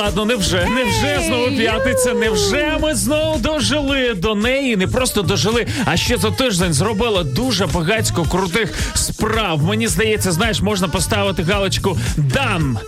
ладно, 0.00 0.24
невже? 0.24 0.66
Невже 0.70 1.20
знову 1.26 1.46
п'ятниця? 1.46 2.14
Невже 2.14 2.78
ми 2.82 2.94
знову 2.94 3.38
дожили 3.38 4.14
до 4.14 4.34
неї? 4.34 4.76
Не 4.76 4.86
просто 4.86 5.22
дожили, 5.22 5.66
а 5.84 5.96
ще 5.96 6.16
за 6.16 6.30
тиждень 6.30 6.72
зробила 6.72 7.24
дуже 7.24 7.66
багатько 7.66 8.24
крутих 8.24 8.74
справ. 8.94 9.62
Мені 9.62 9.88
здається, 9.88 10.32
знаєш, 10.32 10.60
можна 10.60 10.88
поставити 10.88 11.42
галочку 11.42 11.98
дан. 12.16 12.78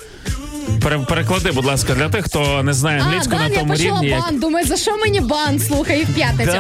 Пере- 0.83 0.99
Переклади, 0.99 1.51
будь 1.51 1.65
ласка, 1.65 1.95
для 1.95 2.09
тих, 2.09 2.25
хто 2.25 2.63
не 2.63 2.73
знає 2.73 3.01
англійську 3.01 3.33
а, 3.35 3.39
на 3.39 3.47
я 3.49 3.59
тому 3.59 3.73
почула 3.73 3.95
рівні. 3.95 4.09
як- 4.09 4.21
бан. 4.21 4.39
Думаю, 4.39 4.67
за 4.67 4.77
що 4.77 4.97
мені 4.97 5.21
бан? 5.21 5.59
Слухай, 5.59 6.05
в 6.05 6.15
п'ятницю. 6.15 6.53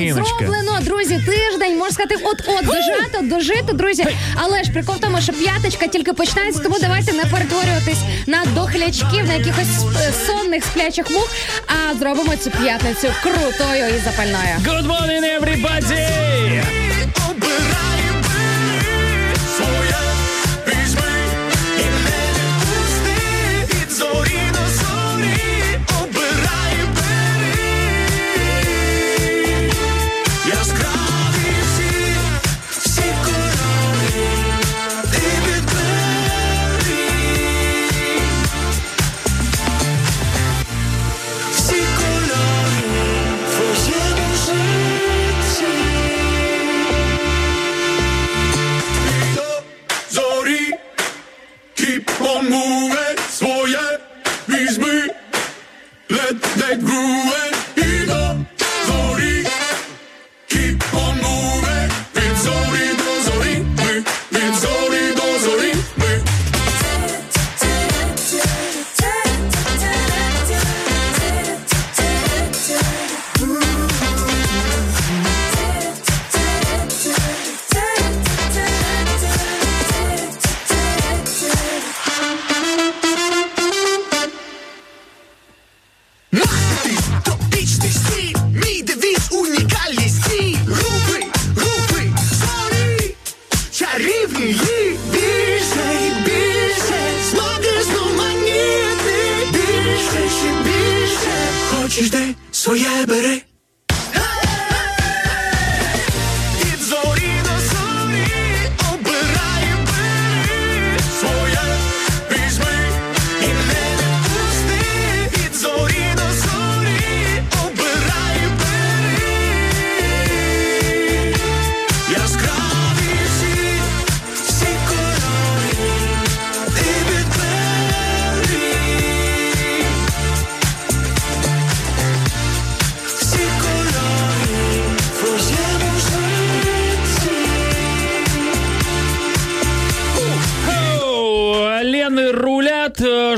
Іночка. 0.00 0.36
зроблено, 0.38 0.78
друзі, 0.82 1.14
тиждень, 1.26 1.78
можна 1.78 1.90
сказати, 1.94 2.16
от-от 2.24 2.66
дожато, 2.66 3.18
дожито, 3.36 3.72
друзі. 3.72 4.06
Але 4.34 4.64
ж 4.64 4.72
прикол 4.72 4.94
в 4.96 5.00
тому, 5.00 5.20
що 5.20 5.32
п'яточка 5.32 5.86
тільки 5.86 6.12
починається, 6.12 6.62
тому 6.62 6.76
давайте 6.80 7.12
не 7.12 7.24
перетворюватись 7.24 7.98
на 8.26 8.44
дохлячків, 8.54 9.26
на 9.26 9.34
якихось 9.34 9.84
е, 10.08 10.12
сонних 10.26 10.64
сплячих 10.64 11.10
мух, 11.10 11.28
а 11.66 11.94
зробимо 11.98 12.36
цю 12.36 12.50
п'ятницю 12.50 13.08
крутою 13.22 13.84
і 13.96 13.98
запальною. 14.04 14.56
Good 14.66 14.86
morning, 14.86 15.40
everybody! 15.40 16.81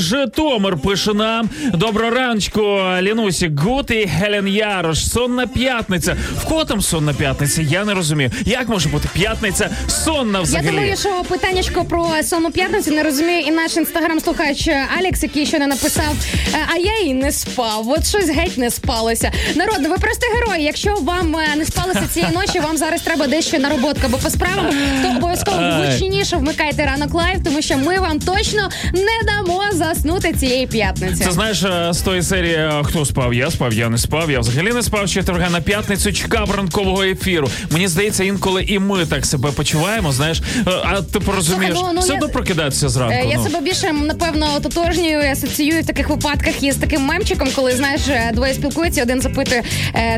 ж 0.04 0.13
Житомир 0.24 0.76
пише 0.76 1.14
нам. 1.14 1.50
Доброго 1.74 2.10
раночку, 2.10 2.80
Лінусі 3.00 3.50
Гут 3.58 3.90
і 3.90 4.04
Гелен 4.04 4.48
Ярош. 4.48 5.08
Сонна 5.08 5.46
п'ятниця. 5.46 6.16
В 6.38 6.44
кого 6.44 6.64
там 6.64 6.80
сонна 6.80 7.12
п'ятниця? 7.12 7.62
Я 7.62 7.84
не 7.84 7.94
розумію. 7.94 8.30
Як 8.44 8.68
може 8.68 8.88
бути 8.88 9.08
п'ятниця 9.12 9.70
сонна 9.88 10.42
Я 10.52 10.62
думаю, 10.62 10.96
що 10.96 11.22
питаннячко 11.28 11.84
про 11.84 12.08
сонну 12.22 12.50
п'ятницю 12.50 12.90
не 12.90 13.02
розуміє 13.02 13.40
і 13.40 13.50
наш 13.50 13.76
інстаграм-слухач 13.76 14.68
Алекс, 14.98 15.22
який 15.22 15.46
ще 15.46 15.58
не 15.58 15.66
написав, 15.66 16.14
«Е, 16.54 16.58
а 16.74 16.76
я 16.78 16.98
і 16.98 17.14
не 17.14 17.32
спав. 17.32 17.88
От 17.88 18.06
щось 18.06 18.28
геть 18.28 18.58
не 18.58 18.70
спалося. 18.70 19.32
Народ, 19.54 19.76
ну 19.80 19.88
ви 19.88 19.98
просто 19.98 20.26
герої. 20.34 20.64
Якщо 20.64 20.94
вам 20.94 21.36
е, 21.36 21.56
не 21.56 21.64
спалося 21.64 22.02
цієї 22.12 22.32
ночі, 22.32 22.60
вам 22.60 22.76
зараз 22.76 23.02
треба 23.02 23.26
десь 23.26 23.44
чи 23.44 23.58
на 23.58 23.69
роботку 23.69 24.06
або 24.06 24.18
по 24.18 24.30
справам, 24.30 24.66
то 25.02 25.16
обов'язково 25.16 25.58
гучніше 25.58 26.36
вмикайте 26.36 26.84
ранок 26.84 27.14
live, 27.14 27.44
тому 27.44 27.62
що 27.62 27.78
ми 27.78 27.98
вам 27.98 28.18
точно 28.20 28.68
не 28.92 29.26
дамо 29.26 29.62
заснути 29.72 30.13
цієї 30.20 30.66
п'ятниці. 30.66 31.24
Це 31.24 31.32
знаєш 31.32 31.62
е, 31.62 31.88
з 31.92 31.98
тої 32.00 32.22
серії 32.22 32.54
е, 32.54 32.82
хто 32.84 33.04
спав? 33.04 33.34
Я 33.34 33.50
спав, 33.50 33.72
я 33.72 33.88
не 33.88 33.98
спав. 33.98 34.30
Я 34.30 34.40
взагалі 34.40 34.72
не 34.72 34.82
спав. 34.82 35.08
Четверга 35.10 35.50
на 35.50 35.60
п'ятницю 35.60 36.12
чекав 36.12 36.50
ранкового 36.50 37.02
ефіру. 37.02 37.50
Мені 37.70 37.88
здається, 37.88 38.24
інколи 38.24 38.62
і 38.62 38.78
ми 38.78 39.06
так 39.06 39.26
себе 39.26 39.50
почуваємо. 39.52 40.12
Знаєш, 40.12 40.40
Е, 40.66 40.70
а 40.84 41.02
ти 41.02 41.20
порозумієш, 41.20 41.72
Слухай, 41.74 41.92
ну, 41.92 41.92
ну, 41.94 42.00
все 42.00 42.12
я- 42.12 42.14
одно 42.14 42.28
прокидатися 42.28 42.88
зранку. 42.88 43.28
Я 43.30 43.36
ну. 43.36 43.44
себе 43.44 43.60
більше 43.60 43.92
напевно 43.92 44.60
тотожнюю 44.62 45.20
і 45.20 45.26
асоціюю 45.26 45.82
в 45.82 45.86
таких 45.86 46.08
випадках 46.08 46.62
із 46.62 46.76
таким 46.76 47.02
мемчиком, 47.02 47.48
коли 47.54 47.72
знаєш 47.72 48.00
двоє 48.32 48.54
спілкуються, 48.54 49.02
один 49.02 49.20
запитує, 49.20 49.62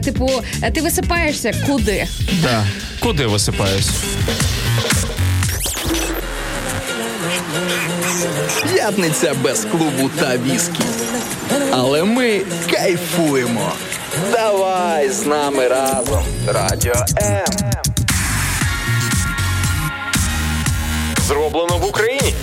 типу, 0.05 0.31
«Е, 0.63 0.71
ти 0.71 0.81
висипаєшся 0.81 1.55
куди? 1.67 2.07
Да. 2.43 2.65
Куди 3.01 3.27
висипаюсь? 3.27 3.91
П'ятниця 8.73 9.35
без 9.43 9.65
клубу 9.65 10.11
та 10.21 10.37
віскі. 10.37 10.85
Але 11.71 12.05
ми 12.05 12.41
кайфуємо. 12.71 13.73
Давай 14.33 15.11
з 15.11 15.27
нами 15.27 15.69
разом. 15.69 16.25
Радіо 16.47 16.95
М. 17.23 17.45
Зроблено 21.29 21.79
в 21.79 21.85
Україні. 21.89 22.35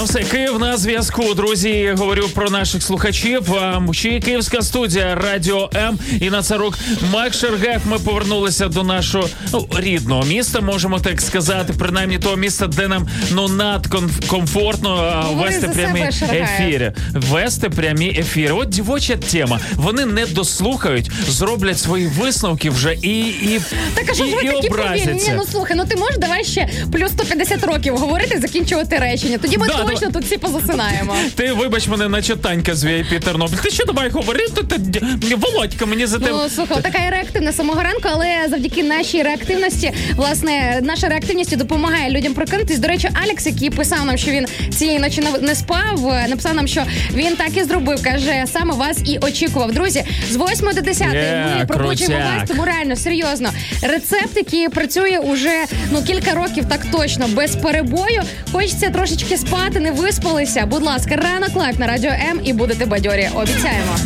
Ну 0.00 0.06
все, 0.06 0.22
Київ 0.22 0.58
на 0.58 0.76
зв'язку. 0.76 1.34
Друзі, 1.34 1.70
Я 1.70 1.94
говорю 1.94 2.28
про 2.34 2.50
наших 2.50 2.82
слухачів. 2.82 3.52
Ще 3.92 4.20
київська 4.20 4.62
студія 4.62 5.14
Радіо 5.14 5.70
М 5.74 5.98
і 6.20 6.30
на 6.30 6.42
царук 6.42 6.78
Мак 7.12 7.34
Шергак. 7.34 7.80
Ми 7.84 7.98
повернулися 7.98 8.68
до 8.68 8.82
нашого 8.82 9.28
ну, 9.52 9.68
рідного 9.78 10.24
міста, 10.24 10.60
можемо 10.60 10.98
так 10.98 11.20
сказати. 11.20 11.72
Принаймні 11.78 12.18
того 12.18 12.36
міста, 12.36 12.66
де 12.66 12.88
нам 12.88 13.08
ну 13.32 13.48
надкомфортно 13.48 15.24
вести 15.44 15.68
прямі 15.68 16.08
ефіри. 16.32 16.92
Вести 17.12 17.70
прямі 17.70 18.08
ефіри. 18.18 18.52
От 18.52 18.68
дівоча 18.68 19.16
тема. 19.16 19.60
Вони 19.74 20.06
не 20.06 20.26
дослухають, 20.26 21.10
зроблять 21.28 21.78
свої 21.78 22.06
висновки 22.06 22.70
вже 22.70 22.94
і, 23.02 23.20
і, 23.20 23.60
Так 23.94 24.04
а 24.10 24.14
що 24.14 24.24
і, 24.24 24.30
ж 24.30 24.36
ви 24.36 24.42
і 24.42 24.46
такі 24.46 24.68
образяться. 24.68 25.30
Ні, 25.30 25.34
ну 25.36 25.44
слухай, 25.50 25.76
ну 25.76 25.84
ти 25.84 25.96
можеш 25.96 26.18
давай 26.18 26.44
ще 26.44 26.68
плюс 26.92 27.10
150 27.10 27.64
років 27.64 27.96
говорити, 27.96 28.38
закінчувати 28.40 28.96
речення. 28.96 29.38
Тоді 29.38 29.58
ми 29.58 29.66
Да, 29.66 29.89
точно 29.92 30.10
тут 30.10 30.24
всі 30.24 30.38
позасинаємо. 30.38 31.14
Ти 31.34 31.52
вибач 31.52 31.88
мене, 31.88 32.08
наче 32.08 32.36
Танька 32.36 32.74
з 32.74 32.84
VIP 32.84 33.20
Тернопіль. 33.20 33.56
Ти 33.56 33.70
що 33.70 33.84
давай 33.84 34.10
говорити? 34.10 34.62
Ти, 34.62 35.34
Володька, 35.36 35.86
мені 35.86 36.06
за 36.06 36.18
тебе. 36.18 36.30
Ну 36.30 36.48
слухай, 36.48 36.82
така 36.82 36.98
і 37.06 37.10
реактивна 37.10 37.52
самого 37.52 37.82
ранку, 37.82 38.08
але 38.12 38.46
завдяки 38.50 38.82
нашій 38.82 39.22
реактивності, 39.22 39.92
власне, 40.16 40.80
наша 40.82 41.08
реактивність 41.08 41.56
допомагає 41.56 42.10
людям 42.10 42.34
прокинутись. 42.34 42.78
До 42.78 42.88
речі, 42.88 43.08
Алекс, 43.24 43.46
який 43.46 43.70
писав 43.70 44.04
нам, 44.06 44.16
що 44.18 44.30
він 44.30 44.46
цієї 44.78 44.98
ночі 44.98 45.20
не- 45.20 45.38
не 45.48 45.54
спав, 45.54 46.08
е, 46.08 46.26
написав 46.28 46.54
нам, 46.54 46.66
що 46.68 46.82
він 47.14 47.36
так 47.36 47.56
і 47.56 47.62
зробив. 47.64 48.02
каже, 48.02 48.44
саме 48.52 48.74
вас 48.74 48.98
і 49.04 49.18
очікував. 49.18 49.72
Друзі, 49.72 50.04
з 50.30 50.36
8 50.36 50.72
до 50.74 50.80
10 50.80 51.12
Є, 51.14 51.54
ми 51.58 51.66
пробуджуємо 51.66 52.16
крутяк. 52.16 52.40
вас, 52.40 52.48
тому 52.48 52.64
реально 52.64 52.96
серйозно. 52.96 53.50
Рецепт, 53.82 54.36
який 54.36 54.68
працює 54.68 55.18
уже 55.18 55.64
ну 55.90 56.02
кілька 56.02 56.34
років, 56.34 56.64
так 56.68 56.80
точно, 56.92 57.28
без 57.28 57.56
перебою. 57.56 58.22
Хочеться 58.52 58.90
трошечки 58.90 59.36
спати, 59.36 59.79
не 59.80 59.90
виспалися. 59.90 60.66
Будь 60.66 60.82
ласка, 60.82 61.16
ранок 61.16 61.56
live 61.56 61.78
на 61.78 61.86
радіо 61.86 62.10
М 62.30 62.40
і 62.44 62.52
будете 62.52 62.86
бадьорі. 62.86 63.28
Обіцяємо. 63.34 63.96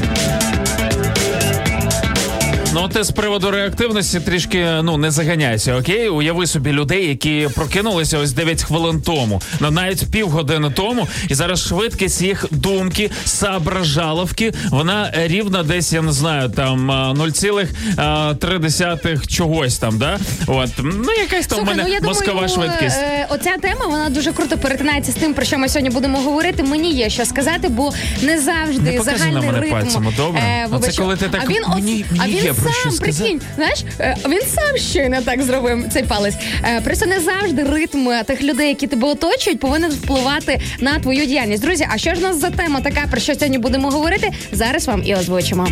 Ну, 2.74 2.88
ти 2.88 3.04
з 3.04 3.10
приводу 3.10 3.50
реактивності 3.50 4.20
трішки 4.20 4.66
ну 4.82 4.96
не 4.96 5.10
заганяйся, 5.10 5.76
окей? 5.76 6.08
Уяви 6.08 6.46
собі 6.46 6.72
людей, 6.72 7.08
які 7.08 7.48
прокинулися 7.54 8.18
ось 8.18 8.32
9 8.32 8.62
хвилин 8.62 9.02
тому, 9.02 9.42
ну 9.60 9.70
навіть 9.70 10.10
півгодини 10.10 10.70
тому, 10.70 11.08
і 11.28 11.34
зараз 11.34 11.66
швидкість 11.66 12.22
їх 12.22 12.46
думки, 12.50 13.10
соображаловки, 13.24 14.52
вона 14.70 15.10
рівна 15.14 15.62
десь, 15.62 15.92
я 15.92 16.02
не 16.02 16.12
знаю, 16.12 16.48
там 16.48 16.90
а, 16.90 17.12
0,3 17.12 19.26
чогось 19.26 19.78
там, 19.78 19.98
да? 19.98 20.18
От 20.46 20.70
ну 20.78 21.12
якась 21.18 21.46
там 21.46 21.58
Слухай, 21.58 21.76
мене 21.76 21.88
ну 21.88 21.94
я 21.94 22.00
мозкова 22.00 22.32
думаю, 22.32 22.48
швидкість. 22.48 22.98
Е, 22.98 23.26
оця 23.30 23.56
тема 23.62 23.86
вона 23.86 24.08
дуже 24.08 24.32
круто 24.32 24.58
перетинається 24.58 25.12
з 25.12 25.14
тим, 25.14 25.34
про 25.34 25.44
що 25.44 25.58
ми 25.58 25.68
сьогодні 25.68 25.90
будемо 25.90 26.18
говорити. 26.18 26.62
Мені 26.62 26.92
є 26.92 27.10
що 27.10 27.24
сказати, 27.24 27.68
бо 27.68 27.92
не 28.22 28.40
завжди 28.40 28.90
Не 28.90 29.02
загальний 29.02 29.32
на 29.32 29.40
мене 29.40 29.60
ритм. 29.60 29.72
пальцем, 29.72 30.12
добре? 30.16 30.40
Е, 30.40 30.64
Оце 30.66 30.74
вибач, 30.76 30.98
коли 30.98 31.16
ти 31.16 31.28
так, 31.28 31.40
а 31.44 31.48
він, 31.48 31.62
мені- 31.74 32.04
а 32.20 32.26
він 32.28 32.44
є 32.44 32.52
що 32.72 32.82
сам 32.82 32.92
сказати. 32.92 33.22
прикинь, 33.24 33.40
знаєш, 33.56 33.84
е, 34.00 34.16
він 34.28 34.40
сам 34.54 34.76
щойно 34.76 35.22
так 35.24 35.42
зробив 35.42 35.84
цей 35.92 36.02
палець. 36.02 36.34
Е, 36.64 36.80
просто 36.80 37.06
не 37.06 37.20
завжди 37.20 37.62
ритм 37.64 38.08
тих 38.26 38.42
людей, 38.42 38.68
які 38.68 38.86
тебе 38.86 39.08
оточують, 39.08 39.60
повинен 39.60 39.90
впливати 39.90 40.60
на 40.80 40.98
твою 40.98 41.26
діяльність. 41.26 41.62
Друзі, 41.62 41.88
а 41.94 41.98
що 41.98 42.14
ж 42.14 42.20
у 42.20 42.22
нас 42.22 42.40
за 42.40 42.50
тема 42.50 42.80
така, 42.80 43.06
про 43.10 43.20
що 43.20 43.34
сьогодні 43.34 43.58
будемо 43.58 43.90
говорити? 43.90 44.30
Зараз 44.52 44.86
вам 44.86 45.02
і 45.04 45.14
озвучимо. 45.14 45.68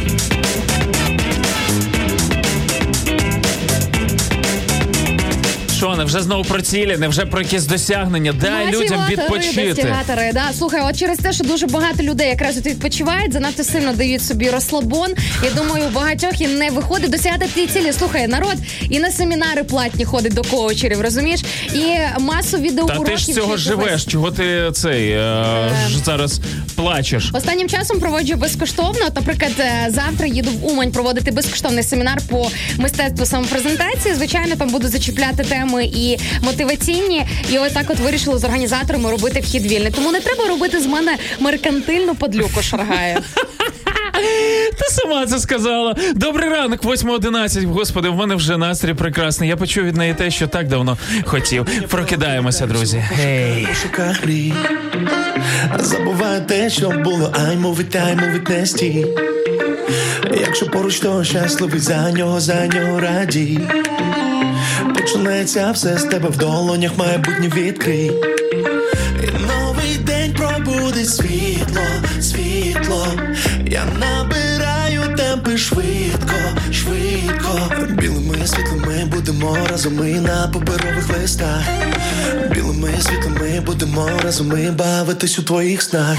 Що, 5.82 5.96
не 5.96 6.05
вже 6.05 6.23
знову 6.23 6.44
про 6.44 6.62
цілі, 6.62 6.96
не 6.96 7.08
вже 7.08 7.26
про 7.26 7.40
якісь 7.40 7.67
досягнення? 7.67 8.32
Дай 8.32 8.70
людям 8.70 9.06
відпочити. 9.11 9.96
да. 10.32 10.50
Слухай, 10.58 10.82
от 10.90 10.99
через 10.99 11.19
те, 11.19 11.32
що 11.32 11.44
дуже 11.44 11.67
багато 11.67 12.02
людей 12.02 12.29
якраз 12.29 12.58
от 12.58 12.67
відпочивають, 12.67 13.32
занадто 13.32 13.64
сильно 13.64 13.93
дають 13.93 14.23
собі 14.23 14.50
розслабон. 14.50 15.14
Я 15.44 15.50
думаю, 15.50 15.84
у 15.84 15.90
багатьох 15.90 16.40
і 16.40 16.46
не 16.46 16.70
виходить 16.70 17.11
досягати 17.11 17.46
ті 17.55 17.67
цілі. 17.67 17.93
Слухай, 17.93 18.29
народ 18.29 18.55
і 18.90 18.99
на 18.99 19.11
семінари 19.11 19.64
платні 19.64 20.05
ходить 20.05 20.34
до 20.34 20.43
коучерів, 20.43 21.00
розумієш? 21.00 21.40
І 21.75 21.85
масу 22.20 22.58
Та 22.88 22.99
ти 22.99 23.17
ж 23.17 23.32
цього 23.32 23.56
живеш. 23.56 24.05
Чого 24.05 24.31
ти 24.31 24.70
цей 24.73 25.11
е, 25.11 25.70
ж 25.88 25.99
зараз 26.05 26.40
плачеш? 26.75 27.31
Останнім 27.32 27.69
часом 27.69 28.00
проводжу 28.00 28.35
безкоштовно. 28.37 29.00
От, 29.06 29.14
наприклад, 29.14 29.52
е, 29.58 29.87
завтра 29.88 30.26
їду 30.26 30.50
в 30.50 30.67
Умань 30.67 30.93
проводити 30.93 31.31
безкоштовний 31.31 31.85
семінар 31.85 32.19
по 32.28 32.50
мистецтву 32.76 33.26
самопрезентації. 33.26 34.14
Звичайно, 34.14 34.56
там 34.56 34.69
буду 34.69 34.88
зачіпляти 34.88 35.44
теми 35.73 35.85
і 35.85 36.19
мотиваційні. 36.43 37.27
І 37.51 37.59
ось 37.59 37.73
так 37.73 37.91
от 37.91 37.99
вирішили 37.99 38.39
з 38.39 38.45
організаторами 38.45 39.11
робити 39.11 39.41
вхід 39.41 39.67
вільний. 39.67 39.93
Тому 39.93 40.13
не 40.13 40.21
треба 40.21 40.49
робити 40.49 40.81
з 40.81 40.87
мене 40.87 41.17
меркантильну 41.41 42.15
подлюку 42.15 42.63
шаргаю. 42.63 43.19
Ти 44.79 44.85
сама 44.91 45.27
це 45.27 45.39
сказала. 45.39 45.97
Добрий 46.15 46.49
ранок, 46.49 46.83
8.11. 46.83 47.67
Господи, 47.67 48.09
в 48.09 48.17
мене 48.17 48.35
вже 48.35 48.57
настрій 48.57 48.95
прекрасний. 48.95 49.49
Я 49.49 49.57
почув 49.57 49.85
від 49.85 49.97
неї 49.97 50.15
те, 50.15 50.31
що 50.31 50.47
так 50.47 50.69
давно 50.69 50.99
хотів. 51.25 51.67
Прокидаємося, 51.89 52.67
друзі. 52.67 53.05
Гей. 53.13 53.67
пошуках 53.69 54.27
те, 56.47 56.71
що 56.71 56.91
було, 56.91 57.33
ай 57.49 57.57
мовить, 57.57 57.97
ай 57.97 58.17
мовить 58.17 58.49
не 58.49 58.67
стій. 58.67 59.07
Якщо 60.41 60.67
поруч, 60.67 61.01
то 61.01 61.25
щасливий 61.25 61.81
за 61.81 62.11
нього, 62.11 62.41
за 62.41 62.67
нього 62.67 63.01
радій. 63.01 63.61
Починається 65.02 65.70
все 65.70 65.99
з 65.99 66.04
тебе 66.04 66.28
в 66.28 66.37
долонях, 66.37 66.99
майбутнє 66.99 67.49
відкрий. 67.56 68.12
І 69.22 69.26
новий 69.26 69.96
день 69.99 70.34
пробудить 70.34 71.08
світло, 71.08 71.82
світло. 72.20 73.06
Я 73.66 73.84
набираю 73.84 75.16
темпи 75.16 75.58
швидко, 75.58 76.34
швидко. 76.72 77.72
Білими 77.88 78.46
світлими 78.46 79.04
будемо 79.06 79.58
разом 79.70 80.08
і 80.08 80.20
на 80.20 80.50
паперових 80.52 81.19
листах. 81.20 81.62
Білими 82.50 82.90
світлими 83.00 83.60
будемо 83.66 84.10
разом 84.25 84.58
і 84.58 84.70
бавитись 84.70 85.38
у 85.38 85.43
твоїх 85.43 85.82
снах. 85.82 86.16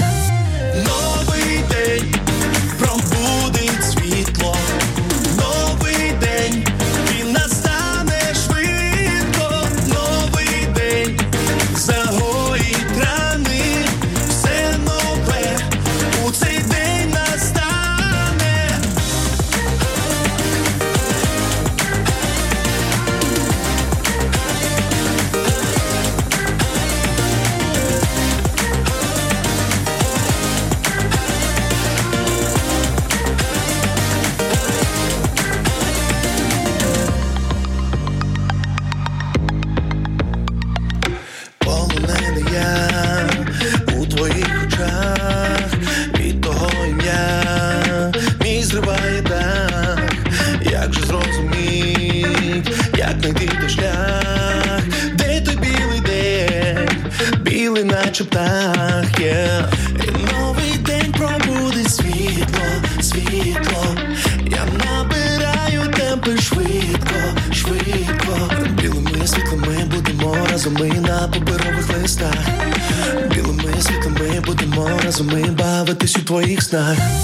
Бавитись 76.72 77.23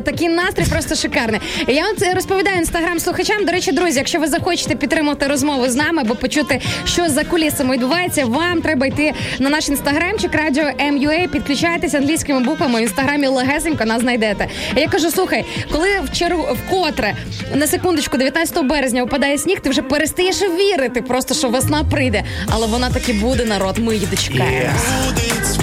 такий 0.00 0.28
настрій 0.28 0.64
просто 0.70 0.94
шикарний. 0.94 1.40
Я 1.66 1.84
от 1.90 2.14
розповідаю 2.14 2.56
інстаграм 2.56 3.00
слухачам. 3.00 3.44
До 3.44 3.52
речі, 3.52 3.72
друзі, 3.72 3.98
якщо 3.98 4.18
ви 4.18 4.26
захочете 4.26 4.74
підтримати 4.74 5.26
розмову 5.26 5.68
з 5.68 5.74
нами 5.74 6.02
або 6.02 6.14
почути, 6.14 6.60
що 6.84 7.08
за 7.08 7.24
кулісами 7.24 7.74
відбувається, 7.74 8.24
вам 8.24 8.62
треба 8.62 8.86
йти 8.86 9.14
на 9.38 9.50
наш 9.50 9.68
інстаграмчик 9.68 10.34
радіо 10.34 10.64
MUA, 10.64 11.28
підключайтеся 11.28 11.98
англійськими 11.98 12.40
буквами 12.40 12.78
в 12.78 12.82
інстаграмі 12.82 13.26
легесенько 13.26 13.84
нас 13.84 14.00
знайдете. 14.00 14.48
Я 14.76 14.88
кажу, 14.88 15.10
слухай, 15.10 15.44
коли 15.72 15.88
в 16.00 16.18
чергу 16.18 16.56
вкотре 16.66 17.14
на 17.54 17.66
секундочку, 17.66 18.16
19 18.16 18.64
березня 18.64 19.02
випадає 19.02 19.38
сніг, 19.38 19.60
ти 19.60 19.70
вже 19.70 19.82
перестаєш 19.82 20.42
вірити, 20.42 21.02
просто 21.02 21.34
що 21.34 21.48
весна 21.48 21.84
прийде, 21.84 22.24
але 22.48 22.66
вона 22.66 22.90
таки 22.90 23.12
буде 23.12 23.44
народ. 23.44 23.78
Ми 23.78 23.94
її 23.94 24.06
дочекаємось. 24.06 25.55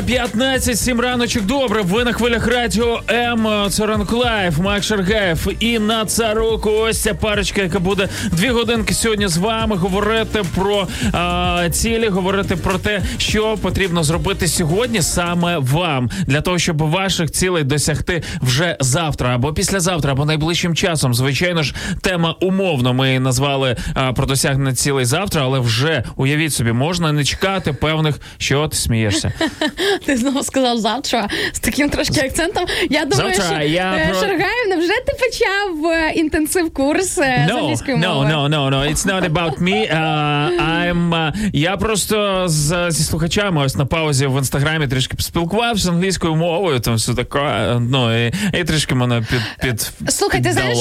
8.15, 0.00 0.74
7 0.76 1.00
раночок. 1.00 1.42
Добре. 1.42 1.82
Ви 1.82 2.04
на 2.04 2.12
хвилях 2.12 2.46
радіо 2.46 3.02
М. 3.10 3.70
Це 3.70 3.86
ранок 3.86 4.12
live, 4.12 4.58
Макс 4.58 4.82
Шаргаєв, 4.82 5.48
Інна 5.60 6.04
Царук. 6.04 6.66
Ось 6.66 7.02
ця 7.02 7.14
парочка, 7.14 7.62
яка 7.62 7.78
буде 7.78 8.08
дві 8.32 8.48
годинки 8.48 8.94
сьогодні 8.94 9.28
з 9.28 9.36
вами 9.36 9.76
говорити 9.76 10.42
про 10.54 10.86
а, 11.12 11.68
цілі, 11.70 12.08
говорити 12.08 12.56
про 12.56 12.78
те, 12.78 13.02
що 13.18 13.56
потрібно 13.56 14.02
зробити 14.04 14.48
сьогодні 14.48 15.02
саме 15.02 15.58
вам 15.58 16.10
для 16.26 16.40
того, 16.40 16.58
щоб 16.58 16.78
ваших 16.78 17.30
цілей 17.30 17.64
досягти 17.64 18.22
вже 18.42 18.76
завтра 18.80 19.34
або 19.34 19.52
післязавтра, 19.52 20.12
або 20.12 20.24
найближчим 20.24 20.74
часом. 20.74 21.14
Звичайно 21.14 21.62
ж, 21.62 21.74
тема 22.00 22.34
умовно. 22.40 22.94
Ми 22.94 23.20
назвали 23.20 23.76
а, 23.94 24.12
про 24.12 24.26
досягнення 24.26 24.74
цілей 24.74 25.04
завтра, 25.04 25.42
але 25.44 25.58
вже 25.58 26.04
уявіть 26.16 26.52
собі, 26.52 26.72
можна 26.72 27.12
не 27.12 27.24
чекати 27.24 27.72
певних, 27.72 28.20
що 28.38 28.68
ти 28.68 28.76
смієшся. 28.76 29.32
Ти 30.06 30.16
знову 30.16 30.42
сказав 30.42 30.78
завтра 30.78 31.28
з 31.52 31.58
таким 31.58 31.90
трошки 31.90 32.20
акцентом. 32.20 32.66
Я 32.90 33.04
думаю, 33.04 33.34
Завтра 33.34 33.56
що 33.56 33.68
я 33.68 33.94
е, 33.94 34.08
про- 34.08 34.20
Шаргаєв, 34.20 34.68
невже 34.68 34.88
ти 34.88 35.12
почав 35.12 35.92
е, 35.92 36.12
інтенсив 36.14 36.74
курс 36.74 37.18
е, 37.18 37.46
з 37.48 37.52
англійської 37.52 37.96
no, 37.96 38.14
мови? 38.14 38.26
no, 38.26 38.48
no, 38.48 38.70
no, 38.70 38.92
it's 38.92 39.06
not 39.06 39.32
about 39.32 39.62
me. 39.62 39.94
Uh, 39.94 40.50
I'm, 40.58 41.08
uh, 41.08 41.50
я 41.52 41.76
просто 41.76 42.44
з, 42.48 42.90
зі 42.90 43.04
слухачами 43.04 43.64
ось 43.64 43.76
на 43.76 43.86
паузі 43.86 44.26
в 44.26 44.38
інстаграмі 44.38 44.88
трішки 44.88 45.16
поспілкувався 45.16 45.84
з 45.84 45.88
англійською 45.88 46.34
мовою, 46.34 46.80
там 46.80 46.94
все 46.94 47.14
таке. 47.14 47.76
Ну 47.80 48.26
і, 48.26 48.32
і 48.54 48.64
трішки 48.64 48.94
мене 48.94 49.22
під, 49.30 49.40
під 49.68 50.10
Слухай, 50.12 50.42
ти 50.42 50.52
знаєш, 50.52 50.78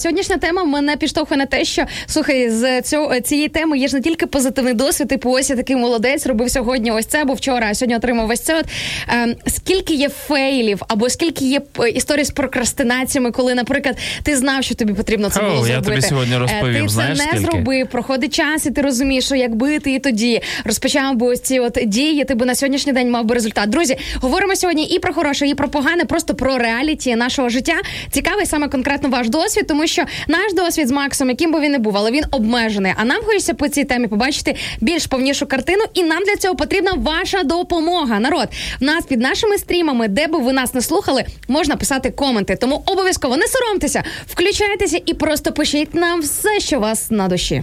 сьогоднішня 0.00 0.36
тема 0.36 0.64
мене 0.64 0.96
підштовхує 0.96 1.38
на 1.38 1.46
те, 1.46 1.64
що 1.64 1.84
слухай, 2.06 2.50
з 2.50 2.82
цього 2.82 3.20
цієї 3.20 3.48
теми 3.48 3.78
є 3.78 3.88
ж 3.88 3.96
не 3.96 4.02
тільки 4.02 4.26
позитивний 4.26 4.74
досвід, 4.74 5.08
типу 5.08 5.30
ось 5.30 5.50
я 5.50 5.56
такий 5.56 5.76
молодець, 5.76 6.26
робив 6.26 6.50
сьогодні 6.50 6.90
ось 6.90 7.06
це, 7.06 7.22
або 7.22 7.34
вчора, 7.34 7.66
а 7.70 7.74
сьогодні 7.74 7.96
отримав 7.96 8.30
ось 8.30 8.40
це. 8.42 8.58
От 8.58 8.64
Ем, 9.08 9.34
скільки 9.46 9.94
є 9.94 10.08
фейлів, 10.08 10.82
або 10.88 11.10
скільки 11.10 11.44
є 11.44 11.60
п- 11.60 11.90
історій 11.90 12.24
з 12.24 12.30
прокрастинаціями, 12.30 13.30
коли, 13.30 13.54
наприклад, 13.54 13.96
ти 14.22 14.36
знав, 14.36 14.64
що 14.64 14.74
тобі 14.74 14.92
потрібно 14.92 15.30
це 15.30 15.40
О, 15.40 15.50
було 15.50 15.68
я 15.68 15.80
тобі 15.80 16.02
сьогодні 16.02 16.34
Е, 16.34 16.38
розповім, 16.38 16.82
Ти 16.86 16.88
знаєш, 16.92 17.18
це 17.18 17.24
не 17.24 17.30
скільки? 17.30 17.44
зробив, 17.52 17.86
проходить 17.88 18.34
час, 18.34 18.66
і 18.66 18.70
ти 18.70 18.82
розумієш, 18.82 19.24
що 19.24 19.34
якби 19.34 19.78
ти 19.78 19.92
і 19.94 19.98
тоді 19.98 20.40
розпочав 20.64 21.14
би 21.16 21.26
ось 21.26 21.40
ці 21.40 21.58
от 21.60 21.78
дії, 21.86 22.24
ти 22.24 22.34
би 22.34 22.46
на 22.46 22.54
сьогоднішній 22.54 22.92
день 22.92 23.10
мав 23.10 23.24
би 23.24 23.34
результат. 23.34 23.68
Друзі, 23.70 23.96
говоримо 24.20 24.56
сьогодні 24.56 24.84
і 24.84 24.98
про 24.98 25.12
хороше, 25.14 25.46
і 25.48 25.54
про 25.54 25.68
погане, 25.68 26.04
просто 26.04 26.34
про 26.34 26.58
реаліті 26.58 27.16
нашого 27.16 27.48
життя. 27.48 27.74
Цікавий 28.10 28.46
саме 28.46 28.68
конкретно 28.68 29.08
ваш 29.08 29.28
досвід, 29.28 29.66
тому 29.66 29.86
що 29.86 30.02
наш 30.28 30.52
досвід 30.56 30.88
з 30.88 30.90
Максом, 30.90 31.28
яким 31.28 31.52
би 31.52 31.60
він 31.60 31.72
не 31.72 31.78
був, 31.78 31.96
але 31.96 32.10
він 32.10 32.24
обмежений. 32.30 32.92
А 32.96 33.04
нам 33.04 33.22
хочеться 33.24 33.54
по 33.54 33.68
цій 33.68 33.84
темі 33.84 34.08
побачити 34.08 34.54
більш 34.80 35.06
повнішу 35.06 35.46
картину, 35.46 35.84
і 35.94 36.02
нам 36.02 36.24
для 36.24 36.36
цього 36.36 36.54
потрібна 36.56 36.92
ваша 36.96 37.42
допомога. 37.42 38.20
Народ, 38.32 38.48
в 38.80 38.84
нас 38.84 39.04
під 39.04 39.20
нашими 39.20 39.58
стрімами, 39.58 40.08
де 40.08 40.26
би 40.26 40.38
ви 40.38 40.52
нас 40.52 40.74
не 40.74 40.80
слухали, 40.80 41.24
можна 41.48 41.76
писати 41.76 42.10
коменти. 42.10 42.56
Тому 42.56 42.82
обов'язково 42.86 43.36
не 43.36 43.46
соромтеся, 43.46 44.02
включайтеся 44.26 45.00
і 45.06 45.14
просто 45.14 45.52
пишіть 45.52 45.94
нам 45.94 46.20
все, 46.20 46.60
що 46.60 46.80
вас 46.80 47.10
на 47.10 47.28
душі. 47.28 47.62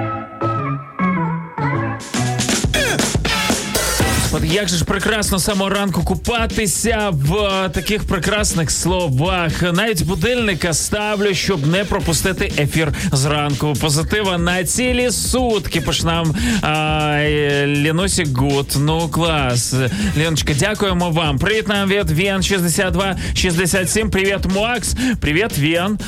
От 4.33 4.43
як 4.43 4.67
же 4.69 4.77
ж 4.77 4.85
прекрасно 4.85 5.39
самого 5.39 5.69
ранку 5.69 6.03
купатися 6.03 7.09
в 7.11 7.35
е, 7.35 7.69
таких 7.69 8.03
прекрасних 8.03 8.71
словах. 8.71 9.73
Навіть 9.73 10.03
будильника 10.05 10.73
ставлю, 10.73 11.33
щоб 11.33 11.67
не 11.67 11.85
пропустити 11.85 12.51
ефір 12.57 12.93
зранку. 13.11 13.73
Позитива 13.81 14.37
на 14.37 14.63
цілі 14.63 15.11
сутки. 15.11 15.81
Пиш 15.81 16.03
нам 16.03 16.35
е, 16.63 17.65
Лінусі 17.67 18.23
Гуд. 18.35 18.67
Ну 18.79 19.09
клас. 19.09 19.73
Леночка, 20.17 20.53
дякуємо 20.59 21.09
вам. 21.09 21.37
Привіт 21.39 21.67
нам 21.67 21.89
від 21.89 22.11
Вен 22.11 22.43
62 22.43 23.15
67. 23.33 24.09
Привіт, 24.09 24.39
Макс. 24.55 24.95
Привіт, 25.19 25.57
Вен. 25.57 25.99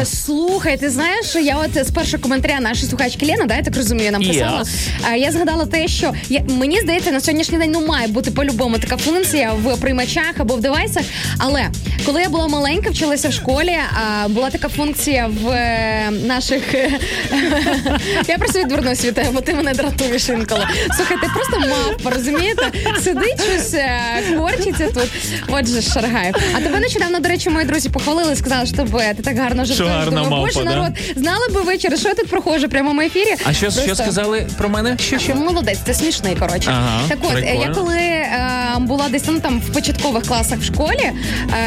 Е, 0.00 0.04
Слухай, 0.04 0.76
ти 0.78 0.90
знаєш, 0.90 1.34
я 1.34 1.56
от 1.56 1.86
з 1.86 1.90
першого 1.90 2.22
коментаря 2.22 2.60
нашої 2.60 2.88
слухачки 2.88 3.26
Лена, 3.26 3.46
да, 3.46 3.56
я 3.56 3.62
так 3.62 3.76
розумію, 3.76 4.12
нам 4.12 4.22
писала. 4.22 4.62
Yes. 4.62 4.68
Е, 5.12 5.18
Я 5.18 5.32
згадала 5.32 5.66
те, 5.66 5.88
що 5.88 6.12
я, 6.28 6.40
мені 6.48 6.80
здається, 6.80 7.10
на 7.10 7.20
сьогоднішній 7.20 7.58
день 7.58 7.69
ну 7.70 7.86
має 7.86 8.08
бути 8.08 8.30
по-любому 8.30 8.78
така 8.78 8.96
функція 8.96 9.52
в 9.52 9.80
приймачах 9.80 10.32
або 10.38 10.54
в 10.54 10.60
девайсах. 10.60 11.02
Але 11.38 11.66
коли 12.06 12.22
я 12.22 12.28
була 12.28 12.48
маленька, 12.48 12.90
вчилася 12.90 13.28
в 13.28 13.32
школі, 13.32 13.76
а, 13.92 14.28
була 14.28 14.50
така 14.50 14.68
функція 14.68 15.30
в 15.42 15.48
е, 15.48 16.10
наших. 16.24 16.62
я 18.28 18.38
просто 18.38 18.58
відвернусь 18.58 19.04
від 19.04 19.14
тебе, 19.14 19.28
бо 19.32 19.40
ти 19.40 19.54
мене 19.54 19.72
дратуєш 19.72 20.28
інколи. 20.28 20.66
Слухай, 20.96 21.16
ти 21.20 21.26
просто 21.34 21.60
мавпа, 21.60 22.10
розумієте? 22.10 22.72
Сидить 23.02 23.42
щось, 23.42 23.74
е, 23.74 24.22
корчиться 24.38 24.88
тут. 24.94 25.08
Отже, 25.48 25.82
Шаргаєв. 25.82 26.34
А 26.54 26.60
тебе 26.60 26.80
нещодавно, 26.80 27.20
до 27.20 27.28
речі, 27.28 27.50
мої 27.50 27.66
друзі 27.66 27.88
похвалили, 27.88 28.36
сказали, 28.36 28.66
що 28.66 28.76
тебе 28.76 29.14
ти 29.14 29.22
так 29.22 29.38
гарно 29.38 29.64
жартуєш. 29.64 30.04
Думаю, 30.04 30.30
Боже, 30.30 30.58
да? 30.58 30.64
народ, 30.64 30.92
знали 31.16 31.48
би 31.54 31.60
ви, 31.60 31.78
через 31.78 32.00
що 32.00 32.08
я 32.08 32.14
тут 32.14 32.26
проходжу 32.26 32.66
в 32.66 32.70
прямому 32.70 33.00
ефірі. 33.00 33.34
а 33.44 33.52
що, 33.52 33.70
що 33.70 33.94
сказали 33.94 34.46
про 34.58 34.68
мене? 34.68 34.96
Що 35.00 35.18
що? 35.18 35.34
Молодець, 35.34 35.78
ти 35.78 35.94
смішний, 35.94 36.36
коротше. 36.36 36.70
Ага, 36.70 37.00
так 37.08 37.18
от, 37.22 37.36
е, 37.36 37.54
я 37.60 37.74
коли 37.74 37.96
е, 37.96 38.76
була 38.80 39.08
десь 39.08 39.22
ну, 39.26 39.40
там 39.40 39.60
в 39.60 39.72
початкових 39.72 40.24
класах 40.24 40.58
в 40.58 40.64
школі, 40.64 41.10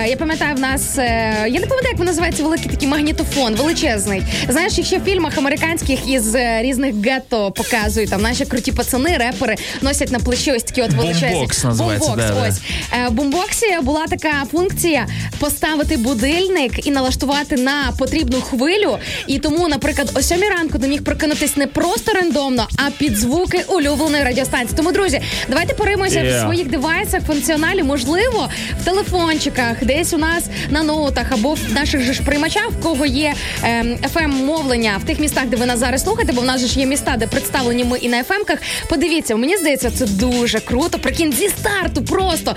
е, 0.03 0.07
я 0.09 0.15
пам'ятаю, 0.17 0.55
в 0.55 0.59
нас 0.59 0.97
е, 0.97 1.35
я 1.47 1.59
не 1.59 1.65
пам'ятаю, 1.67 1.91
як 1.91 1.99
він 1.99 2.05
називається 2.05 2.43
великий 2.43 2.71
такий 2.71 2.87
магнітофон, 2.87 3.55
величезний. 3.55 4.23
Знаєш, 4.49 4.73
ще 4.73 4.97
в 4.97 5.03
фільмах 5.03 5.37
американських 5.37 6.07
із 6.07 6.35
е, 6.35 6.59
різних 6.61 6.95
гетто 7.05 7.51
показують. 7.51 8.09
Там 8.09 8.21
наші 8.21 8.45
круті 8.45 8.71
пацани, 8.71 9.17
репери 9.17 9.55
носять 9.81 10.11
на 10.11 10.19
плечі 10.19 10.51
ось 10.51 10.63
такі 10.63 10.81
от 10.81 10.91
величезні. 10.93 11.29
Бумбокс 11.29 11.63
називається, 11.63 12.09
Бумбокс, 12.09 12.29
да, 12.29 12.41
да. 12.41 12.47
ось. 12.49 12.59
Е, 13.05 13.07
В 13.09 13.11
бумбоксі 13.11 13.65
була 13.81 14.07
така 14.07 14.31
функція 14.51 15.07
поставити 15.39 15.97
будильник 15.97 16.87
і 16.87 16.91
налаштувати 16.91 17.55
на 17.55 17.91
потрібну 17.99 18.41
хвилю. 18.41 18.97
І 19.27 19.39
тому, 19.39 19.67
наприклад, 19.67 20.11
о 20.15 20.21
сьомій 20.21 20.49
ранку 20.49 20.79
ти 20.79 20.87
міг 20.87 21.03
прокинутись 21.03 21.57
не 21.57 21.67
просто 21.67 22.11
рандомно, 22.13 22.67
а 22.77 22.89
під 22.97 23.17
звуки 23.17 23.63
улюбленої 23.67 24.23
радіостанції. 24.23 24.77
Тому, 24.77 24.91
друзі, 24.91 25.21
давайте 25.49 25.73
поримося 25.83 26.23
в 26.23 26.41
своїх 26.41 26.69
девайсах, 26.69 27.21
функціоналі, 27.27 27.83
можливо, 27.83 28.49
в 28.81 28.85
телефончиках, 28.85 29.77
десь 29.81 30.13
у 30.13 30.17
нас 30.17 30.43
на 30.69 30.83
ноутах 30.83 31.31
або 31.31 31.53
в 31.53 31.73
наших 31.73 32.01
же 32.01 32.13
ж 32.13 32.21
приймачах, 32.23 32.69
в 32.71 32.83
кого 32.83 33.05
є 33.05 33.33
ем, 33.63 33.97
fm 34.15 34.27
мовлення 34.27 34.97
в 35.03 35.05
тих 35.05 35.19
містах, 35.19 35.45
де 35.45 35.57
ви 35.57 35.65
нас 35.65 35.79
зараз 35.79 36.03
слухаєте, 36.03 36.33
бо 36.33 36.41
в 36.41 36.45
нас 36.45 36.61
же 36.61 36.67
ж 36.67 36.79
є 36.79 36.85
міста, 36.85 37.15
де 37.17 37.27
представлені 37.27 37.83
ми 37.83 37.97
і 37.97 38.09
на 38.09 38.17
FM-ках. 38.17 38.57
Подивіться, 38.89 39.35
мені 39.35 39.57
здається, 39.57 39.91
це 39.91 40.05
дуже 40.05 40.59
круто. 40.59 40.99
Прикинь, 40.99 41.33
зі 41.33 41.49
старту 41.49 42.03
просто 42.03 42.55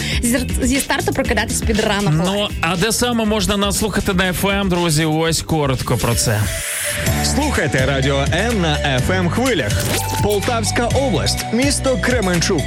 зі, 0.62 0.80
старту 0.80 1.12
прокидатись 1.12 1.60
під 1.60 1.80
ранок. 1.80 2.14
Ну, 2.26 2.48
а 2.60 2.76
де 2.76 2.92
саме 2.92 3.24
можна 3.24 3.56
нас 3.56 3.78
слухати 3.78 4.14
на 4.14 4.32
FM, 4.32 4.68
друзі? 4.68 5.04
Ось 5.04 5.42
коротко 5.42 5.96
про 5.96 6.14
це. 6.14 6.40
Слухайте 7.24 7.86
Радіо 7.86 8.24
М 8.32 8.60
на 8.60 9.00
fm 9.08 9.30
хвилях. 9.30 9.84
Полтавська 10.22 10.86
область, 10.86 11.46
місто 11.52 11.98
Кременчук 12.02 12.62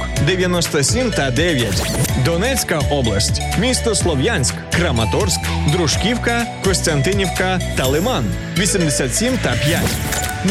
97 0.50 1.10
та 1.10 1.30
9. 1.30 1.82
Донецька 2.24 2.80
область, 2.90 3.42
місто 3.58 3.94
Слов'янськ, 3.94 4.54
Краматорськ, 4.76 5.40
Дружківка, 5.72 6.46
Костянтинівка 6.64 7.60
та 7.76 7.86
Лиман 7.86 8.24
87 8.58 9.38
та 9.42 9.52
5. 9.64 9.80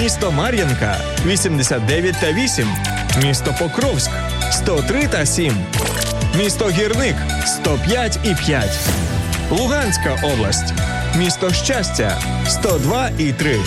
Місто 0.02 0.32
Мар'янка 0.32 0.98
89 1.26 2.16
та 2.22 2.34
8. 2.34 2.68
Місто 3.24 3.56
Покровськ 3.60 4.12
103 4.52 5.08
та 5.08 5.26
7. 5.26 5.54
Місто 6.38 6.70
Гірник 6.70 7.16
105 7.46 8.20
і 8.24 8.36
5. 8.46 8.70
Луганська 9.52 10.18
область. 10.24 10.74
Місто 11.16 11.54
Щастя 11.54 12.22
102 12.48 13.10
і 13.18 13.32
3. 13.34 13.60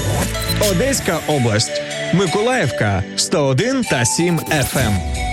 Одеська 0.71 1.19
область. 1.27 1.83
Миколаївка 2.13 3.03
101 3.17 3.85
та 3.85 4.05
7 4.05 4.39
FM. 4.39 5.32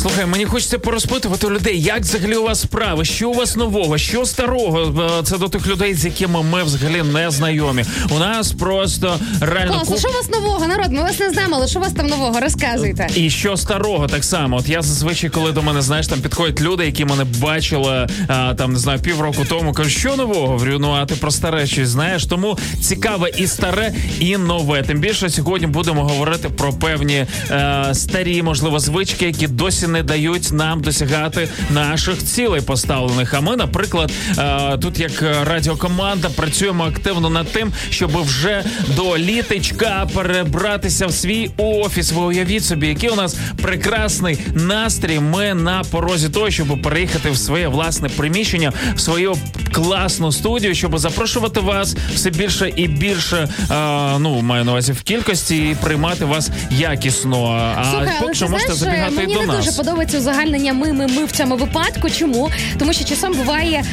Слухай, 0.00 0.26
мені 0.26 0.44
хочеться 0.44 0.78
порозпитувати 0.78 1.48
людей, 1.48 1.82
як 1.82 2.00
взагалі 2.00 2.34
у 2.36 2.42
вас 2.44 2.60
справи, 2.60 3.04
що 3.04 3.30
у 3.30 3.34
вас 3.34 3.56
нового, 3.56 3.98
що 3.98 4.24
старого. 4.26 5.08
Е, 5.20 5.22
Це 5.24 5.38
до 5.38 5.48
тих 5.48 5.66
людей, 5.66 5.94
з 5.94 6.04
якими 6.04 6.42
ми 6.42 6.62
взагалі 6.62 7.02
не 7.02 7.30
знайомі. 7.30 7.84
У 8.10 8.18
нас 8.18 8.52
просто 8.52 9.18
реально 9.40 9.72
Класно, 9.72 9.94
куп- 9.94 9.98
що 10.00 10.08
у 10.08 10.12
вас 10.12 10.30
нового, 10.30 10.66
народ? 10.66 10.92
Ми 10.92 11.02
вас 11.02 11.20
не 11.20 11.30
знаємо, 11.30 11.56
але 11.56 11.68
що 11.68 11.78
у 11.78 11.82
вас 11.82 11.92
там 11.92 12.06
нового? 12.06 12.40
Розказуйте. 12.40 13.08
І 13.14 13.30
що 13.30 13.56
старого 13.56 14.06
так 14.08 14.24
само. 14.24 14.56
От 14.56 14.68
я 14.68 14.82
зазвичай, 14.82 15.30
коли 15.30 15.52
до 15.52 15.62
мене 15.62 15.82
знаєш, 15.82 16.06
там 16.06 16.20
підходять 16.20 16.60
люди, 16.60 16.86
які 16.86 17.04
мене 17.04 17.24
бачили 17.24 18.06
а, 18.28 18.54
там 18.54 18.72
не 18.72 18.78
знаю 18.78 19.00
півроку 19.00 19.44
тому. 19.48 19.72
кажуть, 19.72 19.92
що 19.92 20.16
нового? 20.16 20.46
Говорю, 20.46 20.78
ну 20.78 20.92
а 20.92 21.06
ти 21.06 21.14
про 21.14 21.30
старе 21.30 21.66
щось 21.66 21.88
знаєш. 21.88 22.24
Тому 22.26 22.58
цікаве 22.82 23.30
і 23.36 23.46
старе, 23.46 23.94
і 24.20 24.36
нове. 24.36 24.82
Тим 24.82 24.98
більше 25.00 25.30
сьогодні 25.30 25.66
будемо 25.66 26.04
говорити 26.04 26.48
про 26.48 26.72
певні 26.72 27.26
е, 27.50 27.90
старі, 27.92 28.42
можливо, 28.42 28.78
звички, 28.78 29.26
які 29.26 29.46
досі 29.46 29.86
не 29.92 30.02
дають 30.02 30.52
нам 30.52 30.80
досягати 30.80 31.48
наших 31.70 32.24
цілей 32.24 32.60
поставлених. 32.60 33.34
А 33.34 33.40
ми, 33.40 33.56
наприклад, 33.56 34.12
е, 34.38 34.78
тут 34.78 35.00
як 35.00 35.22
радіокоманда 35.42 36.28
працюємо 36.28 36.84
активно 36.84 37.30
над 37.30 37.52
тим, 37.52 37.72
щоб 37.90 38.22
вже 38.22 38.64
до 38.96 39.18
літочка 39.18 40.08
перебратися 40.14 41.06
в 41.06 41.12
свій 41.12 41.50
офіс. 41.56 42.12
Ви 42.12 42.22
уявіть 42.22 42.64
собі, 42.64 42.86
який 42.86 43.08
у 43.10 43.16
нас 43.16 43.36
прекрасний 43.62 44.38
настрій. 44.54 45.20
Ми 45.20 45.54
на 45.54 45.82
порозі 45.90 46.28
того, 46.28 46.50
щоб 46.50 46.82
переїхати 46.82 47.30
в 47.30 47.36
своє 47.36 47.68
власне 47.68 48.08
приміщення, 48.08 48.72
в 48.94 49.00
свою 49.00 49.36
класну 49.72 50.32
студію, 50.32 50.74
щоб 50.74 50.98
запрошувати 50.98 51.60
вас 51.60 51.94
все 52.14 52.30
більше 52.30 52.72
і 52.76 52.88
більше. 52.88 53.48
е, 53.70 54.18
ну 54.18 54.40
маю 54.42 54.64
на 54.64 54.72
увазі 54.72 54.92
в 54.92 55.02
кількості 55.02 55.56
і 55.56 55.76
приймати 55.82 56.24
вас 56.24 56.50
якісно. 56.70 57.46
А 57.78 57.84
Слухай, 57.84 58.08
поки 58.20 58.34
що 58.34 58.48
можете 58.48 58.74
знаєш, 58.74 58.96
забігати 58.96 59.16
мені 59.16 59.32
і 59.32 59.34
до 59.34 59.40
не 59.40 59.46
нас. 59.46 59.56
дуже 59.64 59.76
подобається 59.76 60.18
узагальнення 60.18 60.72
ми, 60.72 60.92
ми, 60.92 61.06
ми 61.06 61.24
в 61.24 61.30
цьому 61.32 61.56
випадку. 61.56 62.10
Чому? 62.10 62.50
Тому 62.78 62.92
що 62.92 63.04
часом 63.04 63.32
буває, 63.32 63.84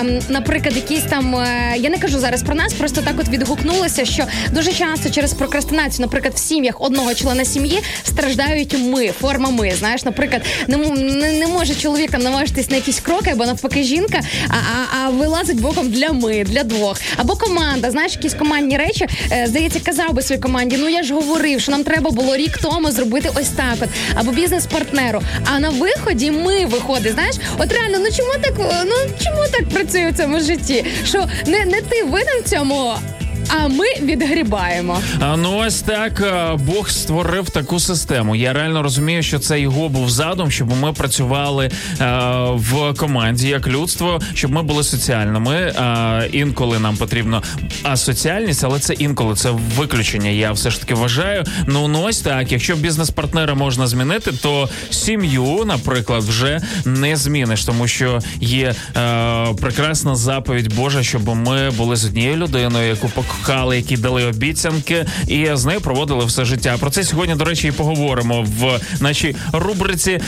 ем, 0.00 0.18
наприклад, 0.28 0.76
якісь 0.76 1.02
там. 1.02 1.34
Е, 1.36 1.74
я 1.78 1.90
не 1.90 1.98
кажу 1.98 2.18
зараз 2.18 2.42
про 2.42 2.54
нас, 2.54 2.72
просто 2.72 3.00
так 3.02 3.14
от 3.18 3.28
відгукнулося, 3.28 4.04
що 4.04 4.24
дуже 4.52 4.72
часто 4.72 5.10
через 5.10 5.32
прокрастинацію, 5.34 6.00
наприклад, 6.06 6.34
в 6.34 6.38
сім'ях 6.38 6.80
одного 6.80 7.14
члена 7.14 7.44
сім'ї 7.44 7.80
страждають 8.04 8.76
ми, 8.78 9.08
форма 9.08 9.50
ми. 9.50 9.72
Знаєш, 9.78 10.04
наприклад, 10.04 10.42
не, 10.68 10.76
не, 10.76 11.32
не 11.32 11.46
може 11.46 11.74
чоловік 11.74 12.10
там 12.10 12.22
наважитись 12.22 12.70
на 12.70 12.76
якісь 12.76 13.00
кроки, 13.00 13.30
або 13.30 13.46
навпаки 13.46 13.82
жінка, 13.82 14.20
а, 14.48 14.52
а, 14.54 15.04
а 15.06 15.10
вилазить 15.22 15.60
боком 15.60 15.90
для 15.90 16.12
ми, 16.12 16.44
для 16.44 16.62
двох. 16.64 16.96
Або 17.16 17.36
команда, 17.36 17.90
знаєш, 17.90 18.12
якісь 18.12 18.34
командні 18.34 18.76
речі. 18.76 19.06
Е, 19.32 19.46
здається, 19.46 19.80
казав 19.80 20.12
би 20.12 20.22
своїй 20.22 20.40
команді, 20.40 20.76
ну 20.80 20.88
я 20.88 21.02
ж 21.02 21.14
говорив, 21.14 21.60
що 21.60 21.72
нам 21.72 21.84
треба 21.84 22.10
було 22.10 22.36
рік 22.36 22.58
тому 22.58 22.90
зробити 22.90 23.30
ось 23.34 23.48
так 23.48 23.76
от, 23.80 23.88
або 24.14 24.32
бізнес-партнеру. 24.32 25.22
А 25.44 25.58
на 25.58 25.70
виході 25.70 26.30
ми 26.30 26.66
виходить. 26.66 27.12
Знаєш, 27.12 27.36
от 27.58 27.72
реально, 27.72 27.98
ну 27.98 28.06
чому 28.16 28.32
так, 28.42 28.54
е, 28.60 28.84
ну 28.84 28.94
чому 29.24 29.42
так 29.52 29.68
працює 29.68 30.10
в 30.10 30.16
цьому 30.16 30.40
житті? 30.40 30.84
Що 31.04 31.26
не, 31.46 31.64
не 31.64 31.80
ти 31.80 32.02
винен 32.02 32.42
в 32.44 32.50
цьому, 32.50 32.92
а 33.58 33.68
ми 33.68 33.84
відгрібаємо. 34.02 35.00
А, 35.20 35.36
Ну 35.36 35.56
ось 35.66 35.82
так 35.82 36.20
е, 36.20 36.58
Бог 36.66 36.90
створив 36.90 37.50
таку 37.50 37.80
систему. 37.80 38.36
Я 38.36 38.52
реально 38.52 38.82
розумію, 38.82 39.22
що 39.22 39.38
це 39.38 39.60
його 39.60 39.88
був 39.88 40.10
задум, 40.10 40.50
щоб 40.50 40.76
ми 40.80 40.92
працювали 40.92 41.66
е, 41.66 41.70
в 42.54 42.94
команді 42.94 43.48
як 43.48 43.66
людство, 43.68 44.20
щоб 44.34 44.50
ми 44.50 44.62
були 44.62 44.84
соціальними. 44.84 45.54
Е, 45.54 46.28
інколи 46.32 46.78
нам 46.78 46.96
потрібно 46.96 47.42
асоціальність, 47.82 48.64
але 48.64 48.78
це 48.78 48.94
інколи 48.94 49.34
це 49.34 49.50
виключення. 49.76 50.30
Я 50.30 50.52
все 50.52 50.70
ж 50.70 50.80
таки 50.80 50.94
вважаю. 50.94 51.44
Ну, 51.66 51.88
ну 51.88 52.02
ось 52.02 52.20
так. 52.20 52.52
Якщо 52.52 52.76
бізнес-партнера 52.76 53.54
можна 53.54 53.86
змінити, 53.86 54.32
то 54.32 54.68
сім'ю, 54.90 55.64
наприклад, 55.66 56.22
вже 56.22 56.60
не 56.84 57.16
зміниш, 57.16 57.64
тому 57.64 57.88
що 57.88 58.20
є 58.40 58.74
е, 58.96 59.46
прекрасна 59.60 60.14
заповідь 60.14 60.74
Божа, 60.74 61.02
щоб 61.02 61.28
ми 61.28 61.70
були 61.70 61.96
з 61.96 62.04
однією 62.04 62.36
людиною, 62.36 62.88
яку 62.88 63.08
покохали, 63.42 63.76
які 63.76 63.96
дали 63.96 64.24
обіцянки, 64.24 65.06
і 65.28 65.48
з 65.52 65.64
нею 65.64 65.80
проводили 65.80 66.24
все 66.24 66.44
життя. 66.44 66.76
Про 66.80 66.90
це 66.90 67.04
сьогодні, 67.04 67.34
до 67.34 67.44
речі, 67.44 67.68
і 67.68 67.72
поговоримо 67.72 68.42
в 68.42 68.80
нашій 69.00 69.36
рубриці 69.52 70.20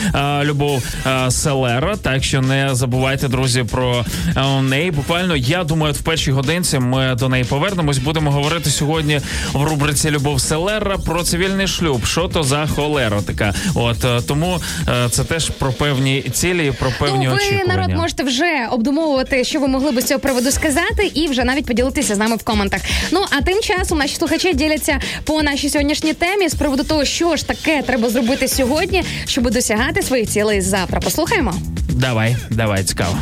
Любов 0.43 0.83
Селера. 1.29 1.95
Так 1.95 2.23
що 2.23 2.41
не 2.41 2.69
забувайте, 2.75 3.27
друзі, 3.27 3.63
про 3.63 4.05
неї. 4.61 4.91
Буквально 4.91 5.35
я 5.35 5.63
думаю, 5.63 5.93
в 5.93 6.01
першій 6.01 6.31
годинці 6.31 6.79
ми 6.79 7.15
до 7.15 7.29
неї 7.29 7.43
повернемось. 7.43 7.97
Будемо 7.97 8.31
говорити 8.31 8.69
сьогодні 8.69 9.19
в 9.53 9.63
рубриці 9.63 10.09
Любов 10.09 10.41
Селера 10.41 10.97
про 10.97 11.23
цивільний 11.23 11.67
шлюб. 11.67 12.05
Що 12.05 12.27
то 12.27 12.43
за 12.43 12.67
холера 12.67 13.21
така? 13.21 13.53
От 13.75 14.05
е, 14.05 14.21
тому 14.27 14.59
е, 14.87 15.09
це 15.09 15.23
теж 15.23 15.49
про 15.49 15.71
певні 15.71 16.21
цілі, 16.21 16.73
про 16.79 16.91
певні 16.99 17.25
ну, 17.25 17.31
ви 17.31 17.37
очікування. 17.37 17.75
народ 17.75 17.97
можете 17.97 18.23
вже 18.23 18.67
обдумовувати, 18.71 19.43
що 19.43 19.59
ви 19.59 19.67
могли 19.67 19.91
би 19.91 20.01
з 20.01 20.05
цього 20.05 20.19
приводу 20.19 20.51
сказати, 20.51 21.11
і 21.13 21.27
вже 21.27 21.43
навіть 21.43 21.65
поділитися 21.65 22.15
з 22.15 22.17
нами 22.17 22.35
в 22.35 22.43
коментах. 22.43 22.81
Ну 23.11 23.25
а 23.29 23.41
тим 23.41 23.61
часом 23.61 23.97
наші 23.97 24.15
слухачі 24.15 24.53
діляться 24.53 24.99
по 25.23 25.43
нашій 25.43 25.69
сьогоднішній 25.69 26.13
темі 26.13 26.49
з 26.49 26.55
приводу 26.55 26.83
того, 26.83 27.05
що 27.05 27.35
ж 27.35 27.47
таке 27.47 27.81
треба 27.81 28.09
зробити 28.09 28.47
сьогодні, 28.47 29.03
щоб 29.25 29.51
досягати 29.51 30.01
своїх 30.01 30.29
цілей 30.29 30.61
завтра. 30.61 30.99
Послухаємо. 30.99 31.53
Давай, 31.89 32.37
давай, 32.49 32.83
цікаво. 32.83 33.17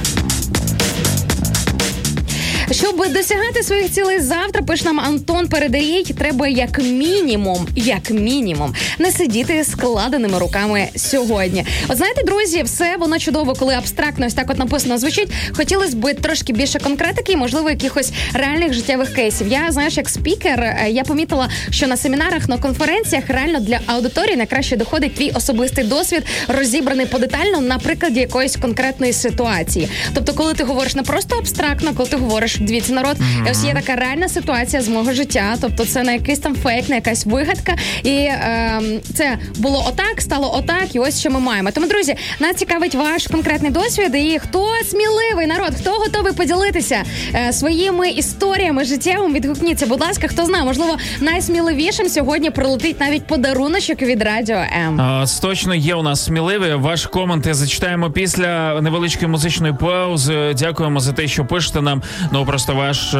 Щоб 2.73 2.97
досягати 2.97 3.63
своїх 3.63 3.91
цілей 3.91 4.19
завтра, 4.19 4.61
пише 4.61 4.85
нам 4.85 4.99
Антон 4.99 5.47
Передарій, 5.47 6.03
треба 6.17 6.47
як 6.47 6.79
мінімум, 6.79 7.67
як 7.75 8.11
мінімум, 8.11 8.75
не 8.99 9.11
сидіти 9.11 9.63
складеними 9.63 10.39
руками 10.39 10.87
сьогодні. 10.95 11.65
От 11.87 11.97
знаєте, 11.97 12.23
друзі, 12.23 12.63
все 12.63 12.95
воно 12.99 13.19
чудово, 13.19 13.53
коли 13.53 13.73
абстрактно 13.73 14.25
ось 14.25 14.33
так 14.33 14.49
от 14.49 14.57
написано 14.57 14.97
звучить. 14.97 15.29
Хотілося 15.51 15.97
б 15.97 16.13
трошки 16.13 16.53
більше 16.53 16.79
конкретики, 16.79 17.37
можливо, 17.37 17.69
якихось 17.69 18.11
реальних 18.33 18.73
життєвих 18.73 19.13
кейсів. 19.13 19.47
Я 19.47 19.71
знаєш, 19.71 19.97
як 19.97 20.09
спікер, 20.09 20.59
е, 20.59 20.87
я 20.89 21.03
помітила, 21.03 21.49
що 21.69 21.87
на 21.87 21.97
семінарах, 21.97 22.49
на 22.49 22.57
конференціях 22.57 23.23
реально 23.27 23.59
для 23.59 23.79
аудиторії 23.85 24.35
найкраще 24.35 24.77
доходить 24.77 25.15
твій 25.15 25.31
особистий 25.35 25.83
досвід, 25.83 26.23
розібраний 26.47 27.05
подетально 27.05 27.61
на 27.61 27.77
прикладі 27.77 28.19
якоїсь 28.19 28.55
конкретної 28.55 29.13
ситуації. 29.13 29.87
Тобто, 30.13 30.33
коли 30.33 30.53
ти 30.53 30.63
говориш 30.63 30.95
не 30.95 31.03
просто 31.03 31.35
абстрактно, 31.35 31.93
коли 31.95 32.09
ти 32.09 32.17
говориш 32.17 32.59
дивіться 32.63 32.93
народ, 32.93 33.17
ось 33.51 33.63
є 33.63 33.73
така 33.73 33.95
реальна 33.95 34.29
ситуація 34.29 34.81
з 34.81 34.87
мого 34.87 35.13
життя. 35.13 35.55
Тобто, 35.61 35.85
це 35.85 36.03
не 36.03 36.13
якийсь 36.13 36.39
там 36.39 36.55
фейк, 36.55 36.89
не 36.89 36.95
якась 36.95 37.25
вигадка, 37.25 37.75
і 38.03 38.09
е, 38.09 38.81
це 39.13 39.37
було 39.57 39.85
отак, 39.87 40.21
стало 40.21 40.55
отак, 40.55 40.95
і 40.95 40.99
ось 40.99 41.19
що 41.19 41.29
ми 41.29 41.39
маємо. 41.39 41.71
Тому, 41.71 41.87
друзі, 41.87 42.15
нас 42.39 42.55
цікавить 42.55 42.95
ваш 42.95 43.27
конкретний 43.27 43.71
досвід. 43.71 44.15
І 44.15 44.39
хто 44.39 44.67
сміливий 44.85 45.47
народ, 45.47 45.73
хто 45.79 45.91
готовий 45.91 46.33
поділитися 46.33 47.03
е, 47.35 47.53
своїми 47.53 48.09
історіями 48.09 48.83
життєвими, 48.83 49.35
відгукніться. 49.35 49.87
Будь 49.87 50.01
ласка, 50.01 50.27
хто 50.27 50.45
знає, 50.45 50.63
можливо, 50.63 50.97
найсміливішим 51.21 52.09
сьогодні 52.09 52.49
прилетить 52.49 52.99
навіть 52.99 53.27
подаруночок 53.27 54.01
від 54.01 54.23
радіо 54.23 54.57
М. 54.87 55.01
А, 55.01 55.25
точно 55.41 55.75
є 55.75 55.95
у 55.95 56.03
нас 56.03 56.25
сміливі. 56.25 56.73
Ваш 56.73 57.05
коменти 57.05 57.53
зачитаємо 57.53 58.11
після 58.11 58.81
невеличкої 58.81 59.27
музичної 59.27 59.73
паузи. 59.73 60.53
Дякуємо 60.59 60.99
за 60.99 61.11
те, 61.11 61.27
що 61.27 61.45
пишете 61.45 61.81
нам. 61.81 62.01
Ну 62.31 62.45
просто 62.53 62.75
ваше 62.75 63.17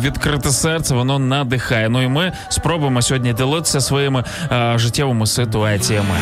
відкрите 0.00 0.50
серце 0.50 0.94
воно 0.94 1.18
надихає. 1.18 1.88
Ну 1.88 2.02
і 2.02 2.08
ми 2.08 2.32
спробуємо 2.48 3.02
сьогодні 3.02 3.32
ділитися 3.32 3.80
своїми 3.80 4.24
е, 4.52 4.74
життєвими 4.78 5.26
ситуаціями. 5.26 6.14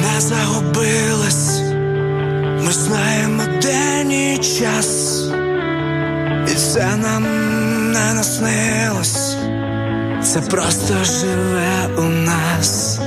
не 0.00 0.20
загубилась. 0.20 1.60
Ми 2.64 2.72
знаємо 2.72 3.42
день 3.62 4.12
і 4.12 4.38
час, 4.38 5.22
і 6.52 6.54
це 6.54 6.96
нам 6.96 7.22
не 7.92 8.14
наснилось. 8.14 9.36
Це 10.22 10.40
просто 10.40 10.94
живе 11.04 11.88
у 11.98 12.02
нас. 12.02 13.00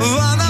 Вона 0.00 0.41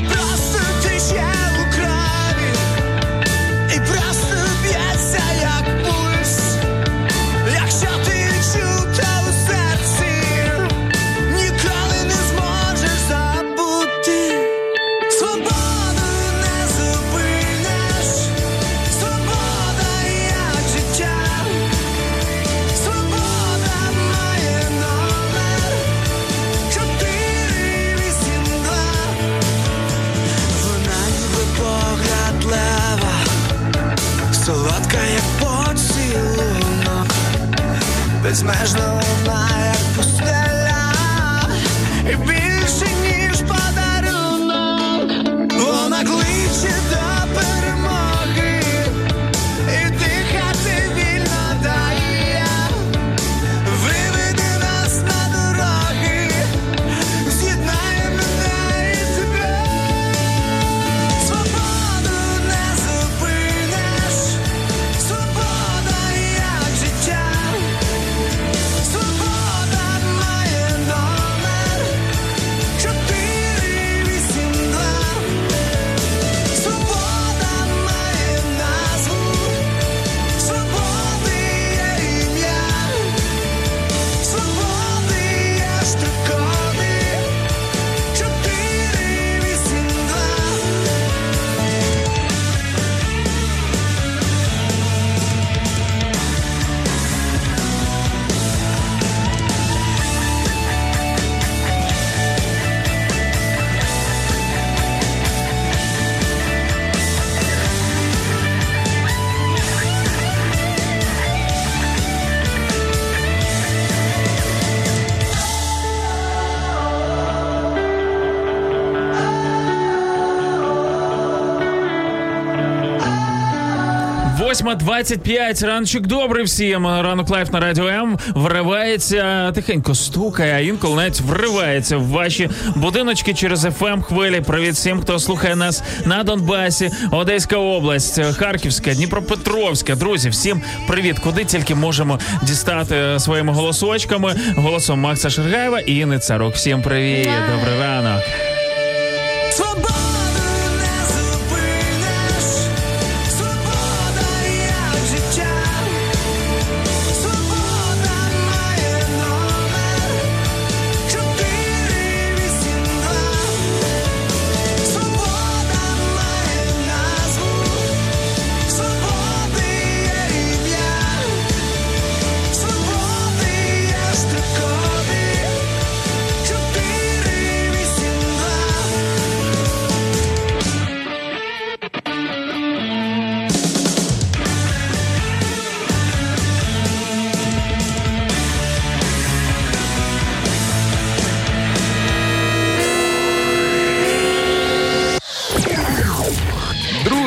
8.25, 124.63 125.67
раночок 125.67 126.07
добрий 126.07 126.45
всім. 126.45 126.87
Ранок 126.87 127.31
live 127.31 127.53
на 127.53 127.61
радіо 127.61 127.89
М 127.89 128.19
вривається 128.35 129.17
э, 129.17 129.53
тихенько 129.53 129.95
стукає, 129.95 130.55
а 130.55 130.59
інколи 130.59 130.97
навіть 130.97 131.21
вривається 131.21 131.97
в 131.97 132.09
ваші 132.09 132.51
будиночки 132.75 133.35
через 133.35 133.65
fm 133.65 134.03
хвилі. 134.03 134.41
Привіт 134.41 134.75
всім, 134.75 135.01
хто 135.01 135.19
слухає 135.19 135.57
нас 135.57 135.83
на 136.05 136.23
Донбасі, 136.23 136.91
Одеська 137.11 137.57
область, 137.57 138.19
э, 138.19 138.33
Харківська, 138.35 138.95
Дніпропетровська. 138.95 139.95
Друзі, 139.95 140.29
всім 140.29 140.63
привіт! 140.87 141.19
Куди 141.19 141.45
тільки 141.45 141.75
можемо 141.75 142.19
дістати 142.43 142.95
э, 142.95 143.21
своїми 143.21 143.53
голосочками 143.53 144.35
голосом 144.57 145.01
Макса 145.01 145.31
Шаргаєва, 145.31 145.81
Інни 145.81 146.05
Царук. 146.05 146.55
Всім 146.55 146.83
привіт, 146.83 147.29
добрий 147.53 147.81
ранок. 147.81 148.23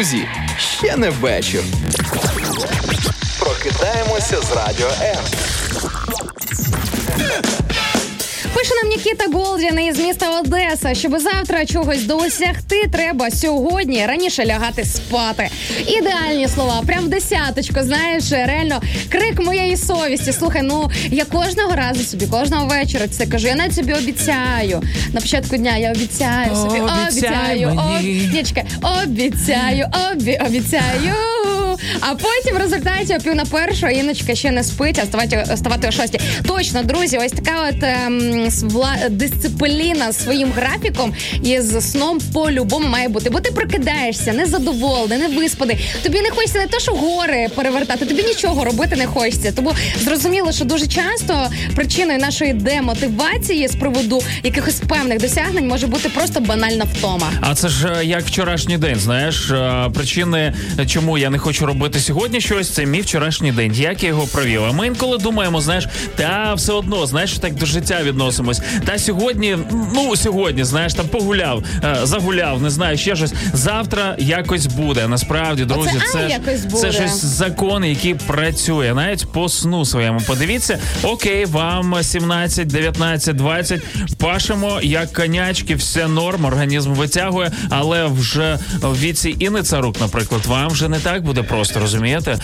Друзі, 0.05 0.27
ще 0.57 0.97
не 0.97 1.09
вечір. 1.09 1.61
Прокидаємося 3.39 4.41
з 4.41 4.51
радіо 4.51 4.89
М. 5.01 5.23
Пише 8.65 8.75
нам 8.83 8.89
Нікіта 8.89 9.25
Голдін 9.33 9.79
із 9.79 9.99
міста 9.99 10.39
Одеса. 10.39 10.93
Щоб 10.93 11.19
завтра 11.19 11.65
чогось 11.65 12.03
досягти, 12.03 12.87
треба 12.91 13.31
сьогодні 13.31 14.05
раніше 14.05 14.45
лягати 14.45 14.85
спати. 14.85 15.49
Ідеальні 15.87 16.47
слова, 16.47 16.83
прям 16.85 17.05
в 17.05 17.07
десяточку. 17.07 17.79
Знаєш, 17.83 18.31
реально 18.31 18.81
крик 19.09 19.39
моєї 19.45 19.77
совісті. 19.77 20.33
Слухай, 20.33 20.61
ну 20.61 20.91
я 21.11 21.25
кожного 21.25 21.75
разу 21.75 22.03
собі, 22.03 22.27
кожного 22.27 22.65
вечора 22.65 23.07
це 23.07 23.25
кажу. 23.25 23.47
Я 23.47 23.55
навіть 23.55 23.75
собі 23.75 23.93
обіцяю. 23.93 24.83
На 25.13 25.21
початку 25.21 25.57
дня 25.57 25.77
я 25.77 25.91
обіцяю 25.91 26.55
собі, 26.55 26.79
обіцяю, 26.79 27.79
обіцяю, 29.03 29.87
обі... 30.11 30.39
обіцяю. 30.47 31.13
А 31.99 32.15
потім 32.15 32.55
в 32.55 32.57
результаті 32.59 33.15
о 33.15 33.19
пів 33.23 33.35
на 33.35 33.45
першу 33.45 33.87
Іночка 33.87 34.35
ще 34.35 34.51
не 34.51 34.63
спить, 34.63 34.99
а 35.03 35.05
ставати, 35.05 35.45
ставати 35.57 35.87
о 35.87 35.91
шостій. 35.91 36.19
Точно, 36.47 36.83
друзі, 36.83 37.17
ось 37.25 37.31
така 37.31 37.69
от 37.69 37.83
ем, 37.83 38.19
вла- 38.49 39.09
дисципліна 39.09 40.13
своїм 40.13 40.51
графіком 40.51 41.13
і 41.43 41.59
з 41.61 41.81
сном 41.81 42.19
по-любому 42.33 42.87
має 42.87 43.07
бути. 43.07 43.29
Бо 43.29 43.39
ти 43.39 43.51
прокидаєшся 43.51 44.33
незадоволений, 44.33 45.17
не 45.17 45.27
виспаний. 45.27 45.77
Тобі 46.03 46.21
не 46.21 46.29
хочеться 46.29 46.59
не 46.59 46.67
те, 46.67 46.79
що 46.79 46.91
гори 46.91 47.47
перевертати, 47.55 48.05
тобі 48.05 48.23
нічого 48.23 48.65
робити 48.65 48.95
не 48.95 49.05
хочеться. 49.07 49.51
Тому 49.51 49.71
зрозуміло, 50.03 50.51
що 50.51 50.65
дуже 50.65 50.87
часто 50.87 51.47
причиною 51.75 52.19
нашої 52.19 52.53
демотивації 52.53 53.67
з 53.67 53.75
приводу 53.75 54.21
якихось 54.43 54.79
певних 54.89 55.19
досягнень 55.21 55.67
може 55.67 55.87
бути 55.87 56.09
просто 56.09 56.39
банальна 56.39 56.85
втома. 56.93 57.31
А 57.41 57.55
це 57.55 57.69
ж 57.69 57.87
е, 57.99 58.05
як 58.05 58.21
вчорашній 58.25 58.77
день. 58.77 58.95
Знаєш, 58.99 59.51
е, 59.51 59.89
причини, 59.93 60.53
чому 60.87 61.17
я 61.17 61.29
не 61.29 61.37
хочу 61.37 61.65
робити 61.65 61.74
сьогодні 61.99 62.41
щось, 62.41 62.69
це 62.69 62.85
мій 62.85 63.01
вчорашній 63.01 63.51
день. 63.51 63.73
Як 63.73 64.03
я 64.03 64.09
його 64.09 64.27
провів? 64.27 64.63
А 64.63 64.71
ми 64.71 64.87
інколи 64.87 65.17
думаємо, 65.17 65.61
знаєш, 65.61 65.87
та 66.15 66.53
все 66.53 66.73
одно, 66.73 67.05
знаєш, 67.05 67.37
так 67.37 67.55
до 67.55 67.65
життя 67.65 67.99
відносимось. 68.03 68.61
Та 68.85 68.99
сьогодні, 68.99 69.57
ну 69.93 70.15
сьогодні, 70.15 70.63
знаєш, 70.63 70.93
там 70.93 71.07
погуляв, 71.07 71.63
е, 71.83 71.97
загуляв, 72.03 72.61
не 72.61 72.69
знаю, 72.69 72.97
ще 72.97 73.15
щось. 73.15 73.33
Завтра 73.53 74.15
якось 74.19 74.65
буде. 74.65 75.07
Насправді, 75.07 75.65
друзі, 75.65 75.89
Оце, 75.95 76.05
а, 76.09 76.11
це, 76.13 76.19
ж- 76.19 76.29
якось 76.29 76.65
буде. 76.65 76.77
це 76.77 76.91
щось 76.91 77.25
закон, 77.25 77.83
який 77.85 78.13
працює. 78.15 78.93
Навіть 78.93 79.31
по 79.31 79.49
сну 79.49 79.85
своєму. 79.85 80.21
Подивіться, 80.27 80.79
окей, 81.03 81.45
вам 81.45 82.03
17, 82.03 82.67
19, 82.67 83.35
20, 83.35 83.81
пашемо 84.17 84.79
як 84.83 85.13
конячки, 85.13 85.75
все 85.75 86.07
норм, 86.07 86.45
організм 86.45 86.93
витягує, 86.93 87.51
але 87.69 88.05
вже 88.05 88.59
в 88.81 88.99
віці 88.99 89.35
Інни 89.39 89.63
Царук, 89.63 90.01
наприклад, 90.01 90.45
вам 90.45 90.67
вже 90.67 90.89
не 90.89 90.99
так 90.99 91.23
буде 91.23 91.43
просто, 91.43 91.64
розумієте? 91.75 92.37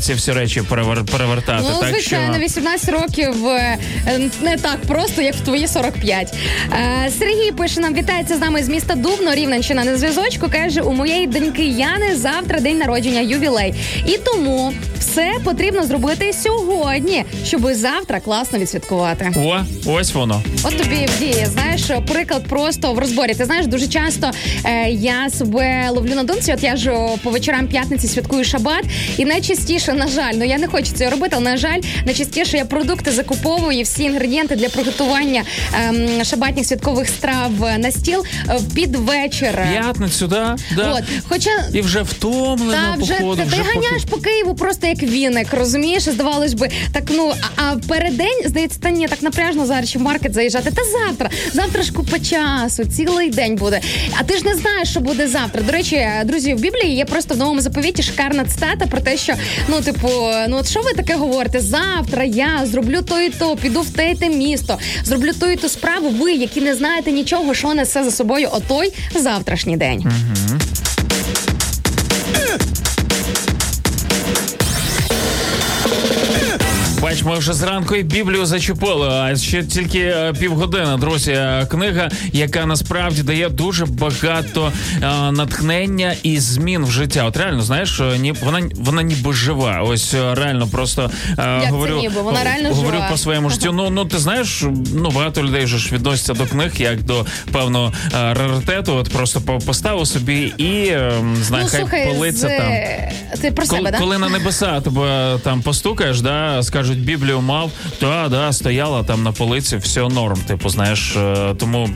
Ці 0.00 0.14
всі 0.14 0.32
речі 0.32 0.60
перевер- 0.62 1.04
перевертати. 1.04 1.64
Ну, 1.72 1.80
так 1.80 1.88
звичайно, 1.90 2.34
що 2.34 2.42
18 2.42 2.88
років 2.88 3.46
е, 3.48 3.78
не 4.42 4.56
так 4.56 4.80
просто, 4.86 5.22
як 5.22 5.34
в 5.34 5.40
твої 5.40 5.68
45. 5.68 6.34
Е, 6.72 7.10
Сергій 7.18 7.52
пише 7.52 7.80
нам, 7.80 7.94
вітається 7.94 8.36
з 8.36 8.40
нами 8.40 8.62
з 8.62 8.68
міста 8.68 8.94
Дубно, 8.94 9.34
Рівненщина 9.34 9.84
на 9.84 9.96
зв'язочку. 9.98 10.46
Каже, 10.52 10.80
у 10.80 10.92
моєї 10.92 11.26
доньки 11.26 11.64
Яни 11.64 12.16
завтра 12.16 12.60
день 12.60 12.78
народження, 12.78 13.20
ювілей. 13.20 13.74
І 14.06 14.18
тому 14.24 14.72
все 14.98 15.32
потрібно 15.44 15.84
зробити 15.86 16.32
сьогодні, 16.32 17.24
щоб 17.46 17.72
завтра 17.72 18.20
класно 18.20 18.58
відсвяткувати. 18.58 19.32
о, 19.36 19.56
ось 19.86 20.14
воно. 20.14 20.42
От 20.62 20.78
тобі 20.78 21.08
в 21.16 21.18
дії, 21.18 21.46
знаєш, 21.52 21.82
приклад 22.12 22.42
просто 22.48 22.92
в 22.92 22.98
розборі. 22.98 23.34
Ти 23.34 23.44
знаєш, 23.44 23.66
дуже 23.66 23.86
часто 23.88 24.30
е, 24.64 24.90
я 24.90 25.30
себе 25.30 25.88
ловлю 25.90 26.14
на 26.14 26.22
думці. 26.24 26.52
От 26.52 26.62
я 26.62 26.76
ж 26.76 26.92
по 27.22 27.30
вечорам 27.30 27.66
п'ятниці 27.66 28.08
святкую 28.08 28.44
шабат. 28.44 28.67
Шабат. 28.68 28.84
І 29.16 29.24
найчастіше, 29.24 29.92
на 29.92 30.08
жаль, 30.08 30.32
ну 30.34 30.44
я 30.44 30.58
не 30.58 30.66
хочу 30.66 30.92
цього 30.92 31.10
робити, 31.10 31.36
але 31.36 31.50
на 31.50 31.56
жаль, 31.56 31.80
найчастіше 32.04 32.56
я 32.56 32.64
продукти 32.64 33.10
закуповую 33.10 33.82
всі 33.82 34.02
інгредієнти 34.02 34.56
для 34.56 34.68
приготування 34.68 35.42
ем, 35.88 36.24
шабатних 36.24 36.66
святкових 36.66 37.08
страв 37.08 37.52
на 37.78 37.90
стіл 37.90 38.24
е, 38.48 38.60
під 38.74 38.96
вечір. 38.96 39.58
П'ятницю, 39.72 40.26
да? 40.26 40.56
да. 40.76 40.92
От, 40.92 41.04
хоча 41.28 41.50
І 41.72 41.80
вже 41.80 42.02
втомлено, 42.02 42.72
та 42.72 43.02
вже 43.02 43.14
походу. 43.14 43.42
ти, 43.42 43.48
вже 43.48 43.56
ти 43.56 43.62
ганяєш 43.62 44.04
по 44.10 44.16
Києву 44.16 44.54
просто 44.54 44.86
як 44.86 45.02
віник, 45.02 45.48
розумієш? 45.52 46.02
Здавалось 46.02 46.54
би, 46.54 46.68
так 46.92 47.04
ну 47.10 47.32
а, 47.56 47.62
а 47.62 47.76
переддень 47.88 48.42
здається, 48.44 48.78
та 48.80 48.90
ні, 48.90 49.08
так 49.08 49.22
напряжно 49.22 49.66
зараз 49.66 49.88
ще 49.88 49.98
в 49.98 50.02
маркет 50.02 50.34
заїжджати. 50.34 50.70
Та 50.70 50.82
завтра, 50.84 51.30
завтра 51.52 51.82
ж 51.82 51.92
купа 51.92 52.18
часу, 52.18 52.84
цілий 52.84 53.30
день 53.30 53.56
буде. 53.56 53.80
А 54.20 54.24
ти 54.24 54.36
ж 54.38 54.44
не 54.44 54.54
знаєш, 54.54 54.90
що 54.90 55.00
буде 55.00 55.28
завтра. 55.28 55.62
До 55.62 55.72
речі, 55.72 56.08
друзі, 56.24 56.54
в 56.54 56.60
Біблії 56.60 56.96
є 56.96 57.04
просто 57.04 57.34
в 57.34 57.38
новому 57.38 57.60
заповіті 57.60 58.02
шикарна 58.02 58.44
цитата 58.58 58.86
про 58.86 59.00
те, 59.00 59.16
що 59.16 59.34
ну, 59.68 59.80
типу, 59.80 60.08
ну 60.48 60.56
от 60.56 60.68
що 60.68 60.80
ви 60.80 60.92
таке 60.92 61.14
говорите? 61.14 61.60
Завтра 61.60 62.24
я 62.24 62.66
зроблю 62.66 63.02
то 63.02 63.20
і 63.20 63.30
то, 63.30 63.56
піду 63.56 63.80
в 63.80 63.90
те 63.90 64.10
і 64.10 64.14
те 64.14 64.28
місто, 64.28 64.78
зроблю 65.04 65.32
ту 65.40 65.46
і 65.46 65.56
ту 65.56 65.68
справу. 65.68 66.10
Ви, 66.10 66.32
які 66.32 66.60
не 66.60 66.74
знаєте 66.74 67.12
нічого, 67.12 67.54
що 67.54 67.74
несе 67.74 68.04
за 68.04 68.10
собою 68.10 68.48
отой 68.52 68.92
завтрашній 69.14 69.76
день. 69.76 70.04
Бач, 77.08 77.22
ми 77.22 77.38
вже 77.38 77.52
зранку 77.52 77.94
і 77.96 78.02
Біблію 78.02 78.46
зачепили, 78.46 79.08
а 79.08 79.36
ще 79.36 79.62
тільки 79.62 79.98
е, 79.98 80.32
півгодини. 80.40 80.96
Друзі, 80.96 81.32
Е, 81.32 81.66
книга, 81.70 82.08
яка 82.32 82.66
насправді 82.66 83.22
дає 83.22 83.48
дуже 83.48 83.86
багато 83.86 84.72
е, 85.02 85.32
натхнення 85.32 86.14
і 86.22 86.38
змін 86.38 86.84
в 86.84 86.90
життя. 86.90 87.24
От 87.24 87.36
реально, 87.36 87.62
знаєш, 87.62 88.00
ні, 88.18 88.32
вона 88.32 88.68
вона 88.76 89.02
ніби 89.02 89.32
жива. 89.32 89.80
Ось 89.82 90.14
реально 90.14 90.66
просто 90.68 91.10
е, 91.30 91.34
це 91.36 91.70
говорю, 91.70 91.96
ніби? 91.96 92.20
Вона 92.22 92.44
реально 92.44 92.68
говорю 92.68 92.96
жива. 92.96 93.08
по 93.10 93.16
своєму 93.16 93.50
життю. 93.50 93.72
Ну 93.72 93.90
ну 93.90 94.04
ти 94.04 94.18
знаєш, 94.18 94.64
ну 94.94 95.10
багато 95.10 95.42
людей 95.42 95.64
вже 95.64 95.78
ж 95.78 95.94
відносяться 95.94 96.34
до 96.34 96.46
книг 96.46 96.72
як 96.76 97.02
до 97.02 97.26
певного 97.52 97.92
раритету. 98.12 98.94
От 98.94 99.08
просто 99.12 99.40
по- 99.40 99.58
поставив 99.58 100.06
собі 100.06 100.52
і 100.58 100.86
е, 100.86 101.12
знає, 101.42 101.64
ну, 101.64 101.70
хай 101.70 101.80
слухай, 101.80 102.14
политься 102.14 102.48
з... 102.48 102.56
там. 102.56 102.72
Ти 103.40 103.50
про 103.50 103.66
Коли, 103.66 103.78
себе, 103.78 103.90
да? 103.90 103.98
коли 103.98 104.18
на 104.18 104.28
небеса 104.28 104.80
тебе 104.80 105.38
там 105.44 105.62
постукаєш, 105.62 106.20
да, 106.20 106.62
скажуть, 106.62 106.98
Біблію 106.98 107.40
мав, 107.40 107.70
та 108.00 108.28
да, 108.28 108.52
стояла 108.52 109.02
там 109.04 109.22
на 109.22 109.32
полиці, 109.32 109.76
все 109.76 110.00
норм. 110.00 110.38
Типу, 110.46 110.68
знаєш, 110.68 111.16
е, 111.16 111.54
тому 111.58 111.90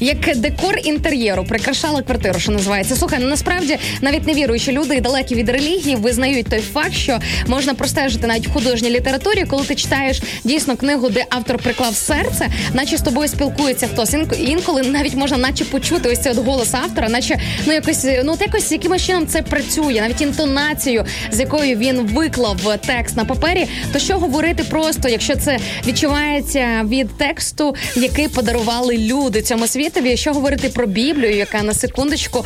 як 0.00 0.36
декор 0.36 0.78
інтер'єру, 0.84 1.44
прикрашала 1.44 2.02
квартиру, 2.02 2.38
що 2.40 2.52
називається. 2.52 2.96
Слухай, 2.96 3.18
ну 3.22 3.28
насправді 3.28 3.78
навіть 4.00 4.26
невіруючі 4.26 4.72
люди 4.72 4.94
і 4.96 5.00
далекі 5.00 5.34
від 5.34 5.48
релігії 5.48 5.96
визнають 5.96 6.48
той 6.48 6.60
факт, 6.60 6.92
що 6.92 7.18
можна 7.46 7.74
простежити 7.74 8.26
навіть 8.26 8.48
в 8.48 8.52
художній 8.52 8.90
літературі, 8.90 9.44
коли 9.44 9.64
ти 9.64 9.74
читаєш 9.74 10.22
дійсно 10.44 10.76
книгу, 10.76 11.08
де 11.10 11.24
автор 11.30 11.58
приклав 11.58 11.94
серце, 11.94 12.48
наче 12.74 12.96
з 12.96 13.02
тобою 13.02 13.28
спілкується 13.28 13.86
хтось. 13.86 14.14
Інк- 14.14 14.40
Інколи 14.40 14.82
навіть 14.82 15.14
можна, 15.14 15.36
наче 15.36 15.64
почути 15.64 16.08
ось 16.12 16.18
цей 16.20 16.32
от 16.32 16.44
голос 16.46 16.74
автора, 16.74 17.08
наче 17.08 17.38
ну 17.66 17.72
якось 17.72 18.06
ну 18.24 18.32
от 18.32 18.40
якось 18.40 18.72
якимось 18.72 19.06
чином 19.06 19.26
це 19.26 19.42
працює, 19.42 19.98
навіть 20.00 20.20
інтонацію, 20.66 21.04
з 21.32 21.40
якою 21.40 21.76
він 21.76 22.00
виклав 22.00 22.78
текст 22.86 23.16
на 23.16 23.24
папері. 23.24 23.66
То 23.92 23.98
що 23.98 24.18
говорити 24.18 24.64
просто, 24.64 25.08
якщо 25.08 25.36
це 25.36 25.58
відчувається 25.86 26.84
від 26.88 27.18
тексту, 27.18 27.74
який 27.96 28.28
подарували 28.28 28.98
люди 28.98 29.42
цьому 29.42 29.66
світові, 29.66 30.16
що 30.16 30.32
говорити 30.32 30.68
про 30.68 30.86
Біблію, 30.86 31.36
яка 31.36 31.62
на 31.62 31.74
секундочку 31.74 32.44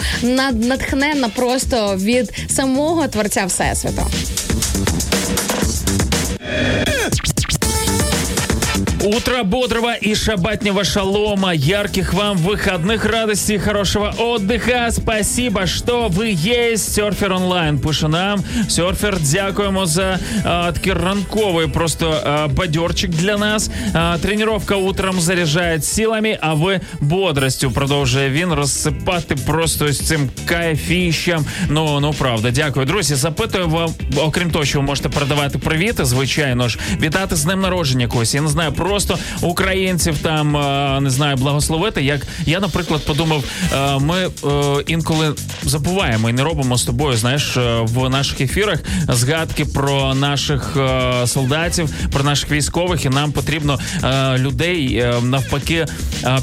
натхненна 0.53 1.29
просто 1.29 1.97
від 1.97 2.33
самого 2.49 3.09
творця 3.09 3.45
всесвіту. 3.45 4.07
Утро 9.10 9.44
бодрого 9.44 9.94
и 9.94 10.16
шабатнего 10.16 10.84
шалома, 10.84 11.54
ярких 11.54 12.14
вам 12.14 12.38
выходных, 12.38 13.06
радости 13.06 13.54
и 13.54 13.58
хорошего 13.58 14.14
отдыха. 14.18 14.88
Спасибо, 14.92 15.68
что 15.68 16.08
вы 16.08 16.34
есть. 16.36 16.94
Серфер 16.94 17.34
онлайн 17.34 17.80
пише 17.80 18.08
нам. 18.08 18.44
Серфер, 18.70 19.18
дякуємо 19.20 19.86
за 19.86 20.20
а, 20.44 20.72
такий 20.72 20.94
ранковий 20.94 21.68
просто 21.68 22.22
а, 22.26 22.48
бадьорчик 22.48 23.12
для 23.12 23.38
нас. 23.38 23.70
А, 23.94 24.18
тренировка 24.18 24.76
утром 24.76 25.20
заряджає 25.20 25.82
силами, 25.82 26.38
а 26.42 26.54
ви 26.54 26.82
бодростю 27.00 27.72
продовжує 27.72 28.30
він 28.30 28.54
розсипати 28.54 29.36
просто 29.36 29.86
ось 29.86 30.00
цим 30.00 30.30
кайфіщем. 30.46 31.46
Ну 31.70 32.00
ну 32.00 32.14
правда, 32.14 32.52
дякую, 32.52 32.86
друзі. 32.86 33.16
Запитую 33.16 33.68
вам, 33.70 33.94
окрім 34.18 34.52
того, 34.52 34.66
що 34.66 34.80
ви 34.80 34.86
можете 34.86 35.10
передавати 35.10 35.58
привіти, 35.58 36.06
звичайно 36.06 36.68
ж, 36.68 36.80
вітати 37.02 37.36
з 37.36 37.44
днем 37.44 37.62
народження 37.62 38.08
когось. 38.08 38.36
Я 38.36 38.42
не 38.42 38.48
знаю, 38.48 38.72
просто 38.72 38.99
українців 39.43 40.19
там 40.23 40.57
е, 40.57 41.01
не 41.01 41.11
знаю, 41.11 41.37
благословити. 41.37 42.03
Як 42.03 42.27
я, 42.47 42.61
наприклад, 42.61 43.01
подумав, 43.07 43.45
е, 43.75 43.99
ми 43.99 44.19
е, 44.19 44.31
інколи 44.87 45.35
забуваємо 45.63 46.31
і 46.31 46.33
не 46.33 46.43
робимо 46.43 46.77
з 46.77 46.85
тобою, 46.85 47.17
знаєш, 47.17 47.57
в 47.83 48.09
наших 48.09 48.41
ефірах 48.41 48.79
згадки 49.09 49.65
про 49.65 50.15
наших 50.15 50.77
солдатів, 51.27 51.91
про 52.13 52.25
наших 52.25 52.51
військових, 52.51 53.05
і 53.05 53.09
нам 53.09 53.33
потрібно 53.33 53.79
людей 54.37 55.05
навпаки 55.23 55.87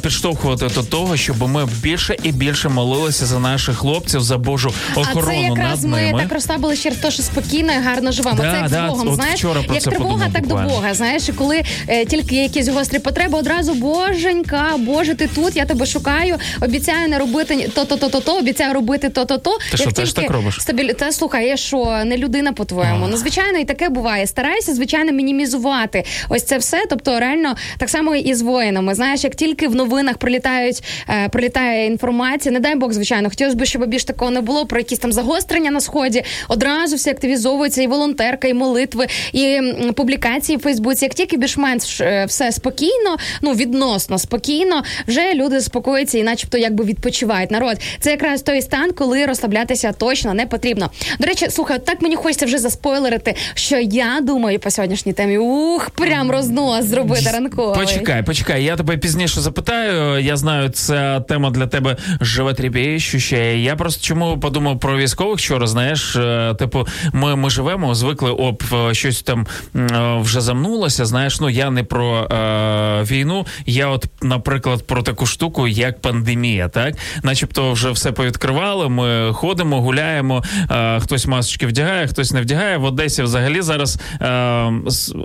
підштовхувати 0.02 0.67
до 0.76 0.84
того, 0.84 1.17
щоб 1.17 1.50
ми 1.50 1.67
більше 1.82 2.15
і 2.24 2.32
більше 2.32 2.70
молилися 2.70 3.26
за 3.26 3.39
наших 3.39 3.78
хлопців, 3.78 4.22
за 4.22 4.38
Божу 4.38 4.74
охорону 4.96 5.28
а 5.28 5.32
це 5.32 5.41
якраз 5.41 5.84
над 5.84 5.91
ми 5.91 6.02
ними. 6.02 6.22
так 6.22 6.32
розслабили 6.32 6.78
через 6.78 6.98
те, 6.98 7.12
що 7.12 7.24
спокійно 7.24 7.74
і 7.74 7.82
гарно 7.82 8.12
живемо. 8.12 8.38
Да, 8.38 8.52
це 8.52 8.58
як 8.58 8.70
да, 8.70 8.88
з 8.88 8.89
Богом, 8.89 9.15
знаєш, 9.15 9.36
вчора 9.39 9.62
про 9.63 9.74
як 9.74 9.84
це 9.84 9.89
тривога, 9.89 10.12
подумав 10.12 10.34
так 10.34 10.43
буквально. 10.43 10.70
до 10.70 10.76
Бога. 10.76 10.93
Знаєш, 10.93 11.30
і 11.30 11.34
коли 11.34 11.63
е, 11.88 12.06
тільки 12.06 12.37
є 12.38 12.43
якісь 12.43 12.67
гострі 12.67 13.00
потреби, 13.00 13.39
одразу 13.39 13.73
боженька, 13.73 14.76
Боже, 14.78 15.15
ти 15.15 15.30
тут, 15.36 15.56
я 15.56 15.65
тебе 15.65 15.86
шукаю, 15.86 16.36
обіцяю 16.62 17.10
не 17.10 17.17
робити 17.17 17.69
то, 17.76 17.86
то, 17.86 17.97
то, 17.97 18.10
то, 18.10 18.19
то, 18.19 18.38
обіцяю 18.38 18.73
робити 18.73 19.10
то, 19.10 19.26
то, 19.26 19.38
то. 19.38 19.58
Ти 19.71 19.78
що, 19.78 19.91
теж 19.91 20.13
так 20.13 20.32
робиш? 20.32 20.58
Стабіль... 20.62 20.91
Та 20.93 21.12
слухай, 21.12 21.47
я 21.47 21.58
що, 21.58 22.02
не 22.06 22.17
людина 22.17 22.54
по-твоєму. 22.54 23.08
Ну, 23.08 23.17
звичайно, 23.17 23.60
і 23.60 23.65
таке 23.65 23.89
буває. 23.89 24.28
Стараюся, 24.28 24.73
звичайно, 24.73 25.12
мінімізувати 25.12 26.04
ось 26.30 26.43
це 26.43 26.58
все. 26.58 26.86
Тобто, 26.89 27.19
реально, 27.19 27.56
так 27.78 27.89
само 27.89 28.15
і 28.15 28.34
з 28.34 28.41
воїнами. 28.41 28.95
Знаєш, 28.95 29.23
як 29.23 29.36
тільки 29.36 29.67
в 29.67 29.76
новинах 29.76 30.17
прилітають, 30.17 30.84
е, 31.10 31.30
прилітає 31.30 31.86
інформація, 31.86 32.54
не 32.54 32.60
дай 32.60 32.76
Бог, 32.76 32.91
звичайно, 32.93 33.30
хотілося 33.30 33.58
б, 33.58 33.65
щоб 33.65 33.88
більш 33.88 34.04
такого 34.04 34.32
не 34.32 34.41
було 34.41 34.65
про 34.65 34.80
якісь 34.80 35.00
там 35.00 35.12
загострення 35.12 35.71
на 35.71 35.82
сході. 35.82 36.23
Одразу 36.47 36.95
все 36.95 37.12
активізовується, 37.12 37.82
і 37.82 37.88
волонтерка, 37.88 38.47
і 38.47 38.54
молитви, 38.54 39.08
і 39.34 39.60
публікації 39.95 40.58
в 40.58 40.62
Фейсбуці. 40.62 41.06
Як 41.06 41.13
тільки 41.13 41.38
більш-менш 41.38 42.02
е, 42.02 42.27
все 42.28 42.52
спокійно, 42.52 43.18
ну 43.42 43.54
відносно 43.54 44.18
спокійно, 44.18 44.84
вже 45.08 45.34
люди 45.34 45.60
заспокоюються 45.60 46.18
і, 46.18 46.24
начебто, 46.24 46.58
якби 46.58 46.86
відпочивають. 46.86 47.52
Народ, 47.52 47.78
це 48.00 48.12
якраз 48.12 48.42
той 48.42 48.62
стан, 48.62 48.92
коли 48.92 49.26
розслаблятися 49.26 49.92
точно 49.92 50.34
не 50.34 50.46
потрібно. 50.46 50.90
До 51.20 51.28
речі, 51.28 51.48
слухай, 51.50 51.80
так 51.86 52.02
мені 52.02 52.16
хочеться 52.16 52.46
вже 52.46 52.58
заспойлерити, 52.58 53.36
що 53.54 53.78
я 53.78 54.20
думаю 54.22 54.60
по 54.60 54.72
сьогоднішній 54.72 55.13
темі. 55.13 55.38
Ух, 55.38 55.90
прям 55.90 56.32
рознос 56.32 56.86
зробити 56.86 57.30
ранковий. 57.34 57.76
Почекай, 57.76 58.24
почекай. 58.24 58.63
Я 58.63 58.76
тебе 58.76 58.98
пізніше 58.98 59.42
запитаю. 59.42 60.20
Я 60.20 60.38
знаю, 60.38 60.70
ця 60.70 61.20
тема 61.20 61.50
для 61.50 61.68
тебе 61.68 61.98
животріпещуща. 62.22 63.38
Я 63.38 63.76
просто 63.76 64.04
чому 64.04 64.40
подумав 64.40 64.80
про 64.80 64.98
військових 64.98 65.40
вчора. 65.40 65.68
Знаєш, 65.68 66.16
е, 66.16 66.56
типу, 66.60 66.88
ми, 67.13 67.36
ми 67.36 67.50
живемо, 67.50 67.96
звикли, 67.96 68.32
оп, 68.32 68.63
е, 68.74 68.94
щось 68.94 69.22
там 69.22 69.48
е, 69.76 70.18
вже 70.22 70.42
замнулося. 70.42 71.06
Знаєш, 71.06 71.40
ну 71.40 71.50
я 71.50 71.70
не 71.70 71.84
про 71.84 72.16
е, 72.23 73.03
війну. 73.03 73.45
Я, 73.65 73.88
от, 73.88 74.06
наприклад, 74.21 74.88
про 74.88 75.01
таку 75.01 75.25
штуку, 75.25 75.67
як 75.67 76.01
пандемія, 76.01 76.67
так, 76.67 76.95
начебто, 77.23 77.71
вже 77.71 77.91
все 77.91 78.12
повідкривали. 78.12 78.89
Ми 78.89 79.34
ходимо, 79.34 79.82
гуляємо. 79.82 80.43
Е, 80.71 80.99
хтось 80.99 81.27
масочки 81.27 81.67
вдягає, 81.67 82.08
хтось 82.08 82.32
не 82.32 82.41
вдягає. 82.41 82.77
В 82.77 82.84
Одесі 82.84 83.23
взагалі 83.23 83.62
зараз 83.62 83.99
е, 84.21 84.71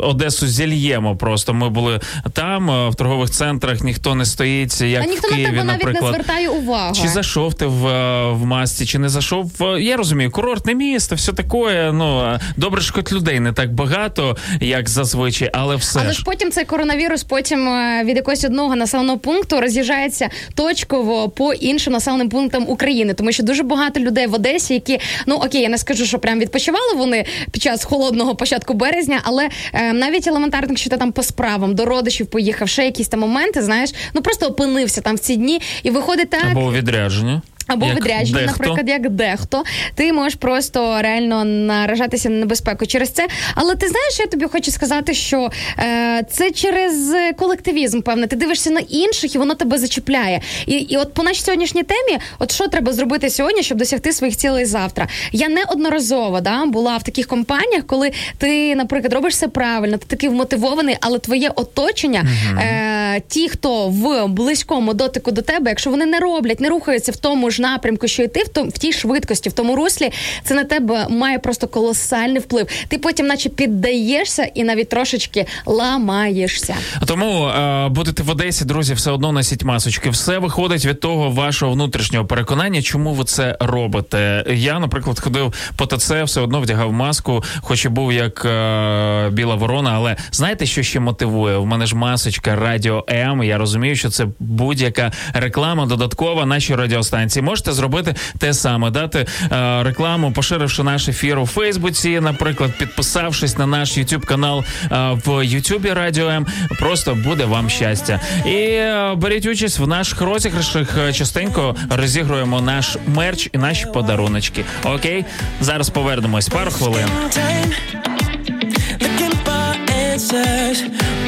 Одесу 0.01 0.47
зільємо. 0.47 1.17
Просто 1.17 1.55
ми 1.55 1.69
були 1.69 2.01
там, 2.33 2.71
е, 2.71 2.89
в 2.89 2.95
торгових 2.95 3.31
центрах, 3.31 3.81
ніхто 3.83 4.15
не 4.15 4.25
стоїть, 4.25 4.81
як 4.81 5.03
а 5.03 5.07
ніхто 5.07 5.29
в 5.29 5.31
на 5.31 5.37
Києві, 5.37 5.51
тебе 5.51 5.65
навіть 5.65 6.01
не 6.03 6.09
звертає 6.09 6.49
увагу. 6.49 6.95
Чи 6.95 7.09
зайшов 7.09 7.55
ти 7.55 7.67
в, 7.67 7.87
е, 7.87 8.33
в 8.33 8.45
масці, 8.45 8.87
чи 8.87 8.99
не 8.99 9.09
зайшов? 9.09 9.53
Я 9.79 9.97
розумію, 9.97 10.31
курортне 10.31 10.75
місто, 10.75 11.15
все 11.15 11.33
таке. 11.33 11.93
Ну 11.93 12.39
добре, 12.57 12.81
що 12.81 12.95
хоч 12.95 13.13
людей 13.13 13.41
не 13.41 13.53
так 13.53 13.75
багато, 13.75 14.37
як 14.61 14.89
зазвичай, 14.89 15.51
але 15.53 15.77
все 15.77 16.01
Але 16.01 16.13
ж. 16.13 16.23
потім 16.25 16.51
цей 16.51 16.65
коронавірус 16.83 17.25
потім 17.25 17.69
е, 17.69 18.05
від 18.05 18.17
якогось 18.17 18.45
одного 18.45 18.77
населеного 18.77 19.19
пункту 19.19 19.61
роз'їжджається 19.61 20.31
точково 20.55 21.29
по 21.29 21.53
іншим 21.53 21.93
населеним 21.93 22.29
пунктам 22.29 22.65
України, 22.69 23.15
тому 23.15 23.33
що 23.33 23.43
дуже 23.43 23.63
багато 23.63 24.01
людей 24.01 24.27
в 24.27 24.35
Одесі, 24.35 24.75
які 24.75 25.01
ну 25.27 25.35
окей, 25.35 25.63
я 25.63 25.69
не 25.69 25.79
скажу, 25.79 26.07
що 26.07 26.19
прям 26.19 26.41
відпочивали 26.41 26.95
вони 26.97 27.25
під 27.51 27.63
час 27.63 27.85
холодного 27.85 28.35
початку 28.35 28.75
березня, 28.75 29.21
але 29.23 29.49
е, 29.73 29.93
навіть 29.93 30.27
елементарно, 30.27 30.69
якщо 30.69 30.91
ти 30.91 30.97
там 30.97 31.13
по 31.13 31.23
справам 31.23 31.75
до 31.75 31.85
родичів 31.85 32.27
поїхав, 32.27 32.69
ще 32.69 32.85
якісь 32.85 33.09
там 33.09 33.21
моменти, 33.21 33.63
знаєш, 33.63 33.91
ну 34.15 34.23
просто 34.23 34.47
опинився 34.47 35.01
там 35.01 35.17
в 35.17 35.19
ці 35.19 35.37
дні, 35.37 35.61
і 35.83 35.91
виходить 35.91 36.31
так. 36.31 36.45
Або 36.51 36.73
відрядження. 36.73 37.43
Або 37.73 37.87
Як 37.87 37.97
відрядження, 37.97 38.41
дехто. 38.41 38.53
наприклад, 38.53 38.89
як 38.89 39.11
дехто, 39.11 39.65
ти 39.95 40.13
можеш 40.13 40.35
просто 40.35 41.03
реально 41.03 41.45
наражатися 41.45 42.29
на 42.29 42.37
небезпеку 42.37 42.87
через 42.87 43.11
це. 43.11 43.27
Але 43.55 43.75
ти 43.75 43.89
знаєш, 43.89 44.21
я 44.21 44.27
тобі 44.27 44.47
хочу 44.47 44.71
сказати, 44.71 45.15
що 45.15 45.51
е, 45.79 46.23
це 46.31 46.51
через 46.51 47.15
колективізм, 47.37 48.01
певне. 48.01 48.27
Ти 48.27 48.37
дивишся 48.37 48.71
на 48.71 48.81
інших, 48.81 49.35
і 49.35 49.39
воно 49.39 49.55
тебе 49.55 49.79
зачіпляє. 49.79 50.41
І, 50.67 50.73
і 50.73 50.97
от 50.97 51.15
по 51.15 51.23
нашій 51.23 51.43
сьогоднішній 51.43 51.83
темі, 51.83 52.19
от 52.39 52.53
що 52.53 52.69
треба 52.69 52.93
зробити 52.93 53.31
сьогодні, 53.31 53.63
щоб 53.63 53.79
досягти 53.79 54.13
своїх 54.13 54.37
цілей 54.37 54.65
завтра. 54.65 55.09
Я 55.33 55.49
неодноразово 55.49 56.41
да, 56.41 56.65
була 56.67 56.97
в 56.97 57.03
таких 57.03 57.27
компаніях, 57.27 57.87
коли 57.87 58.13
ти, 58.39 58.75
наприклад, 58.75 59.13
робиш 59.13 59.35
все 59.35 59.49
правильно, 59.49 59.97
ти 59.97 60.05
такий 60.09 60.29
вмотивований, 60.29 60.97
але 61.01 61.19
твоє 61.19 61.51
оточення, 61.55 62.25
е, 62.59 63.23
ті, 63.29 63.49
хто 63.49 63.89
в 63.89 64.27
близькому 64.29 64.95
дотику 64.95 65.31
до 65.31 65.43
тебе, 65.43 65.71
якщо 65.71 65.91
вони 65.91 66.07
не 66.07 66.19
роблять, 66.21 66.61
не 66.61 66.69
рухаються 66.69 67.13
в 67.13 67.17
тому 67.17 67.51
ж 67.51 67.62
напрямку, 67.63 68.09
що 68.09 68.23
і 68.23 68.29
ти 68.29 68.43
в 68.43 68.49
том, 68.49 68.69
в 68.69 68.79
тій 68.79 68.93
швидкості, 68.93 69.49
в 69.49 69.53
тому 69.53 69.77
руслі, 69.77 70.13
це 70.45 70.55
на 70.55 70.65
тебе 70.65 71.07
має 71.11 71.39
просто 71.39 71.69
колосальний 71.69 72.39
вплив. 72.39 72.67
Ти 72.89 72.99
потім, 72.99 73.27
наче 73.27 73.49
піддаєшся, 73.49 74.43
і 74.55 74.65
навіть 74.65 74.89
трошечки 74.89 75.47
ламаєшся. 75.67 76.75
Тому 77.07 77.47
е, 77.47 77.89
будете 77.89 78.23
в 78.23 78.31
Одесі, 78.31 78.65
друзі, 78.65 78.95
все 78.95 79.11
одно 79.11 79.33
носіть 79.33 79.65
масочки. 79.65 80.11
Все 80.11 80.39
виходить 80.39 80.87
від 80.87 81.01
того 81.01 81.31
вашого 81.31 81.73
внутрішнього 81.73 82.27
переконання, 82.27 82.83
чому 82.83 83.15
ви 83.15 83.25
це 83.25 83.57
робите. 83.61 84.45
Я, 84.51 84.79
наприклад, 84.79 85.21
ходив 85.21 85.53
по 85.77 85.87
ТЦ, 85.87 86.23
все 86.23 86.41
одно 86.41 86.61
вдягав 86.61 86.93
маску, 86.93 87.45
хоч 87.61 87.85
і 87.85 87.89
був 87.89 88.13
як 88.13 88.45
е, 88.45 89.31
біла 89.33 89.55
ворона. 89.55 89.93
Але 89.95 90.17
знаєте, 90.33 90.67
що 90.67 90.83
ще 90.83 91.01
мотивує? 91.01 91.57
У 91.57 91.65
мене 91.67 91.87
ж 91.87 91.97
масочка 91.97 92.57
Радіо 92.57 93.05
М. 93.11 93.43
Я 93.43 93.59
розумію, 93.59 93.97
що 93.97 94.11
це 94.11 94.27
будь-яка 94.39 95.13
реклама 95.35 95.87
додаткова 95.87 96.47
нашій 96.47 96.75
радіостанції. 96.75 97.42
Можете 97.43 97.73
зробити 97.73 98.15
те 98.39 98.55
саме, 98.55 98.91
дати 98.91 99.27
е, 99.53 99.83
рекламу, 99.83 100.33
поширивши 100.33 100.83
наш 100.83 101.09
ефір 101.09 101.39
у 101.39 101.47
Фейсбуці, 101.47 102.21
наприклад, 102.21 102.71
підписавшись 102.79 103.59
на 103.59 103.67
наш 103.67 103.99
YouTube 103.99 104.25
канал 104.25 104.65
е, 104.93 105.19
в 105.27 105.47
Ютубі 105.47 105.93
Радіо 105.93 106.29
М. 106.29 106.47
Просто 106.79 107.15
буде 107.15 107.45
вам 107.45 107.71
щастя. 107.71 108.21
І 108.47 108.51
е, 108.51 109.15
беріть 109.17 109.47
участь 109.47 109.79
в 109.79 109.87
наших 109.87 110.21
розіграшах. 110.21 111.15
Частенько 111.15 111.77
розігруємо 111.91 112.61
наш 112.61 112.97
мерч 113.07 113.49
і 113.53 113.59
наші 113.59 113.87
подаруночки. 113.87 114.65
Окей, 114.85 115.25
зараз 115.61 115.91
повернемось 115.91 116.49
пару 116.49 116.71
хвилин. 116.71 117.07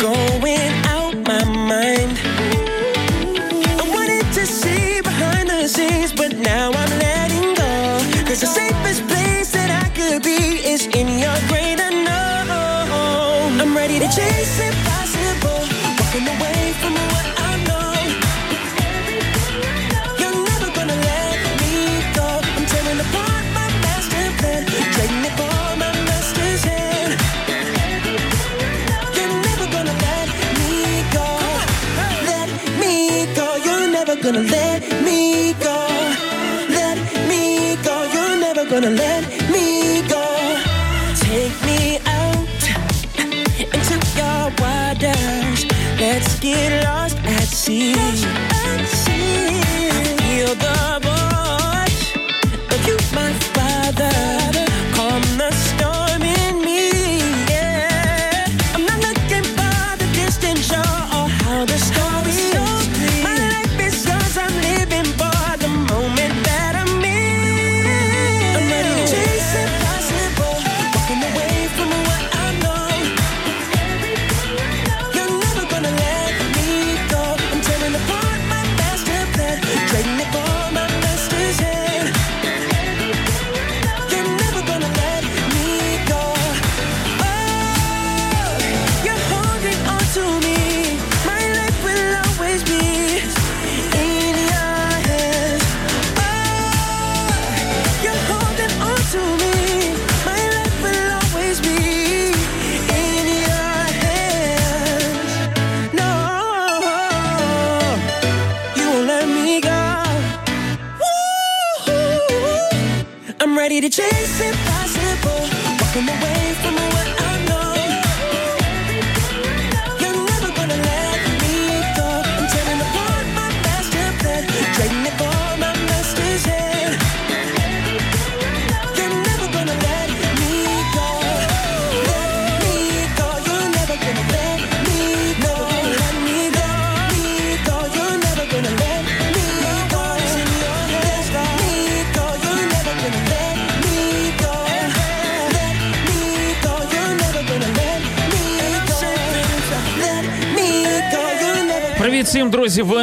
going 0.01 0.73
out 0.95 1.15
my 1.29 1.45
mind. 1.45 2.34
Walking 16.15 16.29
away 16.29 16.73
from 16.81 16.93
what 16.93 17.27
I 17.49 17.53
know. 17.69 17.89
You're 20.21 20.41
never 20.51 20.69
gonna 20.77 20.99
let 21.11 21.39
me 21.61 21.75
go. 22.15 22.29
I'm 22.57 22.67
tearing 22.67 23.01
apart 23.01 23.45
my 23.59 23.69
master 23.85 24.27
plan, 24.39 24.63
trading 24.95 25.25
it 25.29 25.35
for 25.41 25.77
my 25.83 25.93
master's 26.09 26.63
hand. 26.65 27.13
You're 29.17 29.37
never 29.49 29.67
gonna 29.75 29.97
let 30.07 30.29
me 30.61 30.73
go. 31.17 31.29
Let 32.31 32.49
me 32.81 32.95
go. 33.35 33.47
You're 33.67 33.89
never 33.91 34.17
gonna 34.17 34.45
let 34.57 34.83
me 35.03 35.55
go. 35.67 35.79
Let 36.79 36.99
me 37.31 37.43
go. 37.83 37.95
You're 38.13 38.37
never 38.39 38.65
gonna 38.69 38.91
let 38.91 39.14
get 46.55 46.85
lost 46.85 47.17
at 47.25 47.43
sea. 47.43 48.54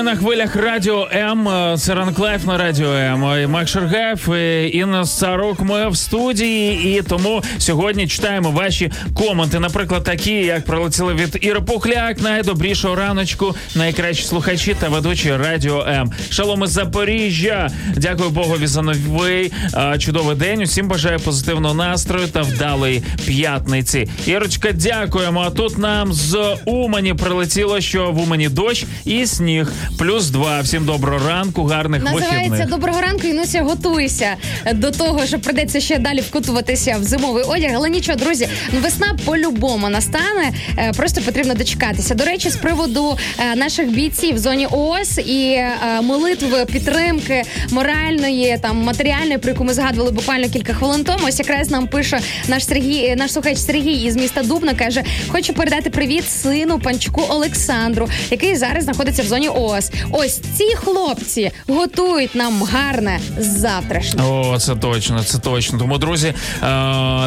На 0.03 0.15
хвилях 0.15 0.55
Радіо 0.55 1.07
М. 1.13 1.47
Е, 1.47 1.77
Це 1.77 1.95
Ранок 1.95 2.19
Live 2.19 2.45
на 2.45 2.57
Радіо 2.57 2.93
М. 2.93 3.25
Е, 3.25 3.47
Макс 3.47 3.67
Шаргаєв, 3.67 4.31
е, 4.33 4.67
Інна 4.67 5.05
Царук. 5.05 5.59
Ми 5.61 5.89
в 5.89 5.97
студії, 5.97 6.97
і 6.97 7.01
тому 7.01 7.43
сьогодні 7.57 8.07
читаємо 8.07 8.51
ваші 8.51 8.91
коменти. 9.13 9.59
Наприклад, 9.59 10.03
такі, 10.03 10.31
як 10.31 10.65
прилетіли 10.65 11.13
від 11.13 11.37
Іри 11.41 11.61
Пухляк, 11.61 12.21
найдобрішого 12.21 12.95
раночку, 12.95 13.55
найкращі 13.75 14.23
слухачі 14.23 14.75
та 14.79 14.89
ведучі 14.89 15.35
Радіо 15.35 15.85
М. 15.87 16.11
Шалом 16.29 16.63
із 16.63 16.69
Запоріжжя. 16.69 17.69
Дякую 17.95 18.29
Богові 18.29 18.67
за 18.67 18.81
новий 18.81 19.51
е, 19.73 19.97
чудовий 19.99 20.35
день. 20.35 20.61
Усім 20.61 20.87
бажаю 20.87 21.19
позитивного 21.19 21.73
настрою 21.75 22.27
та 22.27 22.41
вдалої 22.41 23.03
п'ятниці. 23.25 24.07
Ірочка, 24.25 24.71
дякуємо. 24.71 25.41
А 25.41 25.49
тут 25.49 25.77
нам 25.77 26.13
з 26.13 26.55
Умані 26.65 27.13
прилетіло, 27.13 27.81
що 27.81 28.11
в 28.11 28.21
Умані 28.21 28.49
дощ 28.49 28.85
і 29.05 29.25
сніг. 29.25 29.71
Плюс 29.97 30.29
два. 30.29 30.61
Всім 30.61 30.85
доброго 30.85 31.27
ранку, 31.27 31.63
гарних 31.63 32.03
Називається 32.03 32.37
вихідних. 32.37 32.69
Доброго 32.69 33.01
ранку, 33.01 33.27
Інуся, 33.27 33.61
готуйся 33.61 34.35
до 34.73 34.91
того, 34.91 35.25
що 35.25 35.39
придеться 35.39 35.79
ще 35.79 35.97
далі 35.97 36.21
вкутуватися 36.21 36.97
в 36.99 37.03
зимовий 37.03 37.43
одяг. 37.43 37.71
Але 37.75 37.89
нічого, 37.89 38.17
друзі, 38.17 38.47
весна 38.81 39.15
по-любому 39.25 39.89
настане. 39.89 40.51
Е, 40.77 40.91
Просто 40.97 41.21
потрібно 41.21 41.53
дочекатися. 41.53 42.15
До 42.15 42.23
речі, 42.25 42.49
з 42.49 42.55
приводу 42.55 43.17
е, 43.39 43.55
наших 43.55 43.89
бійців 43.91 44.35
в 44.35 44.37
зоні 44.37 44.67
ООС 44.71 45.17
і 45.17 45.51
е, 45.51 46.01
молитви 46.03 46.65
підтримки 46.65 47.43
моральної 47.69 48.57
там 48.61 48.77
матеріальної, 48.77 49.37
про 49.37 49.51
яку 49.51 49.63
ми 49.63 49.73
згадували 49.73 50.11
буквально 50.11 50.49
кілька 50.49 50.73
хвилин 50.73 51.03
тому. 51.03 51.19
Ось 51.27 51.39
якраз 51.39 51.69
нам 51.69 51.87
пише 51.87 52.19
наш 52.47 52.65
Сергій, 52.65 53.15
наш 53.17 53.31
слухач 53.31 53.57
Сергій 53.57 54.03
із 54.05 54.15
міста 54.15 54.43
Дубна. 54.43 54.73
каже: 54.73 55.03
хочу 55.27 55.53
передати 55.53 55.89
привіт 55.89 56.29
сину 56.29 56.79
панчуку 56.79 57.23
Олександру, 57.29 58.09
який 58.31 58.55
зараз 58.55 58.83
знаходиться 58.83 59.23
в 59.23 59.25
зоні 59.25 59.49
ООС. 59.49 59.80
Ось 60.11 60.41
ці 60.57 60.75
хлопці 60.75 61.51
готують 61.67 62.35
нам 62.35 62.63
гарне 62.63 63.19
завтрашнє. 63.37 64.23
О, 64.23 64.57
це 64.59 64.75
точно, 64.75 65.23
це 65.23 65.37
точно. 65.37 65.79
Тому, 65.79 65.97
друзі, 65.97 66.27
е, 66.27 66.35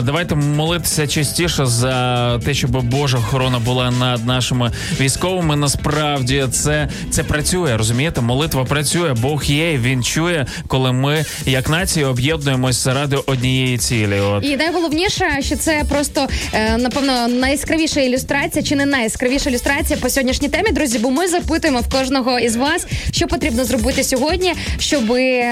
давайте 0.02 0.34
молитися 0.34 1.06
частіше 1.06 1.66
за 1.66 2.38
те, 2.38 2.54
щоб 2.54 2.82
Божа 2.84 3.18
охорона 3.18 3.58
була 3.58 3.90
над 3.90 4.26
нашими 4.26 4.70
військовими. 5.00 5.56
Насправді 5.56 6.46
це, 6.52 6.88
це 7.10 7.22
працює, 7.24 7.76
розумієте? 7.76 8.20
Молитва 8.20 8.64
працює, 8.64 9.14
Бог 9.14 9.44
є, 9.44 9.78
він 9.78 10.04
чує, 10.04 10.46
коли 10.68 10.92
ми, 10.92 11.24
як 11.46 11.68
нація, 11.68 12.06
об'єднуємось 12.06 12.84
заради 12.84 13.16
однієї 13.16 13.78
цілі. 13.78 14.20
От. 14.20 14.44
І 14.44 14.56
найголовніше, 14.56 15.38
що 15.40 15.56
це 15.56 15.84
просто 15.88 16.28
е, 16.52 16.76
напевно 16.76 17.28
найяскравіша 17.28 18.00
ілюстрація, 18.00 18.64
чи 18.64 18.76
не 18.76 18.86
найяскравіша 18.86 19.50
ілюстрація 19.50 19.98
по 19.98 20.10
сьогоднішній 20.10 20.48
темі, 20.48 20.70
друзі. 20.70 20.98
Бо 20.98 21.10
ми 21.10 21.28
запитуємо 21.28 21.80
в 21.80 21.92
кожного 21.92 22.33
із 22.38 22.56
вас, 22.56 22.86
що 23.10 23.26
потрібно 23.26 23.64
зробити 23.64 24.04
сьогодні, 24.04 24.54
щоб 24.78 25.04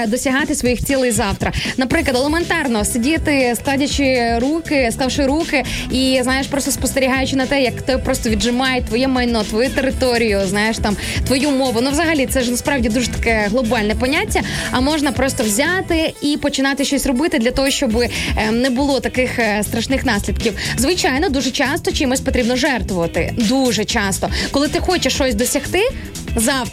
досягати 0.07 0.55
своїх 0.55 0.85
цілей 0.85 1.11
завтра. 1.11 1.51
Наприклад, 1.77 2.15
елементарно 2.15 2.85
сидіти, 2.85 3.53
складячи 3.55 4.37
руки, 4.39 4.89
ставши 4.91 5.25
руки, 5.25 5.63
і 5.91 6.19
знаєш, 6.23 6.47
просто 6.47 6.71
спостерігаючи 6.71 7.35
на 7.35 7.45
те, 7.45 7.61
як 7.61 7.81
тебе 7.81 8.03
просто 8.03 8.29
віджимають 8.29 8.85
твоє 8.85 9.07
майно, 9.07 9.43
твою 9.43 9.69
територію, 9.69 10.41
знаєш 10.47 10.77
там 10.77 10.97
твою 11.27 11.51
мову. 11.51 11.79
Ну, 11.83 11.91
взагалі, 11.91 12.25
це 12.25 12.43
ж 12.43 12.51
насправді 12.51 12.89
дуже 12.89 13.07
таке 13.07 13.47
глобальне 13.49 13.95
поняття. 13.95 14.41
А 14.71 14.81
можна 14.81 15.11
просто 15.11 15.43
взяти 15.43 16.13
і 16.21 16.37
починати 16.37 16.85
щось 16.85 17.05
робити 17.05 17.39
для 17.39 17.51
того, 17.51 17.69
щоб 17.69 17.97
е, 17.97 18.09
не 18.51 18.69
було 18.69 18.99
таких 18.99 19.39
е, 19.39 19.63
страшних 19.63 20.05
наслідків. 20.05 20.53
Звичайно, 20.77 21.29
дуже 21.29 21.51
часто 21.51 21.91
чимось 21.91 22.21
потрібно 22.21 22.55
жертвувати. 22.55 23.33
Дуже 23.37 23.85
часто, 23.85 24.29
коли 24.51 24.67
ти 24.67 24.79
хочеш 24.79 25.13
щось 25.13 25.35
досягти. 25.35 25.81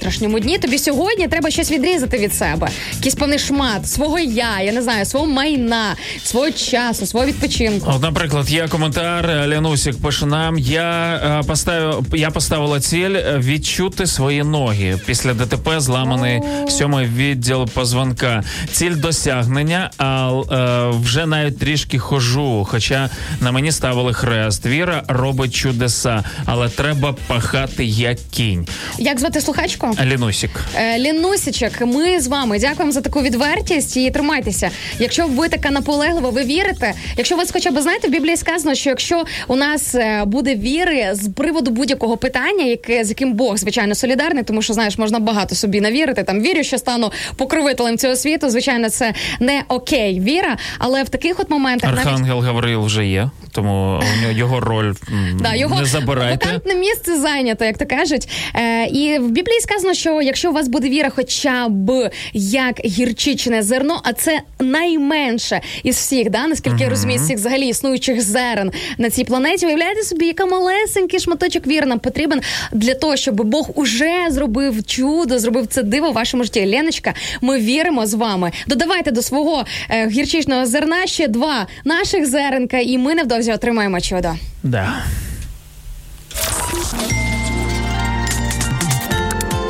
Завтрашньому 0.01 0.41
дні 0.41 0.59
тобі 0.59 0.79
сьогодні 0.79 1.29
треба 1.29 1.51
щось 1.51 1.71
відрізати 1.71 2.19
від 2.19 2.35
себе. 2.35 2.69
Якийсь 2.97 3.15
певний 3.15 3.39
шмат 3.39 3.89
свого 3.89 4.19
я, 4.19 4.61
я 4.61 4.73
не 4.73 4.83
знаю, 4.83 5.05
свого 5.05 5.27
майна, 5.27 5.97
свого 6.25 6.51
часу, 6.51 7.07
свого 7.07 7.27
відпочинку. 7.27 7.93
От, 7.95 8.03
наприклад, 8.03 8.51
є 8.51 8.69
коментар. 8.69 9.49
Лянусік 9.49 10.03
пише 10.03 10.27
нам: 10.27 10.59
я 10.59 11.21
е, 11.41 11.47
поставив, 11.47 12.07
я 12.15 12.31
поставила 12.31 12.81
ціль 12.81 13.15
е, 13.15 13.39
відчути 13.39 14.07
свої 14.07 14.43
ноги 14.43 14.99
після 15.07 15.35
ДТП, 15.35 15.81
зламаний 15.81 16.41
сьомий 16.69 17.07
відділ 17.07 17.69
позвонка. 17.69 18.45
Ціль 18.73 18.97
досягнення, 18.97 19.91
а 19.99 20.31
е, 20.53 20.99
вже 21.03 21.27
навіть 21.27 21.59
трішки 21.59 21.99
хожу. 21.99 22.67
Хоча 22.71 23.11
на 23.41 23.53
мені 23.53 23.73
ставили 23.73 24.13
хрест. 24.13 24.67
Віра 24.67 25.03
робить 25.09 25.55
чудеса, 25.55 26.25
але 26.45 26.69
треба 26.69 27.15
пахати 27.27 27.85
як 27.85 28.19
кінь. 28.31 28.67
Як 28.99 29.21
звати 29.21 29.41
слухачку? 29.41 29.90
Лінусік. 30.05 30.51
Е, 30.77 30.99
Лінусічек, 30.99 31.81
ми 31.81 32.21
з 32.21 32.27
вами 32.27 32.59
дякуємо 32.59 32.93
за 32.93 33.01
таку 33.01 33.23
відвертість 33.23 33.97
і 33.97 34.11
тримайтеся. 34.11 34.71
Якщо 34.99 35.27
ви 35.27 35.49
така 35.49 35.71
наполеглива, 35.71 36.31
ви 36.31 36.43
вірите. 36.45 36.95
Якщо 37.17 37.37
ви 37.37 37.43
хоча 37.53 37.71
б 37.71 37.81
знаєте, 37.81 38.09
в 38.09 38.11
Біблії 38.11 38.37
сказано, 38.37 38.75
що 38.75 38.91
якщо 38.91 39.25
у 39.49 39.57
нас 39.57 39.95
е, 39.95 40.25
буде 40.27 40.55
віри 40.55 41.09
з 41.13 41.29
приводу 41.37 41.71
будь-якого 41.71 42.17
питання, 42.17 42.65
яке 42.65 43.05
з 43.05 43.09
яким 43.09 43.33
Бог 43.33 43.57
звичайно 43.57 43.95
солідарний, 43.95 44.45
тому 44.45 44.63
що 44.63 44.73
знаєш, 44.73 44.99
можна 44.99 45.19
багато 45.19 45.55
собі 45.55 45.81
навірити. 45.81 46.23
Там 46.23 46.41
вірю, 46.41 46.63
що 46.63 46.79
стану 46.79 47.13
покровителем 47.37 47.99
цього 47.99 48.17
світу. 48.17 48.51
Звичайно, 48.51 48.91
це 48.91 49.15
не 49.41 49.63
окей, 49.69 50.21
віра, 50.21 50.57
але 50.79 51.03
в 51.03 51.09
таких 51.09 51.41
от 51.41 51.51
моментах 51.51 51.91
навіть 51.95 52.07
Архангел 52.07 52.41
Гавриїл 52.41 52.85
вже 52.85 53.07
є, 53.07 53.31
тому 53.53 54.01
його 54.31 54.61
роль 54.61 54.95
Да, 55.41 55.55
його 55.55 55.81
не 55.81 55.87
забирайте. 55.87 56.47
вакантне 56.47 56.75
місце 56.75 57.19
зайнято, 57.21 57.65
як 57.65 57.79
то 57.79 57.87
кажуть. 57.87 58.29
Е, 58.55 58.87
і 58.87 59.19
в 59.19 59.31
Біблії 59.31 59.61
сказано, 59.61 59.95
що 59.95 60.23
якщо 60.23 60.51
у 60.51 60.53
вас 60.53 60.69
буде 60.69 60.89
віра, 60.89 61.11
хоча 61.17 61.69
б 61.69 62.11
як 62.35 62.81
гірчичне 62.85 63.63
зерно, 63.63 64.01
а 64.05 64.13
це 64.13 64.41
найменше 64.61 65.61
із 65.83 65.97
всіх, 65.97 66.31
да, 66.31 66.47
наскільки 66.47 66.83
я 66.83 66.91
розумію, 66.91 67.19
з 67.19 67.23
всіх 67.23 67.37
взагалі 67.37 67.69
існуючих 67.69 68.23
зерен 68.23 68.73
на 68.99 69.11
цій 69.11 69.25
планеті. 69.25 69.67
Уявляєте 69.67 70.03
собі, 70.03 70.27
яка 70.27 70.47
малесенький 70.47 71.21
шматочок 71.21 71.67
віри 71.67 71.87
нам 71.87 71.99
потрібен 71.99 72.41
для 72.73 72.95
того, 72.95 73.17
щоб 73.17 73.35
Бог 73.35 73.71
уже 73.75 74.13
зробив 74.29 74.85
чудо, 74.87 75.39
зробив 75.39 75.67
це 75.67 75.83
диво 75.83 76.11
в 76.11 76.15
вашому 76.15 76.45
житті. 76.45 76.67
Леночка, 76.67 77.15
ми 77.41 77.59
віримо 77.59 78.07
з 78.07 78.15
вами. 78.15 78.53
Додавайте 78.67 79.11
до 79.11 79.23
свого 79.23 79.65
е, 79.91 80.09
гірчичного 80.09 80.67
зерна 80.67 81.07
ще 81.07 81.29
два 81.29 81.67
наших 81.85 82.27
зеренка, 82.27 82.79
і 82.79 82.99
ми 82.99 83.15
невдовзі 83.15 83.40
отримаємо 83.49 84.01
чудо. 84.01 84.35
Да. 84.63 84.93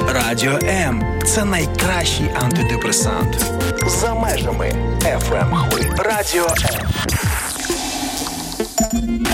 Радіо 0.08 0.58
М 0.62 1.04
це 1.26 1.44
найкращий 1.44 2.30
антидепресант. 2.42 3.44
За 3.86 4.14
межами 4.14 4.72
FM 5.02 5.54
хвиль. 5.56 5.90
Радіо 5.98 6.46
М. 8.94 9.26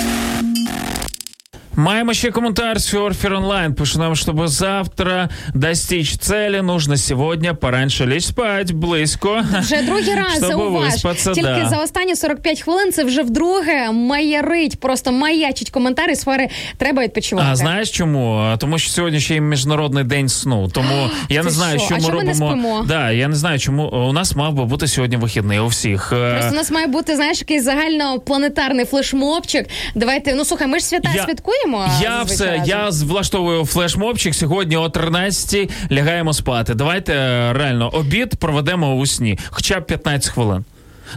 Маємо 1.77 2.15
ще 2.15 2.31
коментар. 2.31 2.81
Серфер 2.81 3.33
онлайн. 3.35 3.75
Пише 3.75 3.99
нам, 3.99 4.13
чтобы 4.15 4.49
завтра 4.49 5.29
достичь 5.55 6.17
цели, 6.19 6.63
нужно 6.63 6.97
сегодня 6.97 7.55
пораньше 7.55 8.07
лечь 8.07 8.25
спать, 8.25 8.73
близько. 8.73 9.43
Вже 9.61 9.83
другий 9.83 10.15
раз 10.15 10.37
Щоб 10.51 10.61
виспатися, 10.73 11.33
Тільки 11.33 11.49
да. 11.49 11.69
за 11.69 11.83
останні 11.83 12.17
45 12.17 12.61
хвилин 12.63 12.93
це 12.93 13.05
вже 13.05 13.23
вдруге 13.23 13.93
маярить, 13.93 14.81
просто 14.81 15.13
маячить 15.13 15.71
коментарі 15.71 16.15
сфери. 16.17 16.49
Треба 16.77 17.03
відпочивати. 17.03 17.49
А 17.51 17.57
знаєш 17.57 17.91
чому? 17.91 18.37
А, 18.37 18.57
Тому 18.57 18.79
що 18.79 18.91
сьогодні 18.91 19.21
ще 19.21 19.37
й 19.37 19.41
міжнародний 19.41 20.05
день 20.05 20.29
сну. 20.29 20.69
Тому 20.69 21.09
я 21.29 21.43
не 21.43 21.49
Ти 21.49 21.55
знаю, 21.55 21.79
що? 21.79 21.87
що 21.87 21.95
А 21.95 21.99
ми 21.99 22.05
чому 22.05 22.19
ми 22.19 22.25
не 22.25 22.33
робимо. 22.33 22.51
спимо? 22.51 22.85
Да, 22.89 23.11
я 23.11 23.29
не 23.29 23.37
знаю, 23.37 23.59
чому 23.59 23.85
у 23.89 24.13
нас 24.13 24.37
мав 24.37 24.53
би 24.55 24.65
бути 24.65 24.87
сьогодні 24.87 25.17
вихідний 25.17 25.59
у 25.59 25.67
всіх. 25.67 26.13
Е, 26.13 26.33
Просто 26.33 26.51
у 26.53 26.57
нас 26.57 26.71
має 26.71 26.87
бути, 26.87 27.17
знаєш, 27.17 27.41
якийсь 27.41 27.65
загальнопланетарний 27.65 28.85
флешмобчик. 28.85 29.67
Давайте, 29.95 30.35
ну 30.35 30.45
слухай, 30.45 30.67
ми 30.69 30.79
ж 30.79 30.85
свята 30.85 31.11
Я- 31.15 31.25
святкуємо. 31.25 31.66
Я 32.03 32.25
зазвичай 32.25 32.25
все, 32.25 32.63
я 32.67 32.91
влаштовую 32.91 33.65
флешмобчик. 33.65 34.35
Сьогодні 34.35 34.77
о 34.77 34.89
13 34.89 35.71
лягаємо 35.93 36.33
спати. 36.33 36.75
Давайте 36.75 37.15
е, 37.15 37.53
реально 37.53 37.89
обід 37.89 38.37
проведемо 38.37 38.95
у 38.95 39.07
сні, 39.07 39.39
хоча 39.51 39.81
б 39.81 39.87
15 39.87 40.33
хвилин. 40.33 40.65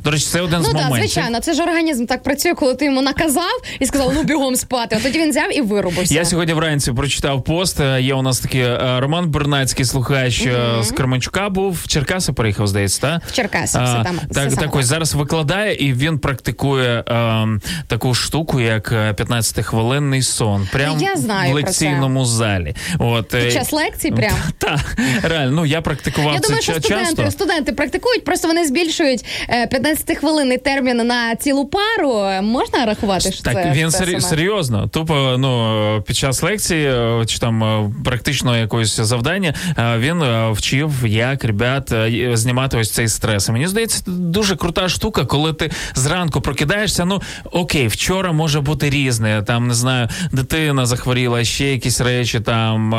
До 0.03 0.11
речі, 0.11 0.25
це 0.25 0.41
один 0.41 0.59
Ну 0.59 0.63
з 0.65 0.67
так, 0.67 0.75
моментів. 0.83 1.09
звичайно, 1.11 1.39
це 1.39 1.53
ж 1.53 1.63
організм 1.63 2.05
так 2.05 2.23
працює, 2.23 2.53
коли 2.53 2.75
ти 2.75 2.85
йому 2.85 3.01
наказав 3.01 3.61
і 3.79 3.85
сказав, 3.85 4.11
ну 4.15 4.23
бігом 4.23 4.55
спати. 4.55 4.95
А 4.99 5.03
тоді 5.03 5.19
він 5.19 5.29
взяв 5.29 5.57
і 5.57 5.61
вирубився. 5.61 6.13
Я 6.15 6.25
сьогодні 6.25 6.53
вранці 6.53 6.91
прочитав 6.93 7.43
пост. 7.43 7.79
Е, 7.79 8.01
Є 8.01 8.13
у 8.13 8.21
нас 8.21 8.39
такий 8.39 8.61
е, 8.61 8.99
Роман 8.99 9.29
Бернацький, 9.29 9.85
слухач 9.85 10.45
е, 10.45 10.83
з 10.83 10.91
Кременчука 10.91 11.49
був 11.49 11.79
в 11.83 11.87
Черкаси, 11.87 12.33
переїхав, 12.33 12.67
здається, 12.67 13.01
та? 13.01 13.21
В 13.27 13.31
Черкаси, 13.31 13.79
А, 13.81 13.83
все 13.83 14.03
там, 14.03 14.19
Так, 14.33 14.51
саме 14.51 14.55
так 14.61 14.75
ось 14.75 14.85
зараз 14.85 15.13
викладає, 15.13 15.75
і 15.75 15.93
він 15.93 16.19
практикує 16.19 17.03
е, 17.07 17.47
таку 17.87 18.13
штуку, 18.13 18.59
як 18.59 18.91
е, 18.91 19.11
15-хвилинний 19.17 20.21
сон. 20.21 20.67
Прямо 20.71 21.01
Я 21.01 21.15
знаю 21.15 21.49
в 21.49 21.53
про 21.53 21.61
лекційному 21.61 22.25
залі. 22.25 22.75
От, 22.99 23.33
е, 23.33 23.43
Під 23.43 23.53
час 23.53 23.71
лекцій 23.73 24.11
прям. 24.11 24.33
Та, 24.57 24.79
реально, 25.23 25.51
ну 25.51 25.65
я 25.65 25.81
практикував 25.81 26.33
Я 26.33 26.39
це 26.39 26.47
думаю, 26.47 26.61
що 26.63 26.73
студенти, 26.73 27.31
студенти 27.31 27.71
практикують, 27.73 28.23
просто 28.25 28.47
вони 28.47 28.65
збільшують 28.67 29.25
е, 29.49 29.67
15-хвилинний 29.79 30.57
термін 30.57 30.97
на 30.97 31.35
цілу 31.35 31.65
пару. 31.65 32.41
Можна 32.41 32.85
рахувати, 32.85 33.31
що 33.31 33.43
Так, 33.43 33.53
це 33.53 33.71
він 33.75 33.91
сер- 33.91 34.23
серйозно. 34.23 34.87
Тупо 34.87 35.35
ну 35.37 36.03
під 36.07 36.17
час 36.17 36.43
лекції 36.43 36.85
е, 36.87 37.25
чи 37.25 37.39
там 37.39 37.63
е, 37.63 37.91
практично 38.05 38.57
якогось 38.57 38.99
завдання 38.99 39.53
е, 39.77 39.97
він 39.97 40.23
вчив, 40.51 40.91
як 41.05 41.43
ребят 41.43 41.93
знімати 42.33 42.77
ось 42.77 42.91
цей 42.91 43.07
стрес. 43.07 43.49
І 43.49 43.51
мені 43.51 43.67
здається, 43.67 44.03
дуже 44.07 44.55
крута 44.55 44.89
штука, 44.89 45.25
коли 45.25 45.53
ти 45.53 45.71
зранку 45.95 46.41
прокидаєшся. 46.41 47.05
Ну 47.05 47.21
окей, 47.51 47.87
вчора 47.87 48.31
може 48.31 48.61
бути 48.61 48.89
різне. 48.89 49.43
Там 49.47 49.67
не 49.67 49.73
знаю, 49.73 50.07
дитина 50.31 50.85
захворіла, 50.85 51.43
ще 51.43 51.71
якісь 51.71 52.01
речі, 52.01 52.39
там 52.39 52.89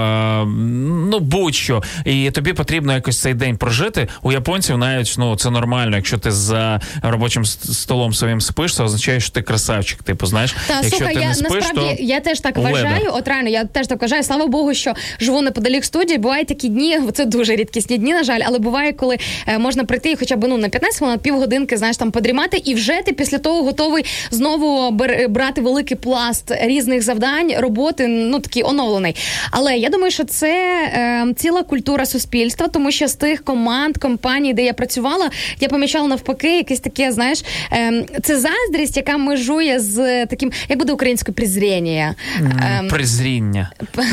ну 1.10 1.18
будь-що. 1.18 1.82
І 2.04 2.30
тобі 2.30 2.52
потрібно 2.52 2.92
якось 2.92 3.20
цей 3.20 3.34
день 3.34 3.56
прожити. 3.56 4.08
У 4.22 4.32
японців 4.32 4.78
навіть 4.78 5.14
ну 5.18 5.36
це 5.36 5.50
нормально. 5.50 5.96
Якщо 5.96 6.18
ти 6.18 6.30
за 6.30 6.69
робочим 7.02 7.44
столом 7.44 8.14
своїм 8.14 8.40
спиш, 8.40 8.76
це 8.76 8.82
означає, 8.82 9.20
що 9.20 9.32
ти 9.32 9.42
красавчик. 9.42 10.02
Типу, 10.02 10.26
знаєш, 10.26 10.54
Та 10.68 10.74
якщо 10.74 10.96
слухай, 10.96 11.14
ти 11.14 11.20
я 11.20 11.28
не 11.28 11.34
спиш, 11.34 11.50
насправді 11.50 11.96
то 11.96 12.02
я 12.02 12.20
теж 12.20 12.40
так 12.40 12.56
леда. 12.58 12.70
вважаю. 12.70 13.10
От 13.12 13.28
реально, 13.28 13.48
я 13.48 13.64
теж 13.64 13.86
так 13.86 14.02
вважаю. 14.02 14.22
Слава 14.22 14.46
Богу, 14.46 14.74
що 14.74 14.94
живу 15.20 15.42
неподалік 15.42 15.84
студії. 15.84 16.18
Бувають 16.18 16.48
такі 16.48 16.68
дні, 16.68 17.00
це 17.12 17.24
дуже 17.24 17.56
рідкісні 17.56 17.98
дні, 17.98 18.12
на 18.12 18.24
жаль, 18.24 18.40
але 18.44 18.58
буває, 18.58 18.92
коли 18.92 19.18
е, 19.46 19.58
можна 19.58 19.84
прийти 19.84 20.10
і 20.10 20.16
хоча 20.16 20.36
б 20.36 20.44
ну 20.48 20.56
на 20.58 20.68
15 20.68 20.98
хвилин, 20.98 21.18
півгодинки, 21.18 21.76
знаєш, 21.76 21.96
там 21.96 22.10
подрімати, 22.10 22.62
і 22.64 22.74
вже 22.74 23.02
ти 23.06 23.12
після 23.12 23.38
того 23.38 23.62
готовий 23.62 24.04
знову 24.30 24.90
бер- 24.90 25.28
брати 25.28 25.60
великий 25.60 25.96
пласт 25.96 26.52
різних 26.60 27.02
завдань, 27.02 27.52
роботи, 27.58 28.06
ну 28.06 28.40
такий 28.40 28.62
оновлений. 28.62 29.16
Але 29.50 29.76
я 29.76 29.88
думаю, 29.88 30.10
що 30.10 30.24
це 30.24 30.48
е, 30.94 31.34
ціла 31.36 31.62
культура 31.62 32.06
суспільства, 32.06 32.68
тому 32.68 32.90
що 32.90 33.08
з 33.08 33.14
тих 33.14 33.44
команд, 33.44 33.98
компаній, 33.98 34.54
де 34.54 34.62
я 34.64 34.72
працювала, 34.72 35.30
я 35.60 35.68
помічала 35.68 36.08
навпаки, 36.08 36.59
якесь 36.61 36.80
таке, 36.80 37.12
знаєш, 37.12 37.44
ем, 37.70 38.04
це 38.22 38.40
заздрість, 38.40 38.96
яка 38.96 39.16
межує 39.16 39.80
з 39.80 40.26
таким, 40.26 40.52
як 40.68 40.78
буде 40.78 40.92
українською 40.92 41.34
презріння. 41.34 42.14
Ем, 42.38 42.88
Презріння. 42.88 43.70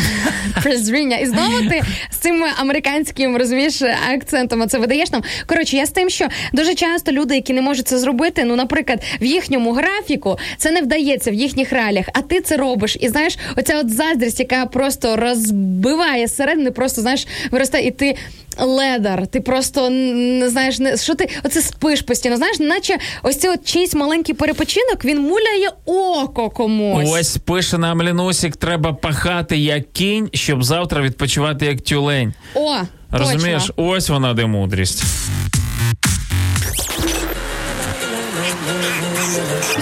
презріння. 0.63 1.17
І 1.17 1.25
знову 1.25 1.59
ти 1.69 1.81
з 2.11 2.15
цим 2.15 2.43
американським 2.59 3.37
розумієш 3.37 3.81
акцентом 4.13 4.69
це 4.69 4.77
видаєш 4.77 5.11
нам. 5.11 5.23
Коротше, 5.45 5.77
я 5.77 5.85
з 5.85 5.89
тим, 5.89 6.09
що 6.09 6.27
дуже 6.53 6.75
часто 6.75 7.11
люди, 7.11 7.35
які 7.35 7.53
не 7.53 7.61
можуть 7.61 7.87
це 7.87 7.99
зробити, 7.99 8.43
ну, 8.43 8.55
наприклад, 8.55 9.03
в 9.21 9.25
їхньому 9.25 9.71
графіку 9.71 10.37
це 10.57 10.71
не 10.71 10.81
вдається 10.81 11.31
в 11.31 11.33
їхніх 11.33 11.71
реаліях, 11.73 12.05
а 12.13 12.21
ти 12.21 12.41
це 12.41 12.57
робиш. 12.57 12.97
І 12.99 13.09
знаєш, 13.09 13.37
оця 13.55 13.79
от 13.79 13.89
заздрість, 13.89 14.39
яка 14.39 14.65
просто 14.65 15.15
розбиває 15.15 16.27
зсередини, 16.27 16.71
просто 16.71 17.01
знаєш, 17.01 17.27
виростає, 17.51 17.87
і 17.87 17.91
ти. 17.91 18.15
Ледар, 18.59 19.27
ти 19.27 19.41
просто 19.41 19.89
не 19.89 20.49
знаєш, 20.49 20.79
не 20.79 20.97
що 20.97 21.15
ти 21.15 21.29
оце 21.43 21.61
спиш 21.61 22.01
постійно. 22.01 22.36
Знаєш, 22.37 22.59
наче 22.59 22.97
ось 23.23 23.39
цей 23.39 23.51
от 23.51 23.65
чийсь 23.65 23.93
маленький 23.93 24.35
перепочинок 24.35 25.05
він 25.05 25.21
муляє 25.21 25.69
око 25.85 26.49
комусь. 26.49 27.09
Ось 27.11 27.37
пише 27.37 27.77
нам 27.77 28.03
Лінусік, 28.03 28.55
треба 28.55 28.93
пахати 28.93 29.57
як 29.57 29.91
кінь, 29.93 30.29
щоб 30.33 30.63
завтра 30.63 31.01
відпочивати 31.01 31.65
як 31.65 31.81
тюлень. 31.81 32.33
О, 32.55 32.75
Розумієш, 33.11 33.61
точно. 33.67 33.87
ось 33.87 34.09
вона 34.09 34.33
де 34.33 34.45
мудрість. 34.45 35.03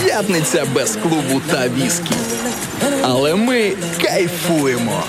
П'ятниця 0.06 0.66
без 0.76 0.96
клубу 0.96 1.42
та 1.52 1.68
віскі. 1.68 2.16
Але 3.04 3.36
ми 3.36 3.72
кайфуємо. 4.02 5.04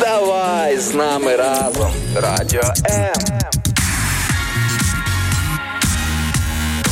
Давай 0.00 0.78
з 0.78 0.94
нами 0.94 1.36
разом. 1.36 1.90
Радіо 2.16 2.62
М. 2.90 3.12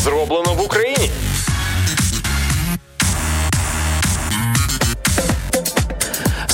Зроблено 0.05 0.55
в 0.55 0.65
Україні. 0.65 1.11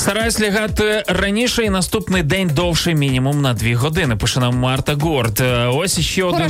Стараюсь 0.07 0.41
лягати 0.41 1.03
раніше 1.07 1.63
і 1.63 1.69
наступний 1.69 2.23
день 2.23 2.51
довше 2.53 2.93
мінімум 2.93 3.41
на 3.41 3.53
дві 3.53 3.73
години. 3.73 4.15
Пише 4.15 4.39
нам 4.39 4.57
Марта 4.57 4.93
Горд. 4.93 5.41
Е, 5.41 5.65
Ось 5.65 5.99
ще 5.99 6.23
один 6.23 6.49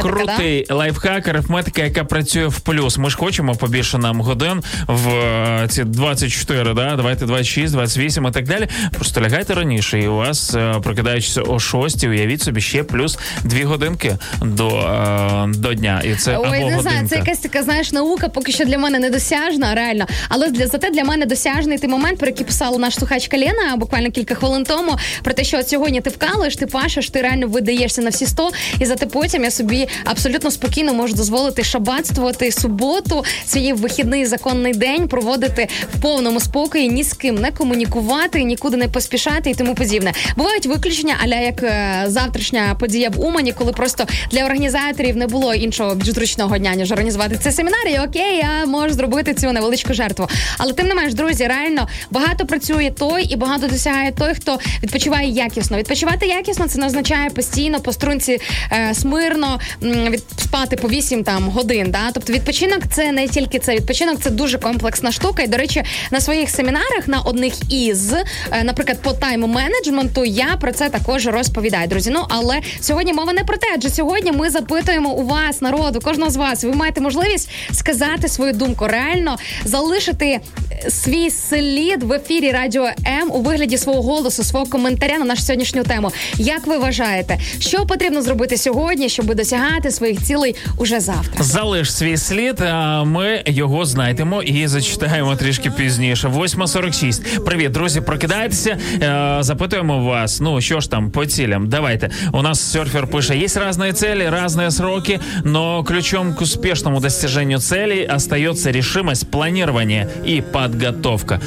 крутий 0.00 0.66
лайфхак, 0.70 1.28
арифметика, 1.28 1.82
яка 1.82 2.04
працює 2.04 2.46
в 2.46 2.60
плюс. 2.60 2.98
Ми 2.98 3.10
ж 3.10 3.16
хочемо 3.16 3.54
побільше 3.54 3.98
нам 3.98 4.20
годин 4.20 4.62
в 4.86 5.08
е, 5.08 5.68
ці 5.68 5.84
24, 5.84 6.74
да? 6.74 6.96
давайте 6.96 7.26
26, 7.26 7.72
28 7.72 8.26
і 8.26 8.30
так 8.30 8.44
далі. 8.44 8.68
Просто 8.92 9.20
лягайте 9.20 9.54
раніше, 9.54 10.00
і 10.00 10.08
у 10.08 10.16
вас, 10.16 10.54
е, 10.54 10.74
прокидаючись 10.82 11.38
о 11.46 11.58
6, 11.58 12.04
уявіть 12.04 12.42
собі 12.42 12.60
ще 12.60 12.82
плюс 12.82 13.18
дві 13.44 13.62
годинки 13.62 14.16
до, 14.42 15.48
до 15.48 15.74
дня. 15.74 16.02
І 16.04 16.14
це 16.14 16.36
Ой, 16.36 16.58
або 16.58 16.70
не 16.70 16.82
знаю, 16.82 17.08
це 17.08 17.16
якась 17.16 17.38
така, 17.38 17.62
знаєш, 17.62 17.92
наука 17.92 18.28
поки 18.28 18.52
що 18.52 18.64
для 18.64 18.78
мене 18.78 18.98
недосяжна, 18.98 19.74
реально. 19.74 20.06
Але 20.28 20.50
для 20.50 20.66
зате 20.66 20.90
для 20.90 21.04
мене 21.04 21.26
досяжний 21.26 21.78
той 21.78 21.90
момент, 21.90 22.18
про 22.18 22.28
який 22.28 22.46
писала 22.46 22.78
наш 22.78 22.97
слухачка 22.98 23.38
Лена 23.38 23.76
буквально 23.76 24.10
кілька 24.10 24.34
хвилин 24.34 24.64
тому. 24.64 24.96
Про 25.22 25.34
те, 25.34 25.44
що 25.44 25.58
от 25.58 25.68
сьогодні 25.68 26.00
ти 26.00 26.10
вкалуєш, 26.10 26.56
ти 26.56 26.66
пашеш, 26.66 27.10
ти 27.10 27.22
реально 27.22 27.46
видаєшся 27.46 28.02
на 28.02 28.10
всі 28.10 28.26
100, 28.26 28.50
і 28.80 28.86
зате 28.86 29.06
потім 29.06 29.44
я 29.44 29.50
собі 29.50 29.88
абсолютно 30.04 30.50
спокійно 30.50 30.94
можу 30.94 31.14
дозволити 31.14 31.64
шабатствувати 31.64 32.52
суботу, 32.52 33.24
свій 33.46 33.72
вихідний 33.72 34.26
законний 34.26 34.72
день 34.72 35.08
проводити 35.08 35.68
в 35.94 36.00
повному 36.00 36.40
спокої, 36.40 36.88
ні 36.88 37.04
з 37.04 37.12
ким 37.12 37.34
не 37.34 37.50
комунікувати, 37.50 38.44
нікуди 38.44 38.76
не 38.76 38.88
поспішати 38.88 39.50
і 39.50 39.54
тому 39.54 39.74
подібне. 39.74 40.12
Бувають 40.36 40.66
виключення, 40.66 41.14
аля 41.24 41.36
як 41.36 41.62
е, 41.62 42.04
завтрашня 42.06 42.76
подія 42.80 43.10
в 43.10 43.20
Умані, 43.20 43.52
коли 43.52 43.72
просто 43.72 44.06
для 44.32 44.44
організаторів 44.44 45.16
не 45.16 45.26
було 45.26 45.54
іншого 45.54 45.94
більш 45.94 46.08
зручного 46.08 46.58
дня, 46.58 46.74
ніж 46.74 46.92
організувати 46.92 47.38
цей 47.42 47.52
семінар. 47.52 47.88
І 47.94 47.98
окей, 47.98 48.36
я 48.36 48.66
можу 48.66 48.94
зробити 48.94 49.34
цю 49.34 49.52
невеличку 49.52 49.94
жертву. 49.94 50.28
Але 50.58 50.72
тим 50.72 50.86
не 50.86 50.94
менш, 50.94 51.14
друзі, 51.14 51.46
реально 51.46 51.88
багато 52.10 52.46
працює 52.46 52.87
той 52.90 53.24
і 53.24 53.36
багато 53.36 53.66
досягає 53.66 54.12
той, 54.12 54.34
хто 54.34 54.58
відпочиває 54.82 55.28
якісно. 55.28 55.76
Відпочивати 55.76 56.26
якісно 56.26 56.68
це 56.68 56.78
не 56.78 56.86
означає 56.86 57.30
постійно 57.30 57.80
по 57.80 57.92
струнці 57.92 58.40
е, 58.72 58.94
смирно 58.94 59.60
від 59.82 60.22
спати 60.36 60.76
по 60.76 60.88
8 60.88 61.24
там 61.24 61.48
годин. 61.48 61.90
Да? 61.90 62.10
Тобто 62.14 62.32
відпочинок 62.32 62.80
це 62.92 63.12
не 63.12 63.28
тільки 63.28 63.58
це. 63.58 63.76
Відпочинок 63.76 64.20
це 64.20 64.30
дуже 64.30 64.58
комплексна 64.58 65.12
штука. 65.12 65.42
І 65.42 65.46
до 65.46 65.56
речі, 65.56 65.82
на 66.10 66.20
своїх 66.20 66.50
семінарах 66.50 67.08
на 67.08 67.20
одних 67.20 67.72
із, 67.72 68.12
е, 68.12 68.24
наприклад, 68.64 68.98
по 69.02 69.10
тайм-менеджменту, 69.10 70.24
я 70.24 70.56
про 70.60 70.72
це 70.72 70.88
також 70.88 71.26
розповідаю, 71.26 71.88
друзі. 71.88 72.10
Ну 72.10 72.24
але 72.28 72.60
сьогодні 72.80 73.12
мова 73.12 73.32
не 73.32 73.44
про 73.44 73.56
те, 73.56 73.66
адже 73.74 73.90
сьогодні 73.90 74.32
ми 74.32 74.50
запитуємо 74.50 75.10
у 75.10 75.26
вас, 75.26 75.60
народу, 75.60 76.00
кожного 76.00 76.30
з 76.30 76.36
вас. 76.36 76.64
Ви 76.64 76.72
маєте 76.72 77.00
можливість 77.00 77.50
сказати 77.72 78.28
свою 78.28 78.52
думку, 78.52 78.86
реально 78.86 79.36
залишити 79.64 80.40
е, 80.72 80.90
свій 80.90 81.30
слід 81.30 82.02
в 82.02 82.12
ефірі 82.12 82.50
Радіо 82.50 82.77
М 83.06 83.30
у 83.32 83.40
вигляді 83.40 83.78
свого 83.78 84.02
голосу, 84.02 84.44
свого 84.44 84.66
коментаря 84.66 85.18
на 85.18 85.24
нашу 85.24 85.42
сьогоднішню 85.42 85.82
тему. 85.82 86.10
Як 86.36 86.66
ви 86.66 86.78
вважаєте, 86.78 87.38
що 87.58 87.86
потрібно 87.86 88.22
зробити 88.22 88.56
сьогодні, 88.56 89.08
щоб 89.08 89.34
досягати 89.34 89.90
своїх 89.90 90.22
цілей 90.22 90.56
уже 90.78 91.00
завтра? 91.00 91.44
Залиш 91.44 91.92
свій 91.94 92.16
слід, 92.16 92.60
а 92.60 93.04
ми 93.04 93.42
його 93.46 93.84
знайдемо 93.86 94.42
і 94.42 94.66
зачитаємо 94.66 95.36
трішки 95.36 95.70
пізніше. 95.70 96.28
8.46. 96.28 97.44
Привіт, 97.44 97.72
друзі, 97.72 98.00
прокидайтеся. 98.00 98.78
Е, 99.02 99.36
Запитуємо 99.40 100.04
вас. 100.04 100.40
Ну 100.40 100.60
що 100.60 100.80
ж 100.80 100.90
там 100.90 101.10
по 101.10 101.26
цілям? 101.26 101.68
Давайте. 101.68 102.10
У 102.32 102.42
нас 102.42 102.60
серфер 102.72 103.06
пише: 103.06 103.34
есть 103.36 103.56
разные 103.56 103.92
цели, 103.92 104.24
разные 104.24 104.70
сроки, 104.70 105.20
но 105.44 105.84
ключом 105.84 106.34
к 106.34 106.40
успешному 106.42 107.00
достижению 107.00 107.58
целей 107.58 108.06
остается 108.06 108.70
решимость, 108.70 109.30
планирование 109.30 110.08
и 110.26 110.42
подготовка. 110.52 111.40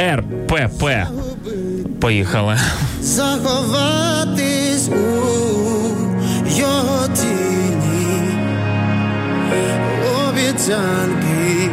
РПП. 0.00 0.84
Поїхали. 2.00 2.58
заховатись 3.00 4.88
у 4.88 5.28
його 6.58 7.08
тіні, 7.14 8.30
обіцянки 10.28 11.70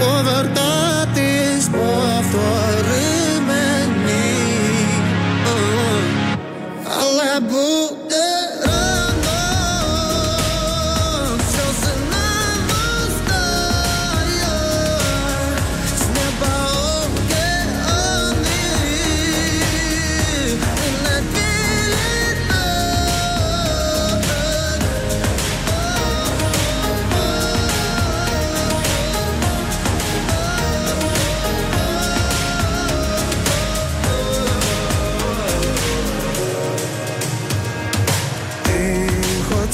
повертатись, 0.00 1.68
повтори 1.68 3.40
мені, 3.46 4.36
але 7.00 7.40
буде 7.40 7.97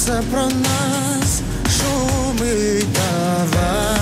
це 0.05 0.23
про 0.31 0.43
нас 0.43 1.41
шумить 1.79 2.87
дава. 2.93 3.97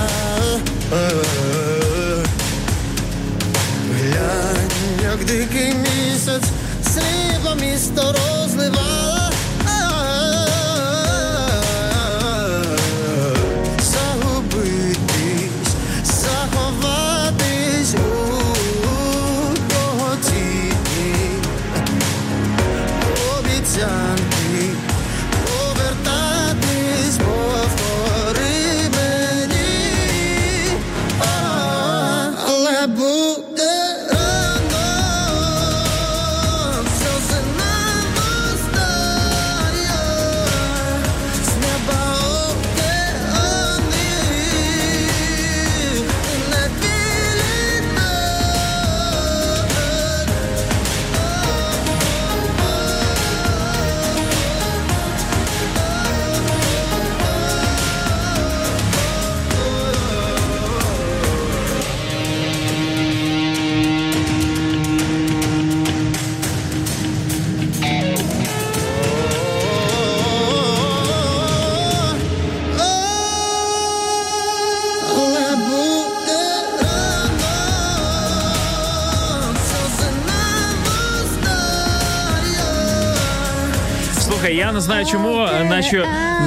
Знаю, 84.82 85.06
чому 85.06 85.48
наші, 85.70 86.02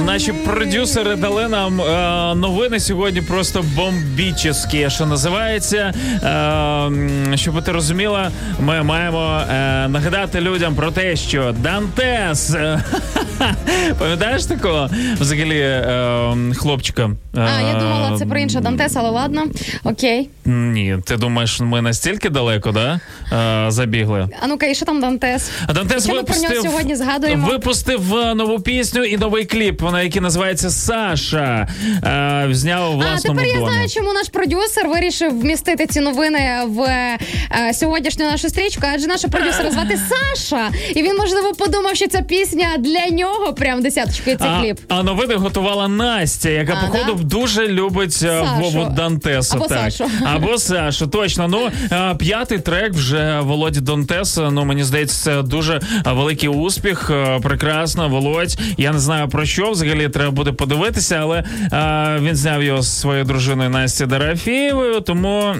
наші 0.06 0.32
продюсери 0.32 1.16
дали 1.16 1.48
нам 1.48 1.80
е, 1.80 2.34
новини 2.34 2.80
сьогодні 2.80 3.22
просто 3.22 3.64
бомбічні, 3.76 4.90
що 4.90 5.06
називається. 5.06 5.94
Е, 7.32 7.36
щоб 7.36 7.62
ти 7.62 7.72
розуміла, 7.72 8.30
ми 8.60 8.82
маємо 8.82 9.40
е, 9.50 9.88
нагадати 9.88 10.40
людям 10.40 10.74
про 10.74 10.90
те, 10.90 11.16
що 11.16 11.54
Дантес. 11.62 12.54
е, 12.54 12.82
Пам'ятаєш 13.98 14.44
такого 14.44 14.90
взагалі 15.20 15.60
е, 15.60 16.34
хлопчика? 16.56 17.10
А, 17.34 17.60
я 17.60 17.74
думала, 17.80 18.18
це 18.18 18.26
про 18.26 18.38
інше 18.38 18.60
Дантес, 18.60 18.96
але 18.96 19.10
ладно. 19.10 19.42
Окей. 19.84 20.28
Ні, 20.76 20.96
ти 21.04 21.16
думаєш, 21.16 21.60
ми 21.60 21.82
настільки 21.82 22.30
далеко, 22.30 22.72
да? 22.72 23.00
Е, 23.66 23.70
забігли. 23.70 24.28
А 24.40 24.46
ну-ка, 24.46 24.66
і 24.66 24.74
що 24.74 24.86
там 24.86 25.00
Дантес? 25.00 25.50
А 25.66 25.72
Дантес 25.72 26.06
ми 26.06 26.12
про 26.12 26.22
випустив, 26.22 26.50
нього 26.50 26.62
сьогодні 26.62 26.96
згадуємо? 26.96 27.46
випустив 27.48 28.16
е, 28.16 28.34
нову 28.34 28.60
пісню 28.60 29.04
і 29.04 29.16
новий 29.16 29.44
кліп, 29.44 29.82
вона 29.82 30.02
який 30.02 30.22
називається 30.22 30.70
Саша. 30.70 31.68
Е, 32.04 32.48
зняв 32.50 32.90
у 32.90 32.92
А 32.92 32.96
власному 32.96 33.40
тепер 33.40 33.56
я 33.60 33.66
знаю, 33.68 33.88
чому 33.88 34.12
наш 34.12 34.28
продюсер 34.28 34.88
вирішив 34.88 35.40
вмістити 35.40 35.86
ці 35.86 36.00
новини 36.00 36.40
в 36.66 36.80
е, 36.82 37.18
сьогоднішню 37.74 38.24
нашу 38.24 38.48
стрічку, 38.48 38.82
адже 38.94 39.06
нашого 39.06 39.30
продюсера 39.30 39.70
звати 39.70 39.98
Саша. 40.36 40.70
І 40.94 41.02
він, 41.02 41.16
можливо, 41.16 41.52
подумав, 41.52 41.96
що 41.96 42.08
ця 42.08 42.22
пісня 42.22 42.68
для 42.78 43.08
нього 43.08 43.52
прям 43.52 43.82
десяточкою 43.82 44.36
цей 44.36 44.48
А, 44.48 44.60
кліп. 44.60 44.78
а 44.88 45.02
новини 45.02 45.34
готувала 45.34 45.88
Настя, 45.88 46.48
яка 46.48 46.76
походу 46.86 47.14
да? 47.14 47.22
дуже 47.24 47.68
любить 47.68 48.12
Сашу. 48.12 48.46
Вову 48.60 48.84
Дантеса. 48.96 49.56
Або 49.56 49.66
так. 49.66 49.92
Сашу. 49.92 50.10
Або 50.24 50.58
Сашу, 50.66 51.06
точно. 51.06 51.48
Ну 51.48 51.70
е, 51.92 52.14
п'ятий 52.14 52.58
трек 52.58 52.92
вже 52.92 53.40
Володі 53.40 53.80
Дантеса. 53.80 54.50
Ну 54.50 54.64
мені 54.64 54.84
здається, 54.84 55.24
це 55.24 55.42
дуже 55.42 55.74
е, 56.06 56.12
великий 56.12 56.48
успіх. 56.48 57.10
Е, 57.10 57.40
Прекрасно, 57.42 58.08
Володь. 58.08 58.58
Я 58.78 58.92
не 58.92 58.98
знаю 58.98 59.28
про 59.28 59.44
що 59.44 59.70
взагалі 59.70 60.08
треба 60.08 60.30
буде 60.30 60.52
подивитися, 60.52 61.18
але 61.20 61.38
е, 61.38 62.18
він 62.22 62.36
зняв 62.36 62.62
його 62.62 62.82
з 62.82 63.00
своєю 63.00 63.24
дружиною 63.24 63.70
Насті 63.70 64.06
Дорофєєвою, 64.06 65.00
тому 65.00 65.54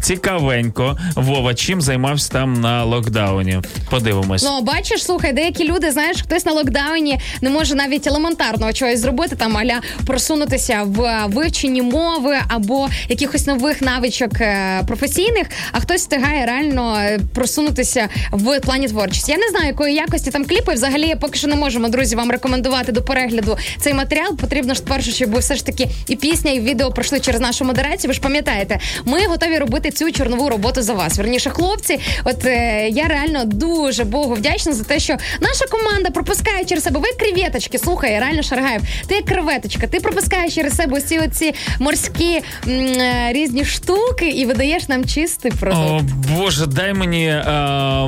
цікавенько. 0.00 0.98
Вова, 1.14 1.54
чим 1.54 1.80
займався 1.80 2.32
там 2.32 2.60
на 2.60 2.84
локдауні? 2.84 3.60
Подивимось. 3.90 4.42
Ну, 4.44 4.62
бачиш, 4.62 5.04
слухай, 5.04 5.32
деякі 5.32 5.68
люди, 5.68 5.90
знаєш, 5.90 6.22
хтось 6.22 6.46
на 6.46 6.52
локдауні 6.52 7.18
не 7.40 7.50
може 7.50 7.74
навіть 7.74 8.06
елементарного 8.06 8.72
чогось 8.72 9.00
зробити, 9.00 9.36
там 9.36 9.56
аля 9.56 9.80
просунутися 10.06 10.82
в 10.86 11.26
вивченні 11.26 11.82
мови 11.82 12.36
або 12.48 12.88
якихось 13.08 13.46
нових 13.46 13.82
навичок 13.82 14.33
е, 14.40 14.82
професійних, 14.86 15.46
а 15.72 15.80
хтось 15.80 16.00
встигає 16.00 16.46
реально 16.46 16.96
е, 16.98 17.20
просунутися 17.34 18.08
в 18.30 18.60
плані 18.60 18.88
творчості. 18.88 19.32
Я 19.32 19.38
не 19.38 19.48
знаю, 19.48 19.66
якої 19.66 19.94
якості 19.94 20.30
там 20.30 20.44
кліпи. 20.44 20.72
Взагалі, 20.74 21.14
поки 21.20 21.38
що 21.38 21.48
не 21.48 21.56
можемо, 21.56 21.88
друзі, 21.88 22.16
вам 22.16 22.30
рекомендувати 22.30 22.92
до 22.92 23.02
перегляду 23.02 23.58
цей 23.80 23.94
матеріал. 23.94 24.36
Потрібно 24.36 24.74
ж 24.74 24.80
спершу, 24.80 25.10
щоб 25.10 25.38
все 25.38 25.54
ж 25.54 25.66
таки 25.66 25.88
і 26.08 26.16
пісня, 26.16 26.50
і 26.50 26.60
відео 26.60 26.90
пройшли 26.90 27.20
через 27.20 27.40
нашу 27.40 27.64
модерацію. 27.64 28.08
Ви 28.08 28.14
ж 28.14 28.20
пам'ятаєте, 28.20 28.78
ми 29.04 29.26
готові 29.26 29.58
робити 29.58 29.90
цю 29.90 30.12
чорнову 30.12 30.48
роботу 30.48 30.82
за 30.82 30.92
вас. 30.92 31.16
Верніше, 31.16 31.50
хлопці, 31.50 32.00
от 32.24 32.44
е, 32.44 32.88
я 32.88 33.04
реально 33.04 33.44
дуже 33.44 34.04
Богу 34.04 34.34
вдячна 34.34 34.72
за 34.72 34.84
те, 34.84 34.98
що 35.00 35.16
наша 35.40 35.64
команда 35.70 36.10
пропускає 36.10 36.64
через 36.64 36.84
себе. 36.84 37.00
Ви 37.00 37.08
креветочки, 37.18 37.78
слухай, 37.78 38.18
реально 38.20 38.42
Шаргаєв. 38.42 38.82
Ти 39.06 39.14
як 39.14 39.24
креветочка, 39.24 39.86
ти 39.86 40.00
пропускаєш 40.00 40.54
через 40.54 40.76
себе 40.76 41.00
ці 41.00 41.18
оці 41.18 41.54
морські 41.78 42.40
м, 42.68 42.86
е, 43.00 43.30
різні 43.32 43.64
штуки 43.64 44.23
і 44.23 44.45
видаєш 44.45 44.87
нам 44.89 45.05
чистий 45.05 45.51
продукт. 45.51 45.81
О, 45.89 46.01
Боже, 46.37 46.65
дай 46.65 46.93
мені 46.93 47.25
е, 47.27 47.43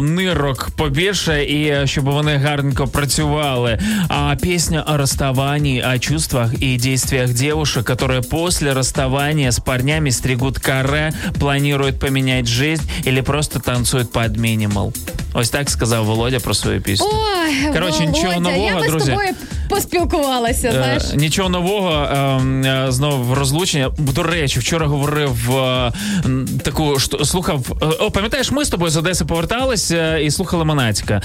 нирок 0.01 0.69
побільше 0.77 1.43
і 1.43 1.67
е, 1.67 1.87
щоб 1.87 2.03
вони 2.05 2.35
гарненько 2.37 2.87
працювали. 2.87 3.79
А 4.09 4.35
песня 4.43 4.85
о 4.87 4.97
расставании, 4.97 5.81
о 5.95 5.99
чувствах 5.99 6.53
и 6.63 6.77
действиях 6.77 7.29
девушек, 7.29 7.85
которые 7.89 8.21
после 8.21 8.73
расставания 8.73 9.51
с 9.51 9.59
парнями 9.59 10.11
стригут 10.11 10.59
каре, 10.59 11.13
планируют 11.39 11.99
поменять 11.99 12.45
жизнь 12.47 12.83
или 13.07 13.21
просто 13.21 13.59
танцуют 13.59 14.11
под 14.11 14.37
минимал. 14.37 14.93
Ось 15.33 15.49
так 15.49 15.69
сказав 15.69 16.05
Володя 16.05 16.39
про 16.39 16.53
свою 16.53 16.81
пісню. 16.81 17.07
Ой, 17.11 17.73
Коротше, 17.73 17.99
Володя, 17.99 18.17
нічого 18.17 18.39
нового, 18.41 18.65
я 18.67 18.79
би 18.79 18.87
друзі. 18.87 19.05
з 19.05 19.09
тобою 19.09 19.29
поспілкувалася. 19.69 20.71
Знаєш, 20.71 21.03
Е, 21.13 21.15
нічого 21.17 21.49
нового 21.49 22.07
ем, 22.13 22.63
е, 22.65 22.85
знову 22.91 23.35
розлучення. 23.35 23.89
До 23.97 24.23
речі, 24.23 24.59
вчора 24.59 24.87
говорив 24.87 25.51
е, 25.51 25.53
м, 25.85 25.93
таку 26.62 26.98
що 26.98 27.24
слухав. 27.24 27.78
е, 27.82 27.86
О, 27.86 28.10
пам'ятаєш, 28.10 28.50
ми 28.50 28.64
з 28.64 28.68
тобою 28.68 28.90
з 28.90 28.96
Одеси 28.96 29.24
поверталися 29.24 30.18
і 30.18 30.30
слухали 30.30 30.64
Монатіка. 30.64 31.22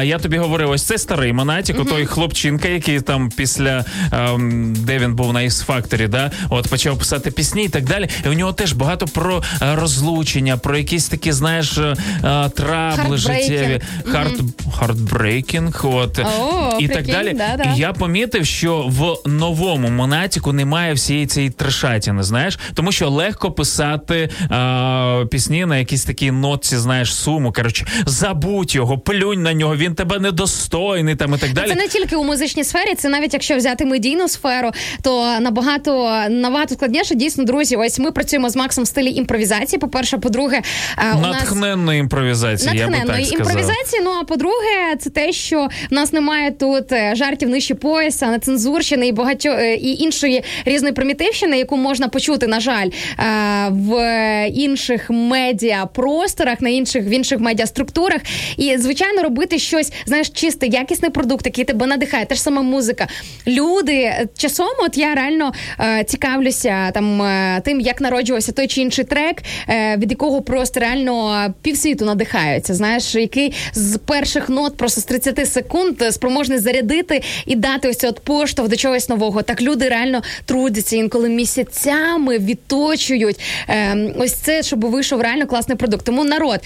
Е, 0.00 0.06
я 0.06 0.18
тобі 0.18 0.36
говорив, 0.38 0.70
ось 0.70 0.82
це 0.82 0.98
старий 0.98 1.32
Монатік, 1.32 1.88
той 1.88 2.06
хлопчинка, 2.06 2.68
який 2.68 3.00
там 3.00 3.30
після 3.36 3.84
ем, 4.12 4.74
де 4.78 4.98
він 4.98 5.14
був 5.14 5.32
на 5.32 5.40
X 5.40 5.66
Factor, 5.66 6.08
да, 6.08 6.30
от 6.50 6.68
почав 6.68 6.98
писати 6.98 7.30
пісні 7.30 7.64
і 7.64 7.68
так 7.68 7.84
далі. 7.84 8.08
І 8.26 8.28
у 8.28 8.32
нього 8.32 8.52
теж 8.52 8.72
багато 8.72 9.06
про 9.06 9.42
е, 9.62 9.74
розлучення, 9.76 10.56
про 10.56 10.76
якісь 10.76 11.08
такі, 11.08 11.32
знаєш, 11.32 11.78
е, 11.78 11.94
е, 12.24 12.48
трабли 12.48 13.16
життєві, 13.16 13.80
heart, 14.12 14.40
heartbreaking, 14.78 15.80
от 15.86 16.18
О, 16.18 16.78
і 16.80 16.88
так 16.88 17.06
далі. 17.06 17.32
да-да. 17.32 17.72
І 17.76 17.78
я 17.78 17.92
помітив, 17.92 18.46
що 18.46 18.84
в 18.88 19.28
новому 19.28 19.88
Монатіку 19.90 20.52
немає 20.52 20.94
всієї 20.94 21.26
цієї 21.26 21.50
трешатіни, 21.50 22.22
знаєш, 22.22 22.58
тому 22.74 22.92
що 22.92 23.10
легко 23.10 23.50
писати 23.50 24.05
а, 24.50 25.24
пісні 25.30 25.66
на 25.66 25.78
якійсь 25.78 26.04
такій 26.04 26.30
нотці, 26.30 26.76
знаєш, 26.76 27.14
суму. 27.14 27.52
Коротше, 27.52 27.86
забудь 28.06 28.74
його, 28.74 28.98
плюнь 28.98 29.42
на 29.42 29.54
нього, 29.54 29.76
він 29.76 29.94
тебе 29.94 30.18
недостойний 30.18 31.14
там 31.14 31.34
і 31.34 31.38
так 31.38 31.52
далі. 31.52 31.68
Це 31.68 31.74
не 31.74 31.88
тільки 31.88 32.16
у 32.16 32.24
музичній 32.24 32.64
сфері, 32.64 32.94
це 32.94 33.08
навіть 33.08 33.32
якщо 33.32 33.56
взяти 33.56 33.84
медійну 33.84 34.28
сферу, 34.28 34.70
то 35.02 35.40
набагато 35.40 36.22
набагато 36.30 36.74
складніше. 36.74 37.14
Дійсно, 37.14 37.44
друзі, 37.44 37.76
ось 37.76 37.98
ми 37.98 38.12
працюємо 38.12 38.50
з 38.50 38.56
Максом 38.56 38.84
в 38.84 38.86
стилі 38.86 39.10
імпровізації. 39.10 39.80
По-перше, 39.80 40.18
по-друге, 40.18 40.62
е, 40.98 41.16
у 41.16 41.20
Натхненної 41.20 42.00
імпровізації, 42.00 42.78
я 42.78 42.86
би 42.86 42.92
натхненної 42.92 43.24
так 43.24 43.32
імпровізації. 43.32 44.02
Ну 44.04 44.10
а 44.20 44.24
по-друге, 44.24 44.96
це 45.00 45.10
те, 45.10 45.32
що 45.32 45.68
в 45.90 45.94
нас 45.94 46.12
немає 46.12 46.50
тут 46.50 46.92
е, 46.92 47.12
жартів 47.16 47.48
нижче 47.48 47.74
пояса, 47.74 48.26
нецензурщини 48.26 49.06
і 49.08 49.12
багатьо 49.12 49.48
е, 49.48 49.74
і 49.74 50.02
іншої 50.02 50.44
різної 50.64 50.94
примітивщини, 50.94 51.58
яку 51.58 51.76
можна 51.76 52.08
почути, 52.08 52.46
на 52.46 52.60
жаль, 52.60 52.88
е, 53.18 53.68
в 53.96 54.50
інших 54.54 55.10
медіапросторах, 55.10 56.60
на 56.60 56.68
інших 56.68 57.04
в 57.04 57.10
інших 57.10 57.40
медіаструктурах. 57.40 58.20
І 58.56 58.76
звичайно, 58.78 59.22
робити 59.22 59.58
щось, 59.58 59.92
знаєш, 60.06 60.30
чисте, 60.30 60.66
якісний 60.66 61.10
продукт, 61.10 61.46
який 61.46 61.64
тебе 61.64 61.86
надихає. 61.86 62.24
Те 62.24 62.34
ж 62.34 62.42
саме 62.42 62.62
музика. 62.62 63.06
Люди 63.46 63.92
е, 63.92 64.28
часом, 64.36 64.68
от 64.82 64.98
я 64.98 65.14
реально 65.14 65.52
е, 65.80 66.04
цікавлюся 66.04 66.90
там 66.94 67.22
е, 67.22 67.60
тим, 67.64 67.80
як 67.80 68.00
народжувався 68.00 68.52
той 68.52 68.66
чи 68.66 68.80
інший 68.80 69.04
трек, 69.04 69.42
е, 69.68 69.96
від 69.96 70.10
якого 70.10 70.42
просто 70.42 70.80
реально 70.80 71.44
е, 71.46 71.52
півсвіту 71.62 72.04
надихаються. 72.04 72.74
Знаєш, 72.74 73.14
який 73.14 73.52
з 73.72 73.98
перших 73.98 74.48
нот 74.48 74.76
просто 74.76 75.00
з 75.00 75.04
30 75.04 75.52
секунд 75.52 76.02
е, 76.02 76.12
спроможний 76.12 76.58
зарядити 76.58 77.22
і 77.46 77.56
дати 77.56 77.88
ось 77.88 78.04
от 78.04 78.20
поштовх 78.20 78.68
до 78.68 78.76
чогось 78.76 79.08
нового. 79.08 79.42
Так 79.42 79.62
люди 79.62 79.88
реально 79.88 80.22
трудяться 80.44 80.96
інколи 80.96 81.28
місяцями 81.28 82.38
відточують 82.38 83.40
е, 83.68 83.85
ось 84.18 84.32
це, 84.32 84.62
щоб 84.62 84.84
вийшов 84.84 85.20
реально 85.20 85.46
класний 85.46 85.76
продукт. 85.76 86.04
Тому 86.06 86.24
народ. 86.24 86.60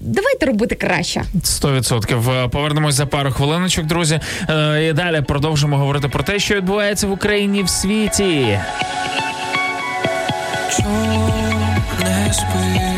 Давайте 0.00 0.46
робити 0.46 0.74
краще. 0.74 1.22
Сто 1.42 1.72
відсотків 1.72 2.30
Е, 2.30 2.48
повернемось 2.48 2.94
за 2.94 3.06
пару 3.06 3.30
хвилиночок, 3.32 3.86
друзі. 3.86 4.20
Е, 4.50 4.88
І 4.88 4.92
далі 4.92 5.20
продовжимо 5.22 5.76
говорити 5.78 6.08
про 6.08 6.22
те, 6.22 6.38
що 6.38 6.54
відбувається 6.54 7.06
в 7.06 7.12
Україні 7.12 7.62
в 7.62 7.68
світі. 7.68 8.58
не 12.00 12.32
спиш, 12.32 12.91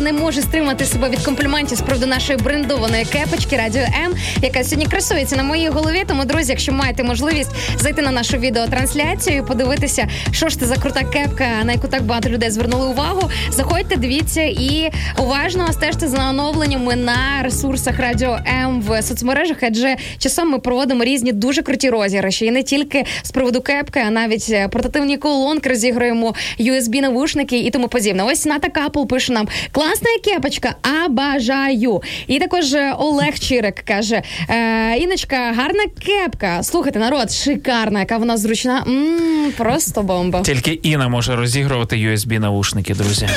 не 0.00 0.12
можуть 0.12 0.44
стримати 0.44 0.84
себе 0.84 1.08
від 1.08 1.18
компліментів 1.20 1.78
з 1.78 1.80
приводу 1.80 2.06
нашої 2.06 2.38
брендованої 2.38 3.04
кепочки 3.04 3.56
Радіо 3.56 3.82
М, 3.82 4.14
яка 4.42 4.64
сьогодні 4.64 4.86
красується 4.86 5.36
на 5.36 5.42
моїй 5.42 5.68
голові. 5.68 6.04
Тому, 6.06 6.24
друзі, 6.24 6.50
якщо 6.52 6.72
маєте 6.72 7.02
можливість 7.04 7.50
зайти 7.78 8.02
на 8.02 8.10
нашу 8.10 8.36
відеотрансляцію 8.36 9.36
і 9.38 9.42
подивитися, 9.42 10.08
що 10.32 10.48
ж 10.48 10.58
це 10.60 10.66
за 10.66 10.76
крута 10.76 11.02
кепка, 11.04 11.46
на 11.64 11.72
яку 11.72 11.88
так 11.88 12.02
багато 12.02 12.28
людей 12.28 12.50
звернули 12.50 12.86
увагу. 12.86 13.30
Заходьте, 13.50 13.96
дивіться 13.96 14.42
і 14.42 14.90
уважно 15.18 15.72
стежте 15.72 16.08
за 16.08 16.28
оновленнями 16.30 16.96
на 16.96 17.42
ресурсах 17.42 17.98
Радіо 17.98 18.38
М 18.64 18.82
в 18.82 19.02
соцмережах, 19.02 19.56
адже 19.62 19.96
часом 20.18 20.50
ми 20.50 20.58
проводимо 20.58 21.04
різні 21.04 21.32
дуже 21.32 21.62
круті 21.62 21.90
розіграші. 21.90 22.46
І 22.46 22.50
не 22.50 22.62
тільки 22.62 23.04
з 23.30 23.32
приводу 23.32 23.60
кепки, 23.60 24.00
а 24.06 24.10
навіть 24.10 24.46
е, 24.50 24.68
портативні 24.68 25.16
колонки 25.16 25.68
розіграємо, 25.68 26.34
USB 26.60 27.00
навушники 27.00 27.58
і 27.58 27.70
тому 27.70 27.88
подібне. 27.88 28.22
Ось 28.24 28.46
Ната 28.46 28.68
Капл 28.68 29.04
пише 29.04 29.32
нам 29.32 29.48
класна 29.72 30.08
кепочка, 30.24 30.74
обожаю. 31.06 32.02
І 32.26 32.38
також 32.38 32.74
е, 32.74 32.94
Олег 32.98 33.38
Чирик 33.38 33.74
каже: 33.74 34.22
е, 34.48 34.96
Іночка, 34.98 35.36
гарна 35.56 35.84
кепка. 36.06 36.62
Слухайте, 36.62 36.98
народ, 36.98 37.30
шикарна, 37.30 38.00
яка 38.00 38.16
вона 38.16 38.36
зручна. 38.36 38.84
м 38.86 39.52
просто 39.56 40.02
бомба. 40.02 40.40
Тільки 40.40 40.72
Інна 40.72 41.08
може 41.08 41.36
розігрувати 41.36 41.96
USB 41.96 42.38
наушники, 42.38 42.94
друзі. 42.94 43.28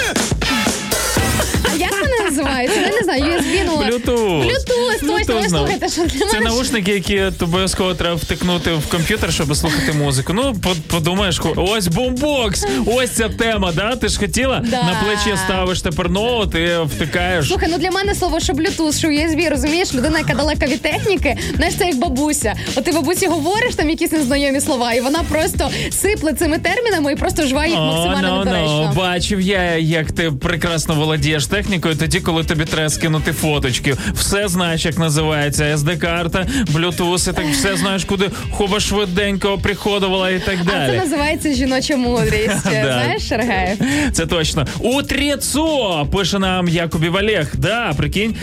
А 3.13 3.17
як 3.17 3.41
вони 3.43 3.63
називаються? 3.63 3.63
Я 3.63 3.63
не 3.63 3.69
знаю, 3.69 3.93
USB, 3.93 4.05
ну 4.11 4.13
Bluetooth. 4.17 4.43
Bluetooth, 4.43 5.07
точно, 5.07 5.41
ви 5.41 5.49
слухайте, 5.49 5.89
що 5.89 6.05
для 6.05 6.19
Це 6.27 6.39
мене 6.39 6.49
наушники, 6.49 6.91
які 6.91 7.23
обов'язково 7.41 7.93
треба 7.93 8.15
втикнути 8.15 8.71
в 8.73 8.87
комп'ютер, 8.87 9.33
щоб 9.33 9.55
слухати 9.55 9.93
музику. 9.93 10.33
Ну, 10.33 10.55
по- 10.63 10.75
подумаєш, 10.87 11.41
ось 11.55 11.87
бумбокс, 11.87 12.65
ось 12.85 13.09
ця 13.11 13.29
тема, 13.29 13.71
да? 13.71 13.95
Ти 13.95 14.07
ж 14.09 14.19
хотіла 14.19 14.59
Да. 14.69 14.83
на 14.83 15.01
плечі 15.03 15.37
ставиш 15.45 15.81
тепер 15.81 16.09
ноут 16.09 16.51
ти 16.51 16.79
втикаєш. 16.95 17.47
Слухай, 17.47 17.69
ну 17.71 17.77
для 17.77 17.91
мене 17.91 18.15
слово, 18.15 18.39
що 18.39 18.53
Bluetooth, 18.53 18.99
що 18.99 19.07
USB, 19.07 19.49
розумієш, 19.49 19.93
людина, 19.93 20.19
яка 20.19 20.33
далека 20.33 20.65
від 20.65 20.81
техніки, 20.81 21.37
знаєш, 21.55 21.75
це 21.75 21.85
як 21.85 21.95
бабуся. 21.97 22.53
От 22.75 22.83
ти 22.83 22.91
бабусі 22.91 23.27
говориш 23.27 23.75
там 23.75 23.89
якісь 23.89 24.11
незнайомі 24.11 24.61
слова, 24.61 24.93
і 24.93 25.01
вона 25.01 25.23
просто 25.29 25.69
сипле 25.91 26.33
цими 26.33 26.57
термінами 26.57 27.13
і 27.13 27.15
просто 27.15 27.43
вживає 27.43 27.69
їх 27.71 27.79
максимально 27.79 28.29
ну, 28.29 28.37
недоречно. 28.37 28.91
ну, 28.95 29.01
бачив 29.01 29.41
я, 29.41 29.77
як 29.77 30.11
ти 30.11 30.31
прекрасно 30.31 30.95
володієш 30.95 31.47
технікою, 31.47 31.95
тоді, 31.95 32.19
коли 32.19 32.43
тобі 32.43 32.65
треба 32.65 32.89
скинути 33.03 33.31
фоточки. 33.31 33.95
Все 34.13 34.47
знаєш, 34.47 34.85
як 34.85 34.97
називається 34.97 35.63
SD-карта, 35.63 36.47
Bluetooth, 36.73 37.29
і 37.29 37.33
так 37.33 37.45
все 37.51 37.77
знаєш, 37.77 38.05
куди 38.05 38.29
хоба 38.51 38.79
швиденько 38.79 39.57
приходувала 39.57 40.29
і 40.29 40.39
так 40.39 40.57
А 40.65 40.87
це 40.87 40.93
називається 40.93 41.53
жіноча 41.53 41.97
мудрість. 41.97 42.61
Знаєш, 42.61 43.27
Шаргаєв? 43.29 43.77
Це 44.11 44.25
точно. 44.25 44.67
Утрецо, 44.79 46.07
пише 46.11 46.39
нам 46.39 46.67
Якубів 46.67 47.15
Олег. 47.15 47.51
Да, 47.53 47.93
прикинь, 47.97 48.35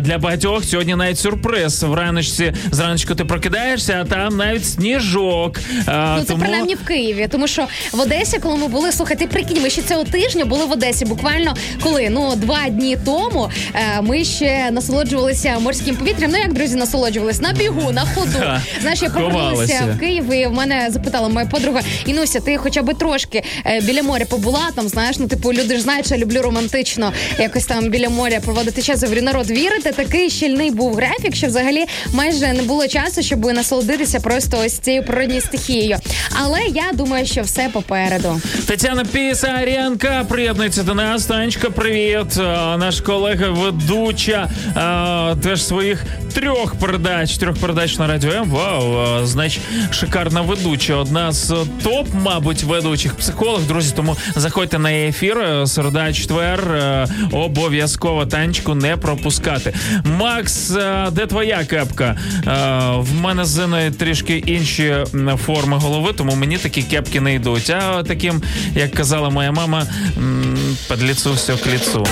для 0.00 0.18
багатьох 0.20 0.64
сьогодні 0.64 0.94
навіть 0.94 1.18
сюрприз. 1.18 1.82
Враночці 1.82 2.52
зраночку 2.70 3.14
ти 3.14 3.24
прокидаєшся, 3.24 3.98
а 4.00 4.04
там 4.04 4.36
навіть 4.36 4.66
сніжок. 4.68 5.60
Ну, 5.86 6.24
це 6.26 6.34
принаймні 6.34 6.74
в 6.74 6.86
Києві, 6.86 7.28
тому 7.30 7.46
що 7.46 7.66
в 7.92 8.00
Одесі, 8.00 8.38
коли 8.38 8.56
ми 8.56 8.68
були, 8.68 8.92
слухай, 8.92 9.16
ти 9.18 9.26
прикинь, 9.26 9.62
ми 9.62 9.70
ще 9.70 9.82
цього 9.82 10.04
тижня 10.04 10.44
були 10.44 10.64
в 10.64 10.72
Одесі. 10.72 11.04
Буквально 11.04 11.54
коли 11.82 12.08
ну 12.10 12.36
два 12.36 12.68
дні 12.68 12.98
тому 13.04 13.50
е, 13.74 13.81
ми 14.02 14.24
ще 14.24 14.70
насолоджувалися 14.70 15.58
морським 15.58 15.96
повітрям. 15.96 16.30
Ну 16.30 16.38
як 16.38 16.52
друзі, 16.52 16.76
насолоджувалися 16.76 17.42
на 17.42 17.52
бігу, 17.52 17.92
на 17.92 18.00
ходу. 18.04 18.38
Знаєш, 18.80 19.02
я 19.02 19.10
повернулася 19.10 19.96
в 19.96 20.00
Київ 20.00 20.32
і 20.32 20.46
в 20.46 20.52
мене 20.52 20.86
запитала 20.90 21.28
моя 21.28 21.46
подруга: 21.46 21.80
Інуся, 22.06 22.40
ти 22.40 22.56
хоча 22.56 22.82
б 22.82 22.94
трошки 22.94 23.42
е, 23.66 23.80
біля 23.80 24.02
моря 24.02 24.24
побула 24.24 24.68
там. 24.74 24.88
Знаєш, 24.88 25.18
ну 25.18 25.26
типу 25.28 25.52
люди 25.52 25.76
ж 25.76 25.82
знають, 25.82 26.06
що 26.06 26.14
я 26.14 26.20
люблю 26.20 26.42
романтично 26.42 27.12
якось 27.38 27.64
там 27.64 27.90
біля 27.90 28.08
моря 28.08 28.40
проводити 28.44 28.82
час. 28.82 29.02
Я 29.02 29.08
говорю, 29.08 29.24
народ, 29.26 29.50
вірите, 29.50 29.92
такий 29.92 30.30
щільний 30.30 30.70
був 30.70 30.94
графік, 30.94 31.34
що 31.34 31.46
взагалі 31.46 31.84
майже 32.14 32.52
не 32.52 32.62
було 32.62 32.88
часу, 32.88 33.22
щоб 33.22 33.44
насолодитися 33.44 34.20
просто 34.20 34.58
ось 34.64 34.78
цією 34.78 35.02
природньою 35.04 35.40
стихією. 35.40 35.96
Але 36.42 36.60
я 36.74 36.84
думаю, 36.92 37.26
що 37.26 37.42
все 37.42 37.68
попереду. 37.72 38.40
Тетяна 38.66 39.04
Пісаренка 39.04 40.24
приєднується 40.28 40.82
до 40.82 40.94
нас. 40.94 41.26
Танечка, 41.26 41.70
привіт. 41.70 42.36
Наш 42.78 43.00
колега 43.00 43.71
ведуча 43.72 44.48
а, 44.74 45.34
теж 45.42 45.64
своїх 45.64 46.04
трьох 46.34 46.74
передач, 46.74 47.36
трьох 47.38 47.56
передач 47.56 47.98
на 47.98 48.06
радіо 48.06 48.32
М. 48.32 48.50
Вау, 48.50 48.96
а, 48.96 49.26
значить, 49.26 49.62
шикарна 49.90 50.40
ведуча. 50.40 50.94
Одна 50.94 51.32
з 51.32 51.48
топ, 51.82 52.08
мабуть, 52.14 52.62
ведучих 52.62 53.14
психолог. 53.14 53.60
Друзі, 53.62 53.92
тому 53.96 54.16
заходьте 54.36 54.78
на 54.78 54.90
її 54.90 55.08
ефір. 55.08 55.38
е, 55.38 55.66
Середа, 55.66 56.12
четвер. 56.12 56.60
е, 56.74 57.06
Обов'язково 57.32 58.26
танечку 58.26 58.74
не 58.74 58.96
пропускати. 58.96 59.74
Макс, 60.04 60.70
е, 60.70 61.08
де 61.12 61.26
твоя 61.26 61.64
кепка? 61.64 62.16
В 62.98 63.14
мене 63.20 63.44
з 63.44 63.64
Іною 63.64 63.90
трішки 63.90 64.36
інші 64.46 64.94
форми 65.46 65.76
голови, 65.76 66.12
тому 66.12 66.34
мені 66.34 66.58
такі 66.58 66.82
кепки 66.82 67.20
не 67.20 67.34
йдуть. 67.34 67.70
А 67.70 68.02
таким, 68.02 68.42
як 68.74 68.92
казала 68.92 69.30
моя 69.30 69.52
мама, 69.52 69.86
під 70.88 71.02
ліцу 71.02 71.32
все 71.32 71.56
к 71.56 71.70
ліцу. 71.74 72.06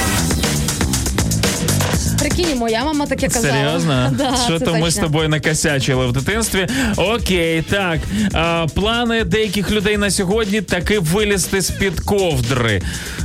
Прикинь, 2.20 2.58
моя 2.58 2.84
мама 2.84 3.06
таке 3.06 3.28
казала. 3.28 3.54
Серйозно? 3.54 4.14
Да, 4.18 4.36
Що 4.46 4.60
то 4.60 4.74
ми 4.74 4.90
з 4.90 4.96
тобою 4.96 5.28
накосячили 5.28 6.06
в 6.06 6.12
дитинстві? 6.12 6.66
Окей, 6.96 7.62
так. 7.62 7.98
А, 8.32 8.66
плани 8.74 9.24
деяких 9.24 9.70
людей 9.70 9.96
на 9.96 10.10
сьогодні 10.10 10.60
таки 10.60 10.98
вилізти 10.98 11.60
з-під 11.60 12.00
ковдри. 12.00 12.82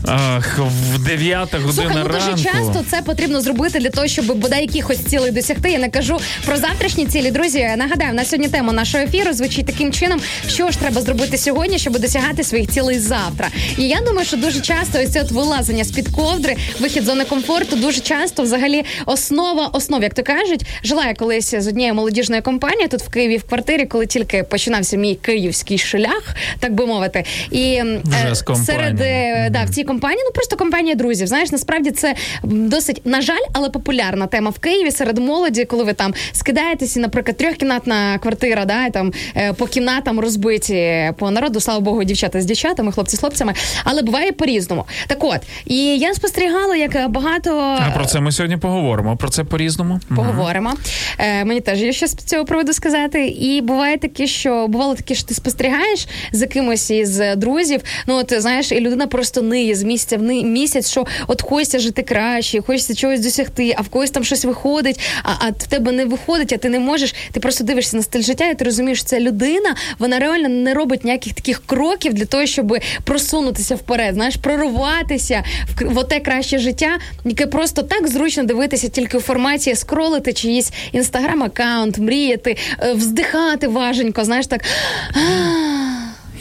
Ах, 0.07 0.59
в 0.93 1.03
9 1.03 1.53
година 1.53 1.73
Слухай, 1.73 1.97
ну 2.03 2.07
ранку. 2.07 2.31
дуже 2.31 2.43
часто 2.43 2.83
це 2.91 3.01
потрібно 3.01 3.41
зробити 3.41 3.79
для 3.79 3.89
того, 3.89 4.07
щоб 4.07 4.25
бодай 4.25 4.61
якихось 4.61 4.99
цілей 4.99 5.31
досягти. 5.31 5.71
Я 5.71 5.79
не 5.79 5.89
кажу 5.89 6.17
про 6.45 6.57
завтрашні 6.57 7.05
цілі. 7.05 7.31
Друзі, 7.31 7.69
нагадаю, 7.77 8.13
на 8.13 8.25
сьогодні 8.25 8.47
тема 8.47 8.73
нашого 8.73 9.03
ефіру 9.03 9.33
звучить 9.33 9.65
таким 9.65 9.91
чином, 9.93 10.21
що 10.49 10.71
ж 10.71 10.79
треба 10.79 11.01
зробити 11.01 11.37
сьогодні, 11.37 11.79
щоб 11.79 11.99
досягати 11.99 12.43
своїх 12.43 12.69
цілей 12.69 12.99
завтра. 12.99 13.47
І 13.77 13.87
я 13.87 14.01
думаю, 14.01 14.25
що 14.25 14.37
дуже 14.37 14.59
часто 14.61 14.99
ось 15.03 15.11
це 15.11 15.21
от 15.21 15.31
вилазення 15.31 15.83
з 15.83 15.91
під 15.91 16.07
ковдри, 16.09 16.55
вихід 16.79 17.03
з 17.03 17.05
зони 17.05 17.25
комфорту, 17.25 17.75
дуже 17.75 17.99
часто 18.01 18.43
взагалі 18.43 18.84
основа 19.05 19.69
основ, 19.73 20.03
як 20.03 20.13
то 20.13 20.23
кажуть, 20.23 20.65
жила 20.83 21.05
я 21.05 21.13
колись 21.13 21.55
з 21.55 21.67
однією 21.67 21.93
молодіжною 21.93 22.41
компанією 22.41 22.89
тут 22.89 23.01
в 23.01 23.09
Києві 23.09 23.37
в 23.37 23.43
квартирі, 23.43 23.85
коли 23.85 24.05
тільки 24.05 24.43
починався 24.43 24.97
мій 24.97 25.15
київський 25.15 25.77
шлях, 25.77 26.35
так 26.59 26.73
би 26.73 26.85
мовити. 26.85 27.23
І 27.51 27.81
Вже 28.03 28.31
е, 28.31 28.35
з 28.35 28.41
компанією. 28.41 28.83
серед 28.83 29.01
е, 29.01 29.49
да, 29.51 29.63
в 29.63 29.69
цій 29.69 29.83
компанії, 29.83 30.21
ну 30.25 30.31
просто 30.31 30.55
компанія 30.55 30.95
друзів. 30.95 31.27
Знаєш, 31.27 31.51
насправді 31.51 31.91
це 31.91 32.15
досить, 32.43 33.01
на 33.05 33.21
жаль, 33.21 33.45
але 33.53 33.69
популярна 33.69 34.27
тема 34.27 34.49
в 34.51 34.59
Києві 34.59 34.91
серед 34.91 35.17
молоді, 35.17 35.65
коли 35.65 35.83
ви 35.83 35.93
там 35.93 36.13
скидаєтеся, 36.31 36.99
наприклад, 36.99 37.37
трьохкімнатна 37.37 38.17
квартира, 38.17 38.65
да, 38.65 38.85
і 38.85 38.91
там 38.91 39.13
е, 39.35 39.53
по 39.53 39.67
кімнатам 39.67 40.19
розбиті 40.19 41.11
по 41.17 41.31
народу, 41.31 41.59
слава 41.59 41.79
Богу, 41.79 42.03
дівчата 42.03 42.41
з 42.41 42.45
дівчатами, 42.45 42.91
хлопці 42.91 43.17
з 43.17 43.19
хлопцями, 43.19 43.53
але 43.83 44.01
буває 44.01 44.31
по-різному. 44.31 44.85
Так 45.07 45.23
от, 45.23 45.39
і 45.65 45.75
я 45.97 46.13
спостерігала, 46.13 46.75
як 46.75 47.09
багато 47.09 47.77
А 47.87 47.91
про 47.95 48.05
це 48.05 48.19
ми 48.19 48.31
сьогодні 48.31 48.57
поговоримо. 48.57 48.74
Про 49.19 49.29
це 49.29 49.43
по-різному. 49.43 49.99
Поговоримо. 50.15 50.73
Е, 51.17 51.45
мені 51.45 51.61
теж 51.61 51.81
є 51.81 51.93
щось 51.93 52.11
з 52.11 52.15
цього 52.15 52.45
приводу 52.45 52.73
сказати. 52.73 53.27
І 53.27 53.61
буває 53.61 53.97
таке, 53.97 54.27
що 54.27 54.67
бувало 54.67 54.95
таке, 54.95 55.15
що 55.15 55.25
ти 55.27 55.33
спостерігаєш 55.33 56.07
за 56.31 56.47
кимось 56.47 56.91
із 56.91 57.21
друзів. 57.37 57.81
Ну 58.07 58.15
от 58.15 58.33
знаєш, 58.41 58.71
і 58.71 58.79
людина 58.79 59.07
просто 59.07 59.41
ниє 59.41 59.75
з 59.75 59.83
місяця 59.83 60.17
в 60.17 60.21
ни- 60.21 60.43
місяць, 60.43 60.91
що 60.91 61.05
от 61.27 61.41
хочеться 61.41 61.79
жити 61.79 62.01
краще, 62.03 62.61
хочеться 62.61 62.95
чогось 62.95 63.19
досягти, 63.19 63.73
а 63.77 63.81
в 63.81 63.89
когось 63.89 64.11
там 64.11 64.23
щось 64.23 64.45
виходить, 64.45 64.99
а, 65.23 65.29
а 65.39 65.49
в 65.49 65.67
тебе 65.67 65.91
не 65.91 66.05
виходить, 66.05 66.53
а 66.53 66.57
ти 66.57 66.69
не 66.69 66.79
можеш. 66.79 67.15
Ти 67.31 67.39
просто 67.39 67.63
дивишся 67.63 67.97
на 67.97 68.03
стиль 68.03 68.21
життя, 68.21 68.49
і 68.49 68.55
ти 68.55 68.65
розумієш, 68.65 68.99
що 68.99 69.07
ця 69.07 69.19
людина 69.19 69.75
вона 69.99 70.19
реально 70.19 70.49
не 70.49 70.73
робить 70.73 71.03
ніяких 71.03 71.33
таких 71.33 71.61
кроків 71.65 72.13
для 72.13 72.25
того, 72.25 72.45
щоб 72.45 72.77
просунутися 73.03 73.75
вперед, 73.75 74.13
знаєш, 74.15 74.35
прорватися 74.35 75.43
в, 75.75 75.93
в 75.93 75.97
оте 75.97 76.19
краще 76.19 76.59
життя, 76.59 76.97
яке 77.25 77.47
просто 77.47 77.81
так 77.81 78.07
зручно 78.07 78.43
дивитися 78.43 78.64
тільки 78.67 79.17
у 79.17 79.21
форматі 79.21 79.75
скролити 79.75 80.33
чиїсь 80.33 80.73
інстаграм-аккаунт, 80.93 81.99
мріяти, 81.99 82.57
е, 82.79 82.93
вздихати 82.93 83.67
важенько, 83.67 84.25
знаєш 84.25 84.47
так. 84.47 84.61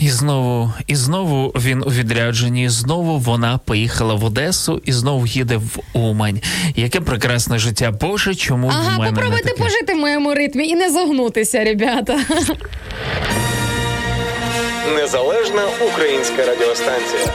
І 0.00 0.10
знову, 0.10 0.72
і 0.86 0.96
знову 0.96 1.48
він 1.48 1.82
у 1.86 1.90
відрядженні. 1.90 2.64
і 2.64 2.68
Знову 2.68 3.18
вона 3.18 3.58
поїхала 3.58 4.14
в 4.14 4.24
Одесу 4.24 4.82
і 4.84 4.92
знову 4.92 5.26
їде 5.26 5.56
в 5.56 5.78
Умань. 5.92 6.40
Яке 6.76 7.00
прекрасне 7.00 7.58
життя. 7.58 7.90
Боже, 8.00 8.34
чому 8.34 8.68
в 8.68 8.98
мене 8.98 9.10
попробуйте 9.10 9.44
не 9.44 9.50
таке? 9.50 9.62
пожити 9.62 9.94
в 9.94 9.96
моєму 9.96 10.34
ритмі 10.34 10.68
і 10.68 10.74
не 10.74 10.90
загнутися, 10.90 11.64
ребята. 11.64 12.20
Незалежна 14.96 15.62
українська 15.92 16.36
радіостанція. 16.46 17.34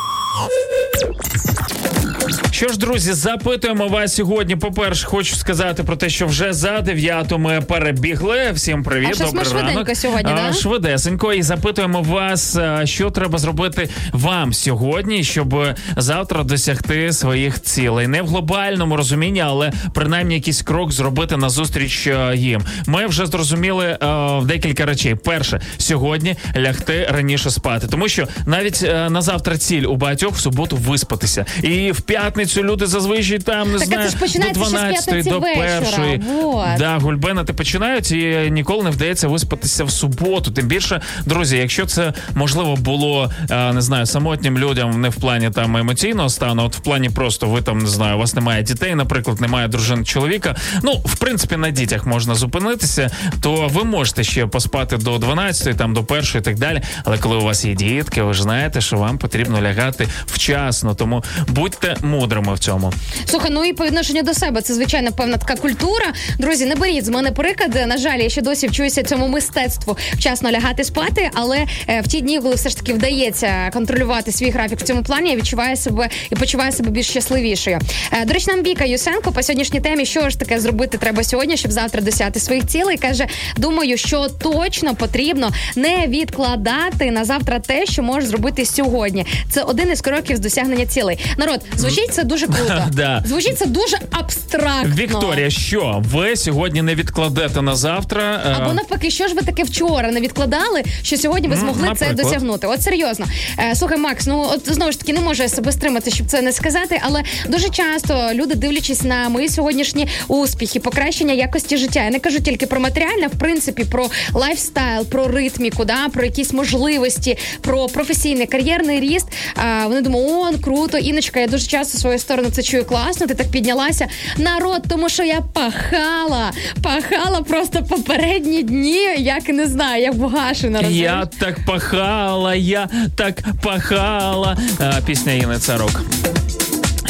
Що 2.51 2.67
ж, 2.67 2.77
друзі, 2.79 3.13
запитуємо 3.13 3.87
вас 3.87 4.15
сьогодні. 4.15 4.55
По-перше, 4.55 5.05
хочу 5.07 5.35
сказати 5.35 5.83
про 5.83 5.95
те, 5.95 6.09
що 6.09 6.27
вже 6.27 6.53
за 6.53 6.81
дев'яту 6.81 7.37
ми 7.37 7.61
перебігли. 7.61 8.51
Всім 8.53 8.83
привіт, 8.83 9.09
А 9.11 9.13
щось 9.15 9.33
ми 9.33 9.43
добрий 9.43 9.53
ранок. 9.53 9.71
швиденько 9.73 9.95
сьогодні, 9.95 10.31
да? 10.35 10.53
Швидесенько. 10.53 11.33
І 11.33 11.41
запитуємо 11.41 12.01
вас, 12.01 12.57
що 12.83 13.09
треба 13.11 13.37
зробити 13.37 13.89
вам 14.11 14.53
сьогодні, 14.53 15.23
щоб 15.23 15.63
завтра 15.97 16.43
досягти 16.43 17.13
своїх 17.13 17.61
цілей. 17.61 18.07
Не 18.07 18.21
в 18.21 18.27
глобальному 18.27 18.97
розумінні, 18.97 19.41
але 19.41 19.71
принаймні 19.93 20.35
якийсь 20.35 20.61
крок 20.61 20.91
зробити 20.91 21.37
назустріч 21.37 22.07
їм. 22.33 22.61
Ми 22.87 23.07
вже 23.07 23.25
зрозуміли 23.25 23.97
а, 24.01 24.41
декілька 24.45 24.85
речей. 24.85 25.15
Перше, 25.15 25.61
сьогодні 25.77 26.35
лягти 26.57 27.07
раніше 27.11 27.49
спати, 27.49 27.87
тому 27.91 28.07
що 28.07 28.27
навіть 28.45 28.81
на 29.09 29.21
завтра 29.21 29.57
ціль 29.57 29.83
у 29.83 29.95
багатьох 29.95 30.20
в 30.29 30.39
суботу 30.39 30.75
виспатися. 30.75 31.45
І 31.63 31.91
в 31.91 32.01
п'ятницю 32.01 32.63
люди 32.63 32.85
зазвичай 32.85 33.39
там 33.39 33.71
не 33.71 33.79
Так, 33.79 33.87
знаю 33.87 34.09
до 34.19 34.27
ще 34.27 34.39
з 34.39 34.53
12 34.53 35.23
до 35.23 35.41
першої. 35.41 36.17
Вот. 36.17 36.67
Да, 36.77 36.97
гульбенити 36.97 37.53
починають 37.53 38.11
і 38.11 38.49
ніколи 38.51 38.83
не 38.83 38.89
вдається 38.89 39.27
виспатися 39.27 39.83
в 39.83 39.91
суботу. 39.91 40.51
Тим 40.51 40.67
більше, 40.67 41.01
друзі, 41.25 41.57
якщо 41.57 41.85
це 41.85 42.13
можливо 42.35 42.75
було 42.75 43.31
е, 43.49 43.73
не 43.73 43.81
знаю, 43.81 44.05
самотнім 44.05 44.57
людям 44.57 45.01
не 45.01 45.09
в 45.09 45.15
плані 45.15 45.49
там 45.49 45.77
емоційного 45.77 46.29
стану, 46.29 46.63
от 46.65 46.75
в 46.75 46.79
плані 46.79 47.09
просто 47.09 47.47
ви 47.47 47.61
там 47.61 47.77
не 47.79 47.87
знаю, 47.87 48.15
у 48.15 48.19
вас 48.19 48.35
немає 48.35 48.63
дітей, 48.63 48.95
наприклад, 48.95 49.41
немає 49.41 49.67
дружини 49.67 50.03
чоловіка. 50.03 50.55
Ну, 50.83 50.93
в 51.05 51.15
принципі, 51.17 51.57
на 51.57 51.69
дітях 51.69 52.05
можна 52.05 52.35
зупинитися, 52.35 53.09
то 53.41 53.67
ви 53.73 53.83
можете 53.83 54.23
ще 54.23 54.47
поспати 54.47 54.97
до 54.97 55.17
12, 55.17 55.77
там 55.77 55.93
до 55.93 56.03
першої 56.03 56.41
і 56.41 56.45
так 56.45 56.59
далі. 56.59 56.81
Але 57.03 57.17
коли 57.17 57.35
у 57.35 57.41
вас 57.41 57.65
є 57.65 57.73
дітки, 57.73 58.21
ви 58.21 58.33
ж 58.33 58.43
знаєте, 58.43 58.81
що 58.81 58.97
вам 58.97 59.17
потрібно 59.17 59.61
лягати 59.61 60.07
вчасно. 60.25 60.95
Тому 60.95 61.23
будьте 61.47 61.95
мудрими 62.01 62.53
в 62.53 62.59
цьому. 62.59 62.93
Слухай, 63.25 63.51
ну 63.53 63.65
і 63.65 63.73
по 63.73 63.85
відношенню 63.85 64.23
до 64.23 64.33
себе, 64.33 64.61
це 64.61 64.73
звичайно 64.73 65.11
певна 65.11 65.37
така 65.37 65.55
культура. 65.55 66.05
Друзі, 66.39 66.65
не 66.65 66.75
беріть 66.75 67.05
з 67.05 67.09
мене 67.09 67.31
приклад. 67.31 67.87
На 67.87 67.97
жаль, 67.97 68.19
я 68.19 68.29
ще 68.29 68.41
досі 68.41 68.67
вчуюся 68.67 69.03
цьому 69.03 69.27
мистецтву 69.27 69.97
вчасно 70.13 70.51
лягати 70.51 70.83
спати, 70.83 71.29
але 71.33 71.65
е, 71.87 72.01
в 72.01 72.07
ті 72.07 72.21
дні, 72.21 72.39
коли 72.39 72.55
все 72.55 72.69
ж 72.69 72.77
таки 72.77 72.93
вдається 72.93 73.69
контролювати 73.73 74.31
свій 74.31 74.49
графік 74.49 74.79
в 74.79 74.83
цьому 74.83 75.03
плані, 75.03 75.29
я 75.29 75.35
відчуваю 75.35 75.77
себе 75.77 76.09
і 76.31 76.35
почуваю 76.35 76.71
себе 76.71 76.89
більш 76.89 77.09
щасливішою. 77.09 77.79
Е, 78.11 78.25
До 78.25 78.33
речі, 78.33 78.45
нам 78.47 78.63
Віка 78.63 78.85
Юсенко 78.85 79.31
по 79.31 79.43
сьогоднішній 79.43 79.79
темі, 79.79 80.05
що 80.05 80.29
ж 80.29 80.39
таке 80.39 80.59
зробити 80.59 80.97
треба 80.97 81.23
сьогодні, 81.23 81.57
щоб 81.57 81.71
завтра 81.71 82.01
досягти 82.01 82.39
своїх 82.39 82.67
цілей. 82.67 82.97
каже: 82.97 83.27
думаю, 83.57 83.97
що 83.97 84.27
точно 84.29 84.95
потрібно 84.95 85.51
не 85.75 86.07
відкладати 86.07 87.11
на 87.11 87.25
завтра 87.25 87.59
те, 87.59 87.85
що 87.85 88.03
можеш 88.03 88.29
зробити 88.29 88.65
сьогодні. 88.65 89.25
Це 89.49 89.61
один 89.61 89.91
із 89.91 90.00
кроків 90.01 90.37
з 90.37 90.39
досягнення 90.39 90.85
цілей. 90.85 91.19
Народ, 91.37 91.59
звучить 91.77 92.13
це 92.13 92.23
дуже 92.23 92.47
круто. 92.47 92.83
Да. 92.91 93.23
Звучить 93.27 93.57
це 93.57 93.65
дуже 93.65 93.97
абстрактно. 94.11 94.95
Вікторія, 94.95 95.49
що 95.49 96.03
ви 96.11 96.35
сьогодні 96.35 96.81
не 96.81 96.95
відкладете 96.95 97.61
на 97.61 97.75
завтра? 97.75 98.41
е, 98.45 98.55
Або 98.61 98.73
навпаки, 98.73 99.11
що 99.11 99.27
ж 99.27 99.33
ви 99.33 99.41
таке 99.41 99.63
вчора 99.63 100.11
не 100.11 100.21
відкладали, 100.21 100.83
що 101.03 101.17
сьогодні 101.17 101.47
ви 101.47 101.53
М, 101.55 101.59
змогли 101.59 101.89
це 101.97 102.13
досягнути? 102.13 102.67
От 102.67 102.81
серйозно. 102.81 103.25
Е, 103.59 103.75
слухай, 103.75 103.97
Макс, 103.97 104.27
ну 104.27 104.45
от 104.53 104.73
знову 104.73 104.91
ж 104.91 104.99
таки 104.99 105.13
не 105.13 105.19
можу 105.19 105.43
я 105.43 105.49
себе 105.49 105.71
стримати, 105.71 106.11
щоб 106.11 106.27
це 106.27 106.41
не 106.41 106.51
сказати, 106.51 107.01
але 107.03 107.23
дуже 107.49 107.69
часто 107.69 108.29
люди, 108.33 108.55
дивлячись 108.55 109.01
на 109.03 109.29
мої 109.29 109.49
сьогоднішні 109.49 110.07
успіхи, 110.27 110.79
покращення 110.79 111.33
якості 111.33 111.77
життя. 111.77 112.03
Я 112.03 112.09
не 112.09 112.19
кажу 112.19 112.39
тільки 112.39 112.65
про 112.67 112.79
матеріальне, 112.79 113.27
в 113.27 113.39
принципі, 113.39 113.83
про 113.83 114.09
lifestyle, 114.33 115.05
про 115.05 115.27
ритміку, 115.27 115.85
да, 115.85 116.09
про 116.13 116.23
якісь 116.25 116.53
можливості, 116.53 117.37
про 117.61 117.87
професійний 117.87 118.47
кар'єрний 118.47 118.99
ріст. 118.99 119.27
А, 119.55 119.85
вони 119.91 120.01
думають, 120.01 120.55
о, 120.59 120.63
круто, 120.63 120.97
Іночка, 120.97 121.39
я 121.39 121.47
дуже 121.47 121.67
часто 121.67 121.97
свою 121.97 122.19
сторону 122.19 122.49
це 122.51 122.63
чую 122.63 122.85
класно. 122.85 123.27
Ти 123.27 123.33
так 123.33 123.47
піднялася. 123.51 124.07
Народ, 124.37 124.81
тому 124.89 125.09
що 125.09 125.23
я 125.23 125.41
пахала, 125.41 126.51
пахала 126.83 127.41
просто 127.41 127.83
попередні 127.83 128.63
дні, 128.63 129.15
як 129.17 129.49
не 129.49 129.67
знаю, 129.67 130.03
як 130.03 130.15
Бугашина. 130.15 130.79
розумієш? 130.81 131.03
Я 131.03 131.25
так 131.39 131.65
пахала, 131.65 132.55
я 132.55 132.89
так 133.15 133.35
пахала. 133.63 134.57
А, 134.79 135.01
пісня 135.05 135.33
Іни 135.33 135.57
Царок. 135.57 136.01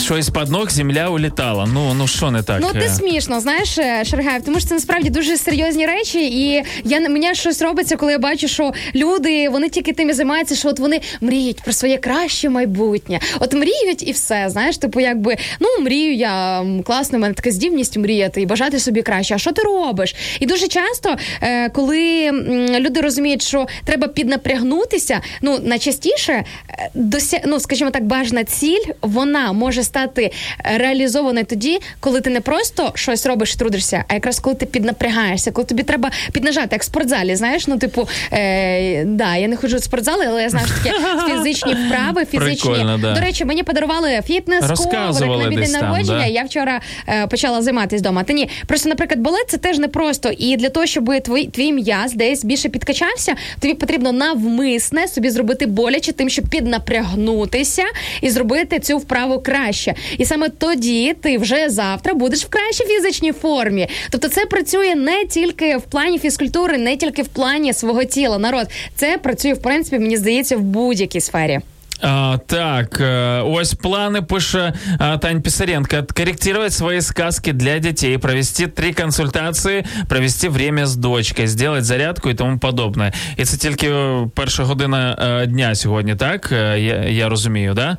Що 0.02 0.18
із-під 0.18 0.50
ног 0.50 0.70
земля 0.70 1.10
улітала. 1.10 1.70
Ну, 1.74 1.94
ну 1.94 2.08
що 2.08 2.32
не 2.32 2.44
так? 2.44 2.58
Ну, 2.62 2.72
ти 2.74 2.80
Е, 2.80 2.90
смішно, 2.90 3.40
знаєш, 3.40 3.78
е, 3.78 4.06
Шаргаєв, 4.06 4.44
тому 4.44 4.60
що 4.60 4.70
це 4.70 4.76
насправді 4.76 5.10
дуже 5.10 5.38
серйозні 5.38 5.86
речі, 5.86 6.28
і 6.28 6.64
я 6.84 7.10
мені 7.10 7.36
щось 7.36 7.62
робиться, 7.62 7.98
коли 7.98 8.12
я 8.12 8.20
бачу, 8.20 8.48
що 8.48 8.74
люди 8.96 9.50
вони 9.50 9.70
тільки 9.70 9.94
тим 9.94 10.10
і 10.10 10.14
займаються, 10.14 10.56
що 10.56 10.70
от 10.70 10.80
вони 10.80 11.02
мріють 11.22 11.62
про 11.62 11.74
своє 11.74 11.98
краще 11.98 12.50
майбутнє. 12.50 13.20
От 13.40 13.54
мріють 13.54 14.08
і 14.08 14.12
все. 14.12 14.46
Знаєш, 14.50 14.78
типу, 14.78 15.00
якби 15.00 15.38
ну 15.60 15.68
мрію 15.84 16.14
я 16.16 16.66
класно, 16.86 17.18
в 17.18 17.22
мене 17.22 17.34
така 17.34 17.52
здібність 17.52 17.98
мріяти 17.98 18.42
і 18.42 18.46
бажати 18.46 18.80
собі 18.80 19.02
краще. 19.02 19.36
А 19.36 19.38
що 19.38 19.52
ти 19.52 19.62
робиш? 19.62 20.16
І 20.40 20.46
дуже 20.46 20.68
часто, 20.68 21.16
е, 21.42 21.70
коли 21.70 22.32
люди 22.80 23.02
розуміють, 23.02 23.42
що 23.42 23.68
треба 23.86 24.08
піднапрягнутися, 24.08 25.22
ну 25.42 25.60
найчастіше 25.64 26.44
е, 26.70 27.44
ну, 27.46 27.60
скажімо 27.60 27.92
так, 27.92 28.06
бажана 28.06 28.44
ціль, 28.44 28.86
вона 29.02 29.52
може 29.52 29.84
стати 29.92 30.32
реалізованою 30.64 31.46
тоді, 31.46 31.80
коли 32.00 32.22
ти 32.22 32.30
не 32.30 32.42
просто 32.42 32.92
щось 32.96 33.26
робиш, 33.26 33.56
трудишся, 33.56 34.04
а 34.08 34.14
якраз 34.14 34.40
коли 34.40 34.56
ти 34.56 34.66
піднапрягаєшся, 34.66 35.52
коли 35.52 35.66
тобі 35.66 35.84
треба 35.84 36.12
піднажати, 36.32 36.68
як 36.72 36.82
в 36.82 36.86
спортзалі. 36.86 37.36
Знаєш, 37.36 37.68
ну 37.68 37.78
типу, 37.78 38.08
е, 38.34 39.06
да, 39.06 39.36
я 39.36 39.48
не 39.48 39.56
ходжу 39.56 39.78
в 39.78 39.84
спортзали, 39.84 40.26
але 40.28 40.42
я 40.44 40.50
знаю, 40.50 40.68
що 40.68 40.76
таке 40.84 40.96
фізичні 41.36 41.74
вправи, 41.74 42.26
фізичні. 42.26 42.72
Прикольно, 42.72 42.98
да. 42.98 43.14
До 43.14 43.22
речі, 43.22 43.46
мені 43.46 43.64
подарували 43.64 44.22
фітнес 44.28 44.66
коврик 44.68 45.30
на 45.30 45.50
день 45.50 45.72
народження. 45.72 46.20
да. 46.20 46.26
Я 46.26 46.44
вчора 46.44 46.82
е, 47.08 47.28
почала 47.28 47.62
займатися 47.62 48.00
вдома. 48.02 48.24
Та 48.24 48.34
ні, 48.34 48.50
просто, 48.68 48.90
наприклад, 48.90 49.20
балет 49.20 49.46
це 49.48 49.58
теж 49.58 49.78
непросто. 49.80 50.32
І 50.38 50.58
для 50.58 50.70
того, 50.70 50.86
щоб 50.86 51.22
твій, 51.24 51.46
твій 51.46 51.72
м'яз 51.72 52.14
десь 52.14 52.46
більше 52.46 52.70
підкачався, 52.70 53.36
тобі 53.60 53.74
потрібно 53.74 54.12
навмисне 54.12 55.08
собі 55.08 55.30
зробити 55.30 55.66
боляче, 55.66 56.12
тим, 56.12 56.30
щоб 56.30 56.46
піднапрягнутися 56.50 57.84
і 58.22 58.30
зробити 58.30 58.80
цю 58.80 58.98
вправу 58.98 59.40
краще. 59.40 59.81
І 60.18 60.26
саме 60.26 60.50
тоді 60.50 61.16
ти 61.22 61.38
вже 61.38 61.70
завтра 61.70 62.14
будеш 62.14 62.46
в 62.46 62.50
кращій 62.50 62.84
фізичній 62.84 63.32
формі. 63.32 63.88
Тобто, 64.10 64.28
це 64.28 64.46
працює 64.46 64.96
не 64.96 65.26
тільки 65.26 65.78
в 65.78 65.82
плані 65.82 66.20
фізкультури, 66.20 66.78
не 66.78 66.98
тільки 66.98 67.22
в 67.22 67.28
плані 67.28 67.74
свого 67.74 68.04
тіла. 68.04 68.38
Народ, 68.38 68.68
це 68.96 69.18
працює 69.18 69.54
в 69.54 69.62
принципі, 69.62 70.00
мені 70.00 70.18
здається, 70.18 70.58
в 70.58 70.62
будь-якій 70.62 71.22
сфері. 71.22 71.60
А, 72.02 72.38
так, 72.48 73.00
э, 73.00 73.44
ось 73.44 73.74
планы 73.74 74.22
пише 74.22 74.74
Тань 75.22 75.42
Писаренко. 75.42 76.04
Корректировать 76.04 76.74
свои 76.74 77.02
сказки 77.02 77.52
для 77.52 77.80
детей, 77.80 78.18
провести 78.18 78.68
три 78.68 78.94
консультации, 78.94 79.86
провести 80.10 80.50
время 80.50 80.86
з 80.86 80.96
дочкой, 80.96 81.48
сделать 81.48 81.86
зарядку 81.86 82.30
і 82.30 82.34
тому 82.34 82.58
подобне. 82.58 83.14
І 83.38 83.46
це 83.46 83.58
тільки 83.58 83.88
е, 83.90 84.28
перша 84.36 84.64
година 84.64 85.18
е, 85.22 85.46
дня 85.46 85.76
сьогодні, 85.76 86.16
так? 86.16 86.52
Е, 86.52 86.80
Я, 86.80 86.96
я 86.96 87.30
розумію, 87.30 87.74
да? 87.74 87.98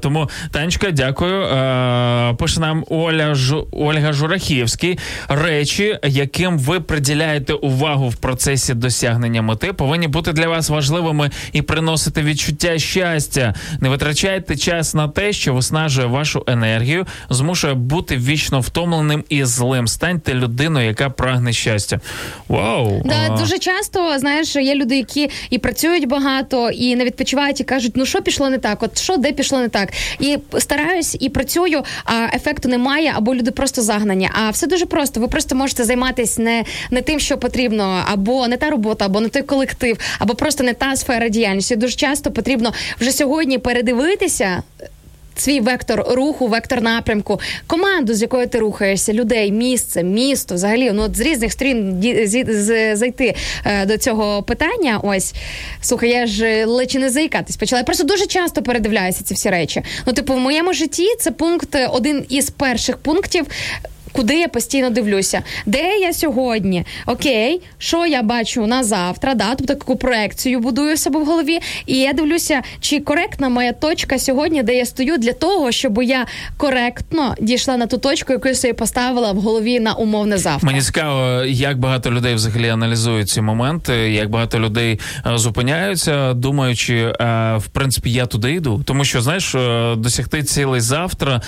Тому, 0.00 0.28
Танечка, 0.50 0.90
дякую. 0.90 1.46
Пише 2.36 2.60
нам 2.60 2.84
Оля 2.88 3.34
Жу, 3.34 3.68
Ольга 3.72 4.12
Журахівський. 4.12 4.98
Речі, 5.28 5.98
яким 6.04 6.58
ви 6.58 6.80
приділяєте 6.80 7.52
увагу 7.52 8.08
в 8.08 8.16
процесі 8.16 8.74
досягнення 8.74 9.42
мети, 9.42 9.72
повинні 9.72 10.08
бути 10.08 10.32
для 10.32 10.48
вас 10.48 10.70
важливими 10.70 11.30
і 11.52 11.62
приносити 11.62 12.22
відчуття 12.22 12.78
щастя. 12.78 13.07
Не 13.80 13.88
витрачайте 13.88 14.56
час 14.56 14.94
на 14.94 15.08
те, 15.08 15.32
що 15.32 15.54
виснажує 15.54 16.06
вашу 16.06 16.44
енергію, 16.46 17.06
змушує 17.30 17.74
бути 17.74 18.16
вічно 18.16 18.60
втомленим 18.60 19.24
і 19.28 19.44
злим. 19.44 19.88
Станьте 19.88 20.34
людиною, 20.34 20.86
яка 20.86 21.10
прагне 21.10 21.52
щастя. 21.52 22.00
Вау! 22.48 23.02
Да, 23.04 23.14
А, 23.28 23.38
дуже 23.38 23.58
часто 23.58 24.18
знаєш, 24.18 24.56
є 24.56 24.74
люди, 24.74 24.96
які 24.96 25.30
і 25.50 25.58
працюють 25.58 26.08
багато, 26.08 26.70
і 26.70 26.96
не 26.96 27.04
відпочивають, 27.04 27.60
і 27.60 27.64
кажуть, 27.64 27.92
ну 27.94 28.06
що 28.06 28.22
пішло 28.22 28.50
не 28.50 28.58
так, 28.58 28.82
от 28.82 28.98
що 28.98 29.16
де 29.16 29.32
пішло 29.32 29.58
не 29.58 29.68
так. 29.68 29.92
І 30.20 30.38
стараюсь 30.58 31.16
і 31.20 31.28
працюю, 31.28 31.82
а 32.04 32.36
ефекту 32.36 32.68
немає, 32.68 33.12
або 33.16 33.34
люди 33.34 33.50
просто 33.50 33.82
загнані. 33.82 34.30
А 34.32 34.50
все 34.50 34.66
дуже 34.66 34.86
просто. 34.86 35.20
Ви 35.20 35.28
просто 35.28 35.54
можете 35.54 35.84
займатися 35.84 36.42
не, 36.42 36.64
не 36.90 37.02
тим, 37.02 37.20
що 37.20 37.38
потрібно, 37.38 38.02
або 38.12 38.48
не 38.48 38.56
та 38.56 38.70
робота, 38.70 39.04
або 39.04 39.20
не 39.20 39.28
той 39.28 39.42
колектив, 39.42 39.98
або 40.18 40.34
просто 40.34 40.64
не 40.64 40.72
та 40.72 40.96
сфера 40.96 41.28
діяльності. 41.28 41.76
Дуже 41.76 41.96
часто 41.96 42.30
потрібно 42.30 42.72
вже 43.00 43.12
сьогодні 43.12 43.58
передивитися. 43.58 44.62
Свій 45.36 45.60
вектор 45.60 46.04
руху, 46.10 46.46
вектор 46.46 46.82
напрямку, 46.82 47.40
команду, 47.66 48.14
з 48.14 48.22
якою 48.22 48.46
ти 48.46 48.58
рухаєшся, 48.58 49.12
людей, 49.12 49.52
місце, 49.52 50.02
місто, 50.02 50.54
взагалі, 50.54 50.90
ну 50.92 51.02
от 51.02 51.16
з 51.16 51.20
різних 51.20 51.52
сторін 51.52 52.02
зайти 52.96 53.34
е, 53.64 53.86
до 53.86 53.98
цього 53.98 54.42
питання. 54.42 55.00
Ось 55.02 55.34
слухай, 55.80 56.10
я 56.10 56.26
ж 56.26 56.64
лечі 56.64 56.98
не 56.98 57.10
заїкатись 57.10 57.56
почала. 57.56 57.80
Я 57.80 57.84
просто 57.84 58.04
дуже 58.04 58.26
часто 58.26 58.62
передивляюся 58.62 59.24
ці 59.24 59.34
всі 59.34 59.50
речі. 59.50 59.82
Ну, 60.06 60.12
типу, 60.12 60.34
в 60.34 60.38
моєму 60.38 60.72
житті 60.72 61.06
це 61.20 61.30
пункт 61.30 61.74
е, 61.74 61.86
один 61.86 62.24
із 62.28 62.50
перших 62.50 62.96
пунктів. 62.96 63.46
Куди 64.12 64.38
я 64.38 64.48
постійно 64.48 64.90
дивлюся, 64.90 65.42
де 65.66 65.98
я 65.98 66.12
сьогодні? 66.12 66.84
Окей, 67.06 67.60
що 67.78 68.06
я 68.06 68.22
бачу 68.22 68.66
на 68.66 68.84
завтра? 68.84 69.34
Да, 69.34 69.54
тобто 69.54 69.74
таку 69.74 69.96
проекцію 69.96 70.60
будую 70.60 70.96
себе 70.96 71.20
в 71.20 71.24
голові, 71.24 71.58
і 71.86 71.98
я 71.98 72.12
дивлюся, 72.12 72.62
чи 72.80 73.00
коректна 73.00 73.48
моя 73.48 73.72
точка 73.72 74.18
сьогодні, 74.18 74.62
де 74.62 74.74
я 74.74 74.86
стою, 74.86 75.18
для 75.18 75.32
того, 75.32 75.72
щоб 75.72 76.02
я 76.02 76.26
коректно 76.56 77.34
дійшла 77.40 77.76
на 77.76 77.86
ту 77.86 77.98
точку, 77.98 78.32
яку 78.32 78.48
я 78.48 78.54
собі 78.54 78.72
поставила 78.72 79.32
в 79.32 79.36
голові 79.36 79.80
на 79.80 79.92
умовне 79.92 80.38
завтра. 80.38 80.66
Мені 80.66 80.82
цікаво, 80.82 81.44
як 81.44 81.78
багато 81.78 82.10
людей 82.10 82.34
взагалі 82.34 82.68
аналізують 82.68 83.28
ці 83.28 83.40
моменти, 83.40 83.92
як 83.92 84.30
багато 84.30 84.60
людей 84.60 85.00
е, 85.26 85.38
зупиняються, 85.38 86.34
думаючи, 86.34 86.94
е, 86.94 87.14
в 87.56 87.66
принципі, 87.66 88.12
я 88.12 88.26
туди 88.26 88.52
йду. 88.52 88.82
Тому 88.84 89.04
що 89.04 89.22
знаєш, 89.22 89.54
е, 89.54 89.94
досягти 89.96 90.42
цілей 90.42 90.80
завтра, 90.80 91.42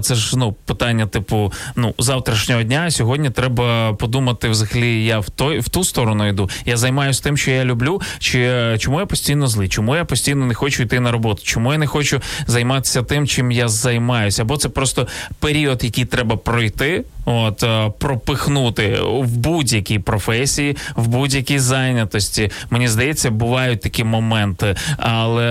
це 0.00 0.14
ж 0.14 0.38
ну 0.38 0.52
питання, 0.52 1.06
типу, 1.06 1.52
ну 1.76 1.94
завтрашнього 2.04 2.62
дня. 2.62 2.90
Сьогодні 2.90 3.30
треба 3.30 3.92
подумати, 3.92 4.48
взагалі, 4.48 5.04
я 5.04 5.18
в 5.18 5.30
той 5.30 5.58
в 5.58 5.68
ту 5.68 5.84
сторону 5.84 6.28
йду. 6.28 6.50
Я 6.66 6.76
займаюся 6.76 7.22
тим, 7.22 7.36
що 7.36 7.50
я 7.50 7.64
люблю, 7.64 8.00
чи 8.18 8.50
чому 8.78 9.00
я 9.00 9.06
постійно 9.06 9.46
злий, 9.46 9.68
чому 9.68 9.96
я 9.96 10.04
постійно 10.04 10.46
не 10.46 10.54
хочу 10.54 10.82
йти 10.82 11.00
на 11.00 11.12
роботу, 11.12 11.42
чому 11.44 11.72
я 11.72 11.78
не 11.78 11.86
хочу 11.86 12.20
займатися 12.46 13.02
тим, 13.02 13.26
чим 13.26 13.52
я 13.52 13.68
займаюся, 13.68 14.42
або 14.42 14.56
це 14.56 14.68
просто 14.68 15.08
період, 15.38 15.84
який 15.84 16.04
треба 16.04 16.36
пройти, 16.36 17.04
от 17.24 17.62
е, 17.62 17.92
пропихнути 17.98 18.98
в 19.02 19.36
будь-якій 19.36 19.98
професії, 19.98 20.76
в 20.96 21.08
будь-якій 21.08 21.58
зайнятості. 21.58 22.50
Мені 22.70 22.88
здається, 22.88 23.30
бувають 23.30 23.80
такі 23.80 24.04
моменти, 24.04 24.76
але 24.98 25.44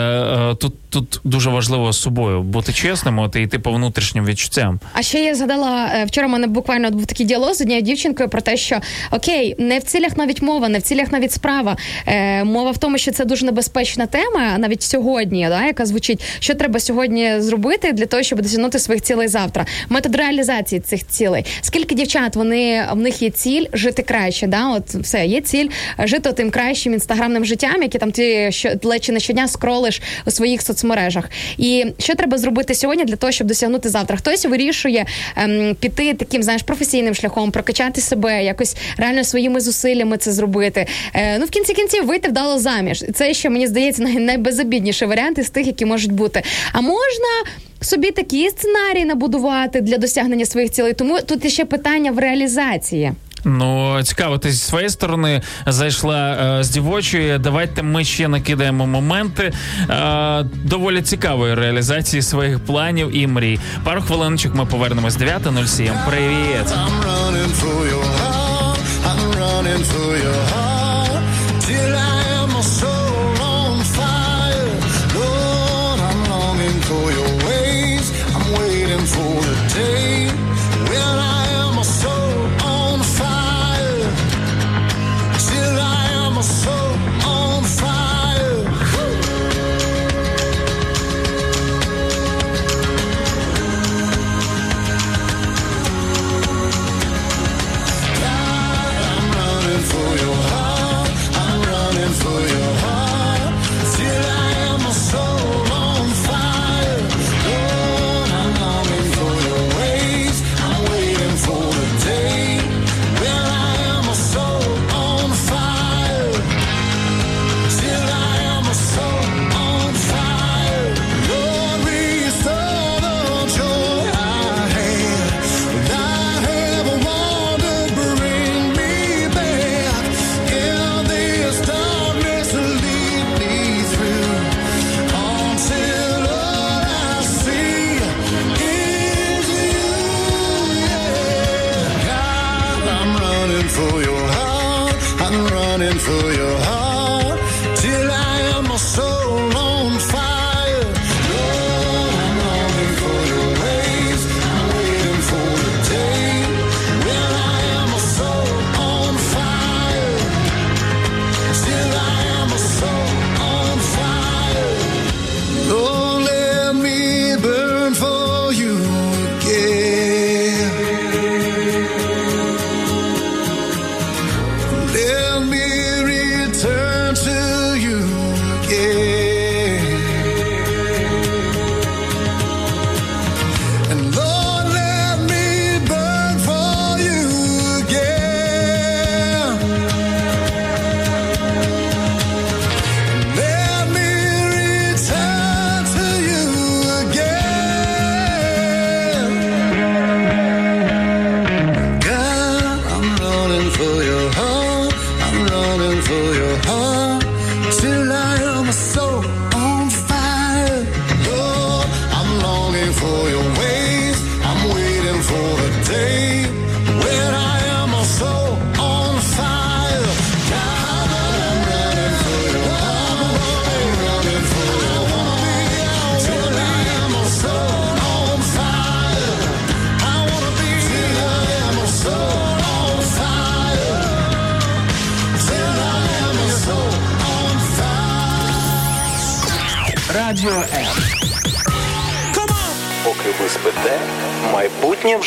е, 0.51 0.55
тут. 0.55 0.73
Тут 0.93 1.21
дуже 1.23 1.49
важливо 1.49 1.93
з 1.93 2.01
собою 2.01 2.43
бути 2.43 2.73
чесним, 2.73 3.19
от 3.19 3.35
і 3.35 3.41
йти 3.41 3.59
по 3.59 3.71
внутрішнім 3.71 4.25
відчуттям. 4.25 4.79
А 4.93 5.01
ще 5.01 5.19
я 5.19 5.35
згадала 5.35 5.91
е, 5.95 6.05
вчора. 6.05 6.27
Мене 6.27 6.47
буквально 6.47 6.91
був 6.91 7.05
такий 7.05 7.25
діалог 7.25 7.53
з 7.53 7.61
однією 7.61 7.85
дівчинкою 7.85 8.29
про 8.29 8.41
те, 8.41 8.57
що 8.57 8.79
окей, 9.11 9.55
не 9.59 9.79
в 9.79 9.83
цілях 9.83 10.17
навіть 10.17 10.41
мова, 10.41 10.69
не 10.69 10.79
в 10.79 10.81
цілях 10.81 11.11
навіть 11.11 11.31
справа. 11.31 11.77
Е, 12.05 12.43
мова 12.43 12.71
в 12.71 12.77
тому, 12.77 12.97
що 12.97 13.11
це 13.11 13.25
дуже 13.25 13.45
небезпечна 13.45 14.05
тема, 14.05 14.57
навіть 14.57 14.83
сьогодні, 14.83 15.47
да, 15.49 15.65
яка 15.65 15.85
звучить, 15.85 16.23
що 16.39 16.55
треба 16.55 16.79
сьогодні 16.79 17.41
зробити 17.41 17.93
для 17.93 18.05
того, 18.05 18.23
щоб 18.23 18.41
досягнути 18.41 18.79
своїх 18.79 19.03
цілей 19.03 19.27
завтра. 19.27 19.65
Метод 19.89 20.15
реалізації 20.15 20.81
цих 20.81 21.07
цілей. 21.07 21.45
Скільки 21.65 21.95
дівчат 21.95 22.35
вони 22.35 22.85
в 22.91 22.95
них 22.97 23.21
є 23.21 23.29
ціль 23.29 23.65
жити 23.73 24.03
краще? 24.03 24.47
Да, 24.47 24.69
от 24.69 24.87
все 24.95 25.25
є 25.25 25.41
ціль 25.41 25.67
жити 25.99 26.31
тим 26.33 26.51
кращим 26.51 26.93
інстаграмним 26.93 27.45
життям, 27.45 27.83
яке 27.83 27.97
там 27.97 28.11
ти 28.11 28.51
що 28.51 28.69
ледь 28.83 29.09
не 29.09 29.19
щодня 29.19 29.47
скролиш 29.47 30.01
у 30.25 30.31
своїх 30.31 30.61
соцмережах. 30.61 31.29
І 31.57 31.85
що 31.99 32.15
треба 32.15 32.37
зробити 32.37 32.75
сьогодні 32.75 33.05
для 33.05 33.15
того, 33.15 33.31
щоб 33.31 33.47
досягнути 33.47 33.89
завтра? 33.89 34.17
Хтось 34.17 34.45
вирішує 34.45 35.05
ем, 35.35 35.75
піти 35.79 36.13
таким, 36.13 36.43
знаєш, 36.43 36.61
професійним 36.63 37.15
шляхом, 37.15 37.51
прокачати 37.51 38.01
себе, 38.01 38.43
якось 38.43 38.75
реально 38.97 39.23
своїми 39.23 39.59
зусиллями 39.59 40.17
це 40.17 40.31
зробити. 40.31 40.87
Е, 41.13 41.37
ну 41.39 41.45
в 41.45 41.49
кінці 41.49 41.73
кінців 41.73 42.05
вийти 42.05 42.27
вдало 42.27 42.59
заміж. 42.59 43.03
Це 43.13 43.33
ще 43.33 43.49
мені 43.49 43.67
здається 43.67 44.03
най- 44.03 44.15
найбезобідніший 44.15 45.07
варіант 45.07 45.37
із 45.37 45.49
тих, 45.49 45.67
які 45.67 45.85
можуть 45.85 46.11
бути. 46.11 46.43
А 46.71 46.81
можна. 46.81 47.43
Собі 47.83 48.11
такі 48.11 48.49
сценарії 48.49 49.05
набудувати 49.05 49.81
для 49.81 49.97
досягнення 49.97 50.45
своїх 50.45 50.71
цілей, 50.71 50.93
тому 50.93 51.19
тут 51.21 51.51
ще 51.51 51.65
питання 51.65 52.11
в 52.11 52.19
реалізації. 52.19 53.11
Ну 53.45 53.99
цікаво, 54.03 54.37
ти 54.37 54.51
зі 54.51 54.57
своєї 54.57 54.89
сторони 54.89 55.41
зайшла 55.67 56.31
е, 56.59 56.63
з 56.63 56.69
дівочої. 56.69 57.37
Давайте 57.37 57.83
ми 57.83 58.03
ще 58.03 58.27
накидаємо 58.27 58.87
моменти 58.87 59.53
е, 59.89 60.45
доволі 60.65 61.01
цікавої 61.01 61.55
реалізації 61.55 62.21
своїх 62.21 62.59
планів 62.59 63.15
і 63.15 63.27
мрій. 63.27 63.59
Пару 63.83 64.01
хвилиночок 64.01 64.55
ми 64.55 64.65
повернемось 64.65 65.17
9.07. 65.17 66.09
Привіт! 66.09 66.67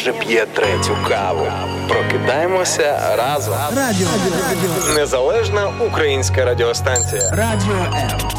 Вже 0.07 0.13
п'є 0.13 0.47
третю 0.55 0.97
каву. 1.09 1.47
Прокидаємося 1.89 3.17
разом. 3.19 3.55
Радіо, 3.77 4.09
радіо, 4.49 4.95
Незалежна 4.95 5.73
українська 5.87 6.45
радіостанція. 6.45 7.31
радіо 7.31 7.75
М. 7.95 8.37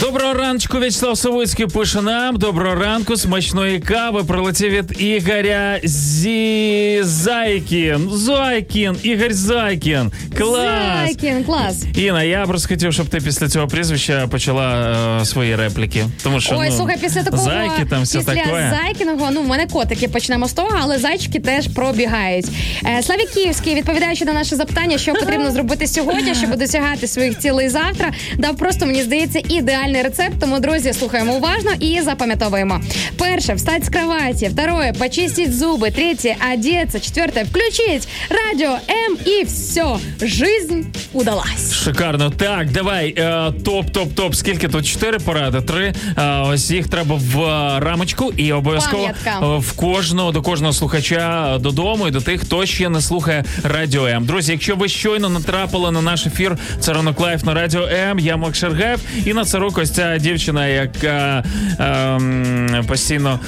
Доброго 0.00 0.34
раночку, 0.34 0.78
В'ячеслав 0.78 1.18
Савицький 1.18 1.66
пише 1.66 2.02
нам. 2.02 2.36
Доброго 2.36 2.74
ранку, 2.74 3.16
смачної 3.16 3.80
кави. 3.80 4.24
Прилетів 4.24 4.70
від 4.70 5.02
Ігоря 5.02 5.80
Зі 5.84 6.98
Зайкін. 7.02 8.10
Зайкін, 8.12 8.96
Ігор 9.02 9.32
Зайкін. 9.32 10.12
Клас. 10.38 11.04
Зайкін, 11.04 11.44
клас. 11.44 11.84
Інна, 11.96 12.22
я 12.22 12.46
просто 12.46 12.68
хотів, 12.68 12.92
щоб 12.92 13.06
ти 13.06 13.18
після 13.20 13.48
цього 13.48 13.68
прізвища 13.68 14.26
почала 14.26 14.96
е, 15.20 15.24
свої 15.24 15.56
репліки. 15.56 16.04
Тому 16.22 16.40
що 16.40 16.56
Ой, 16.58 16.66
ну, 16.70 16.76
слухай, 16.76 16.96
після 17.00 17.22
такого 17.22 17.42
зайки 17.42 17.84
там 17.90 18.02
все 18.02 18.18
після 18.18 18.34
таке. 18.34 18.76
зайкіного, 18.82 19.28
ну 19.30 19.42
в 19.42 19.48
мене 19.48 19.66
котики 19.66 20.08
почнемо 20.08 20.48
з 20.48 20.52
того, 20.52 20.78
але 20.82 20.98
зайчики 20.98 21.40
теж 21.40 21.68
пробігають. 21.68 22.46
Е, 22.86 23.02
Славік 23.02 23.30
Київський, 23.30 23.74
відповідаючи 23.74 24.24
на 24.24 24.32
наше 24.32 24.56
запитання, 24.56 24.98
що 24.98 25.12
потрібно 25.12 25.50
зробити 25.50 25.86
сьогодні, 25.86 26.34
щоб 26.34 26.56
досягати 26.56 27.06
своїх 27.06 27.38
цілей 27.38 27.68
завтра, 27.68 28.10
дав 28.38 28.56
просто 28.56 28.86
мені 28.86 29.02
здається 29.02 29.40
ідеальний 29.48 30.02
рецепт. 30.02 30.34
Тому 30.40 30.58
друзі, 30.60 30.92
слухаємо 30.92 31.34
уважно 31.34 31.70
і 31.80 32.00
запам'ятовуємо. 32.00 32.80
Перше, 33.18 33.54
встать 33.54 33.84
з 33.84 33.88
кровати. 33.88 34.48
Второе, 34.52 34.92
почистить 34.92 35.56
зуби. 35.58 35.90
Третє, 35.90 36.36
одеться. 36.54 37.00
Четверте, 37.00 37.44
включить 37.50 38.08
радіо 38.30 38.76
М 39.08 39.16
і 39.26 39.44
все. 39.44 39.84
Жизнь 40.24 40.82
удалась. 41.12 41.72
Шикарно. 41.72 42.30
Так, 42.30 42.70
давай. 42.70 43.14
Е, 43.18 43.52
топ, 43.64 43.90
топ, 43.90 44.14
топ. 44.14 44.34
Скільки 44.34 44.68
тут? 44.68 44.86
Чотири 44.86 45.18
поради, 45.18 45.60
три. 45.60 45.94
Е, 46.18 46.38
ось 46.40 46.70
їх 46.70 46.88
треба 46.88 47.14
в 47.16 47.40
е, 47.42 47.80
рамочку 47.80 48.32
і 48.36 48.52
обов'язково 48.52 49.02
Пам'ятка. 49.02 49.54
е, 49.56 49.58
в 49.58 49.72
кожного 49.72 50.32
до 50.32 50.42
кожного 50.42 50.72
слухача 50.72 51.58
додому 51.60 52.08
і 52.08 52.10
до 52.10 52.20
тих, 52.20 52.40
хто 52.40 52.66
ще 52.66 52.88
не 52.88 53.00
слухає 53.00 53.44
Радіо 53.62 54.06
М. 54.06 54.24
Друзі, 54.24 54.52
якщо 54.52 54.76
ви 54.76 54.88
щойно 54.88 55.28
натрапили 55.28 55.90
на 55.90 56.02
наш 56.02 56.26
ефір, 56.26 56.56
це 56.80 56.92
ранок 56.92 57.20
live 57.20 57.44
на 57.44 57.54
Радіо 57.54 57.88
М. 57.88 58.18
Я 58.18 58.36
Макс 58.36 58.54
Шаргаєв, 58.54 59.00
Інна 59.24 59.44
Царук 59.44 59.78
ось 59.78 59.90
ця 59.90 60.18
дівчина, 60.18 60.66
яка 60.66 61.44
ем, 61.78 62.84
постійно. 62.88 63.40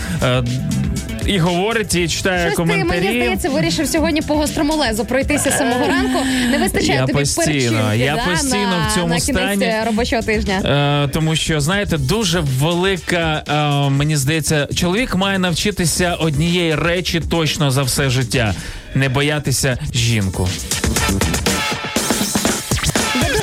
Е, 1.26 1.30
і 1.30 1.38
говорить, 1.38 1.94
і 1.94 2.08
читає 2.08 2.40
Щось 2.40 2.50
ти, 2.50 2.56
коментарі. 2.56 3.00
мені 3.00 3.16
здається, 3.16 3.48
вирішив 3.50 3.88
сьогодні 3.88 4.22
по 4.22 4.34
гострому 4.34 4.74
лезу 4.74 5.04
пройтися 5.04 5.50
з 5.50 5.58
самого 5.58 5.86
ранку. 5.86 6.18
Не 6.50 6.58
вистачає 6.58 6.94
Я 6.98 7.06
тобі 7.06 7.12
постійно, 7.18 7.46
перчинки, 7.46 7.98
я 7.98 8.16
да, 8.26 8.30
постійно 8.30 8.68
на, 8.78 8.88
в 8.88 8.94
цьому 8.94 9.08
на 9.08 9.20
стані. 9.20 9.72
робочого 9.86 10.22
тижня. 10.22 10.54
Е, 11.04 11.08
тому 11.12 11.36
що 11.36 11.60
знаєте, 11.60 11.98
дуже 11.98 12.40
велика, 12.40 13.42
е, 13.48 13.90
мені 13.90 14.16
здається, 14.16 14.68
чоловік 14.74 15.14
має 15.14 15.38
навчитися 15.38 16.14
однієї 16.14 16.74
речі 16.74 17.20
точно 17.30 17.70
за 17.70 17.82
все 17.82 18.10
життя: 18.10 18.54
не 18.94 19.08
боятися 19.08 19.78
жінку. 19.94 20.48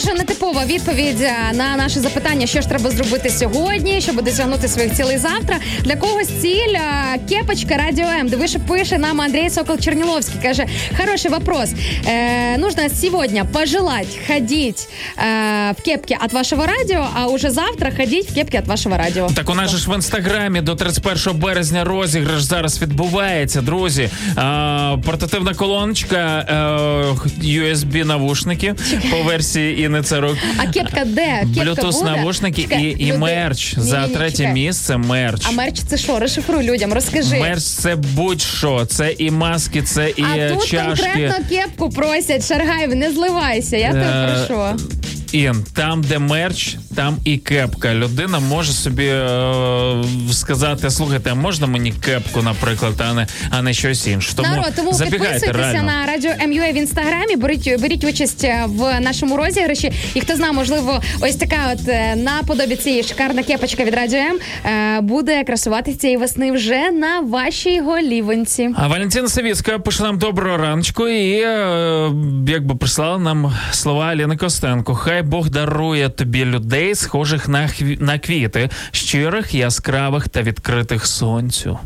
Дуже 0.04 0.16
нетипова 0.16 0.66
відповідь 0.66 1.22
е, 1.22 1.36
на 1.54 1.76
наше 1.76 2.00
запитання, 2.00 2.48
що 2.48 2.62
ж 2.62 2.70
треба 2.70 2.90
зробити 2.90 3.30
сьогодні, 3.30 4.02
щоб 4.02 4.24
досягнути 4.24 4.68
своїх 4.68 4.94
цілей 4.96 5.18
завтра. 5.18 5.58
Для 5.84 5.96
когось 5.96 6.28
ціль 6.42 6.76
е, 6.76 7.20
кепочка 7.30 7.78
радіо 7.78 8.06
М. 8.06 8.28
Диви, 8.28 8.48
що 8.48 8.60
пише 8.60 8.98
нам 8.98 9.22
Андрій 9.22 9.50
Сокол 9.50 9.80
Черніловський. 9.80 10.42
Каже, 10.42 10.66
хороший 10.98 11.32
вопрос. 11.32 11.70
Э, 11.70 12.58
нужно 12.58 12.90
сегодня 12.90 13.46
пожелать 13.46 14.20
ходить 14.28 14.88
э, 15.18 15.74
в 15.80 15.82
кепке 15.82 16.18
от 16.26 16.34
вашего 16.34 16.66
радио, 16.66 17.08
а 17.16 17.28
уже 17.28 17.50
завтра 17.50 17.92
ходить 17.98 18.30
в 18.30 18.34
кепке 18.34 18.60
от 18.60 18.68
вашего 18.68 18.98
радио. 18.98 19.30
Так 19.36 19.50
у 19.50 19.54
нас 19.54 19.72
же 19.72 19.78
ж 19.78 19.92
в 19.92 19.96
інстаграмі 19.96 20.62
до 20.62 20.76
31 20.76 21.40
березня 21.40 21.84
розіграш 21.84 22.42
зараз 22.42 22.82
відбувається, 22.82 23.62
друзі. 23.62 24.10
А, 24.36 24.98
портативна 25.06 25.54
колоночка, 25.54 26.46
е, 26.50 27.44
USB 27.44 28.06
навушники 28.06 28.76
по 29.12 29.24
версії 29.24 29.93
Інни 29.98 30.20
рок. 30.20 30.38
А 30.58 30.68
кепка 30.68 31.06
де? 31.06 31.44
Bluetooth 31.56 32.04
навушники 32.04 32.62
і, 32.80 33.06
і 33.08 33.14
мерч. 33.14 33.74
За 33.78 34.08
третє 34.08 34.38
чекай. 34.38 34.54
місце 34.54 34.98
мерч. 34.98 35.42
А 35.50 35.52
мерч 35.52 35.80
це 35.88 35.98
що? 35.98 36.20
Розшифруй 36.20 36.64
людям, 36.64 36.94
розкажи. 36.94 37.40
Мерч 37.40 37.64
це 37.64 37.96
будь-що. 37.96 38.86
Це 38.86 39.16
і 39.18 39.32
маски, 39.32 39.82
це 39.82 40.10
і 40.10 40.24
а 40.24 40.50
тут 40.50 40.66
чашки. 40.68 41.06
конкретно 41.06 41.46
кепку 41.50 41.90
просять. 41.90 42.48
Шаргаєв, 42.48 42.96
не 42.96 43.12
зливайся. 43.12 43.78
Я 43.78 43.92
тебе 43.92 44.04
Е, 44.06 44.46
прошу. 44.48 44.86
Ін, 45.34 45.66
там, 45.76 46.02
де 46.02 46.20
мерч, 46.20 46.78
там 46.96 47.18
і 47.26 47.38
кепка. 47.38 47.94
Людина 47.94 48.40
може 48.40 48.72
собі 48.72 49.06
е, 49.06 50.04
сказати: 50.32 50.90
слухайте, 50.90 51.32
а 51.32 51.36
можна 51.36 51.68
мені 51.68 51.92
кепку, 51.92 52.42
наприклад, 52.42 52.94
а 53.10 53.14
не, 53.14 53.28
а 53.50 53.62
не 53.62 53.74
щось 53.74 54.08
інше. 54.08 54.36
Тому, 54.36 54.50
Народ, 54.50 54.74
тому 54.76 54.90
підписуйтеся 54.92 55.52
реально. 55.52 55.84
на 55.84 56.06
радіо 56.06 56.32
МЮА 56.48 56.72
в 56.72 56.76
інстаграмі. 56.78 57.36
Беріть 57.36 57.82
беріть 57.82 58.04
участь 58.04 58.44
е, 58.44 58.64
в 58.68 59.00
нашому 59.00 59.38
розіграші. 59.38 59.92
І 60.14 60.22
хто 60.22 60.36
знає, 60.36 60.54
можливо, 60.54 61.02
ось 61.22 61.36
така 61.36 61.58
от 61.74 61.88
е, 61.88 62.16
наподобі 62.16 62.76
цієї 62.76 63.04
шикарна 63.04 63.44
кепочка 63.44 63.84
від 63.84 63.94
радіо 63.96 64.20
М 64.20 64.40
е, 64.66 65.02
буде 65.02 65.44
красуватися 65.44 65.98
цієї 65.98 66.18
весни 66.18 66.52
вже 66.52 66.92
на 66.92 67.20
вашій 67.20 67.80
голівонці. 67.80 68.70
А 68.76 68.88
Валентина 68.88 69.28
Савіцька 69.28 69.80
пише 69.80 70.04
нам 70.04 70.18
доброго 70.18 70.58
раночку 70.58 71.08
і 71.08 71.32
е, 71.32 72.12
якби 72.48 72.76
прислала 72.76 73.18
нам 73.18 73.54
слова 73.72 74.06
Аліни 74.06 74.38
Костенко. 74.38 74.96
Хай 74.96 75.23
Бог 75.24 75.50
дарує 75.50 76.10
тобі 76.10 76.46
людей, 76.46 76.96
схожих 76.96 77.48
на, 77.50 77.60
хві- 77.68 78.02
на 78.02 78.20
квіти, 78.20 78.70
щирих, 78.92 79.54
яскравих 79.56 80.30
та 80.30 80.42
відкритих 80.42 81.06
сонцю. 81.06 81.80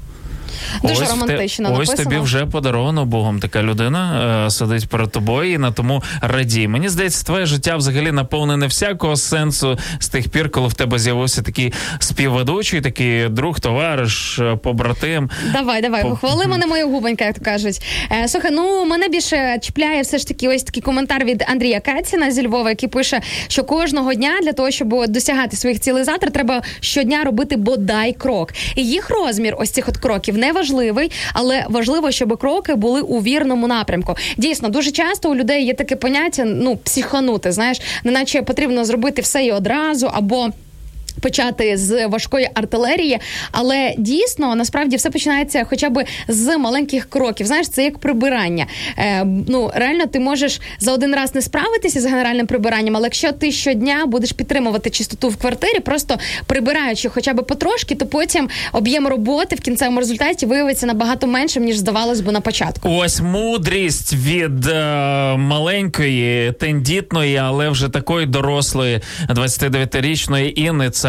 Дуже 0.83 1.01
те- 1.01 1.11
романтично 1.11 1.69
Ось 1.71 1.87
написано. 1.89 2.03
тобі 2.09 2.17
вже 2.17 2.45
подаровано 2.45 3.05
Богом 3.05 3.39
така 3.39 3.63
людина 3.63 4.45
е, 4.45 4.49
сидить 4.49 4.89
перед 4.89 5.11
тобою 5.11 5.53
і 5.53 5.57
на 5.57 5.71
тому 5.71 6.03
радій. 6.21 6.67
Мені 6.67 6.89
здається, 6.89 7.23
твоє 7.25 7.45
життя 7.45 7.75
взагалі 7.75 8.11
наповнене 8.11 8.67
всякого 8.67 9.15
сенсу 9.15 9.77
з 9.99 10.09
тих 10.09 10.29
пір, 10.29 10.49
коли 10.51 10.67
в 10.67 10.73
тебе 10.73 10.99
з'явився 10.99 11.41
такий 11.41 11.73
співведучий, 11.99 12.81
такий 12.81 13.29
друг, 13.29 13.59
товариш, 13.59 14.39
е, 14.39 14.55
побратим. 14.55 15.29
Давай, 15.53 15.81
давай, 15.81 16.03
По- 16.03 16.09
похвали 16.09 16.47
мене 16.47 16.65
мою 16.65 16.89
губонька, 16.89 17.25
як 17.25 17.39
то 17.39 17.45
кажуть. 17.45 17.81
Е, 18.23 18.27
слухай, 18.27 18.51
ну 18.53 18.85
мене 18.85 19.07
більше 19.07 19.59
чіпляє 19.61 20.01
все 20.01 20.17
ж 20.17 20.27
таки 20.27 20.47
ось 20.47 20.63
такий 20.63 20.83
коментар 20.83 21.25
від 21.25 21.43
Андрія 21.51 21.79
Каціна 21.79 22.31
зі 22.31 22.47
Львова, 22.47 22.69
який 22.69 22.89
пише, 22.89 23.21
що 23.47 23.63
кожного 23.63 24.13
дня 24.13 24.31
для 24.43 24.53
того, 24.53 24.71
щоб 24.71 25.07
досягати 25.07 25.55
своїх 25.57 25.79
цілей 25.79 26.03
завтра, 26.03 26.29
треба 26.29 26.61
щодня 26.79 27.23
робити 27.23 27.57
бодай 27.57 28.13
крок. 28.13 28.53
І 28.75 28.87
їх 28.87 29.09
розмір 29.09 29.55
ось 29.59 29.69
цих 29.69 29.89
от 29.89 29.97
кроків 29.97 30.37
не 30.37 30.51
важливий, 30.57 31.11
але 31.33 31.65
важливо, 31.69 32.11
щоб 32.11 32.37
кроки 32.37 32.75
були 32.75 33.01
у 33.01 33.21
вірному 33.21 33.67
напрямку. 33.67 34.15
Дійсно, 34.37 34.69
дуже 34.69 34.91
часто 34.91 35.31
у 35.31 35.35
людей 35.35 35.65
є 35.65 35.73
таке 35.73 35.95
поняття, 35.95 36.45
ну 36.45 36.77
психанути, 36.77 37.51
знаєш, 37.51 37.81
неначе 38.03 38.41
потрібно 38.41 38.85
зробити 38.85 39.21
все 39.21 39.45
і 39.45 39.51
одразу 39.51 40.09
або. 40.13 40.49
Почати 41.21 41.77
з 41.77 42.07
важкої 42.07 42.49
артилерії, 42.53 43.19
але 43.51 43.95
дійсно 43.97 44.55
насправді 44.55 44.95
все 44.95 45.09
починається 45.09 45.63
хоча 45.69 45.89
б 45.89 46.03
з 46.27 46.57
маленьких 46.57 47.09
кроків. 47.09 47.47
Знаєш, 47.47 47.69
це 47.69 47.83
як 47.83 47.97
прибирання. 47.97 48.65
Е, 48.97 49.25
ну 49.47 49.71
реально, 49.75 50.05
ти 50.05 50.19
можеш 50.19 50.61
за 50.79 50.93
один 50.93 51.15
раз 51.15 51.35
не 51.35 51.41
справитися 51.41 52.01
з 52.01 52.05
генеральним 52.05 52.47
прибиранням, 52.47 52.95
але 52.95 53.05
якщо 53.05 53.31
ти 53.31 53.51
щодня 53.51 54.05
будеш 54.05 54.31
підтримувати 54.31 54.89
чистоту 54.89 55.29
в 55.29 55.37
квартирі, 55.37 55.79
просто 55.79 56.17
прибираючи 56.45 57.09
хоча 57.09 57.33
б 57.33 57.43
потрошки, 57.45 57.95
то 57.95 58.05
потім 58.05 58.49
об'єм 58.73 59.07
роботи 59.07 59.55
в 59.55 59.59
кінцевому 59.59 59.99
результаті 59.99 60.45
виявиться 60.45 60.85
набагато 60.85 61.27
меншим 61.27 61.63
ніж 61.63 61.77
здавалось 61.77 62.21
би 62.21 62.31
на 62.31 62.41
початку. 62.41 62.89
Ось 62.89 63.21
мудрість 63.21 64.13
від 64.13 64.67
е, 64.67 65.37
маленької, 65.37 66.51
тендітної, 66.51 67.37
але 67.37 67.69
вже 67.69 67.89
такої 67.89 68.25
дорослої 68.25 69.01
29-річної 69.29 70.59
Інни 70.59 70.89
Царук. 70.89 71.06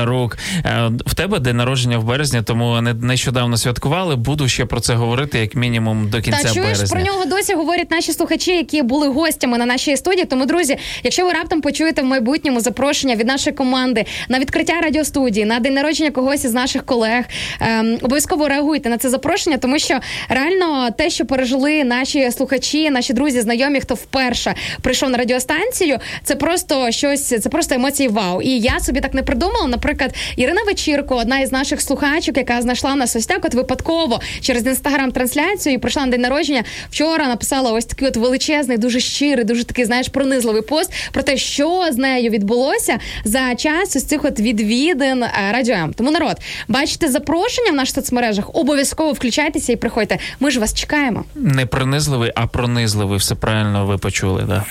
Е, 0.64 0.90
в 1.06 1.14
тебе 1.14 1.38
день 1.38 1.56
народження 1.56 1.98
в 1.98 2.04
березні, 2.04 2.42
тому 2.42 2.80
не 2.80 2.94
нещодавно 2.94 3.56
святкували. 3.56 4.16
Буду 4.16 4.48
ще 4.48 4.64
про 4.66 4.80
це 4.80 4.94
говорити 4.94 5.38
як 5.38 5.54
мінімум 5.54 6.10
до 6.10 6.20
кінця 6.20 6.42
Та 6.42 6.54
чуєш, 6.54 6.76
березня. 6.78 6.96
про 6.96 7.00
нього 7.00 7.24
досі 7.24 7.54
говорять 7.54 7.90
наші 7.90 8.12
слухачі, 8.12 8.56
які 8.56 8.82
були 8.82 9.08
гостями 9.08 9.58
на 9.58 9.66
нашій 9.66 9.96
студії. 9.96 10.24
Тому, 10.24 10.46
друзі, 10.46 10.76
якщо 11.02 11.26
ви 11.26 11.32
раптом 11.32 11.60
почуєте 11.60 12.02
в 12.02 12.04
майбутньому 12.04 12.60
запрошення 12.60 13.16
від 13.16 13.26
нашої 13.26 13.56
команди 13.56 14.04
на 14.28 14.38
відкриття 14.38 14.80
радіостудії, 14.82 15.46
на 15.46 15.60
день 15.60 15.74
народження 15.74 16.10
когось 16.10 16.44
із 16.44 16.52
наших 16.52 16.84
колег, 16.84 17.24
ем, 17.60 17.98
обов'язково 18.02 18.48
реагуйте 18.48 18.88
на 18.88 18.98
це 18.98 19.10
запрошення, 19.10 19.58
тому 19.58 19.78
що 19.78 20.00
реально 20.28 20.90
те, 20.90 21.10
що 21.10 21.26
пережили 21.26 21.84
наші 21.84 22.30
слухачі, 22.30 22.90
наші 22.90 23.12
друзі, 23.12 23.40
знайомі, 23.40 23.80
хто 23.80 23.94
вперше 23.94 24.54
прийшов 24.82 25.10
на 25.10 25.18
радіостанцію, 25.18 25.98
це 26.24 26.34
просто 26.34 26.90
щось, 26.90 27.42
це 27.42 27.48
просто 27.48 27.74
емоції 27.74 28.08
вау. 28.08 28.42
І 28.42 28.58
я 28.58 28.80
собі 28.80 29.00
так 29.00 29.14
не 29.14 29.22
придумала. 29.22 29.66
Наприклад, 29.66 29.88
наприклад, 29.89 30.15
Ірина 30.36 30.62
Вечірко, 30.66 31.16
одна 31.16 31.39
із 31.39 31.52
наших 31.52 31.81
слухачок, 31.81 32.36
яка 32.36 32.62
знайшла 32.62 32.94
нас 32.94 33.16
ось 33.16 33.27
так, 33.27 33.44
от 33.44 33.55
випадково 33.55 34.20
через 34.40 34.66
інстаграм-трансляцію 34.66 35.74
і 35.74 35.78
прийшла 35.78 36.05
на 36.05 36.10
день 36.10 36.20
народження. 36.20 36.65
Вчора 36.90 37.28
написала 37.28 37.73
ось 37.73 37.85
такий 37.85 38.09
от 38.09 38.16
величезний, 38.16 38.78
дуже 38.78 39.01
щирий, 39.01 39.44
дуже 39.44 39.65
такий, 39.65 39.85
знаєш, 39.85 40.09
пронизливий 40.09 40.62
пост 40.62 40.93
про 41.12 41.23
те, 41.23 41.36
що 41.36 41.85
з 41.90 41.97
нею 41.97 42.31
відбулося 42.31 42.98
за 43.24 43.55
час 43.55 43.97
ось 43.97 44.05
цих 44.05 44.24
от 44.24 44.40
відвідин 44.40 45.23
е, 45.23 45.31
радіо 45.52 45.74
М. 45.74 45.93
Тому 45.94 46.10
народ, 46.10 46.36
бачите 46.69 47.09
запрошення 47.09 47.73
в 47.73 47.74
наших 47.74 47.94
соцмережах, 47.94 48.51
обов'язково 48.55 49.12
включайтеся 49.12 49.73
і 49.73 49.77
приходьте. 49.77 50.19
Ми 50.40 50.51
ж 50.51 50.60
вас 50.60 50.74
чекаємо. 50.74 51.24
Не 51.35 51.66
пронизливий, 51.66 52.32
а 52.35 52.47
пронизливий. 52.47 53.19
Все 53.19 53.35
правильно 53.35 53.86
ви 53.86 53.98
почули, 53.98 54.44
да. 54.48 54.65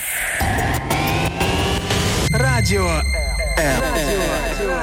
Радіо 2.38 2.86
М. 3.58 4.47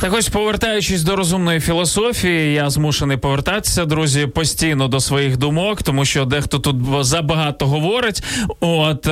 Так 0.00 0.12
ось 0.14 0.28
повертаючись 0.28 1.02
до 1.02 1.16
розумної 1.16 1.60
філософії, 1.60 2.54
я 2.54 2.70
змушений 2.70 3.16
повертатися, 3.16 3.84
друзі, 3.84 4.26
постійно 4.26 4.88
до 4.88 5.00
своїх 5.00 5.36
думок, 5.36 5.82
тому 5.82 6.04
що 6.04 6.24
дехто 6.24 6.58
тут 6.58 6.76
забагато 7.04 7.66
говорить. 7.66 8.22
От 8.60 9.06
е, 9.06 9.10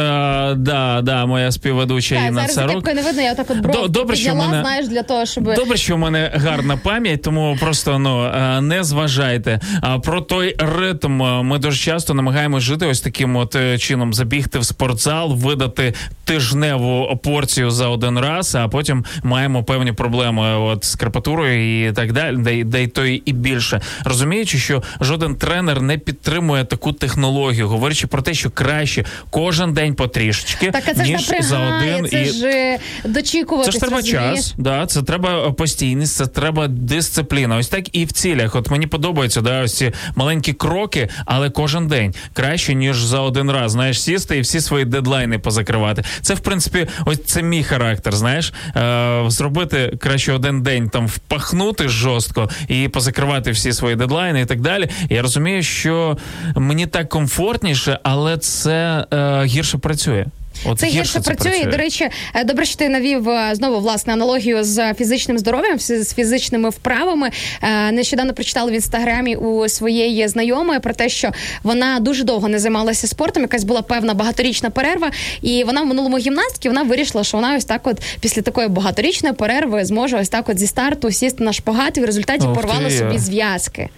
да, 0.56 1.01
да, 1.02 1.27
моя 1.27 1.52
співведуча 1.52 2.15
Так, 2.15 2.28
Інна 2.28 2.47
Царук. 2.47 2.74
кепкою 2.74 2.97
не 2.97 3.02
видно, 3.02 3.23
я 3.23 3.35
так 3.35 3.51
от 3.51 3.59
бровки 3.59 3.82
До- 3.82 3.89
добре, 3.89 4.16
що 4.16 4.35
мене- 4.35 4.60
знаєш, 4.60 4.89
для 4.89 5.02
того, 5.02 5.27
щоб 5.27 5.55
Добре, 5.55 5.77
що 5.77 5.97
в 5.97 5.98
мене 5.98 6.32
гарна 6.35 6.77
пам'ять, 6.77 7.23
тому 7.23 7.56
просто 7.60 7.98
ну 7.98 8.24
е, 8.24 8.60
не 8.60 8.85
зважайте. 8.85 9.60
А 9.81 9.98
про 9.98 10.20
той 10.20 10.55
ритм 10.59 11.23
е, 11.23 11.43
ми 11.43 11.59
дуже 11.59 11.78
часто 11.85 12.15
намагаємося 12.15 12.66
жити 12.66 12.86
ось 12.86 13.01
таким 13.01 13.36
от 13.36 13.56
чином: 13.78 14.15
забігти 14.15 14.59
в 14.59 14.65
спортзал, 14.65 15.35
видати 15.36 15.94
тижневу 16.24 17.20
порцію 17.24 17.70
за 17.70 17.89
один 17.89 18.19
раз, 18.19 18.55
а 18.55 18.69
потім 18.69 19.05
маємо 19.23 19.65
певні 19.65 19.93
проблеми 19.93 20.56
от 20.56 20.77
з 20.84 20.94
крепатурою 20.94 21.88
і 21.88 21.92
так 21.92 22.12
далі, 22.12 22.36
де, 22.36 22.55
й- 22.55 22.82
й 22.82 22.86
то 22.86 23.06
і 23.06 23.32
більше. 23.32 23.80
Розуміючи, 24.05 24.59
що 24.59 24.82
жоден 25.00 25.34
тренер 25.34 25.82
не 25.82 25.98
підтримує 25.98 26.64
таку 26.64 26.92
технологію, 26.92 27.68
говорячи 27.68 28.06
про 28.06 28.22
те, 28.22 28.34
що 28.34 28.50
краще 28.50 29.05
кожен 29.30 29.72
день 29.72 29.94
потрішечки, 29.94 30.70
Так, 30.70 30.82
а 30.86 30.94
це 30.94 31.05
ж 31.05 31.10
ніж 31.12 31.30
за 31.40 31.59
один 31.59 32.09
це 32.09 32.22
і 32.22 32.24
ж 32.24 32.46
е, 32.46 32.78
дочікуватись, 33.05 33.74
це 33.74 33.78
ж 33.78 33.86
треба 33.86 34.02
час, 34.02 34.55
да, 34.59 34.86
це 34.86 35.02
треба 35.02 35.52
постійність, 35.52 36.16
це 36.16 36.26
треба 36.26 36.68
дисципліна. 36.68 37.56
Ось 37.56 37.68
так 37.68 37.96
і 37.96 38.05
в 38.05 38.12
цілях. 38.12 38.56
От 38.56 38.70
мені 38.70 38.86
подобаються 38.86 39.40
да, 39.40 39.62
ось 39.62 39.76
ці 39.76 39.92
маленькі 40.16 40.52
кроки, 40.52 41.09
але 41.24 41.50
кожен 41.50 41.88
день 41.88 42.14
краще 42.32 42.74
ніж 42.74 43.02
за 43.02 43.20
один 43.20 43.50
раз. 43.50 43.72
Знаєш, 43.72 44.02
сісти 44.02 44.38
і 44.38 44.40
всі 44.40 44.60
свої 44.60 44.84
дедлайни 44.84 45.38
позакривати. 45.38 46.05
Це 46.22 46.34
в 46.34 46.40
принципі, 46.40 46.86
ось 47.06 47.24
це 47.24 47.42
мій 47.42 47.62
характер. 47.62 48.16
Знаєш, 48.16 48.52
е, 48.76 49.24
зробити 49.28 49.92
краще 50.00 50.32
один 50.32 50.62
день 50.62 50.68
там 50.93 51.07
впахнути 51.07 51.89
жорстко 51.89 52.49
і 52.69 52.89
позакривати 52.89 53.51
всі 53.51 53.73
свої 53.73 53.97
дедлайни 53.97 54.40
і 54.40 54.47
так 54.47 54.61
далі. 54.61 54.89
Я 55.11 55.23
розумію, 55.23 55.62
що 55.62 56.16
мені 56.57 56.86
так 56.86 57.09
комфортніше, 57.09 57.99
але 58.03 58.39
це 58.39 59.07
е, 59.12 59.45
гірше 59.45 59.78
працює. 59.78 60.27
От 60.64 60.78
Це 60.78 60.86
гірше 60.86 61.20
працює. 61.20 61.56
І, 61.62 61.66
До 61.66 61.76
речі, 61.76 62.09
е, 62.35 62.44
добре, 62.44 62.64
що 62.64 62.76
ти 62.76 62.89
навів 62.89 63.28
е, 63.28 63.51
знову 63.55 63.78
власне 63.80 64.12
аналогію 64.12 64.64
з 64.64 64.94
фізичним 64.94 65.39
здоров'ям, 65.39 65.78
з 65.78 66.14
фізичними 66.14 66.68
вправами. 66.70 67.30
Е, 67.62 67.93
Нещодавно 67.93 68.32
прочитала 68.35 68.70
в 68.70 68.74
інстаграмі 68.74 69.36
у 69.36 69.68
своєї 69.68 70.28
знайомої 70.28 70.80
про 70.80 70.94
те, 70.94 71.09
що 71.09 71.30
вона 71.62 72.01
дуже 72.01 72.24
довго 72.24 72.48
не 72.48 72.59
займалася 72.59 73.06
спортом. 73.06 73.43
Якась 73.43 73.64
була 73.64 73.82
певна 73.82 74.14
багаторічна 74.14 74.70
перерва, 74.70 75.10
і 75.43 75.64
вона 75.64 75.82
в 75.82 75.86
минулому 75.86 76.18
гімнастки 76.18 76.68
вона 76.68 76.82
вирішила, 76.82 77.24
що 77.24 77.36
вона 77.36 77.56
ось 77.56 77.64
так, 77.64 77.86
от 77.86 77.97
після 78.20 78.43
такої 78.43 78.68
багаторічної 78.68 79.35
перерви 79.35 79.85
зможе 79.85 80.16
ось 80.20 80.28
так, 80.28 80.48
от 80.48 80.59
зі 80.59 80.66
старту 80.66 81.10
сісти 81.10 81.44
на 81.44 81.52
шпагат 81.52 81.97
і 81.97 82.01
в 82.01 82.05
результаті 82.05 82.47
Ух 82.47 82.55
порвала 82.55 82.89
ти. 82.89 82.90
собі 82.90 83.18
зв'язки. 83.18 83.89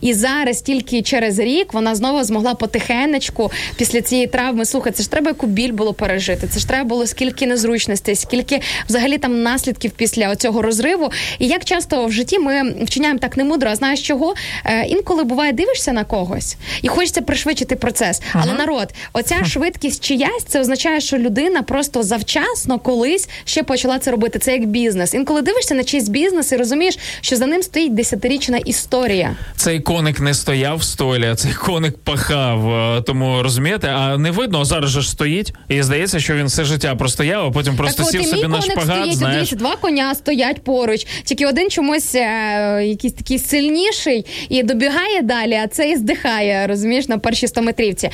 І 0.00 0.14
зараз 0.14 0.62
тільки 0.62 1.02
через 1.02 1.38
рік 1.38 1.74
вона 1.74 1.94
знову 1.94 2.24
змогла 2.24 2.54
потихенечку 2.54 3.50
після 3.76 4.00
цієї 4.00 4.26
травми. 4.26 4.64
Слухай, 4.64 4.92
це 4.92 5.02
ж 5.02 5.10
треба 5.10 5.28
яку 5.28 5.46
біль 5.46 5.72
було 5.72 5.94
пережити. 6.04 6.46
Це 6.46 6.60
ж 6.60 6.68
треба 6.68 6.88
було 6.88 7.06
скільки 7.06 7.46
незручностей, 7.46 8.16
скільки 8.16 8.60
взагалі 8.88 9.18
там 9.18 9.42
наслідків 9.42 9.90
після 9.90 10.36
цього 10.36 10.62
розриву. 10.62 11.12
І 11.38 11.46
як 11.46 11.64
часто 11.64 12.06
в 12.06 12.12
житті 12.12 12.38
ми 12.38 12.74
вчиняємо 12.84 13.18
так 13.18 13.36
немудро, 13.36 13.70
а 13.70 13.76
знаєш 13.76 14.02
чого? 14.02 14.34
Е, 14.64 14.84
інколи 14.86 15.24
буває, 15.24 15.52
дивишся 15.52 15.92
на 15.92 16.04
когось 16.04 16.56
і 16.82 16.88
хочеться 16.88 17.22
пришвидшити 17.22 17.76
процес. 17.76 18.22
Але 18.32 18.52
народ, 18.52 18.94
оця 19.12 19.44
швидкість 19.44 20.04
чиясь, 20.04 20.44
це 20.48 20.60
означає, 20.60 21.00
що 21.00 21.18
людина 21.18 21.62
просто 21.62 22.02
завчасно 22.02 22.78
колись 22.78 23.28
ще 23.44 23.62
почала 23.62 23.98
це 23.98 24.10
робити. 24.10 24.38
Це 24.38 24.52
як 24.52 24.66
бізнес. 24.66 25.14
Інколи 25.14 25.42
дивишся 25.42 25.74
на 25.74 25.84
чийсь 25.84 26.08
бізнес 26.08 26.52
і 26.52 26.56
розумієш, 26.56 26.98
що 27.20 27.36
за 27.36 27.46
ним 27.46 27.62
стоїть 27.62 27.94
десятирічна 27.94 28.58
історія. 28.58 29.36
Цей 29.56 29.80
коник 29.80 30.20
не 30.20 30.34
стояв 30.34 30.76
в 30.78 30.82
столі, 30.82 31.26
а 31.26 31.34
цей 31.34 31.52
коник 31.52 31.98
пахав. 31.98 32.68
Е, 32.74 33.02
Тому 33.02 33.42
розумієте, 33.42 33.88
а 33.88 34.18
не 34.18 34.30
видно, 34.30 34.60
а 34.60 34.64
зараз 34.64 34.90
же 34.90 35.02
стоїть. 35.02 35.52
І 35.68 35.82
здається, 35.82 35.93
що 36.16 36.34
він 36.34 36.46
все 36.46 36.64
життя 36.64 36.94
простояв, 36.94 37.46
а 37.46 37.50
потім 37.50 37.76
просто 37.76 38.02
так, 38.02 38.12
сів 38.12 38.20
от, 38.20 38.26
і 38.26 38.30
собі 38.30 38.46
на 38.48 38.60
шпагат. 38.60 38.84
стоїть, 38.84 39.16
знаєш. 39.16 39.36
дивіться, 39.36 39.56
два 39.56 39.76
коня 39.76 40.14
стоять 40.14 40.62
поруч. 40.62 41.06
Тільки 41.24 41.46
один 41.46 41.70
чомусь 41.70 42.14
е, 42.14 42.84
якийсь 42.84 43.12
такий 43.12 43.38
сильніший 43.38 44.26
і 44.48 44.62
добігає 44.62 45.22
далі, 45.22 45.54
а 45.64 45.66
цей 45.66 45.96
здихає, 45.96 46.66
розумієш, 46.66 47.08
на 47.08 47.18
першій 47.18 47.46
стометрівці. 47.46 48.10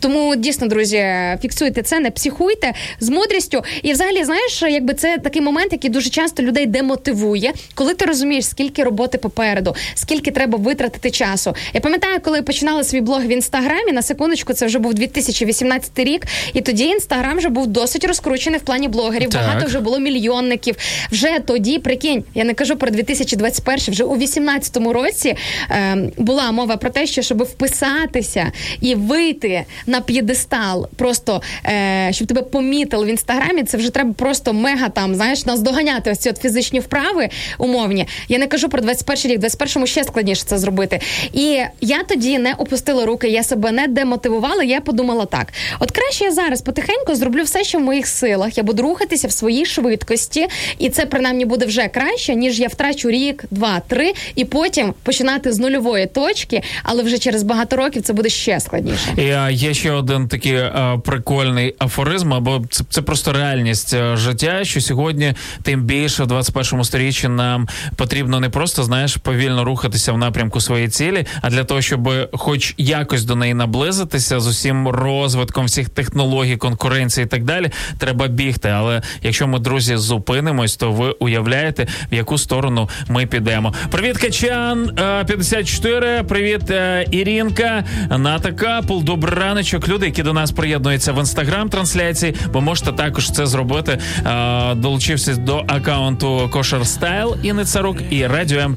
Тому 0.00 0.36
дійсно, 0.36 0.66
друзі, 0.66 1.04
фіксуйте 1.42 1.82
це, 1.82 2.00
не 2.00 2.10
психуйте 2.10 2.72
з 3.00 3.08
мудрістю. 3.08 3.62
І 3.82 3.92
взагалі, 3.92 4.24
знаєш, 4.24 4.62
якби 4.62 4.94
це 4.94 5.18
такий 5.18 5.42
момент, 5.42 5.72
який 5.72 5.90
дуже 5.90 6.10
часто 6.10 6.42
людей 6.42 6.66
демотивує, 6.66 7.52
коли 7.74 7.94
ти 7.94 8.04
розумієш, 8.04 8.46
скільки 8.46 8.84
роботи 8.84 9.18
попереду, 9.18 9.76
скільки 9.94 10.30
треба 10.30 10.58
витратити 10.58 11.10
часу. 11.10 11.54
Я 11.72 11.80
пам'ятаю, 11.80 12.20
коли 12.24 12.42
починала 12.42 12.84
свій 12.84 13.00
блог 13.00 13.22
в 13.24 13.28
інстаграмі, 13.28 13.92
на 13.92 14.02
секундочку, 14.02 14.52
це 14.52 14.66
вже 14.66 14.78
був 14.78 14.94
2018 14.94 15.98
рік, 15.98 16.26
і 16.52 16.60
тоді 16.60 16.84
інстаграм 16.84 17.23
вже 17.32 17.48
був 17.48 17.66
досить 17.66 18.04
розкручений 18.04 18.60
в 18.60 18.62
плані 18.62 18.88
блогерів. 18.88 19.30
Так. 19.30 19.42
Багато 19.42 19.66
вже 19.66 19.80
було 19.80 19.98
мільйонників. 19.98 20.76
Вже 21.10 21.38
тоді, 21.46 21.78
прикинь, 21.78 22.24
я 22.34 22.44
не 22.44 22.54
кажу 22.54 22.76
про 22.76 22.90
2021, 22.90 23.78
вже 23.88 24.04
у 24.04 24.16
18-му 24.16 24.92
році 24.92 25.36
е, 25.70 25.96
була 26.16 26.52
мова 26.52 26.76
про 26.76 26.90
те, 26.90 27.06
що 27.06 27.22
щоб 27.22 27.42
вписатися 27.42 28.52
і 28.80 28.94
вийти 28.94 29.64
на 29.86 30.00
п'єдестал, 30.00 30.88
просто 30.96 31.42
е, 31.66 32.08
щоб 32.12 32.28
тебе 32.28 32.42
помітили 32.42 33.04
в 33.04 33.08
інстаграмі, 33.08 33.62
це 33.62 33.76
вже 33.76 33.90
треба 33.90 34.12
просто 34.12 34.52
мега 34.52 34.88
там, 34.88 35.14
знаєш, 35.14 35.46
наздоганяти 35.46 36.10
ось 36.10 36.18
ці 36.18 36.30
от 36.30 36.38
фізичні 36.38 36.80
вправи 36.80 37.28
умовні. 37.58 38.06
Я 38.28 38.38
не 38.38 38.46
кажу 38.46 38.68
про 38.68 38.80
21 38.80 39.32
рік, 39.32 39.40
21-му 39.40 39.86
ще 39.86 40.04
складніше 40.04 40.42
це 40.46 40.58
зробити. 40.58 41.00
І 41.32 41.62
я 41.80 42.02
тоді 42.08 42.38
не 42.38 42.54
опустила 42.54 43.06
руки, 43.06 43.28
я 43.28 43.42
себе 43.42 43.72
не 43.72 43.88
демотивувала. 43.88 44.62
Я 44.62 44.80
подумала 44.80 45.24
так: 45.24 45.52
от 45.80 45.90
краще 45.90 46.24
я 46.24 46.32
зараз 46.32 46.62
потихеньку 46.62 47.03
зроблю 47.12 47.42
все, 47.42 47.64
що 47.64 47.78
в 47.78 47.80
моїх 47.80 48.06
силах. 48.06 48.56
Я 48.58 48.62
буду 48.62 48.82
рухатися 48.82 49.28
в 49.28 49.32
своїй 49.32 49.66
швидкості, 49.66 50.46
і 50.78 50.90
це 50.90 51.06
принаймні 51.06 51.44
буде 51.44 51.66
вже 51.66 51.88
краще, 51.88 52.34
ніж 52.34 52.60
я 52.60 52.68
втрачу 52.68 53.10
рік, 53.10 53.44
два, 53.50 53.80
три, 53.80 54.12
і 54.34 54.44
потім 54.44 54.94
починати 55.02 55.52
з 55.52 55.58
нульової 55.58 56.06
точки, 56.06 56.62
але 56.82 57.02
вже 57.02 57.18
через 57.18 57.42
багато 57.42 57.76
років 57.76 58.02
це 58.02 58.12
буде 58.12 58.28
ще 58.28 58.60
складніше. 58.60 59.14
І 59.16 59.54
є 59.54 59.74
ще 59.74 59.92
один 59.92 60.28
такий 60.28 60.56
а, 60.56 60.98
прикольний 61.04 61.74
афоризм, 61.78 62.34
або 62.34 62.62
це, 62.70 62.84
це 62.90 63.02
просто 63.02 63.32
реальність 63.32 63.94
а, 63.94 64.16
життя. 64.16 64.64
Що 64.64 64.80
сьогодні, 64.80 65.34
тим 65.62 65.82
більше 65.82 66.24
в 66.24 66.26
21 66.26 66.84
сторіччі 66.84 67.28
нам 67.28 67.68
потрібно 67.96 68.40
не 68.40 68.48
просто 68.48 68.82
знаєш 68.82 69.16
повільно 69.16 69.64
рухатися 69.64 70.12
в 70.12 70.18
напрямку 70.18 70.60
своєї 70.60 70.88
цілі, 70.88 71.26
а 71.42 71.50
для 71.50 71.64
того, 71.64 71.80
щоб 71.80 72.10
хоч 72.32 72.74
якось 72.78 73.24
до 73.24 73.36
неї 73.36 73.54
наблизитися 73.54 74.40
з 74.40 74.46
усім 74.46 74.88
розвитком 74.88 75.66
всіх 75.66 75.88
технологій, 75.88 76.56
конкуренції 76.56 76.93
і 77.02 77.26
так 77.26 77.44
далі, 77.44 77.70
треба 77.98 78.28
бігти. 78.28 78.68
Але 78.68 79.02
якщо 79.22 79.46
ми 79.46 79.58
друзі 79.58 79.96
зупинимось, 79.96 80.76
то 80.76 80.92
ви 80.92 81.10
уявляєте, 81.10 81.86
в 82.12 82.14
яку 82.14 82.38
сторону 82.38 82.88
ми 83.08 83.26
підемо. 83.26 83.74
Привіт, 83.90 84.18
Качан 84.18 84.90
е, 84.98 85.24
54, 85.24 86.22
Привіт, 86.22 86.70
е, 86.70 87.06
Ірінка, 87.10 87.84
Ната 88.18 88.52
Капул. 88.52 89.04
Добрий 89.04 89.34
раночок. 89.34 89.88
Люди, 89.88 90.06
які 90.06 90.22
до 90.22 90.32
нас 90.32 90.52
приєднуються 90.52 91.12
в 91.12 91.18
інстаграм 91.18 91.68
трансляції, 91.68 92.34
ви 92.52 92.60
можете 92.60 92.92
також 92.92 93.30
це 93.30 93.46
зробити. 93.46 93.98
Е, 94.26 94.74
Долучившись 94.74 95.38
до 95.38 95.64
аккаунту 95.66 96.48
Кошер 96.52 96.86
Стайл 96.86 97.36
і 97.42 97.52
Ницарук 97.52 97.96
і 98.10 98.26
Радіо 98.26 98.60
М. 98.60 98.76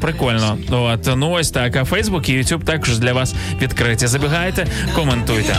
Прикольно. 0.00 0.58
От 0.70 1.08
ну 1.16 1.30
ось 1.30 1.50
так. 1.50 1.76
А 1.76 1.84
Фейсбук 1.84 2.28
і 2.28 2.32
Ютуб 2.32 2.64
також 2.64 2.98
для 2.98 3.12
вас 3.12 3.34
відкриті. 3.60 4.06
Забігайте, 4.06 4.66
коментуйте. 4.94 5.56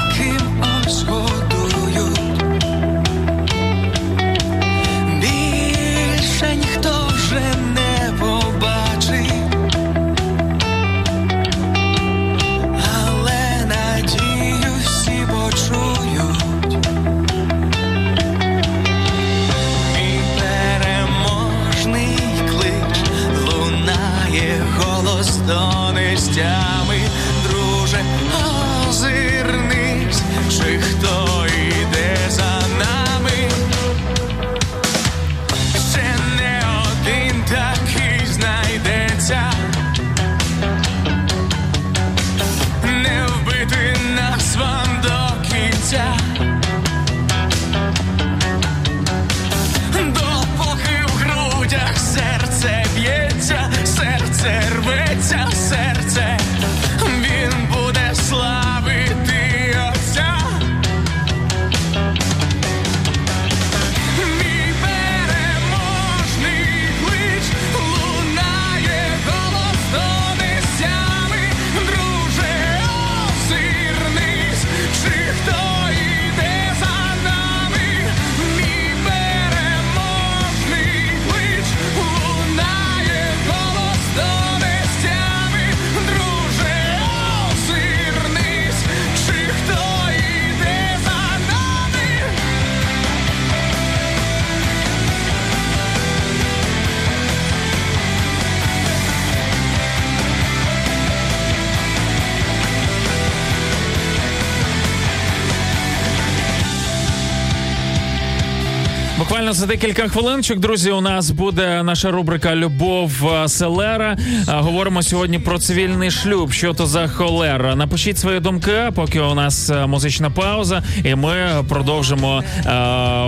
За 109.53 109.65
декілька 109.65 110.07
хвилинчик, 110.07 110.59
друзі, 110.59 110.91
у 110.91 111.01
нас 111.01 111.29
буде 111.31 111.83
наша 111.83 112.11
рубрика 112.11 112.55
Любов 112.55 113.11
е, 113.27 113.47
Селера. 113.49 114.17
Е, 114.17 114.17
Говоримо 114.47 115.03
сьогодні 115.03 115.39
про 115.39 115.59
цивільний 115.59 116.11
шлюб. 116.11 116.51
Що 116.51 116.73
то 116.73 116.85
за 116.85 117.07
холера? 117.07 117.75
Напишіть 117.75 118.17
свої 118.17 118.39
думки, 118.39 118.91
поки 118.95 119.19
у 119.19 119.33
нас 119.33 119.69
е, 119.69 119.85
музична 119.85 120.29
пауза, 120.29 120.83
і 121.03 121.15
ми 121.15 121.63
продовжимо 121.69 122.43
е, 122.65 122.71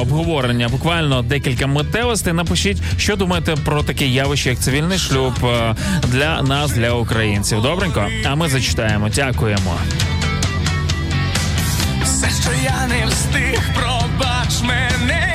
обговорення. 0.01 0.69
Буквально 0.69 1.21
декілька 1.21 1.67
миттєвостей. 1.67 2.33
Напишіть, 2.33 2.77
що 2.97 3.15
думаєте 3.15 3.55
про 3.65 3.83
таке 3.83 4.07
явище, 4.07 4.49
як 4.49 4.59
цивільний 4.59 4.97
шлюб 4.97 5.33
для 6.03 6.41
нас, 6.41 6.71
для 6.71 6.91
українців. 6.91 7.61
Добренько? 7.61 8.07
А 8.25 8.35
ми 8.35 8.49
зачитаємо. 8.49 9.09
Дякуємо. 9.15 9.77
Все, 12.03 12.27
що 12.41 12.51
я 12.63 12.87
не 12.87 13.05
встиг, 13.05 13.59
пробач 13.75 14.61
мене. 14.63 15.34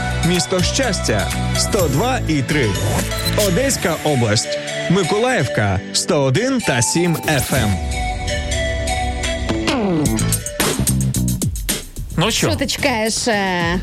Місто 0.25 0.63
Щастя 0.63 1.27
102 1.57 2.19
і 2.27 2.41
3. 2.41 2.69
Одеська 3.47 3.95
область. 4.03 4.59
Миколаївка 4.89 5.79
101 5.93 6.59
та 6.61 6.81
7 6.81 7.15
FM. 7.15 7.73
Ну 12.17 12.31
Що 12.31 12.47
що, 12.49 12.55
ти 12.55 12.67
чекаєш? 12.67 13.27
е, 13.27 13.79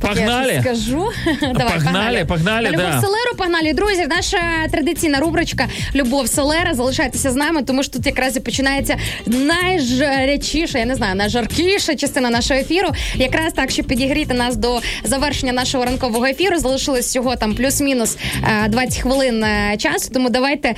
Погнали? 0.00 0.52
Я 0.52 0.60
скажу. 0.60 1.10
Давай, 1.40 1.74
Погнали, 1.74 2.24
погнали, 2.24 2.70
На 2.70 2.70
Любов 2.70 2.90
да. 2.90 3.00
Селеру, 3.00 3.34
погнали. 3.38 3.72
Друзі, 3.72 4.06
наша 4.06 4.38
традиційна 4.72 5.20
рубричка 5.20 5.68
Любов 5.94 6.28
Селера. 6.28 6.74
Залишайтеся 6.74 7.30
з 7.30 7.34
нами, 7.34 7.62
тому 7.62 7.82
що 7.82 7.92
тут 7.92 8.06
якраз 8.06 8.36
і 8.36 8.40
починається 8.40 8.96
найжарячіша, 9.26 10.78
я 10.78 10.84
не 10.84 10.94
знаю, 10.94 11.14
найжаркіша 11.14 11.96
частина 11.96 12.30
нашого 12.30 12.60
ефіру. 12.60 12.88
Якраз 13.14 13.52
так, 13.52 13.70
щоб 13.70 13.86
підігріти 13.86 14.34
нас 14.34 14.56
до 14.56 14.80
завершення 15.04 15.52
нашого 15.52 15.84
ранкового 15.84 16.26
ефіру. 16.26 16.58
Залишилось 16.58 17.06
всього 17.06 17.36
там 17.36 17.54
плюс-мінус 17.54 18.16
е, 18.64 18.68
20 18.68 19.02
хвилин 19.02 19.44
е, 19.44 19.76
часу. 19.78 20.10
Тому 20.14 20.30
давайте 20.30 20.74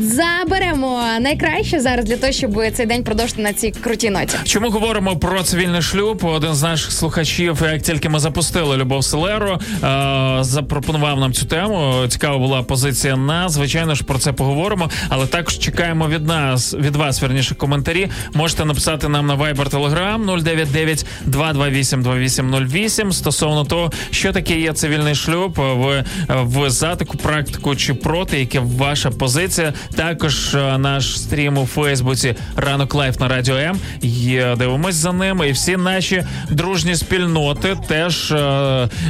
заберемо 0.00 1.02
найкраще 1.20 1.80
зараз 1.80 2.04
для 2.04 2.16
того, 2.16 2.32
щоб 2.32 2.62
цей 2.74 2.86
день 2.86 3.04
продовжити 3.04 3.42
на 3.42 3.52
цій 3.52 3.70
крутій 3.70 4.10
ноті. 4.10 4.36
Чому 4.44 4.70
говоримо 4.70 5.16
про 5.16 5.42
цивільний 5.42 5.82
шлюб? 5.82 6.24
Один 6.24 6.54
з 6.54 6.62
наших 6.62 6.92
слухачів, 6.92 7.62
як 7.72 7.82
тільки 7.82 8.08
ми 8.08 8.18
запустили 8.18 8.53
Любов 8.60 9.04
Селеру, 9.04 9.58
е, 9.84 10.38
запропонував 10.40 11.20
нам 11.20 11.32
цю 11.32 11.46
тему. 11.46 11.94
Цікава 12.08 12.38
була 12.38 12.62
позиція 12.62 13.16
нас. 13.16 13.52
Звичайно 13.52 13.94
ж, 13.94 14.04
про 14.04 14.18
це 14.18 14.32
поговоримо, 14.32 14.90
але 15.08 15.26
також 15.26 15.58
чекаємо 15.58 16.08
від 16.08 16.26
нас, 16.26 16.74
від 16.74 16.96
вас, 16.96 17.22
верніше, 17.22 17.54
коментарі. 17.54 18.08
Можете 18.34 18.64
написати 18.64 19.08
нам 19.08 19.26
на 19.26 19.36
Viber 19.36 19.70
Telegram 19.70 20.42
099 20.42 21.06
228 21.24 22.02
2808 22.02 23.12
стосовно 23.12 23.64
того, 23.64 23.92
що 24.10 24.32
таке 24.32 24.60
є 24.60 24.72
цивільний 24.72 25.14
шлюб. 25.14 25.52
Ви 25.58 26.04
в 26.28 26.70
за 26.70 26.96
таку 26.96 27.16
практику 27.16 27.76
чи 27.76 27.94
проти, 27.94 28.40
яка 28.40 28.60
ваша 28.60 29.10
позиція? 29.10 29.72
Також 29.96 30.54
е, 30.54 30.78
наш 30.78 31.20
стрім 31.20 31.58
у 31.58 31.66
Фейсбуці 31.66 32.34
ранок 32.56 32.94
live 32.94 33.20
на 33.20 33.28
радіо 33.28 33.56
М. 33.56 33.78
Є, 34.02 34.54
дивимось 34.58 34.94
за 34.94 35.12
ним, 35.12 35.42
і 35.48 35.52
всі 35.52 35.76
наші 35.76 36.24
дружні 36.50 36.96
спільноти 36.96 37.76
теж 37.88 38.32
е, 38.32 38.33
е, 38.33 38.33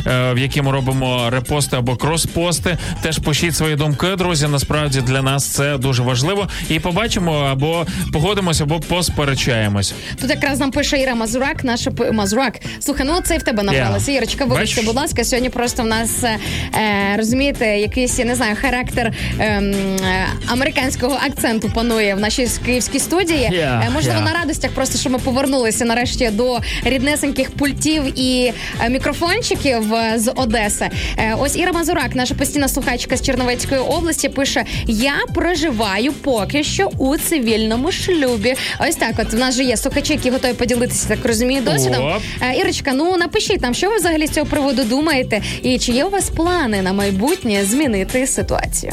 в 0.06 0.34
які 0.38 0.62
ми 0.62 0.72
робимо 0.72 1.30
репости 1.30 1.76
або 1.76 1.96
кроспости. 1.96 2.78
Теж 3.02 3.18
пишіть 3.18 3.56
свої 3.56 3.76
думки, 3.76 4.06
друзі. 4.18 4.46
Насправді 4.46 5.00
для 5.00 5.22
нас 5.22 5.46
це 5.46 5.78
дуже 5.78 6.02
важливо. 6.02 6.48
І 6.68 6.80
побачимо 6.80 7.32
або 7.52 7.86
погодимося, 8.12 8.64
або 8.64 8.80
посперечаємось. 8.80 9.94
Тут 10.20 10.30
якраз 10.30 10.60
нам 10.60 10.70
пише 10.70 10.98
Іра 11.00 11.14
Мазурак, 11.14 11.64
наша 11.64 11.90
п- 11.90 12.12
Мазурак. 12.12 12.60
Слухай, 12.80 13.06
ну 13.06 13.20
це 13.24 13.34
і 13.34 13.38
в 13.38 13.42
тебе 13.42 13.62
набралося. 13.62 14.10
Я. 14.12 14.18
Ірочка, 14.18 14.44
вибачте, 14.44 14.82
будь 14.82 14.96
ласка, 14.96 15.24
сьогодні 15.24 15.50
просто 15.50 15.82
в 15.82 15.86
нас 15.86 16.24
е, 16.24 16.38
е, 16.74 17.16
розумієте, 17.16 17.66
якийсь 17.66 18.18
я 18.18 18.24
не 18.24 18.34
знаю, 18.34 18.56
характер 18.60 19.12
ем, 19.38 19.72
е, 19.72 20.26
американського 20.48 21.18
акценту 21.26 21.70
панує 21.74 22.14
в 22.14 22.20
нашій 22.20 22.48
київській 22.66 22.98
студії. 22.98 23.50
Е, 23.84 23.90
можливо, 23.94 24.18
я. 24.18 24.24
на 24.24 24.32
радостях, 24.40 24.70
просто 24.70 24.98
що 24.98 25.10
ми 25.10 25.18
повернулися 25.18 25.84
нарешті 25.84 26.28
до 26.32 26.58
ріднесеньких 26.84 27.50
пультів 27.50 28.18
і 28.20 28.52
е, 28.84 28.88
мікрофончиків 29.14 29.82
з 30.16 30.30
Одеси. 30.34 30.90
Е, 31.18 31.36
ось 31.38 31.56
Іра 31.56 31.72
Мазурак, 31.72 32.14
наша 32.14 32.34
постійна 32.34 32.68
слухачка 32.68 33.16
з 33.16 33.22
Черновецької 33.22 33.80
області, 33.80 34.28
пише: 34.28 34.64
Я 34.86 35.12
проживаю 35.34 36.12
поки 36.12 36.64
що 36.64 36.90
у 36.98 37.16
цивільному 37.16 37.92
шлюбі. 37.92 38.54
Ось 38.88 38.96
так. 38.96 39.12
От 39.18 39.32
в 39.32 39.38
нас 39.38 39.54
же 39.54 39.64
є 39.64 39.76
слухачі, 39.76 40.12
які 40.12 40.30
готові 40.30 40.52
поділитися, 40.52 41.08
так 41.08 41.26
розумію, 41.26 41.62
досвідом. 41.62 42.20
Е, 42.42 42.60
Ірочка, 42.60 42.92
ну 42.92 43.16
напишіть 43.16 43.62
нам, 43.62 43.74
що 43.74 43.90
ви 43.90 43.96
взагалі 43.96 44.26
з 44.26 44.30
цього 44.30 44.46
приводу 44.46 44.84
думаєте, 44.84 45.42
і 45.62 45.78
чи 45.78 45.92
є 45.92 46.04
у 46.04 46.10
вас 46.10 46.30
плани 46.30 46.82
на 46.82 46.92
майбутнє 46.92 47.64
змінити 47.64 48.26
ситуацію? 48.26 48.92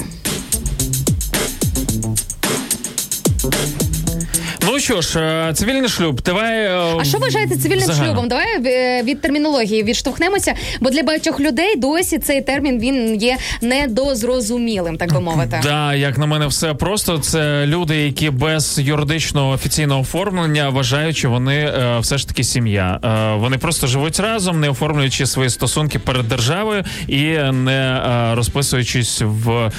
Що 4.82 5.02
ж, 5.02 5.20
е, 5.20 5.54
цивільний 5.54 5.90
шлюб. 5.90 6.22
Давай. 6.22 6.66
е, 6.66 6.96
А 7.00 7.04
що 7.04 7.18
вважаєте 7.18 7.58
цивільним 7.58 7.86
загально. 7.86 8.06
шлюбом? 8.06 8.28
Давай 8.28 8.46
е, 8.66 9.04
від 9.04 9.22
термінології 9.22 9.84
відштовхнемося, 9.84 10.54
бо 10.80 10.90
для 10.90 11.04
багатьох 11.04 11.40
людей 11.40 11.76
досі 11.76 12.18
цей 12.20 12.42
термін 12.42 12.80
він 12.80 13.16
є 13.16 13.38
недозрозумілим, 13.62 14.98
так 14.98 15.14
би 15.14 15.20
мовити. 15.20 15.60
Да, 15.64 15.94
як 15.96 16.18
на 16.18 16.26
мене, 16.26 16.48
все 16.48 16.74
просто. 16.74 17.18
Це 17.20 17.66
люди, 17.66 17.96
які 17.98 18.30
без 18.30 18.80
юридичного 18.80 19.52
офіційного 19.52 20.02
оформлення 20.02 20.70
вважають, 20.70 21.18
що 21.18 21.30
вони 21.30 21.74
все 22.00 22.18
ж 22.18 22.28
таки 22.28 22.44
сім'я. 22.44 23.00
Вони 23.40 23.58
просто 23.58 23.88
живуть 23.88 24.20
разом, 24.20 24.60
не 24.60 24.70
оформлюючи 24.70 25.26
свої 25.26 25.50
стосунки 25.50 26.00
перед 26.00 26.28
державою 26.28 26.84
і 27.08 27.22
не 27.52 28.02
розписуючись 28.36 29.22
в 29.26 29.72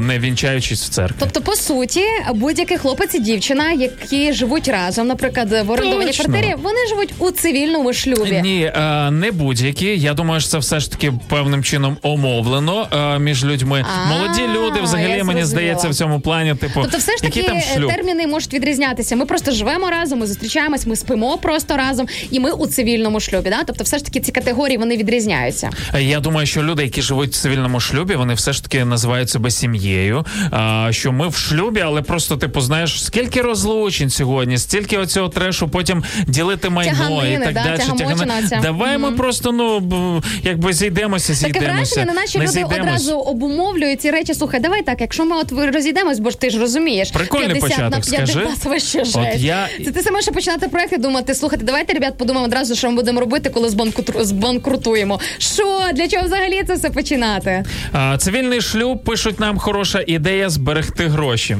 не 0.00 0.18
вінчаючись 0.18 0.84
в 0.84 0.88
церкві. 0.88 1.16
Тобто, 1.18 1.40
по 1.40 1.56
суті, 1.56 2.02
будь-який 2.34 2.78
хлопець 2.78 3.14
і 3.14 3.18
дівчина, 3.20 3.72
які 3.72 4.32
живуть 4.32 4.47
разом, 4.56 5.06
наприклад, 5.06 5.48
в 5.66 5.70
орендованій 5.70 6.06
Точно. 6.06 6.24
квартирі, 6.24 6.54
вони 6.62 6.86
живуть 6.88 7.14
у 7.18 7.30
цивільному 7.30 7.92
шлюбі. 7.92 8.40
Ні, 8.42 8.72
е, 8.76 9.10
не 9.10 9.30
будь-які. 9.32 9.86
Я 9.86 10.14
думаю, 10.14 10.40
що 10.40 10.50
це 10.50 10.58
все 10.58 10.80
ж 10.80 10.90
таки 10.90 11.12
певним 11.28 11.64
чином 11.64 11.96
омовлено 12.02 12.88
е, 12.92 13.18
між 13.18 13.44
людьми. 13.44 13.84
А, 14.04 14.08
Молоді 14.08 14.42
люди, 14.58 14.80
взагалі, 14.80 15.08
я 15.10 15.24
мені 15.24 15.24
зрозуміла. 15.24 15.44
здається, 15.46 15.88
в 15.88 15.94
цьому 15.94 16.20
плані, 16.20 16.54
типу, 16.54 16.80
Тобто, 16.82 16.98
все 16.98 17.12
ж 17.16 17.22
таки 17.22 17.42
там 17.42 17.60
шлюб? 17.60 17.90
терміни 17.92 18.26
можуть 18.26 18.54
відрізнятися. 18.54 19.16
Ми 19.16 19.26
просто 19.26 19.50
живемо 19.52 19.90
разом, 19.90 20.18
ми 20.18 20.26
зустрічаємось, 20.26 20.86
ми 20.86 20.96
спимо 20.96 21.38
просто 21.38 21.76
разом, 21.76 22.06
і 22.30 22.40
ми 22.40 22.50
у 22.52 22.66
цивільному 22.66 23.20
шлюбі. 23.20 23.50
Да? 23.50 23.64
Тобто, 23.66 23.84
все 23.84 23.98
ж 23.98 24.04
таки 24.04 24.20
ці 24.20 24.32
категорії 24.32 24.78
вони 24.78 24.96
відрізняються. 24.96 25.70
Я 26.00 26.20
думаю, 26.20 26.46
що 26.46 26.62
люди, 26.62 26.82
які 26.82 27.02
живуть 27.02 27.30
в 27.30 27.34
цивільному 27.36 27.80
шлюбі, 27.80 28.14
вони 28.14 28.34
все 28.34 28.52
ж 28.52 28.62
таки 28.62 28.84
називають 28.84 29.30
себе 29.30 29.50
сім'єю. 29.50 30.26
А, 30.50 30.88
що 30.90 31.12
ми 31.12 31.28
в 31.28 31.36
шлюбі, 31.36 31.80
але 31.80 32.02
просто 32.02 32.36
типу, 32.36 32.60
знаєш, 32.60 33.04
скільки 33.04 33.42
розлучень 33.42 34.10
сьогодні, 34.38 34.58
стільки 34.58 34.98
оцього 34.98 35.28
трешу, 35.28 35.68
потім 35.68 36.04
ділити 36.26 36.68
майно 36.68 36.92
Тяганини, 36.92 37.34
і 37.34 37.38
так 37.44 37.54
да, 37.54 37.62
далі. 37.64 38.48
ця. 38.48 38.60
Давай 38.62 38.98
ми 38.98 39.12
просто 39.12 39.52
ну 39.52 40.22
якби 40.42 40.72
зійдемося, 40.72 41.46
Таке 41.46 41.60
враження, 41.60 42.12
наче 42.14 42.38
не 42.38 42.44
люди 42.44 42.52
зійдемось. 42.52 42.78
одразу 42.80 43.14
обумовлюють 43.18 44.00
ці 44.00 44.10
речі. 44.10 44.34
Слухай, 44.34 44.60
давай 44.60 44.82
так, 44.82 45.00
якщо 45.00 45.24
ми 45.24 45.36
от 45.36 45.52
розійдемось, 45.74 46.18
бо 46.18 46.30
ж 46.30 46.40
ти 46.40 46.50
ж 46.50 46.58
розумієш, 46.60 47.10
Прикольний 47.10 47.48
50 47.48 47.78
на 47.78 47.84
початок, 47.90 48.04
скажи. 48.04 48.40
50, 48.40 48.64
вообще 48.64 49.00
От 49.00 49.06
жесть. 49.06 49.38
я- 49.44 49.68
Це 49.84 49.90
ти 49.92 50.02
саме 50.02 50.22
ще 50.22 50.32
починати 50.32 50.68
проект 50.68 50.92
і 50.92 50.96
думати, 50.98 51.34
слухайте, 51.34 51.64
давайте, 51.64 51.92
ребят, 51.92 52.18
подумаємо 52.18 52.46
одразу, 52.46 52.74
що 52.74 52.90
ми 52.90 52.96
будемо 52.96 53.20
робити, 53.20 53.50
коли 53.50 53.68
збанкру- 53.68 54.24
збанкрутуємо. 54.24 55.20
Що? 55.38 55.80
Для 55.94 56.08
чого 56.08 56.24
взагалі 56.26 56.62
це 56.66 56.74
все 56.74 56.90
починати? 56.90 57.64
А, 57.92 58.16
цивільний 58.18 58.60
шлюб 58.60 59.04
пишуть 59.04 59.40
нам 59.40 59.58
хороша 59.58 60.04
ідея 60.06 60.50
зберегти 60.50 61.06
гроші. 61.06 61.56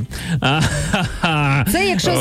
Це 1.73 1.87
якщо 1.89 2.11
О. 2.11 2.15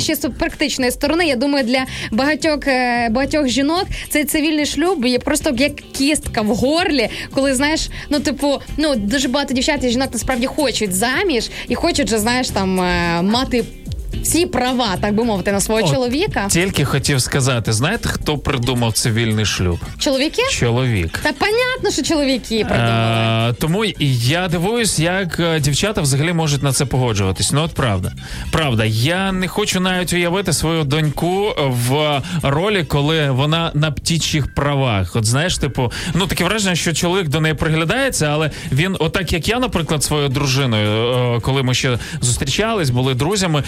ще 0.00 0.14
з 0.14 0.28
практичної 0.28 0.90
сторони, 0.90 1.26
я 1.26 1.36
думаю, 1.36 1.64
для 1.64 1.86
багатьох 2.10 2.66
е, 2.66 3.08
багатьох 3.10 3.48
жінок 3.48 3.86
цей 4.08 4.24
цивільний 4.24 4.66
шлюб 4.66 5.06
є 5.06 5.18
просто 5.18 5.54
як 5.56 5.74
кістка 5.74 6.42
в 6.42 6.46
горлі, 6.46 7.08
коли 7.34 7.54
знаєш, 7.54 7.90
ну 8.10 8.20
типу, 8.20 8.58
ну 8.76 8.96
дуже 8.96 9.28
багато 9.28 9.54
дівчат 9.54 9.84
і 9.84 9.88
жінок 9.90 10.08
насправді 10.12 10.46
хочуть 10.46 10.94
заміж 10.94 11.50
і 11.68 11.74
хочуть 11.74 12.08
же, 12.08 12.18
знаєш, 12.18 12.48
там 12.48 12.80
е, 12.80 13.22
мати. 13.22 13.64
Всі 14.22 14.46
права, 14.46 14.96
так 15.00 15.14
би 15.14 15.24
мовити, 15.24 15.52
на 15.52 15.60
свого 15.60 15.80
От, 15.80 15.90
чоловіка. 15.90 16.46
Тільки 16.50 16.84
хотів 16.84 17.22
сказати, 17.22 17.72
знаєте, 17.72 18.08
хто 18.08 18.38
придумав 18.38 18.92
цивільний 18.92 19.44
шлюб? 19.44 19.78
Чоловіки? 19.98 20.42
Чоловік. 20.50 21.18
Та 21.18 21.32
понятно, 21.32 21.90
що 21.90 22.02
чоловіки 22.02 22.64
придумали. 22.68 23.50
Е, 23.50 23.52
тому 23.52 23.84
я 24.10 24.48
дивуюсь, 24.48 24.98
як 24.98 25.40
е, 25.40 25.60
дівчата 25.60 26.00
взагалі 26.00 26.32
можуть 26.32 26.62
на 26.62 26.72
це 26.72 26.84
погоджуватись. 26.84 27.52
Ну 27.52 27.62
от 27.62 27.74
правда. 27.74 28.12
Правда, 28.50 28.84
я 28.84 29.32
не 29.32 29.48
хочу 29.48 29.80
навіть 29.80 30.12
уявити 30.12 30.52
свою 30.52 30.84
доньку 30.84 31.54
в 31.58 32.22
ролі, 32.42 32.84
коли 32.84 33.30
вона 33.30 33.70
на 33.74 33.90
птічих 33.90 34.54
правах. 34.54 35.16
От 35.16 35.24
знаєш, 35.24 35.58
типу, 35.58 35.92
ну 36.14 36.26
таке 36.26 36.44
враження, 36.44 36.74
що 36.74 36.92
чоловік 36.92 37.28
до 37.28 37.40
неї 37.40 37.54
приглядається, 37.54 38.26
але 38.26 38.50
він, 38.72 38.96
отак 38.98 39.32
як 39.32 39.48
я, 39.48 39.58
наприклад, 39.58 40.04
своєю 40.04 40.28
дружиною, 40.28 41.12
е, 41.36 41.40
коли 41.40 41.62
ми 41.62 41.74
ще 41.74 41.98
зустрічались, 42.20 42.90
були 42.90 43.14
друзями. 43.14 43.62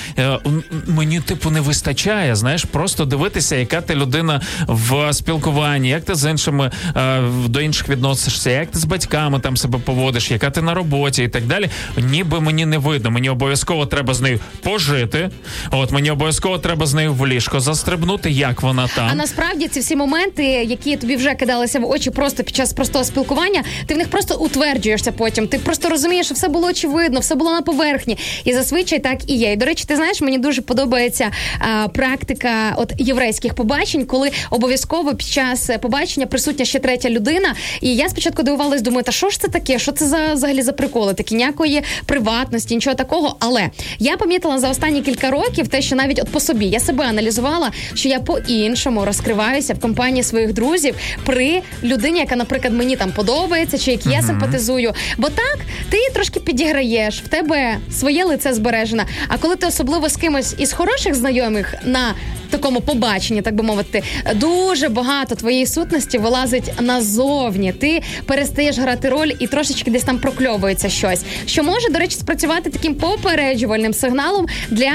Мені 0.87 1.21
типу 1.21 1.51
не 1.51 1.61
вистачає, 1.61 2.37
знаєш, 2.37 2.65
просто 2.65 3.05
дивитися, 3.05 3.57
яка 3.57 3.81
ти 3.81 3.95
людина 3.95 4.41
в 4.69 5.13
спілкуванні, 5.13 5.89
як 5.89 6.05
ти 6.05 6.15
з 6.15 6.31
іншими 6.31 6.71
е, 6.97 7.23
до 7.47 7.61
інших 7.61 7.89
відносишся, 7.89 8.51
як 8.51 8.71
ти 8.71 8.79
з 8.79 8.85
батьками 8.85 9.41
там 9.41 9.57
себе 9.57 9.79
поводиш, 9.79 10.31
яка 10.31 10.51
ти 10.51 10.63
на 10.63 10.75
роботі 10.75 11.23
і 11.25 11.29
так 11.29 11.47
далі. 11.47 11.69
Ніби 11.99 12.41
мені 12.41 12.67
не 12.67 12.79
видно. 12.79 13.11
Мені 13.11 13.31
обов'язково 13.31 13.87
треба 13.87 14.15
з 14.15 14.21
нею 14.21 14.41
пожити. 14.63 15.31
От 15.71 15.91
мені 15.91 16.11
обов'язково 16.11 16.59
треба 16.59 16.87
з 16.87 16.95
нею 16.95 17.15
в 17.15 17.27
ліжко 17.27 17.61
застрибнути, 17.61 18.31
як 18.31 18.63
вона 18.63 18.89
там. 18.97 19.09
А 19.13 19.15
насправді 19.15 19.69
ці 19.69 19.81
всі 19.81 19.97
моменти, 19.97 20.45
які 20.45 20.97
тобі 20.97 21.17
вже 21.17 21.35
кидалися 21.35 21.81
в 21.81 21.91
очі 21.91 22.11
просто 22.11 22.45
під 22.45 22.57
час 22.57 22.73
простого 22.73 23.05
спілкування, 23.05 23.63
ти 23.87 23.95
в 23.95 23.97
них 23.99 24.09
просто 24.09 24.35
утверджуєшся 24.39 25.13
потім. 25.13 25.49
Ти 25.49 25.59
просто 25.59 25.89
розумієш, 25.89 26.27
що 26.27 26.35
все 26.35 26.49
було 26.49 26.69
очевидно, 26.69 27.21
все 27.21 27.35
було 27.35 27.53
на 27.53 27.63
поверхні. 27.63 28.19
І 28.45 28.53
зазвичай 28.53 28.99
так 28.99 29.31
і 29.31 29.37
є. 29.37 29.53
І 29.53 29.57
до 29.57 29.67
речі, 29.67 29.85
ти 29.89 29.97
знаєш, 29.97 30.21
мені 30.21 30.32
дуже 30.39 30.63
подобається 30.63 31.31
а, 31.59 31.89
практика 31.89 32.75
от 32.77 32.93
єврейських 32.99 33.55
побачень, 33.55 34.05
коли 34.05 34.31
обов'язково 34.51 35.15
під 35.15 35.29
час 35.29 35.71
побачення 35.81 36.27
присутня 36.27 36.65
ще 36.65 36.79
третя 36.79 37.11
людина. 37.11 37.55
І 37.81 37.95
я 37.95 38.09
спочатку 38.09 38.43
дивувалась, 38.43 38.83
думаю, 38.83 39.03
та 39.03 39.13
що 39.13 39.31
ж 39.31 39.41
це 39.41 39.49
таке? 39.49 39.79
Що 39.79 39.93
це 39.93 40.07
за 40.07 40.35
взагалі 40.35 40.63
за 40.63 40.73
приколи? 40.73 41.15
Такі 41.15 41.35
ніякої 41.35 41.83
приватності, 42.07 42.75
нічого 42.75 42.97
такого. 42.97 43.37
Але 43.41 43.71
я 43.99 44.17
помітила 44.17 44.59
за 44.59 44.71
останні 44.71 45.03
кілька 45.03 45.31
років 45.31 45.69
те, 45.69 45.83
що 45.83 45.97
навіть 45.97 46.19
от 46.19 46.29
по 46.29 46.41
собі 46.41 46.67
я 46.67 46.81
себе 46.81 47.05
аналізувала, 47.05 47.71
що 47.95 48.09
я 48.09 48.21
по-іншому 48.21 49.05
розкриваюся 49.05 49.75
в 49.75 49.81
компанії 49.81 50.23
своїх 50.23 50.53
друзів 50.53 50.95
при 51.27 51.63
людині, 51.83 52.19
яка, 52.19 52.37
наприклад, 52.37 52.75
мені 52.75 52.97
там 52.97 53.13
подобається, 53.13 53.79
чи 53.79 53.91
як 53.91 54.07
я 54.07 54.23
симпатизую. 54.23 54.93
Бо 55.19 55.29
так 55.29 55.59
ти 55.91 55.99
трошки 56.15 56.41
підіграєш, 56.41 57.23
в 57.23 57.29
тебе 57.29 57.79
своє 57.91 58.25
лице 58.25 58.55
збережене. 58.55 59.07
А 59.29 59.39
коли 59.39 59.57
ти 59.57 59.67
особливо 59.67 60.09
з 60.09 60.17
кимось 60.23 60.55
із 60.59 60.73
хороших 60.73 61.15
знайомих 61.15 61.75
на 61.85 62.15
такому 62.51 62.81
побаченні, 62.81 63.43
так 63.43 63.55
би 63.55 63.63
мовити, 63.65 64.03
дуже 64.35 64.89
багато 64.89 65.35
твоєї 65.35 65.67
сутності 65.67 66.19
вилазить 66.19 66.73
назовні. 66.81 67.73
Ти 67.73 68.03
перестаєш 68.27 68.79
грати 68.79 69.09
роль 69.09 69.33
і 69.39 69.47
трошечки 69.47 69.91
десь 69.91 70.03
там 70.03 70.19
прокльовується 70.19 70.89
щось, 70.89 71.25
що 71.47 71.63
може, 71.63 71.89
до 71.89 71.99
речі, 71.99 72.17
спрацювати 72.17 72.71
таким 72.71 72.95
попереджувальним 72.95 73.95
сигналом 73.95 74.47
для 74.71 74.93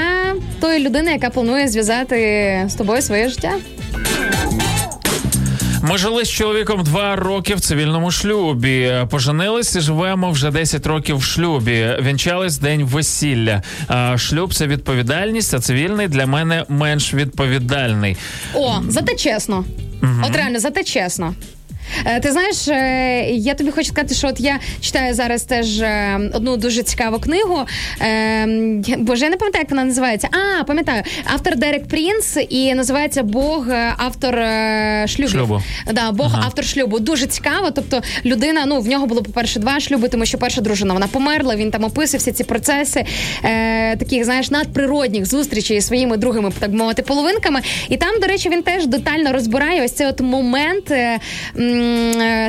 тої 0.60 0.78
людини, 0.78 1.12
яка 1.12 1.30
планує 1.30 1.68
зв'язати 1.68 2.16
з 2.68 2.74
тобою 2.74 3.02
своє 3.02 3.28
життя. 3.28 3.52
Ми 5.82 5.98
жили 5.98 6.24
з 6.24 6.30
чоловіком 6.30 6.82
два 6.82 7.16
роки 7.16 7.54
в 7.54 7.60
цивільному 7.60 8.10
шлюбі. 8.10 8.92
Поженились 9.10 9.76
і 9.76 9.80
живемо 9.80 10.30
вже 10.30 10.50
10 10.50 10.86
років 10.86 11.16
в 11.16 11.22
шлюбі. 11.22 11.96
Вінчались 12.02 12.58
день 12.58 12.84
весілля. 12.84 13.62
А, 13.88 14.18
Шлюб 14.18 14.54
це 14.54 14.66
відповідальність, 14.66 15.54
а 15.54 15.60
цивільний 15.60 16.08
для 16.08 16.26
мене 16.26 16.64
менш 16.68 17.14
відповідальний. 17.14 18.16
О, 18.54 18.74
зате 18.88 19.14
чесно. 19.16 19.64
От 20.24 20.36
реально, 20.36 20.58
зате 20.60 20.84
чесно. 20.84 21.34
Е, 22.04 22.20
Ти 22.20 22.32
знаєш, 22.32 22.68
е, 22.68 23.30
я 23.30 23.54
тобі 23.54 23.70
хочу 23.70 23.88
сказати, 23.88 24.14
що 24.14 24.28
от 24.28 24.40
я 24.40 24.58
читаю 24.80 25.14
зараз 25.14 25.42
теж 25.42 25.80
е, 25.80 26.20
одну 26.34 26.56
дуже 26.56 26.82
цікаву 26.82 27.18
книгу. 27.18 27.58
Боже, 28.98 29.24
я 29.24 29.30
не 29.30 29.36
пам'ятаю, 29.36 29.62
як 29.62 29.70
вона 29.70 29.84
називається. 29.84 30.28
А, 30.32 30.64
пам'ятаю, 30.64 31.02
автор 31.24 31.56
Дерек 31.56 31.88
Прінс 31.88 32.36
і 32.48 32.74
називається 32.74 33.22
Бог, 33.22 33.66
автор 33.96 34.34
шлюбів. 35.08 35.30
Шлюбу. 35.30 35.62
Да, 35.92 36.10
Бог, 36.12 36.34
автор 36.34 36.64
шлюбу. 36.64 36.98
Дуже 36.98 37.26
цікаво. 37.26 37.70
Тобто, 37.70 38.02
людина, 38.24 38.64
ну 38.66 38.80
в 38.80 38.88
нього 38.88 39.06
було, 39.06 39.22
по-перше, 39.22 39.60
два 39.60 39.80
шлюби, 39.80 40.08
тому 40.08 40.26
що 40.26 40.38
перша 40.38 40.60
дружина 40.60 40.94
вона 40.94 41.06
померла. 41.06 41.56
Він 41.56 41.70
там 41.70 41.84
описує 41.84 42.18
всі 42.18 42.32
ці 42.32 42.44
процеси 42.44 43.04
е, 43.44 43.96
таких, 43.96 44.24
знаєш, 44.24 44.50
надприродних 44.50 45.26
зустрічей 45.26 45.80
зі 45.80 45.86
своїми 45.86 46.16
другими, 46.16 46.52
так 46.58 46.70
мовити, 46.72 47.02
половинками. 47.02 47.60
І 47.88 47.96
там, 47.96 48.20
до 48.20 48.26
речі, 48.26 48.48
він 48.48 48.62
теж 48.62 48.86
детально 48.86 49.32
розбирає 49.32 49.84
ось 49.84 49.92
цей 49.92 50.06
от 50.06 50.20
момент 50.20 50.90
е, 50.90 51.18
м, 51.58 51.62
е, 51.62 51.77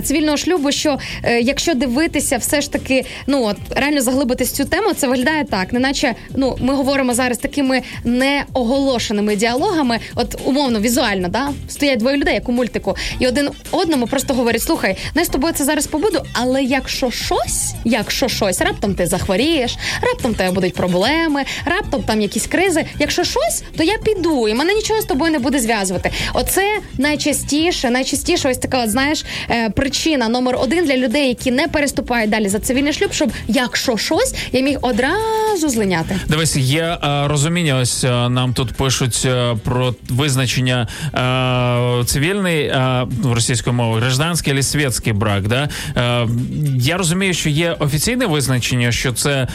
цивільного 0.03 0.37
шлюбу. 0.37 0.71
Що 0.71 0.99
е, 1.23 1.39
якщо 1.41 1.73
дивитися, 1.73 2.37
все 2.37 2.61
ж 2.61 2.71
таки, 2.71 3.05
ну 3.27 3.43
от 3.43 3.57
реально 3.75 4.01
заглибитись 4.01 4.51
цю 4.51 4.65
тему, 4.65 4.93
це 4.93 5.07
виглядає 5.07 5.45
так, 5.45 5.73
неначе 5.73 6.15
ну 6.35 6.57
ми 6.61 6.73
говоримо 6.73 7.13
зараз 7.13 7.37
такими 7.37 7.81
неоголошеними 8.03 9.35
діалогами, 9.35 9.99
от 10.15 10.35
умовно, 10.45 10.79
візуально, 10.79 11.27
да, 11.27 11.49
стоять 11.67 11.99
двоє 11.99 12.17
людей, 12.17 12.33
як 12.33 12.49
у 12.49 12.51
мультику, 12.51 12.95
і 13.19 13.27
один 13.27 13.49
одному 13.71 14.07
просто 14.07 14.33
говорять: 14.33 14.61
слухай, 14.61 14.97
не 15.15 15.25
з 15.25 15.29
тобою 15.29 15.53
це 15.53 15.63
зараз 15.63 15.87
побуду, 15.87 16.21
але 16.33 16.63
якщо 16.63 17.11
щось, 17.11 17.73
якщо 17.85 18.27
щось, 18.27 18.61
раптом 18.61 18.95
ти 18.95 19.07
захворієш, 19.07 19.77
раптом 20.01 20.35
тебе 20.35 20.51
будуть 20.51 20.73
проблеми, 20.73 21.43
раптом 21.65 22.03
там 22.03 22.21
якісь 22.21 22.47
кризи. 22.47 22.85
Якщо 22.99 23.23
щось, 23.23 23.63
то 23.77 23.83
я 23.83 23.97
піду, 23.97 24.47
і 24.47 24.53
мене 24.53 24.73
нічого 24.73 25.01
з 25.01 25.05
тобою 25.05 25.31
не 25.31 25.39
буде 25.39 25.59
зв'язувати. 25.59 26.11
Оце 26.33 26.79
найчастіше, 26.97 27.89
найчастіше, 27.89 28.49
ось 28.49 28.57
така, 28.57 28.83
от, 28.83 28.89
знаєш, 28.89 29.18
е, 29.49 29.69
причина 29.69 30.29
номер 30.29 30.55
один 30.59 30.85
для 30.85 30.97
людей, 30.97 31.27
які 31.27 31.51
не 31.51 31.67
переступають 31.67 32.29
далі 32.29 32.49
за 32.49 32.59
цивільний 32.59 32.93
шлюб, 32.93 33.13
щоб 33.13 33.31
якщо 33.47 33.97
щось, 33.97 34.35
я 34.51 34.61
міг 34.61 34.77
одразу 34.81 35.69
злиняти. 35.69 36.15
Дивись, 36.27 36.55
є 36.55 36.83
е, 36.83 37.27
розуміння. 37.27 37.75
Ось 37.75 38.03
е, 38.03 38.29
нам 38.29 38.53
тут 38.53 38.73
пишуть 38.73 39.27
про 39.63 39.95
визначення 40.09 40.87
цивільний 42.05 42.73
ну, 43.23 43.33
російською 43.33 43.73
мовою, 43.73 44.01
гражданський 44.01 44.53
або 44.53 44.69
світський 44.69 45.13
брак. 45.13 45.47
Да? 45.47 45.69
Я 46.77 46.97
розумію, 46.97 47.33
що 47.33 47.49
є 47.49 47.75
офіційне 47.79 48.25
визначення, 48.25 48.91
що 48.91 49.13
це 49.13 49.47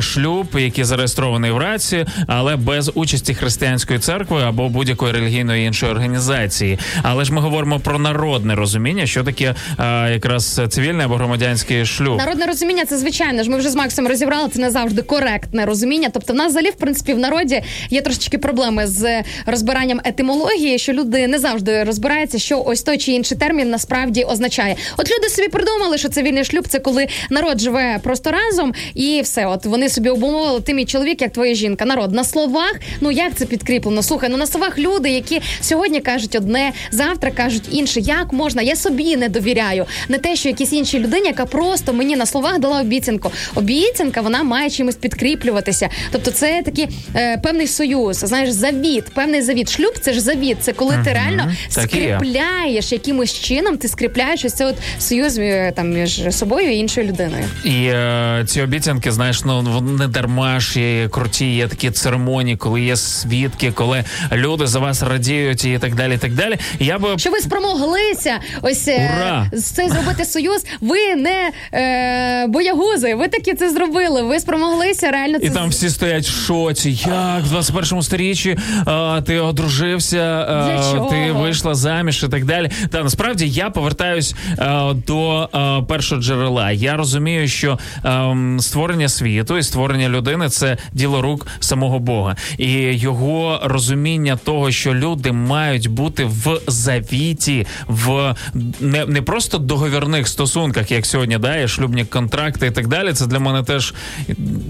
шлюб, 0.00 0.46
який 0.58 0.84
зареєстрований 0.84 1.50
в 1.50 1.58
раці, 1.58 2.06
але 2.26 2.56
без 2.56 2.92
участі 2.94 3.34
християнської 3.34 3.98
церкви 3.98 4.42
або 4.42 4.68
будь-якої 4.68 5.12
релігійної 5.12 5.66
іншої 5.66 5.92
організації. 5.92 6.78
Але 7.02 7.24
ж 7.24 7.32
ми 7.32 7.40
говоримо 7.40 7.80
про 7.80 7.98
народне 7.98 8.54
розуміння, 8.54 9.03
що 9.06 9.24
таке 9.24 9.54
е, 9.78 10.12
якраз 10.12 10.60
цивільний 10.68 11.04
або 11.04 11.14
громадянський 11.14 11.86
шлюб. 11.86 12.18
Народне 12.18 12.46
розуміння 12.46 12.84
це 12.84 12.98
звичайно 12.98 13.42
ж. 13.42 13.50
Ми 13.50 13.56
вже 13.56 13.70
з 13.70 13.74
Максом 13.74 14.06
розібрали. 14.06 14.48
Це 14.48 14.60
не 14.60 14.70
завжди 14.70 15.02
коректне 15.02 15.66
розуміння. 15.66 16.08
Тобто, 16.12 16.32
в 16.32 16.36
нас 16.36 16.50
взагалі, 16.50 16.70
в 16.70 16.74
принципі, 16.74 17.14
в 17.14 17.18
народі 17.18 17.62
є 17.90 18.00
трошечки 18.00 18.38
проблеми 18.38 18.86
з 18.86 19.22
розбиранням 19.46 20.00
етимології, 20.04 20.78
що 20.78 20.92
люди 20.92 21.26
не 21.26 21.38
завжди 21.38 21.84
розбираються, 21.84 22.38
що 22.38 22.62
ось 22.66 22.82
той 22.82 22.98
чи 22.98 23.12
інший 23.12 23.38
термін 23.38 23.70
насправді 23.70 24.24
означає. 24.24 24.76
От 24.96 25.10
люди 25.10 25.28
собі 25.28 25.48
придумали, 25.48 25.98
що 25.98 26.08
цивільний 26.08 26.44
шлюб 26.44 26.68
це 26.68 26.78
коли 26.78 27.06
народ 27.30 27.60
живе 27.60 28.00
просто 28.02 28.30
разом, 28.30 28.74
і 28.94 29.20
все. 29.24 29.46
От 29.46 29.66
вони 29.66 29.88
собі 29.88 30.08
обумовили 30.08 30.60
ти 30.60 30.74
мій 30.74 30.84
чоловік, 30.84 31.22
як 31.22 31.32
твоя 31.32 31.54
жінка. 31.54 31.84
Народ 31.84 32.12
на 32.12 32.24
словах. 32.24 32.74
Ну 33.00 33.10
як 33.10 33.34
це 33.34 33.46
підкріплено? 33.46 34.02
Слухай, 34.02 34.28
ну 34.32 34.36
на 34.36 34.46
словах 34.46 34.78
люди, 34.78 35.10
які 35.10 35.40
сьогодні 35.60 36.00
кажуть 36.00 36.34
одне, 36.34 36.72
завтра 36.90 37.30
кажуть 37.30 37.64
інше. 37.70 38.00
Як 38.00 38.32
можна? 38.32 38.62
Я 38.62 38.76
собі 38.76 38.93
не 38.94 39.28
довіряю. 39.28 39.86
Не 40.08 40.18
те, 40.18 40.36
що 40.36 40.48
якійсь 40.48 40.72
іншій 40.72 40.98
людині, 40.98 41.26
яка 41.26 41.46
просто 41.46 41.92
мені 41.92 42.16
на 42.16 42.26
словах 42.26 42.58
дала 42.58 42.80
обіцянку. 42.80 43.32
Обіцянка 43.54 44.20
вона 44.20 44.42
має 44.42 44.70
чимось 44.70 44.96
підкріплюватися. 44.96 45.88
Тобто, 46.12 46.30
це 46.30 46.62
такий 46.64 46.88
е, 47.14 47.38
певний 47.38 47.66
союз, 47.66 48.16
знаєш, 48.16 48.50
завіт, 48.50 49.04
певний 49.14 49.42
завіт. 49.42 49.70
Шлюб 49.70 49.92
це 50.00 50.12
ж 50.12 50.20
завіт. 50.20 50.56
Це 50.60 50.72
коли 50.72 50.98
ти 51.04 51.12
реально 51.12 51.52
так 51.74 51.84
скріпляєш 51.84 52.92
якимось 52.92 53.32
чином, 53.40 53.76
ти 53.76 53.88
скріпляєш 53.88 54.44
ось 54.44 54.52
це 54.52 54.66
от 54.66 54.74
союз 54.98 55.38
е, 55.38 55.72
там 55.76 55.90
між 55.90 56.22
собою 56.30 56.72
і 56.72 56.76
іншою 56.76 57.06
людиною. 57.06 57.44
І 57.64 57.70
е, 57.70 58.44
ці 58.46 58.62
обіцянки, 58.62 59.12
знаєш, 59.12 59.44
ну 59.44 59.62
вони 59.62 60.06
дарма 60.06 60.60
ж 60.60 60.80
є 60.80 61.08
круті, 61.08 61.54
є 61.54 61.68
такі 61.68 61.90
церемонії, 61.90 62.56
коли 62.56 62.82
є 62.82 62.96
свідки, 62.96 63.72
коли 63.72 64.04
люди 64.32 64.66
за 64.66 64.78
вас 64.78 65.02
радіють 65.02 65.64
і 65.64 65.78
так 65.78 65.94
далі. 65.94 66.14
і 66.14 66.18
так 66.18 66.32
далі. 66.34 66.58
Я 66.80 66.98
би 66.98 67.18
Що 67.18 67.30
ви 67.30 67.38
спромоглися 67.40 68.40
ось 68.62 68.83
е, 68.88 69.12
Ура! 69.16 69.50
з 69.52 69.64
цей 69.64 69.88
зробити 69.88 70.24
союз? 70.24 70.66
Ви 70.80 71.16
не 71.16 71.52
е, 71.72 72.46
боягузи, 72.46 73.14
ви 73.14 73.28
таки 73.28 73.54
це 73.54 73.70
зробили. 73.70 74.22
Ви 74.22 74.40
спромоглися 74.40 75.10
реально 75.10 75.38
це 75.38 75.46
І 75.46 75.50
там 75.50 75.68
всі 75.68 75.90
стоять 75.90 76.26
в 76.26 76.46
шоці. 76.46 76.90
Як 76.90 77.42
в 77.44 77.48
21 77.48 78.02
сторіччі 78.02 78.58
а, 78.86 79.20
ти 79.26 79.40
одружився, 79.40 80.22
а, 80.22 81.08
ти 81.10 81.32
вийшла 81.32 81.74
заміж 81.74 82.24
і 82.24 82.28
так 82.28 82.44
далі. 82.44 82.70
Та 82.90 83.02
насправді 83.02 83.48
я 83.48 83.70
повертаюсь 83.70 84.34
а, 84.58 84.92
до 85.06 85.48
першого 85.88 86.22
джерела. 86.22 86.70
Я 86.70 86.96
розумію, 86.96 87.48
що 87.48 87.78
ем, 88.04 88.60
створення 88.60 89.08
світу 89.08 89.58
і 89.58 89.62
створення 89.62 90.08
людини 90.08 90.48
це 90.48 90.76
діло 90.92 91.22
рук 91.22 91.46
самого 91.60 91.98
Бога, 91.98 92.36
і 92.58 92.70
його 92.80 93.60
розуміння 93.64 94.38
того, 94.44 94.70
що 94.70 94.94
люди 94.94 95.32
мають 95.32 95.86
бути 95.90 96.24
в 96.24 96.60
завіті, 96.66 97.66
в 97.86 98.34
не, 98.80 99.06
не 99.06 99.22
просто 99.22 99.58
договірних 99.58 100.28
стосунках, 100.28 100.90
як 100.90 101.06
сьогодні, 101.06 101.38
да, 101.38 101.56
є 101.56 101.68
шлюбні 101.68 102.04
контракти 102.04 102.66
і 102.66 102.70
так 102.70 102.88
далі. 102.88 103.12
Це 103.12 103.26
для 103.26 103.38
мене 103.38 103.62
теж 103.62 103.94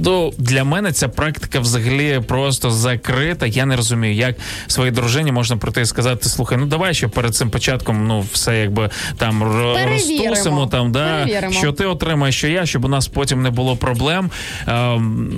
ну, 0.05 0.33
для 0.39 0.65
мене 0.65 0.93
ця 0.93 1.09
практика 1.09 1.61
взагалі 1.61 2.21
просто 2.27 2.71
закрита. 2.71 3.47
Я 3.47 3.67
не 3.67 3.77
розумію, 3.77 4.15
як 4.15 4.37
своїй 4.67 4.91
дружині 4.91 5.33
можна 5.33 5.57
прийти 5.57 5.81
і 5.81 5.87
сказати: 5.87 6.29
слухай, 6.29 6.59
ну 6.59 6.67
давай 6.67 6.95
ще 6.95 7.09
перед 7.09 7.35
цим 7.35 7.51
початком, 7.51 8.07
ну 8.07 8.25
все 8.33 8.61
якби 8.61 8.91
там 9.19 9.41
Перевіримо. 9.75 10.29
розтусимо, 10.31 10.67
там 10.67 10.93
да 10.93 11.19
Перевіримо. 11.19 11.53
що 11.53 11.73
ти 11.73 11.85
отримаєш, 11.85 12.37
що 12.37 12.49
я, 12.49 12.67
щоб 12.67 12.85
у 12.85 12.89
нас 12.89 13.09
потім 13.09 13.43
не 13.43 13.51
було 13.51 13.77
проблем. 13.77 14.31
Ем, 14.67 15.31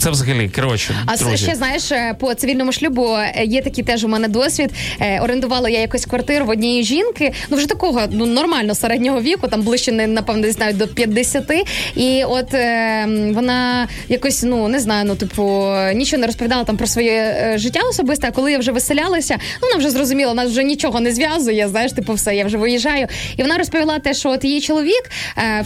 це 0.00 0.10
взагалі 0.10 0.48
коротше. 0.48 0.94
А 1.06 1.16
друзі. 1.16 1.36
ще 1.36 1.54
знаєш, 1.54 1.92
е, 1.92 2.16
по 2.20 2.34
цивільному 2.34 2.72
шлюбу 2.72 3.16
е, 3.16 3.44
є 3.44 3.62
такий 3.62 3.84
теж 3.84 4.04
у 4.04 4.08
мене 4.08 4.28
досвід. 4.28 4.70
Е, 5.00 5.20
Орендувала 5.20 5.68
я 5.68 5.80
якось 5.80 6.06
квартиру 6.06 6.44
в 6.44 6.48
однієї 6.48 6.84
жінки, 6.84 7.32
ну 7.50 7.56
вже 7.56 7.66
такого 7.78 8.02
ну 8.10 8.26
нормально 8.26 8.74
середнього 8.74 9.20
віку, 9.20 9.48
там 9.48 9.62
ближче 9.62 9.92
не 9.92 10.06
напевно 10.06 10.42
десь 10.42 10.58
навіть 10.58 10.76
до 10.76 10.88
50. 10.88 11.52
І 11.96 12.24
от 12.24 12.54
е, 12.54 13.06
вона 13.34 13.88
якось 14.08 14.42
ну 14.42 14.68
не 14.68 14.80
знаю, 14.80 15.04
ну 15.04 15.14
типу 15.14 15.72
нічого 15.94 16.20
не 16.20 16.26
розповідала 16.26 16.64
там 16.64 16.76
про 16.76 16.86
своє 16.86 17.12
е, 17.12 17.58
життя 17.58 17.80
особисте. 17.90 18.28
А 18.28 18.30
коли 18.30 18.52
я 18.52 18.58
вже 18.58 18.72
виселялася, 18.72 19.38
ну 19.62 19.68
вона 19.68 19.78
вже 19.78 19.90
зрозуміла, 19.90 20.34
нас 20.34 20.50
вже 20.50 20.64
нічого 20.64 21.00
не 21.00 21.12
зв'язує. 21.12 21.68
Знаєш, 21.68 21.92
типу, 21.92 22.12
все, 22.12 22.36
я 22.36 22.44
вже 22.44 22.56
виїжджаю. 22.56 23.06
І 23.36 23.42
вона 23.42 23.58
розповіла 23.58 23.98
те, 23.98 24.14
що 24.14 24.30
от 24.30 24.44
її 24.44 24.60
чоловік 24.60 25.10
е, 25.38 25.64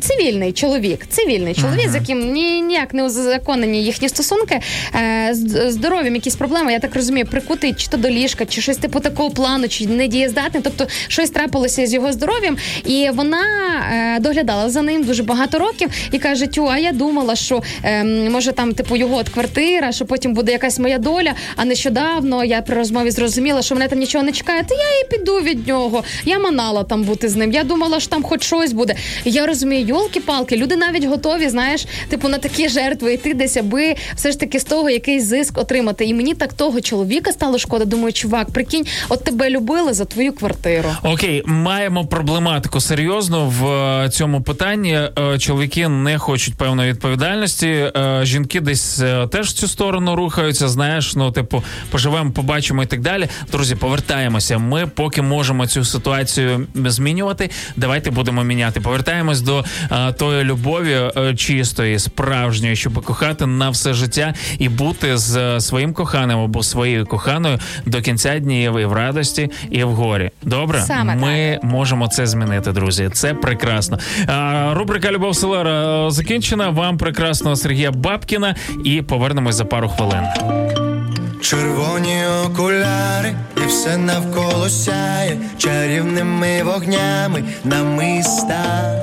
цивільний 0.00 0.52
чоловік, 0.52 1.06
цивільний 1.08 1.54
чоловік, 1.54 1.90
з 1.90 1.94
яким 1.94 2.32
ні, 2.32 2.62
ніяк 2.62 2.94
не 2.94 3.04
узаконені 3.04 3.84
їхні 3.84 4.08
стосунки, 4.08 4.60
е, 4.94 5.28
з 5.32 5.70
здоров'ям 5.70 6.14
якісь 6.14 6.36
проблеми, 6.36 6.72
я 6.72 6.78
так 6.78 6.96
розумію, 6.96 7.26
прикутий 7.26 7.74
чи 7.74 7.88
то 7.88 7.96
до 7.96 8.10
ліжка, 8.10 8.46
чи 8.46 8.60
щось 8.60 8.76
типу 8.76 9.00
такого 9.00 9.30
плану, 9.30 9.68
чи 9.68 9.86
недієздатний, 9.86 10.62
тобто 10.62 10.86
щось 11.08 11.30
трапилося 11.46 11.86
з 11.86 11.94
його 11.94 12.12
здоров'ям, 12.12 12.56
і 12.84 13.10
вона 13.14 13.38
е, 13.92 14.20
доглядала 14.20 14.70
за 14.70 14.82
ним 14.82 15.04
дуже 15.04 15.22
багато 15.22 15.58
років 15.58 15.90
і 16.12 16.18
каже: 16.18 16.46
Тю, 16.46 16.66
а 16.66 16.78
я 16.78 16.92
думала, 16.92 17.36
що 17.36 17.62
е, 17.84 18.04
може 18.04 18.52
там 18.52 18.72
типу 18.72 18.96
його 18.96 19.16
от 19.16 19.28
квартира, 19.28 19.92
що 19.92 20.06
потім 20.06 20.34
буде 20.34 20.52
якась 20.52 20.78
моя 20.78 20.98
доля. 20.98 21.34
А 21.56 21.64
нещодавно 21.64 22.44
я 22.44 22.62
при 22.62 22.76
розмові 22.76 23.10
зрозуміла, 23.10 23.62
що 23.62 23.74
мене 23.74 23.88
там 23.88 23.98
нічого 23.98 24.24
не 24.24 24.32
чекає. 24.32 24.62
Та 24.62 24.74
я 24.74 25.00
і 25.00 25.10
піду 25.10 25.36
від 25.40 25.68
нього. 25.68 26.04
Я 26.24 26.38
манала 26.38 26.84
там 26.84 27.02
бути 27.02 27.28
з 27.28 27.36
ним. 27.36 27.52
Я 27.52 27.64
думала, 27.64 28.00
що 28.00 28.10
там 28.10 28.22
хоч 28.22 28.44
щось 28.44 28.72
буде. 28.72 28.96
Я 29.24 29.46
розумію, 29.46 29.86
йолки-палки, 29.86 30.56
люди 30.56 30.76
навіть 30.76 31.04
готові, 31.04 31.48
знаєш, 31.48 31.86
типу 32.08 32.28
на 32.28 32.38
такі 32.38 32.68
жертви 32.68 33.14
йти 33.14 33.34
десь, 33.34 33.56
аби 33.56 33.94
все 34.16 34.30
ж 34.30 34.40
таки 34.40 34.60
з 34.60 34.64
того 34.64 34.90
якийсь 34.90 35.24
зиск 35.24 35.58
отримати. 35.58 36.04
І 36.04 36.14
мені 36.14 36.34
так 36.34 36.52
того 36.52 36.80
чоловіка 36.80 37.32
стало 37.32 37.58
шкода. 37.58 37.84
Думаю, 37.84 38.12
чувак, 38.12 38.50
прикинь, 38.50 38.86
от 39.08 39.24
тебе 39.24 39.50
любили 39.50 39.92
за 39.92 40.04
твою 40.04 40.32
квартиру. 40.32 40.88
Окей, 41.04 41.35
маємо 41.46 42.06
проблематику 42.06 42.80
серйозну 42.80 43.48
в 43.48 43.66
е, 43.66 44.08
цьому 44.10 44.42
питанні. 44.42 45.00
Е, 45.18 45.38
Чоловіки 45.38 45.88
не 45.88 46.18
хочуть 46.18 46.54
певної 46.54 46.92
відповідальності. 46.92 47.66
Е, 47.66 48.20
Жінки 48.22 48.60
десь 48.60 49.02
теж 49.30 49.48
в 49.48 49.52
цю 49.52 49.68
сторону 49.68 50.16
рухаються. 50.16 50.68
Знаєш, 50.68 51.14
ну 51.16 51.30
типу, 51.32 51.62
поживемо, 51.90 52.30
побачимо 52.30 52.82
і 52.82 52.86
так 52.86 53.00
далі. 53.00 53.28
Друзі, 53.52 53.74
повертаємося. 53.74 54.58
Ми 54.58 54.86
поки 54.86 55.22
можемо 55.22 55.66
цю 55.66 55.84
ситуацію 55.84 56.66
змінювати. 56.74 57.50
Давайте 57.76 58.10
будемо 58.10 58.44
міняти. 58.44 58.80
Повертаємось 58.80 59.40
до 59.40 59.64
тої 60.18 60.44
любові 60.44 60.98
чистої, 61.36 61.98
справжньої, 61.98 62.76
щоб 62.76 63.04
кохати 63.04 63.46
на 63.46 63.70
все 63.70 63.94
життя 63.94 64.34
і 64.58 64.68
бути 64.68 65.16
з 65.16 65.60
своїм 65.60 65.92
коханим 65.92 66.38
або 66.38 66.62
своєю 66.62 67.06
коханою 67.06 67.58
до 67.86 68.02
кінця 68.02 68.38
днів 68.38 68.78
і 68.78 68.84
в 68.84 68.92
радості, 68.92 69.50
і 69.70 69.84
в 69.84 69.90
горі. 69.90 70.30
Добре, 70.42 70.80
Саме 70.80 71.16
ми 71.16 71.25
ми 71.26 71.58
можемо 71.62 72.08
це 72.08 72.26
змінити, 72.26 72.72
друзі. 72.72 73.10
Це 73.12 73.34
прекрасно. 73.34 73.98
А, 74.26 74.74
рубрика 74.74 75.12
Любов 75.12 75.36
Селера 75.36 76.10
закінчена. 76.10 76.70
Вам 76.70 76.98
прекрасного 76.98 77.56
Сергія 77.56 77.90
Бабкіна 77.90 78.54
і 78.84 79.02
повернемось 79.02 79.54
за 79.54 79.64
пару 79.64 79.88
хвилин. 79.88 80.22
Червоні 81.40 82.18
окуляри, 82.46 83.34
і 83.56 83.66
все 83.66 83.96
навколо 83.96 84.68
сяє 84.68 85.36
чарівними 85.58 86.62
вогнями 86.62 87.44
намиста. 87.64 89.02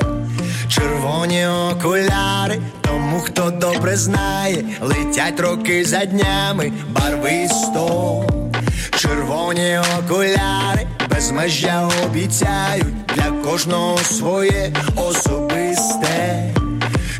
Червоні 0.68 1.48
окуляри, 1.48 2.62
тому 2.82 3.20
хто 3.20 3.52
добре 3.52 3.96
знає, 3.96 4.64
летять 4.82 5.40
роки 5.40 5.86
за 5.86 6.06
днями 6.06 6.72
барвисто. 6.90 8.43
Червоні 8.92 9.80
окуляри 10.00 10.88
без 11.10 11.32
межя 11.32 11.90
обіцяють 12.06 13.06
для 13.16 13.32
кожного 13.32 13.98
своє 13.98 14.74
особисте. 14.96 16.54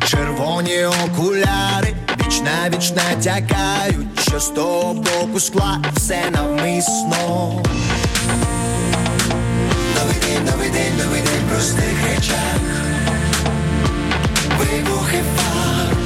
Червоні 0.06 0.84
окуляри 0.84 1.94
віч 2.26 2.40
на 2.40 2.68
віч 2.68 2.90
натякають, 2.90 4.20
що 4.20 4.40
з 4.40 4.48
того 4.48 4.94
боку 4.94 5.40
скла 5.40 5.82
все 5.96 6.30
навмисно. 6.32 7.62
Новий 9.94 10.16
день, 10.20 10.44
новий 10.44 10.70
день, 10.70 10.96
новий 11.04 11.20
день 11.20 11.42
в 11.46 11.50
простих 11.50 11.94
речах. 12.10 12.60
Вибухи 14.58 15.22
фар. 15.36 15.96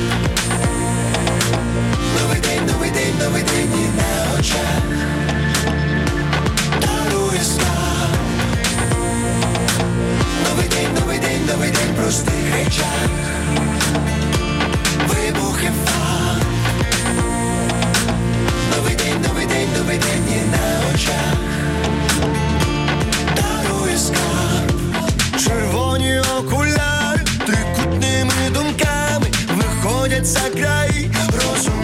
Новий 2.20 2.40
день, 2.40 2.66
новий 2.66 2.90
день, 2.90 3.14
новий 3.24 3.42
день 3.42 3.72
і 3.74 3.96
на 3.96 4.38
очах. 4.38 5.17
Скарб. 7.44 8.18
Новий 10.48 10.68
день, 10.68 10.94
новий 11.00 11.18
день, 11.18 11.46
новий 11.46 11.70
день 11.70 11.94
простих 11.94 12.54
речах. 12.54 13.10
Вибухи 15.08 15.70
фар. 15.84 16.42
Новий 18.76 18.96
день, 18.96 19.22
новий 19.28 19.46
день, 19.46 19.68
новий 19.78 19.98
день 19.98 20.24
і 20.32 20.50
на 20.50 20.94
очах. 20.94 21.36
Дарує 23.36 23.98
скарб. 23.98 24.72
Червоні 25.44 26.20
окуляри 26.38 27.20
трикутними 27.46 28.50
думками 28.52 29.26
виходять 29.54 30.26
за 30.26 30.40
край 30.40 31.10
розуміння. 31.32 31.77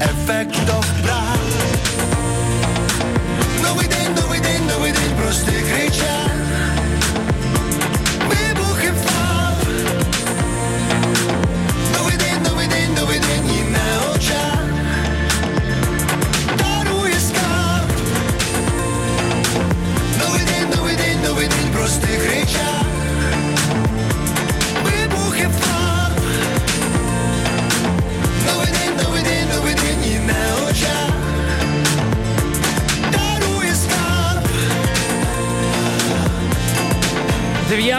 É 0.00 0.08
feito. 0.26 0.97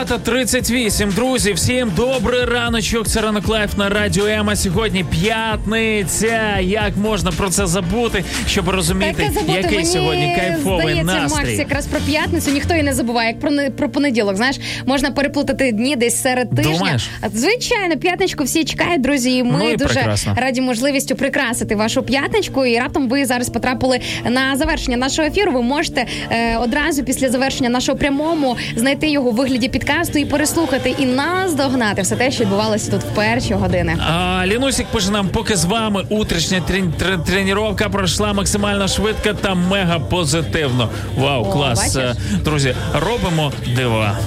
9.38, 0.06 1.14
друзі, 1.14 1.54
всім 1.54 1.92
добрий 1.96 2.46
раночок. 2.46 3.08
Це 3.08 3.22
ранок 3.22 3.48
live 3.48 3.78
на 3.78 3.90
радіо 3.90 4.26
М. 4.28 4.56
Сьогодні 4.56 5.04
п'ятниця. 5.04 6.58
Як 6.62 6.98
можна 6.98 7.32
про 7.32 7.50
це 7.50 7.68
забути, 7.68 8.24
щоб 8.48 8.70
розуміти, 8.70 9.32
забути 9.34 9.52
який 9.58 9.72
мені 9.78 9.86
сьогодні 9.86 10.36
кайфовий 10.40 10.82
здається, 10.86 11.04
настрій. 11.14 11.46
Макс, 11.46 11.60
якраз 11.60 11.88
про 11.88 12.00
п'ятницю 12.00 12.52
ніхто 12.52 12.76
і 12.76 12.84
не 12.84 12.94
забуває, 12.94 13.28
як 13.30 13.40
про 13.40 13.52
не- 13.52 13.70
про 13.70 13.90
понеділок. 13.90 14.36
Знаєш, 14.36 14.60
можна 14.86 15.12
переплутати 15.12 15.72
дні 15.72 15.96
десь 15.96 16.22
серед 16.22 16.50
тижня. 16.56 16.74
Думаєш? 16.74 17.10
А, 17.22 17.30
Звичайно, 17.30 17.98
п'ятничку 17.98 18.44
всі 18.44 18.64
чекають, 18.64 19.02
друзі. 19.02 19.32
І 19.38 19.44
ми 19.44 19.56
Ну 19.60 19.70
і 19.70 19.76
дуже 19.76 19.94
прекрасно. 19.94 20.36
раді 20.38 20.62
можливістю 20.62 21.16
прикрасити 21.16 21.76
вашу 21.76 22.04
п'ятничку. 22.04 22.66
І 22.66 22.80
раптом 22.80 23.10
ви 23.10 23.26
зараз 23.26 23.50
потрапили 23.50 24.00
на 24.30 24.56
завершення 24.56 24.98
нашого 24.98 25.28
ефіру. 25.28 25.52
Ви 25.52 25.62
можете 25.62 26.06
е, 26.32 26.58
одразу 26.58 27.04
після 27.04 27.30
завершення 27.30 27.70
нашого 27.70 27.98
прямому 27.98 28.58
знайти 28.76 29.10
його 29.10 29.30
у 29.30 29.32
вигляді 29.32 29.68
підкасту 29.90 30.20
і 30.20 30.26
переслухати, 30.26 30.96
і 30.98 31.06
нас 31.06 31.54
догнати 31.54 32.02
все 32.02 32.16
те, 32.16 32.32
що 32.32 32.44
відбувалося 32.44 32.92
тут 32.92 33.02
в 33.02 33.16
перші 33.16 33.54
години. 33.54 33.98
А, 34.10 34.44
Лінусік 34.46 34.88
пише 34.88 35.12
нам, 35.12 35.28
поки 35.30 35.56
з 35.56 35.66
вами 35.66 36.06
утрішня 36.10 36.62
трен- 36.70 37.24
тренування 37.24 37.90
пройшла 37.90 38.34
максимально 38.34 38.88
швидко 38.88 39.34
та 39.34 39.56
мега 39.56 40.00
позитивно. 40.00 40.90
Вау, 41.18 41.46
О, 41.46 41.52
клас. 41.52 41.80
бачиш? 41.80 41.96
Е, 41.96 42.16
Друзі, 42.44 42.76
робимо 42.94 43.52
дива. 43.76 44.18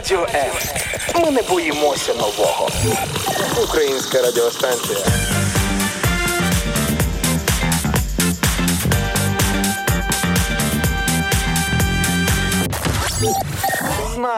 Радіо 0.00 0.26
М. 0.34 0.50
Ми 1.22 1.30
не 1.30 1.42
боїмося 1.42 2.14
нового. 2.14 2.68
Українська 3.62 4.22
радіостанція. 4.22 4.98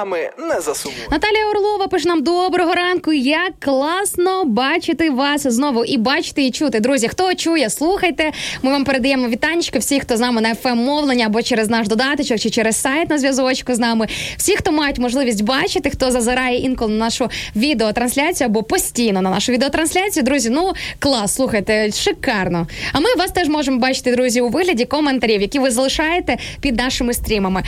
Нами 0.05 0.31
не 0.39 0.61
засумуй. 0.61 0.99
Наталія 1.11 1.51
Орлова 1.51 1.89
пише 1.89 2.09
нам 2.09 2.23
доброго 2.23 2.75
ранку. 2.75 3.13
Як 3.13 3.53
класно 3.61 4.45
бачити 4.45 5.11
вас 5.11 5.47
знову 5.47 5.85
і 5.85 5.99
бачити, 5.99 6.47
і 6.47 6.51
чути. 6.51 6.81
Друзі, 6.81 7.09
хто 7.09 7.35
чує, 7.35 7.71
слухайте. 7.71 8.33
Ми 8.63 8.71
вам 8.71 8.85
передаємо 8.85 9.29
вітанечки 9.29 9.79
всі, 9.79 10.01
хто 10.01 10.17
з 10.17 10.21
нами 10.21 10.41
на 10.41 10.55
fm 10.55 10.75
мовлення 10.75 11.27
або 11.27 11.43
через 11.43 11.71
наш 11.71 11.89
додаточок, 11.89 12.39
чи 12.39 12.51
через 12.51 12.81
сайт 12.81 13.11
на 13.11 13.19
зв'язочку 13.19 13.75
з 13.75 13.79
нами. 13.79 14.07
Всі, 14.37 14.57
хто 14.57 14.73
мають 14.73 14.99
можливість 14.99 15.45
бачити, 15.45 15.91
хто 15.91 16.11
зазирає 16.11 16.59
інколи 16.59 16.93
на 16.93 16.99
нашу 16.99 17.31
відеотрансляцію 17.57 18.49
або 18.49 18.63
постійно 18.63 19.23
на 19.23 19.31
нашу 19.31 19.53
відеотрансляцію. 19.53 20.23
Друзі, 20.23 20.51
ну 20.51 20.73
клас, 20.99 21.35
слухайте, 21.35 21.93
шикарно. 21.93 22.67
А 22.93 23.01
ми 23.01 23.15
вас 23.19 23.31
теж 23.31 23.49
можемо 23.49 23.79
бачити, 23.79 24.13
друзі, 24.13 24.41
у 24.41 24.49
вигляді 24.49 24.85
коментарів, 24.85 25.43
які 25.43 25.59
ви 25.59 25.71
залишаєте 25.71 26.37
під 26.61 26.77
нашими 26.77 27.15
стрімами. 27.15 27.63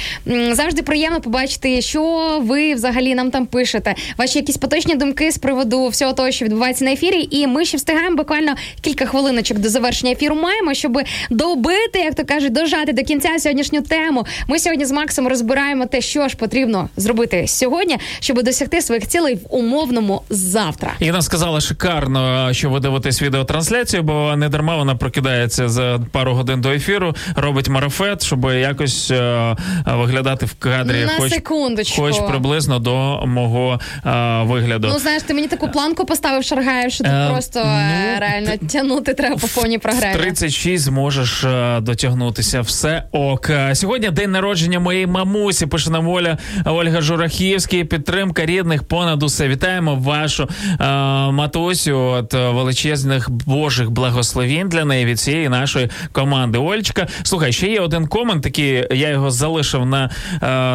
Завжди 0.53 0.83
приємно 0.83 1.21
побачити, 1.21 1.83
що 1.83 2.24
ви 2.43 2.75
взагалі 2.75 3.15
нам 3.15 3.31
там 3.31 3.47
пишете? 3.47 3.95
Ваші 4.19 4.39
якісь 4.39 4.57
поточні 4.57 4.95
думки 4.95 5.33
з 5.33 5.39
приводу 5.39 5.89
всього 5.89 6.13
того, 6.13 6.31
що 6.31 6.45
відбувається 6.45 6.85
на 6.85 6.93
ефірі. 6.93 7.29
І 7.31 7.47
ми 7.47 7.65
ще 7.65 7.77
встигаємо 7.77 8.17
буквально 8.17 8.55
кілька 8.81 9.07
хвилиночок 9.07 9.59
до 9.59 9.69
завершення 9.69 10.13
ефіру. 10.13 10.35
Маємо, 10.35 10.75
щоб 10.75 10.99
добити, 11.31 11.99
як 11.99 12.15
то 12.15 12.25
кажуть, 12.25 12.53
дожати 12.53 12.93
до 12.93 13.03
кінця 13.03 13.29
сьогоднішню 13.39 13.83
тему. 13.83 14.27
Ми 14.49 14.59
сьогодні 14.59 14.85
з 14.85 14.91
Максом 14.93 15.29
розбираємо 15.29 15.87
те, 15.87 16.01
що 16.01 16.29
ж 16.29 16.37
потрібно 16.37 16.89
зробити 16.97 17.47
сьогодні, 17.49 17.97
щоб 18.21 18.43
досягти 18.43 18.81
своїх 18.83 19.09
цілей 19.09 19.35
в 19.35 19.41
умовному 19.51 20.23
завтра. 20.31 20.93
Інна 21.01 21.23
сказала 21.23 21.61
шикарно, 21.61 22.49
що 22.53 22.71
ви 22.71 22.81
дивитесь 22.81 23.23
відеотрансляцію, 23.23 24.03
бо 24.03 24.35
не 24.37 24.49
дарма 24.49 24.77
вона 24.77 24.95
прокидається 24.97 25.69
за 25.69 26.01
пару 26.13 26.35
годин 26.35 26.61
до 26.61 26.71
ефіру, 26.71 27.15
робить 27.37 27.69
марафет, 27.69 28.25
щоб 28.25 28.45
якось 28.45 29.11
е, 29.11 29.57
виглядати 29.87 30.47
в 30.47 30.55
кадрі, 30.55 31.05
На 31.05 31.13
хоч, 31.13 31.33
секундочку. 31.33 32.03
хоч 32.03 32.14
приблизно 32.21 32.79
до 32.79 33.27
мого 33.27 33.81
е, 34.07 34.43
вигляду. 34.43 34.89
Ну 34.93 34.99
знаєш, 34.99 35.23
ти 35.23 35.35
мені 35.35 35.49
таку 35.49 35.69
планку 35.69 36.05
поставив 36.07 36.45
Шаргаєв, 36.45 36.93
що 36.93 37.05
тут 37.05 37.13
Е, 37.13 37.29
просто 37.31 37.61
е, 37.61 38.19
реально 38.21 38.51
тягнути 38.69 39.15
треба 39.15 39.37
по 39.37 39.49
повній 39.49 39.79
програмі. 39.79 40.15
36 40.15 40.85
зможеш 40.85 41.45
е, 41.45 41.81
дотягнутися. 41.81 42.61
Все 42.61 43.03
ок. 43.13 43.51
Сьогодні 43.73 44.11
день 44.11 44.31
народження 44.31 44.81
моєї 44.81 45.07
мамусі. 45.07 45.67
Пише 45.67 45.91
нам 45.91 46.09
Оля 46.09 46.39
Ольга 46.65 47.01
Журахівський. 47.01 47.85
Підтримка 47.85 48.47
рідних 48.47 48.83
понад 48.83 49.23
усе. 49.23 49.49
Вітаємо 49.49 49.95
вашу 49.95 50.49
е, 50.81 50.85
матусю. 51.31 51.99
От 51.99 52.33
величезних 52.35 53.31
божих 53.31 53.91
благословінь 53.91 54.69
для 54.69 54.85
неї 54.85 55.05
від 55.07 55.21
цієї 55.21 55.49
нашої 55.49 55.91
команди. 56.13 56.59
Ольчка, 56.59 57.07
слухай, 57.23 57.53
ще 57.53 57.67
є 57.67 57.81
один 57.81 58.07
комент. 58.07 58.43
Такий 58.43 58.87
я 58.91 59.09
його 59.09 59.31
залишив 59.31 59.87
на 59.87 60.11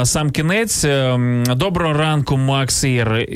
е, 0.02 0.06
сам 0.06 0.32
кінець. 0.32 0.86
Е, 1.20 1.50
м, 1.50 1.58
Доброго 1.58 1.94
ранку, 1.94 2.38
Макс 2.38 2.84
Ір. 2.84 3.28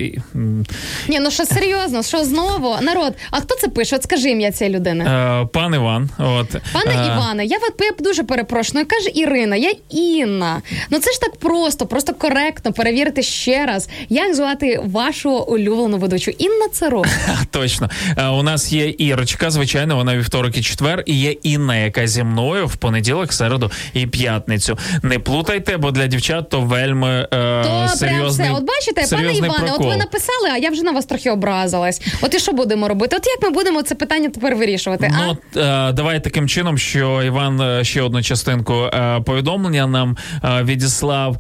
Ні, 1.10 1.19
ну 1.19 1.31
що 1.31 1.45
серйозно, 1.45 2.03
що 2.03 2.23
знову? 2.23 2.76
Народ, 2.81 3.14
а 3.31 3.39
хто 3.39 3.55
це 3.55 3.68
пише? 3.68 3.95
От 3.95 4.03
скажи 4.03 4.30
ім'я 4.30 4.51
цієї 4.51 4.76
людини. 4.76 5.05
е, 5.05 5.47
Пан 5.53 5.73
Іван. 5.76 6.10
От 6.18 6.49
Пане 6.73 6.91
Е, 7.03 7.07
Іване, 7.07 7.45
я, 7.45 7.57
я 7.80 7.91
дуже 7.99 8.23
перепрошую. 8.23 8.85
Каже 8.88 9.10
Ірина, 9.14 9.55
я 9.55 9.73
Інна. 9.89 10.61
Ну 10.89 10.99
це 10.99 11.11
ж 11.11 11.22
так 11.22 11.35
просто, 11.39 11.85
просто 11.85 12.14
коректно 12.14 12.73
перевірити 12.73 13.23
ще 13.23 13.65
раз, 13.65 13.89
як 14.10 14.35
звати 14.35 14.80
вашу 14.85 15.31
улюблену 15.31 15.97
ведучу. 15.97 16.31
Інна 16.31 16.68
Царо. 16.72 17.03
Точно. 17.51 17.89
Е, 18.18 18.27
У 18.27 18.43
нас 18.43 18.72
є 18.73 18.93
Ірочка, 18.97 19.51
звичайно, 19.51 19.95
вона 19.95 20.18
вівторок 20.18 20.57
і 20.57 20.61
четвер, 20.61 21.03
і 21.05 21.19
є 21.19 21.31
Інна, 21.31 21.76
яка 21.77 22.07
зі 22.07 22.23
мною 22.23 22.68
в 22.68 22.76
понеділок, 22.76 23.34
середу 23.34 23.72
і 23.93 24.07
п'ятницю. 24.07 24.77
Не 25.03 25.19
плутайте, 25.19 25.77
бо 25.77 25.91
для 25.91 26.07
дівчат 26.07 26.49
то 26.49 26.61
вельми 26.61 27.27
е, 27.34 27.64
То 27.73 28.05
прям 28.05 28.27
все. 28.27 28.51
От 28.51 28.63
бачите, 28.63 29.15
пане 29.15 29.33
Іване, 29.33 29.53
прокол. 29.53 29.87
от 29.87 29.93
ви 29.93 29.97
написали, 29.97 30.49
а 30.53 30.57
я 30.57 30.69
вже 30.69 30.83
на 30.83 30.91
вас 30.91 31.05
трохи 31.05 31.31
образилась. 31.31 32.01
От 32.21 32.33
і 32.33 32.39
що 32.39 32.51
будемо 32.51 32.87
робити? 32.87 33.15
От 33.15 33.27
як 33.27 33.43
ми 33.43 33.49
будемо 33.49 33.81
це 33.83 33.95
питання 33.95 34.29
тепер 34.29 34.55
вирішувати? 34.55 35.11
а? 35.19 35.25
Ну, 35.25 35.61
е, 35.61 35.91
давай 35.91 36.23
таким 36.23 36.47
чином, 36.47 36.77
що 36.77 37.23
Іван 37.23 37.61
е, 37.61 37.83
ще 37.83 38.01
одну 38.01 38.23
частинку 38.23 38.73
е, 38.73 39.21
повідомлення 39.25 39.87
нам 39.87 40.17
е, 40.43 40.63
відіслав, 40.63 41.37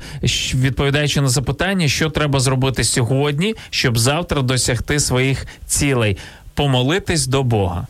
відповідаючи 0.53 1.21
на 1.21 1.27
запитання, 1.27 1.87
що 1.87 2.09
треба 2.09 2.39
зробити 2.39 2.83
сьогодні, 2.83 3.55
щоб 3.69 3.97
завтра 3.97 4.41
досягти 4.41 4.99
своїх 4.99 5.47
цілей. 5.65 6.17
Помолитись 6.55 7.27
до 7.27 7.43
Бога. 7.43 7.87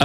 Е, 0.00 0.04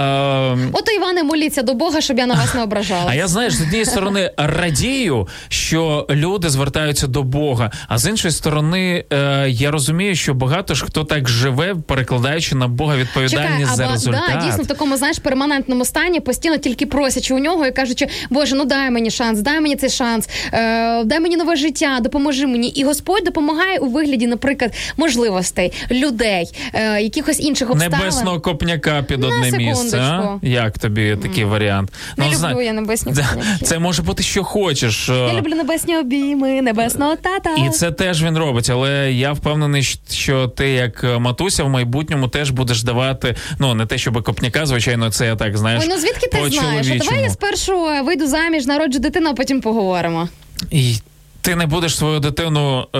Ото 0.72 0.92
Іване, 0.96 1.22
моліться 1.22 1.62
до 1.62 1.74
Бога, 1.74 2.00
щоб 2.00 2.18
я 2.18 2.26
на 2.26 2.34
вас 2.34 2.54
не 2.54 2.62
ображала. 2.62 3.04
А 3.10 3.14
я 3.14 3.26
знаєш, 3.28 3.54
з 3.54 3.60
однієї 3.62 3.84
сторони 3.84 4.30
радію, 4.36 5.28
що 5.48 6.06
люди 6.10 6.50
звертаються 6.50 7.06
до 7.06 7.22
Бога. 7.22 7.70
А 7.88 7.98
з 7.98 8.06
іншої 8.10 8.32
сторони, 8.32 9.04
е, 9.12 9.46
я 9.50 9.70
розумію, 9.70 10.14
що 10.16 10.34
багато 10.34 10.74
ж 10.74 10.84
хто 10.84 11.04
так 11.04 11.28
живе, 11.28 11.74
перекладаючи 11.86 12.54
на 12.54 12.68
Бога 12.68 12.96
відповідальність 12.96 13.76
за 13.76 13.86
ба- 13.86 13.92
результат. 13.92 14.22
Да, 14.34 14.46
дійсно 14.46 14.62
в 14.64 14.66
такому 14.66 14.96
знаєш 14.96 15.18
перманентному 15.18 15.84
стані, 15.84 16.20
постійно 16.20 16.56
тільки 16.58 16.86
просячи 16.86 17.34
у 17.34 17.38
нього 17.38 17.66
і 17.66 17.72
кажучи, 17.72 18.06
Боже, 18.30 18.54
ну 18.56 18.64
дай 18.64 18.90
мені 18.90 19.10
шанс, 19.10 19.40
дай 19.40 19.60
мені 19.60 19.76
цей 19.76 19.90
шанс, 19.90 20.28
е, 20.52 21.04
дай 21.04 21.20
мені 21.20 21.36
нове 21.36 21.56
життя, 21.56 21.98
допоможи 22.00 22.46
мені. 22.46 22.68
І 22.68 22.84
Господь 22.84 23.24
допомагає 23.24 23.78
у 23.78 23.86
вигляді, 23.86 24.26
наприклад, 24.26 24.72
можливостей, 24.96 25.72
людей, 25.90 26.46
е, 26.74 27.02
якихось 27.02 27.40
інших 27.40 27.70
обставин. 27.70 27.98
Небесного 27.98 28.40
копняка 28.40 29.02
під 29.02 29.24
одне 29.24 29.50
місце. 29.58 29.83
Секундочку. 29.90 30.46
Як 30.46 30.78
тобі 30.78 31.16
такий 31.22 31.44
варіант? 31.44 31.92
Не 32.16 32.24
люблю 32.24 32.36
зна- 32.36 32.62
я 32.62 32.72
небесні 32.72 33.12
Да. 33.12 33.26
Це 33.62 33.78
може 33.78 34.02
бути 34.02 34.22
що 34.22 34.44
хочеш. 34.44 35.08
Я 35.08 35.14
е, 35.14 35.36
люблю 35.38 35.54
небесні 35.54 35.96
обійми, 35.96 36.62
небесного 36.62 37.16
тата. 37.16 37.50
І 37.66 37.70
це 37.70 37.92
теж 37.92 38.24
він 38.24 38.38
робить, 38.38 38.70
але 38.70 39.12
я 39.12 39.32
впевнений, 39.32 39.82
що 40.10 40.48
ти, 40.48 40.70
як 40.70 41.04
е, 41.04 41.18
матуся, 41.18 41.64
в 41.64 41.68
майбутньому 41.68 42.28
теж 42.28 42.50
будеш 42.50 42.82
давати. 42.82 43.36
Ну 43.58 43.74
не 43.74 43.86
те, 43.86 43.98
щоб 43.98 44.22
копняка, 44.22 44.66
звичайно, 44.66 45.10
це 45.10 45.26
я 45.26 45.36
так 45.36 45.56
знаєш. 45.56 45.82
Ой, 45.82 45.88
ну 45.90 45.98
звідки 46.00 46.26
ти 46.26 46.50
знаєш? 46.50 46.88
А 46.90 47.04
Давай 47.04 47.22
я 47.22 47.30
спершу 47.30 47.86
е, 47.88 48.02
вийду 48.02 48.26
заміж, 48.26 48.66
народжу 48.66 48.98
дитину, 48.98 49.30
а 49.30 49.34
потім 49.34 49.60
поговоримо. 49.60 50.28
І 50.70 50.96
ти 51.44 51.56
не 51.56 51.66
будеш 51.66 51.96
свою 51.96 52.20
дитину 52.20 52.86
е, 52.94 52.98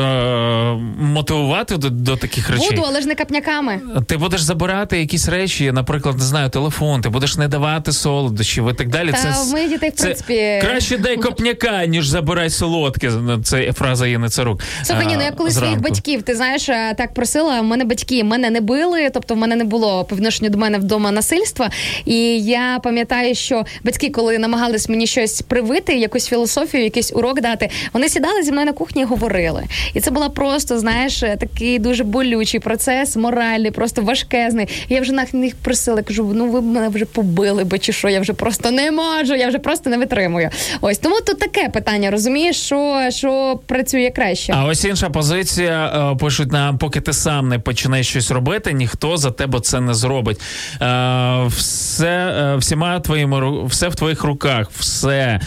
мотивувати 0.99 1.77
до, 1.77 1.91
до 1.91 2.17
таких 2.17 2.51
речей. 2.51 2.71
Буду, 2.71 2.83
але 2.89 3.01
ж 3.01 3.09
не 3.09 3.15
капняками. 3.15 3.81
Ти 4.07 4.17
будеш 4.17 4.41
забирати 4.41 5.01
якісь 5.01 5.29
речі, 5.29 5.73
наприклад, 5.73 6.19
не 6.19 6.25
знаю, 6.25 6.51
телефон, 6.51 7.01
ти 7.01 7.09
будеш 7.09 7.37
не 7.37 7.49
давати 7.49 7.93
солодощів 7.93 8.71
і 8.71 8.75
так 8.75 8.89
далі. 8.89 9.13
Та 9.13 9.19
це 9.19 9.53
моїх 9.53 9.69
дітей, 9.69 9.91
в 9.91 9.93
це 9.93 10.05
принципі- 10.05 10.61
краще 10.63 10.99
дай 10.99 11.17
копняка, 11.17 11.87
ніж 11.87 12.09
забирай 12.09 12.51
солодке. 12.51 13.13
Це 13.45 13.73
фраза 13.73 14.07
Єни 14.07 14.29
Царук. 14.29 14.61
Слухай, 14.83 15.07
ні, 15.07 15.17
ну 15.17 15.23
я 15.23 15.31
коли 15.31 15.51
своїх 15.51 15.81
батьків, 15.81 16.23
ти 16.23 16.35
знаєш, 16.35 16.69
е, 16.69 16.95
так 16.99 17.15
просила. 17.15 17.61
В 17.61 17.65
мене 17.65 17.85
батьки 17.85 18.25
мене 18.25 18.51
не 18.51 18.61
били, 18.61 19.11
тобто 19.15 19.35
в 19.35 19.37
мене 19.37 19.57
не 19.57 19.65
було 19.65 20.05
по 20.05 20.17
відношенню 20.17 20.51
до 20.51 20.59
мене 20.59 20.79
вдома 20.79 21.11
насильства. 21.11 21.71
І 22.05 22.17
я 22.45 22.81
пам'ятаю, 22.83 23.35
що 23.35 23.65
батьки, 23.85 24.11
коли 24.11 24.39
намагались 24.39 24.89
мені 24.89 25.07
щось 25.07 25.43
привити, 25.43 25.95
якусь 25.95 26.29
філософію, 26.29 26.85
якийсь 26.85 27.13
урок 27.15 27.41
дати, 27.41 27.71
вони 27.93 28.09
сідали 28.09 28.34
зі 28.43 28.53
мною 28.53 28.67
на 28.67 28.73
кухні 28.73 29.03
і 29.03 29.05
говорили. 29.05 29.65
І 29.95 30.01
це 30.01 30.11
була 30.11 30.29
просто, 30.29 30.79
знаєш, 30.79 31.21
такий 31.21 31.79
дуже 31.79 32.05
болючий 32.05 32.61
процес, 32.61 33.17
моральний, 33.17 33.71
просто 33.71 34.03
важкезний. 34.03 34.69
Я 34.89 35.01
вже 35.01 35.13
на 35.13 35.27
них 35.33 35.55
просила, 35.63 36.03
кажу: 36.03 36.33
ну 36.35 36.51
ви 36.51 36.61
мене 36.61 36.89
вже 36.89 37.05
побили 37.05 37.65
би, 37.65 37.79
чи 37.79 37.93
що, 37.93 38.09
я 38.09 38.21
вже 38.21 38.33
просто 38.33 38.71
не 38.71 38.91
можу, 38.91 39.35
я 39.35 39.49
вже 39.49 39.59
просто 39.59 39.91
не 39.91 39.99
витримую. 39.99 40.51
Ось 40.81 40.99
тому 40.99 41.17
тут 41.27 41.39
таке 41.39 41.69
питання, 41.69 42.11
розумієш, 42.11 42.57
що, 42.57 43.01
що 43.11 43.61
працює 43.67 44.11
краще. 44.17 44.53
А 44.57 44.65
ось 44.65 44.85
інша 44.85 45.11
позиція. 45.11 46.11
е, 46.13 46.17
Пишуть 46.17 46.53
нам, 46.53 46.79
поки 46.79 47.01
ти 47.01 47.13
сам 47.13 47.49
не 47.49 47.59
почнеш 47.59 48.09
щось 48.09 48.31
робити, 48.31 48.73
ніхто 48.73 49.17
за 49.17 49.31
тебе 49.31 49.61
це 49.61 49.81
не 49.81 49.95
зробить. 49.95 50.41
Е, 50.83 51.45
Все 51.47 52.09
е, 52.09 52.57
всіма 52.57 53.01
твоїми 53.01 53.67
все 53.67 53.89
в 53.89 53.95
твоїх 53.95 54.25
руках, 54.25 54.71
все 54.79 55.41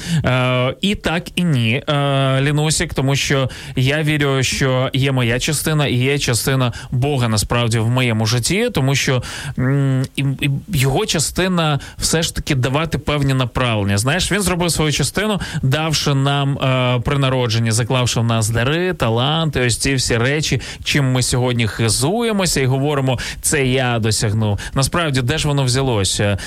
і 0.82 0.96
так, 0.96 1.24
і 1.36 1.44
ні. 1.44 1.84
е, 1.90 2.42
Лінусік, 2.78 2.94
тому 2.94 3.16
що 3.16 3.50
я 3.76 4.04
вірю, 4.04 4.44
що 4.44 4.90
є 4.94 5.12
моя 5.12 5.40
частина 5.40 5.88
і 5.88 5.94
є 5.96 6.20
частина 6.20 6.74
Бога 6.92 7.28
насправді 7.28 7.80
в 7.80 7.90
моєму 7.90 8.26
житті, 8.26 8.70
тому 8.74 8.96
що 8.96 9.24
м, 9.60 10.06
і, 10.16 10.26
його 10.74 11.06
частина 11.06 11.80
все 11.98 12.24
ж 12.24 12.36
таки 12.36 12.56
давати 12.56 12.98
певні 12.98 13.34
направлення. 13.34 13.98
Знаєш, 13.98 14.32
він 14.32 14.42
зробив 14.42 14.72
свою 14.72 14.92
частину, 14.92 15.40
давши 15.62 16.14
нам 16.14 16.58
е, 16.58 17.02
при 17.06 17.18
народженні, 17.18 17.72
заклавши 17.72 18.20
в 18.20 18.24
нас 18.24 18.50
дари, 18.50 18.94
таланти, 18.94 19.66
ось 19.66 19.78
ці 19.78 19.96
всі 19.96 20.18
речі, 20.18 20.62
чим 20.84 21.12
ми 21.12 21.24
сьогодні 21.24 21.68
хизуємося 21.68 22.62
і 22.62 22.66
говоримо, 22.66 23.20
це 23.42 23.66
я 23.66 24.00
досягнув. 24.00 24.60
Насправді, 24.74 25.22
де 25.22 25.38
ж 25.38 25.48
воно 25.48 25.64
взялося? 25.64 26.24
Е, 26.24 26.38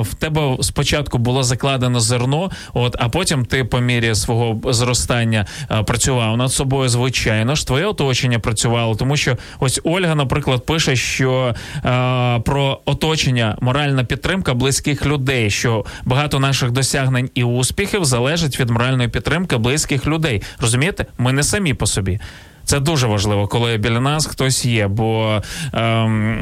в 0.00 0.14
тебе 0.14 0.56
спочатку 0.60 1.18
було 1.18 1.42
закладено 1.42 2.00
зерно, 2.00 2.50
от 2.74 2.96
а 2.98 3.08
потім 3.08 3.44
ти 3.44 3.64
по 3.64 3.80
мірі 3.80 4.14
свого 4.14 4.72
зростання 4.72 5.46
працював 5.86 6.36
над 6.36 6.52
собою. 6.52 6.88
Звичайно 6.88 7.54
ж, 7.54 7.66
твоє 7.66 7.86
оточення 7.86 8.38
працювало, 8.38 8.94
тому 8.94 9.16
що 9.16 9.36
ось 9.60 9.80
Ольга, 9.84 10.14
наприклад, 10.14 10.66
пише, 10.66 10.96
що 10.96 11.54
е, 11.76 12.40
про 12.40 12.80
оточення, 12.84 13.56
моральна 13.60 14.04
підтримка 14.04 14.54
близьких 14.54 15.06
людей, 15.06 15.50
що 15.50 15.84
багато 16.04 16.40
наших 16.40 16.70
досягнень 16.70 17.30
і 17.34 17.44
успіхів 17.44 18.04
залежить 18.04 18.60
від 18.60 18.70
моральної 18.70 19.08
підтримки 19.08 19.56
близьких 19.56 20.06
людей. 20.06 20.42
Розумієте, 20.58 21.06
ми 21.18 21.32
не 21.32 21.42
самі 21.42 21.74
по 21.74 21.86
собі. 21.86 22.20
Це 22.64 22.80
дуже 22.80 23.06
важливо, 23.06 23.48
коли 23.48 23.76
біля 23.76 24.00
нас 24.00 24.26
хтось 24.26 24.64
є, 24.64 24.88
бо 24.88 25.42
ем, 25.72 26.38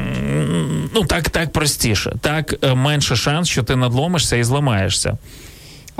ну 0.95 1.05
так, 1.05 1.29
так 1.29 1.51
простіше, 1.51 2.13
так 2.21 2.55
е, 2.63 2.75
менше 2.75 3.15
шанс, 3.15 3.47
що 3.47 3.63
ти 3.63 3.75
надломишся 3.75 4.35
і 4.35 4.43
зламаєшся. 4.43 5.17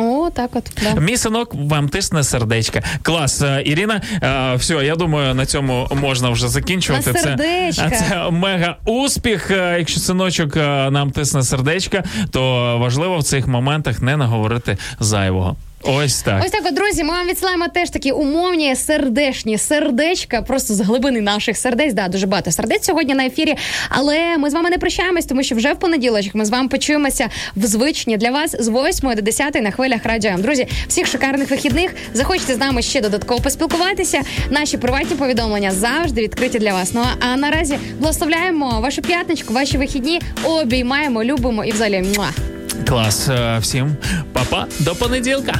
О, 0.01 0.29
так 0.29 0.49
от. 0.53 0.71
Да. 0.83 1.01
Мій 1.01 1.17
синок 1.17 1.53
вам 1.53 1.89
тисне 1.89 2.23
сердечка. 2.23 2.83
Клас, 3.01 3.41
Е, 3.41 3.61
Ірина. 3.65 4.01
Е, 4.23 4.55
все, 4.55 4.73
я 4.73 4.95
думаю, 4.95 5.35
на 5.35 5.45
цьому 5.45 5.87
можна 6.01 6.29
вже 6.29 6.47
закінчувати. 6.47 7.07
На 7.07 7.13
Це, 7.13 7.19
сердечка. 7.23 7.89
Це, 7.89 8.05
це 8.09 8.29
мега 8.31 8.77
успіх. 8.85 9.51
Е, 9.51 9.75
Якщо 9.79 9.99
синочок 9.99 10.55
нам 10.91 11.11
тисне 11.11 11.43
сердечка, 11.43 12.03
то 12.31 12.41
важливо 12.77 13.17
в 13.17 13.23
цих 13.23 13.47
моментах 13.47 14.01
не 14.01 14.17
наговорити 14.17 14.77
зайвого. 14.99 15.55
Ось 15.83 16.21
так. 16.21 16.43
Ось 16.45 16.51
так, 16.51 16.61
от, 16.65 16.73
друзі, 16.73 17.03
ми 17.03 17.09
вам 17.09 17.27
відсилаємо 17.27 17.67
теж 17.67 17.89
такі 17.89 18.11
умовні 18.11 18.75
сердешні 18.75 19.57
сердечка, 19.57 20.41
просто 20.41 20.73
з 20.73 20.79
глибини 20.81 21.21
наших 21.21 21.57
сердець. 21.57 21.93
Да, 21.93 22.07
дуже 22.07 22.27
багато 22.27 22.51
сердець 22.51 22.85
сьогодні 22.85 23.13
на 23.13 23.25
ефірі. 23.25 23.55
Але 23.89 24.37
ми 24.37 24.49
з 24.49 24.53
вами 24.53 24.69
не 24.69 24.77
прощаємось, 24.77 25.25
тому 25.25 25.43
що 25.43 25.55
вже 25.55 25.73
в 25.73 25.79
понеділок 25.79 26.25
ми 26.33 26.45
з 26.45 26.49
вами 26.49 26.67
почуємося 26.67 27.29
в 27.55 27.65
звичні 27.65 28.17
для 28.17 28.31
вас 28.31 28.55
з 28.59 28.69
8 28.69 29.15
до 29.15 29.21
10 29.21 29.55
на 29.55 29.71
хвилях 29.71 30.05
радіо. 30.05 30.31
Друзі, 30.37 30.67
всіх 30.87 31.07
шикарних 31.07 31.49
вихідних. 31.49 31.91
Захочете 32.13 32.53
з 32.53 32.57
нами 32.57 32.81
ще 32.81 33.01
додатково 33.01 33.41
поспілкуватися. 33.41 34.21
Наші 34.49 34.77
приватні 34.77 35.15
повідомлення 35.15 35.71
завжди 35.71 36.21
відкриті 36.21 36.59
для 36.59 36.73
вас. 36.73 36.93
Ну 36.93 37.03
а 37.19 37.35
наразі 37.37 37.77
благословляємо 37.99 38.79
вашу 38.81 39.01
п'ятничку, 39.01 39.53
ваші 39.53 39.77
вихідні, 39.77 40.21
обіймаємо, 40.43 41.23
любимо 41.23 41.65
і 41.65 41.71
взагалі. 41.71 42.03
Муа. 42.15 42.58
Клас. 42.87 43.29
всем 43.59 43.59
Всім 43.59 43.95
папа, 44.33 44.67
до 44.79 44.95
понеділка. 44.95 45.59